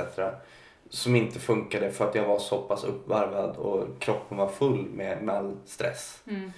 Som 0.89 1.15
inte 1.15 1.39
funkade 1.39 1.91
för 1.91 2.09
att 2.09 2.15
jag 2.15 2.25
var 2.25 2.39
så 2.39 2.61
pass 2.61 2.83
uppvarvad 2.83 3.57
och 3.57 3.99
kroppen 3.99 4.37
var 4.37 4.47
full 4.47 4.85
med, 4.85 5.23
med 5.23 5.35
all 5.35 5.57
stress. 5.65 6.23
Mm. 6.27 6.51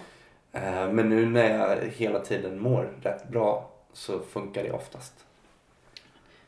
Ehm, 0.52 0.96
men 0.96 1.10
nu 1.10 1.26
när 1.26 1.58
jag 1.58 1.78
hela 1.96 2.20
tiden 2.20 2.60
mår 2.60 2.90
rätt 3.02 3.28
bra 3.28 3.70
så 3.94 4.20
funkar 4.20 4.64
det 4.64 4.72
oftast. 4.72 5.14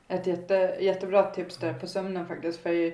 Ett 0.07 0.27
jätte, 0.27 0.77
jättebra 0.79 1.23
tips 1.23 1.57
där 1.57 1.73
på 1.73 1.87
sömnen 1.87 2.27
faktiskt. 2.27 2.59
För 2.59 2.93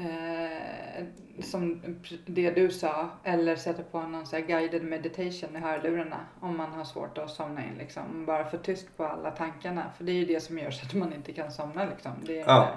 eh, 0.00 1.04
som 1.42 1.82
det 2.26 2.50
du 2.50 2.70
sa, 2.70 3.08
eller 3.24 3.56
sätta 3.56 3.82
på 3.82 4.00
någon 4.00 4.26
så 4.26 4.36
guided 4.36 4.82
meditation 4.84 5.56
i 5.56 5.58
hörlurarna 5.58 6.20
om 6.40 6.56
man 6.56 6.72
har 6.72 6.84
svårt 6.84 7.18
att 7.18 7.30
somna 7.30 7.64
in. 7.64 7.74
Liksom. 7.78 8.26
Bara 8.26 8.44
få 8.44 8.56
tyst 8.56 8.96
på 8.96 9.04
alla 9.04 9.30
tankarna. 9.30 9.84
För 9.96 10.04
det 10.04 10.12
är 10.12 10.16
ju 10.16 10.24
det 10.24 10.40
som 10.40 10.58
gör 10.58 10.70
så 10.70 10.86
att 10.86 10.94
man 10.94 11.12
inte 11.12 11.32
kan 11.32 11.52
somna. 11.52 11.84
Liksom. 11.84 12.12
Det 12.26 12.40
är, 12.40 12.44
Ja. 12.46 12.68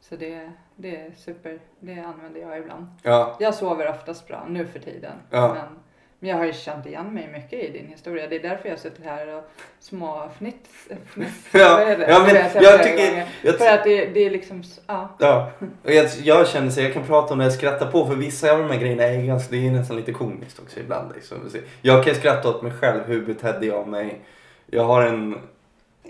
Så 0.00 0.16
det, 0.16 0.52
det 0.76 0.96
är 0.96 1.12
super. 1.16 1.60
Det 1.80 2.00
använder 2.00 2.40
jag 2.40 2.58
ibland. 2.58 2.86
Ja, 3.02 3.36
Jag 3.40 3.54
sover 3.54 3.90
oftast 3.90 4.28
bra 4.28 4.46
nu 4.48 4.66
för 4.66 4.78
tiden. 4.78 5.12
Ja. 5.30 5.54
Men, 5.54 5.78
men 6.18 6.30
jag 6.30 6.36
har 6.36 6.44
ju 6.44 6.52
känt 6.52 6.86
igen 6.86 7.06
mig 7.14 7.28
mycket 7.32 7.64
i 7.64 7.70
din 7.70 7.86
historia. 7.86 8.26
Det 8.28 8.36
är 8.36 8.40
därför 8.42 8.68
jag 8.68 8.78
sitter 8.78 9.02
här 9.04 9.36
och 9.36 9.50
småfnitts... 9.80 10.88
fniss- 11.14 11.46
Ja, 11.52 11.76
vad 11.78 11.88
är 11.92 11.98
det? 11.98 12.06
ja, 12.10 12.22
men 12.26 12.62
jag 12.64 12.82
tycker- 12.82 13.26
jag- 13.42 13.58
För 13.58 13.66
att 13.74 13.84
det, 13.84 14.06
det 14.06 14.20
är 14.20 14.30
liksom... 14.30 14.62
Ja. 14.86 15.16
Ja, 15.18 15.50
och 15.84 15.92
jag, 15.92 16.06
jag 16.22 16.48
känner 16.48 16.70
så 16.70 16.80
jag 16.80 16.92
kan 16.92 17.04
prata 17.06 17.32
om 17.32 17.38
det 17.38 17.46
och 17.46 17.52
skratta 17.52 17.86
på 17.86 18.06
för 18.06 18.14
vissa 18.14 18.52
av 18.52 18.58
de 18.58 18.70
här 18.70 18.80
grejerna 18.80 19.02
är 19.02 19.22
ganska, 19.26 19.50
det 19.56 19.66
är 19.66 19.70
nästan 19.70 19.96
lite 19.96 20.12
komiskt 20.12 20.58
också 20.58 20.80
ibland. 20.80 21.12
Liksom. 21.14 21.36
Jag 21.82 22.04
kan 22.04 22.14
skratta 22.14 22.48
åt 22.48 22.62
mig 22.62 22.72
själv, 22.72 23.00
hur 23.06 23.26
betedde 23.26 23.66
jag 23.66 23.88
mig? 23.88 24.20
Jag 24.66 24.84
har 24.84 25.02
en, 25.02 25.38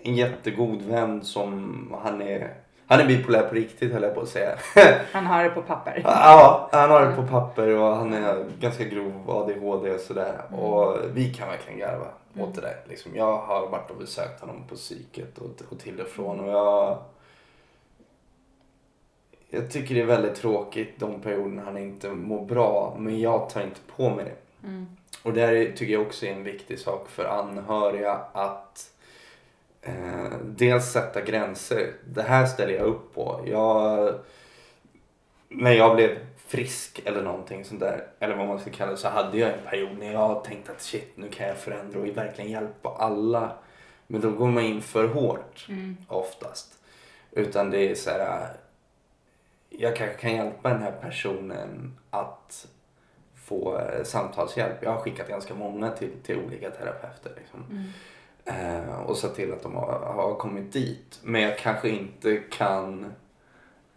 en 0.02 0.14
jättegod 0.16 0.82
vän 0.82 1.24
som, 1.24 1.96
han 2.02 2.22
är, 2.22 2.50
han 2.88 3.00
är 3.00 3.06
bipolär 3.06 3.42
på 3.48 3.54
riktigt 3.54 3.92
höll 3.92 4.02
jag 4.02 4.14
på 4.14 4.20
att 4.20 4.28
säga. 4.28 4.58
Han 5.12 5.26
har 5.26 5.44
det 5.44 5.50
på 5.50 5.62
papper. 5.62 6.00
ja, 6.04 6.68
han 6.72 6.90
har 6.90 7.06
det 7.06 7.16
på 7.16 7.22
papper 7.26 7.68
och 7.76 7.96
han 7.96 8.12
är 8.14 8.44
ganska 8.60 8.84
grov 8.84 9.30
ADHD 9.30 9.90
och 9.94 10.00
sådär. 10.00 10.40
Mm. 10.48 10.60
Och 10.60 10.96
vi 11.14 11.34
kan 11.34 11.48
verkligen 11.48 11.78
garva 11.78 12.06
Mm. 12.34 12.48
åt 12.48 12.54
det 12.54 12.60
där. 12.60 12.76
Liksom, 12.88 13.12
jag 13.16 13.36
har 13.38 13.66
varit 13.68 13.90
och 13.90 13.96
besökt 13.96 14.40
honom 14.40 14.64
på 14.68 14.74
psyket 14.74 15.38
och, 15.38 15.50
och 15.72 15.78
till 15.78 16.00
och 16.00 16.06
från 16.06 16.40
och 16.40 16.48
jag 16.50 16.98
jag 19.50 19.70
tycker 19.70 19.94
det 19.94 20.00
är 20.00 20.04
väldigt 20.06 20.34
tråkigt 20.34 20.94
de 21.00 21.20
perioderna 21.20 21.62
han 21.64 21.78
inte 21.78 22.10
mår 22.10 22.44
bra, 22.44 22.96
men 22.98 23.20
jag 23.20 23.50
tar 23.50 23.60
inte 23.62 23.80
på 23.96 24.10
mig 24.10 24.24
det. 24.24 24.66
Mm. 24.68 24.86
Och 25.22 25.32
det 25.32 25.40
här 25.40 25.52
är- 25.54 25.72
tycker 25.72 25.92
jag 25.92 26.02
också 26.02 26.26
är 26.26 26.32
en 26.32 26.44
viktig 26.44 26.78
sak 26.78 27.08
för 27.08 27.24
anhöriga 27.24 28.18
att 28.32 28.90
eh, 29.86 30.38
dels 30.44 30.92
sätta 30.92 31.20
gränser. 31.20 31.92
Det 32.04 32.22
här 32.22 32.46
ställer 32.46 32.74
jag 32.74 32.86
upp 32.86 33.14
på. 33.14 33.40
Jag, 33.46 34.14
när 35.48 35.72
jag 35.72 35.96
blev 35.96 36.18
frisk 36.36 37.02
eller 37.04 37.22
någonting 37.22 37.64
sånt 37.64 37.80
där, 37.80 38.06
eller 38.18 38.36
vad 38.36 38.48
man 38.48 38.60
ska 38.60 38.70
kalla 38.70 38.90
det, 38.90 38.96
så 38.96 39.08
hade 39.08 39.38
jag 39.38 39.50
en 39.50 39.64
period 39.70 39.98
när 39.98 40.12
jag 40.12 40.44
tänkte 40.44 40.72
att 40.72 40.82
shit, 40.82 41.12
nu 41.16 41.28
kan 41.28 41.48
jag 41.48 41.56
förändra 41.56 42.00
och 42.00 42.06
verkligen 42.06 42.50
hjälpa 42.50 42.88
alla. 42.98 43.52
Men 44.06 44.20
då 44.20 44.30
går 44.30 44.46
man 44.48 44.62
in 44.62 44.82
för 44.82 45.08
hårt 45.08 45.66
Mm. 45.68 45.96
oftast. 46.08 46.78
Utan 47.32 47.70
det 47.70 47.90
är 47.90 47.94
så 47.94 48.10
här. 48.10 48.48
Jag 49.70 49.96
kanske 49.96 50.16
kan 50.16 50.34
hjälpa 50.34 50.68
den 50.68 50.82
här 50.82 50.92
personen 50.92 51.98
att 52.10 52.66
få 53.34 53.80
samtalshjälp. 54.04 54.82
Jag 54.82 54.90
har 54.90 55.00
skickat 55.00 55.28
ganska 55.28 55.54
många 55.54 55.90
till, 55.90 56.10
till 56.22 56.38
olika 56.38 56.70
terapeuter. 56.70 57.32
Liksom. 57.36 57.64
Mm. 57.70 57.84
Eh, 58.46 59.00
och 59.00 59.16
sett 59.16 59.34
till 59.34 59.52
att 59.52 59.62
de 59.62 59.74
har, 59.74 60.00
har 60.00 60.34
kommit 60.34 60.72
dit. 60.72 61.20
Men 61.22 61.42
jag 61.42 61.58
kanske 61.58 61.88
inte 61.88 62.36
kan 62.36 63.12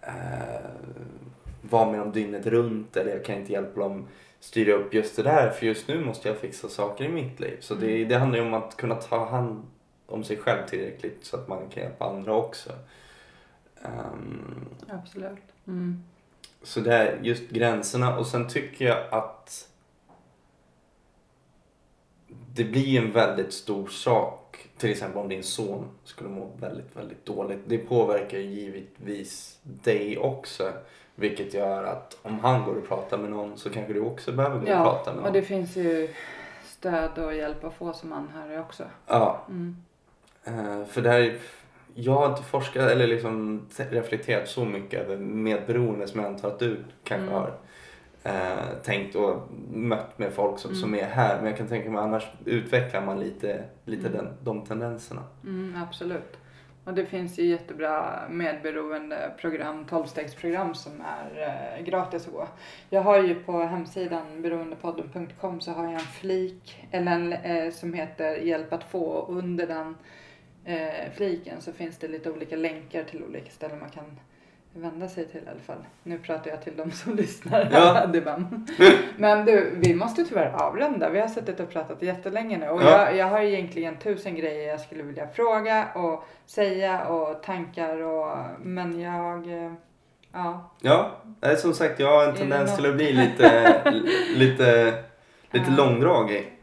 eh, 0.02 0.70
vara 1.62 1.92
med 1.92 2.00
dem 2.00 2.12
dygnet 2.12 2.46
runt 2.46 2.98
eller 2.98 3.12
jag 3.12 3.26
kan 3.26 3.36
inte 3.36 3.52
hjälpa 3.52 3.80
dem 3.80 4.08
styra 4.40 4.74
upp 4.74 4.94
just 4.94 5.16
det 5.16 5.24
där 5.24 5.50
för 5.50 5.66
just 5.66 5.88
nu 5.88 6.06
måste 6.06 6.28
jag 6.28 6.38
fixa 6.38 6.70
saker 6.70 7.06
i 7.06 7.10
mitt 7.10 7.40
liv. 7.40 7.58
Så 7.60 7.76
det, 7.76 8.06
det 8.06 8.16
handlar 8.16 8.40
ju 8.40 8.46
om 8.46 8.54
att 8.54 8.78
kunna 8.78 8.96
ta 8.96 9.30
hand 9.30 9.66
om 10.06 10.24
sig 10.24 10.38
själv 10.38 10.68
tillräckligt 10.68 11.26
så 11.26 11.38
att 11.38 11.48
man 11.48 11.70
kan 11.70 11.84
hjälpa 11.84 12.06
andra 12.06 12.34
också. 12.34 12.72
Ehm, 13.82 14.66
Absolut. 14.88 15.44
Mm. 15.68 16.04
så 16.64 16.80
det 16.80 16.94
är 16.94 17.20
just 17.22 17.50
gränserna 17.50 18.18
och 18.18 18.28
sen 18.28 18.50
tycker 18.50 18.86
jag 18.86 18.98
att 19.12 19.68
det 22.54 22.64
blir 22.64 23.00
en 23.02 23.12
väldigt 23.12 23.54
stor 23.54 23.88
sak. 23.88 24.39
Till 24.78 24.92
exempel 24.92 25.18
om 25.22 25.30
din 25.30 25.44
son 25.44 25.88
skulle 26.04 26.30
må 26.30 26.52
väldigt, 26.60 26.96
väldigt 26.98 27.26
dåligt. 27.26 27.60
Det 27.66 27.78
påverkar 27.78 28.38
givetvis 28.38 29.60
dig 29.64 30.18
också. 30.18 30.72
Vilket 31.16 31.54
gör 31.54 31.84
att 31.84 32.18
om 32.22 32.40
han 32.40 32.66
går 32.66 32.76
och 32.76 32.88
pratar 32.88 33.18
med 33.18 33.30
någon 33.32 33.58
så 33.58 33.70
kanske 33.70 33.94
du 33.94 34.00
också 34.00 34.32
behöver 34.32 34.56
gå 34.56 34.62
och 34.64 34.70
Ja, 34.70 34.84
prata 34.84 35.12
med 35.12 35.18
och 35.18 35.24
någon. 35.24 35.34
det 35.34 35.42
finns 35.42 35.76
ju 35.78 36.10
stöd 36.66 37.18
och 37.18 37.36
hjälp 37.36 37.64
att 37.64 37.74
få 37.74 37.94
som 37.94 38.14
anhörig 38.14 38.60
också. 38.60 38.84
Ja, 39.08 39.46
Mm. 39.50 39.76
eh, 40.44 40.86
för 40.86 41.02
det 41.02 41.10
här 41.10 41.20
är, 41.20 41.38
jag 41.94 42.14
har 42.14 42.30
inte 42.30 42.44
forskat 42.44 42.92
eller 42.92 43.08
liksom 43.08 43.62
reflekterat 43.78 44.48
så 44.50 44.66
mycket 44.66 45.02
över 45.02 45.18
medberoende 45.18 46.08
som 46.08 46.20
jag 46.20 46.30
antar 46.30 46.48
att 46.48 46.60
du 46.60 46.78
kanske 47.04 47.28
Mm. 47.28 47.34
har 47.34 47.54
eh, 48.24 48.70
tänkt 48.84 49.16
och 49.16 49.48
mött 49.74 50.20
med 50.20 50.34
folk 50.34 50.60
som, 50.60 50.70
Mm. 50.72 50.82
som 50.82 50.96
är 50.96 51.06
här. 51.06 51.36
Men 51.38 51.46
jag 51.46 51.58
kan 51.58 51.68
tänka 51.68 51.90
mig 51.90 52.02
annars 52.02 52.28
utvecklar 52.46 53.02
man 53.06 53.20
lite, 53.20 53.64
lite 53.86 54.08
Mm. 54.08 54.18
den, 54.18 54.34
de 54.44 54.66
tendenserna. 54.66 55.24
Mm, 55.44 55.76
absolut. 55.84 56.38
Och 56.86 56.94
det 56.96 57.06
finns 57.06 57.40
ju 57.40 57.46
jättebra 57.46 58.20
medberoende 58.30 59.32
program, 59.38 59.86
12-stegsprogram 59.90 60.74
som 60.74 60.92
är 61.02 61.48
eh, 61.78 61.84
gratis 61.86 62.28
att 62.28 62.34
gå. 62.34 62.48
Jag 62.90 63.02
har 63.02 63.24
ju 63.24 63.36
på 63.36 63.60
hemsidan 63.64 64.42
beroendepodden.com 64.42 65.62
så 65.62 65.72
har 65.72 65.84
jag 65.84 65.94
en 65.94 66.00
flik 66.00 66.88
eller 66.92 67.12
en, 67.12 67.34
eh, 67.34 67.72
som 67.72 67.94
heter 67.94 68.36
hjälp 68.36 68.74
att 68.74 68.84
få 68.84 69.04
och 69.04 69.38
under 69.38 69.68
den 69.68 69.96
eh, 70.66 71.12
fliken 71.16 71.62
så 71.62 71.72
finns 71.74 71.98
det 71.98 72.08
lite 72.08 72.32
olika 72.32 72.56
länkar 72.56 73.04
till 73.04 73.24
olika 73.24 73.52
ställen 73.52 73.80
man 73.80 73.90
kan 73.90 74.20
vända 74.74 75.08
sig 75.08 75.26
till 75.28 75.42
i 75.46 75.50
alla 75.50 75.60
fall. 75.60 75.86
Nu 76.04 76.18
pratar 76.20 76.52
jag 76.52 76.62
till 76.64 76.76
de 76.78 76.92
som 76.92 77.16
lyssnar. 77.16 77.70
Ja. 77.72 78.06
Det 78.14 78.20
var- 78.22 78.44
Men 79.18 79.46
du, 79.46 79.74
vi 79.76 79.96
måste 79.96 80.24
tyvärr 80.24 80.52
avrunda. 80.62 81.10
Vi 81.10 81.20
har 81.20 81.28
suttit 81.28 81.60
och 81.60 81.70
pratat 81.70 82.02
jättelänge 82.02 82.58
nu 82.58 82.68
och 82.70 82.82
Ja. 82.84 82.90
jag, 83.06 83.16
jag 83.16 83.26
har 83.26 83.42
egentligen 83.42 83.98
tusen 83.98 84.36
grejer 84.36 84.68
jag 84.68 84.80
skulle 84.80 85.04
vilja 85.04 85.28
fråga 85.28 85.88
och 85.96 86.24
säga 86.46 87.06
och 87.08 87.44
tankar 87.44 88.02
och 88.02 88.38
men 88.60 89.00
jag, 89.02 89.64
eh, 89.66 89.74
Ja. 90.34 90.72
Ja, 90.82 91.12
som 91.58 91.74
sagt 91.74 92.00
jag 92.00 92.08
har 92.12 92.28
en 92.28 92.36
tendens 92.36 92.76
till 92.76 92.86
att 92.90 92.96
bli 92.96 93.14
lite, 93.14 93.82
lite, 94.36 94.94
lite 95.52 95.66
Ja. 95.70 95.76
långdragig. 95.78 96.54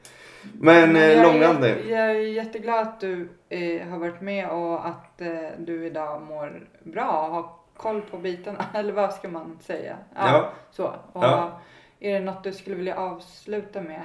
Men, 0.61 0.97
eh, 0.97 1.03
jag, 1.03 1.12
är, 1.12 1.23
långrandig. 1.33 1.69
jätte- 1.69 1.89
jag 1.91 2.11
är 2.11 2.15
jätteglad 2.15 2.81
att 2.89 3.01
du 3.01 3.28
eh, 3.49 3.87
har 3.89 3.99
varit 3.99 4.20
med 4.20 4.49
och 4.49 4.87
att 4.87 5.20
eh, 5.20 5.28
du 5.59 5.87
idag 5.87 6.23
mår 6.23 6.61
bra 6.83 7.28
och 7.28 7.65
koll 7.77 8.03
på 8.03 8.16
bitarna. 8.19 8.65
Eller 8.74 8.93
vad 8.93 9.12
ska 9.15 9.28
man 9.28 9.59
säga? 9.61 9.97
Ja. 10.15 10.53
Så. 10.70 10.85
Och 11.12 11.24
Ja. 11.24 11.61
Är 12.01 12.12
det 12.12 12.20
något 12.24 12.44
du 12.44 12.53
skulle 12.53 12.77
vilja 12.77 12.97
avsluta 12.97 13.81
med? 13.82 14.03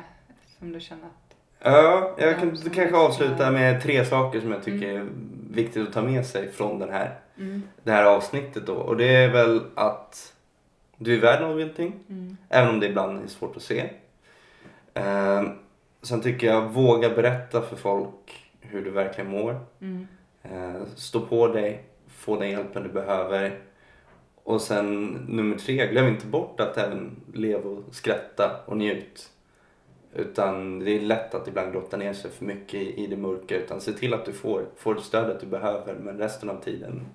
Som 0.60 0.72
du 0.72 0.80
känner 0.80 1.03
att... 1.06 1.35
Ja, 1.60 2.15
jag 2.18 2.30
Ja, 2.31 2.34
kan 2.39 2.57
kanske 2.57 2.95
avsluta 2.98 3.52
med 3.52 3.81
tre 3.81 4.06
saker 4.06 4.39
som 4.41 4.52
jag 4.52 4.64
tycker 4.64 4.88
är 4.88 5.07
viktigt 5.52 5.88
att 5.88 5.93
ta 5.93 6.02
med 6.02 6.26
sig 6.26 6.52
från 6.52 6.80
den 6.80 6.89
här, 6.89 7.19
Mm. 7.38 7.64
det 7.84 7.91
här 7.91 8.06
avsnittet 8.06 8.65
då. 8.65 8.73
Och 8.76 8.98
det 8.98 9.15
är 9.15 9.30
väl 9.30 9.61
att 9.76 10.34
du 10.98 11.15
är 11.18 11.22
värd 11.22 11.41
någonting, 11.41 11.93
Mm. 12.10 12.38
även 12.49 12.69
om 12.69 12.80
det 12.80 12.88
ibland 12.88 13.23
är 13.23 13.27
svårt 13.27 13.56
att 13.56 13.61
se. 13.64 13.89
Eh, 14.93 15.43
sen 16.02 16.22
tycker 16.22 16.48
jag 16.48 16.61
våga 16.61 17.10
berätta 17.10 17.61
för 17.61 17.76
folk 17.76 18.49
hur 18.61 18.85
du 18.85 18.91
verkligen 18.91 19.31
mår. 19.31 19.60
Mm. 19.81 20.07
Eh, 20.43 20.81
stå 20.95 21.19
på 21.22 21.48
dig, 21.48 21.84
få 22.22 22.39
den 22.39 22.49
hjälpen 22.49 22.84
du 22.84 22.89
behöver. 22.89 23.60
Och 24.43 24.61
sen 24.61 25.07
nummer 25.27 25.57
tre, 25.57 25.88
glöm 25.88 26.07
inte 26.07 26.26
bort 26.26 26.60
att 26.60 26.77
även 26.77 27.15
leva 27.34 27.69
och 27.69 27.95
skratta 27.95 28.60
och 28.65 28.77
njut. 28.77 29.30
Utan 30.14 30.80
det 30.80 30.91
är 30.91 31.02
lätt 31.02 31.35
att 31.35 31.48
ibland 31.48 31.73
grotta 31.73 31.98
ner 31.98 32.14
sig 32.14 32.31
för 32.31 32.45
mycket 32.45 32.73
i, 32.73 33.03
i 33.03 33.07
det 33.07 33.18
mörka. 33.18 33.56
Utan 33.56 33.81
se 33.81 33.93
till 33.93 34.14
att 34.14 34.26
du 34.26 34.34
får, 34.34 34.65
får 34.77 34.95
det 34.95 35.02
stödet 35.02 35.41
du 35.41 35.48
behöver 35.48 35.95
men 35.95 36.18
resten 36.18 36.49
av 36.49 36.64
tiden 36.64 37.06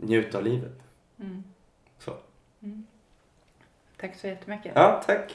njut 0.00 0.34
av 0.34 0.44
livet. 0.44 0.82
Mm. 1.20 1.44
Så. 1.98 2.12
Tack 4.00 4.14
så 4.16 4.26
jättemycket. 4.26 4.72
Ja, 4.74 5.02
tack. 5.06 5.34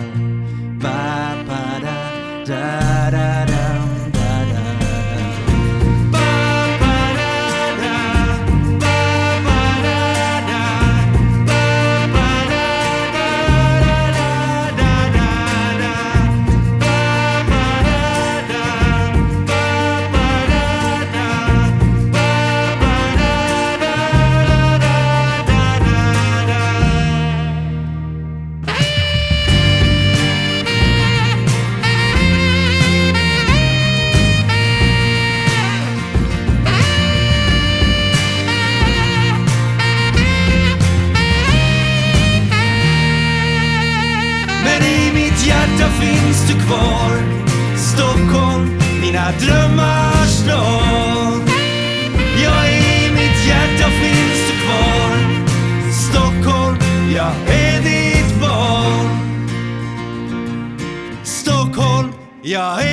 Barn 62.53 62.90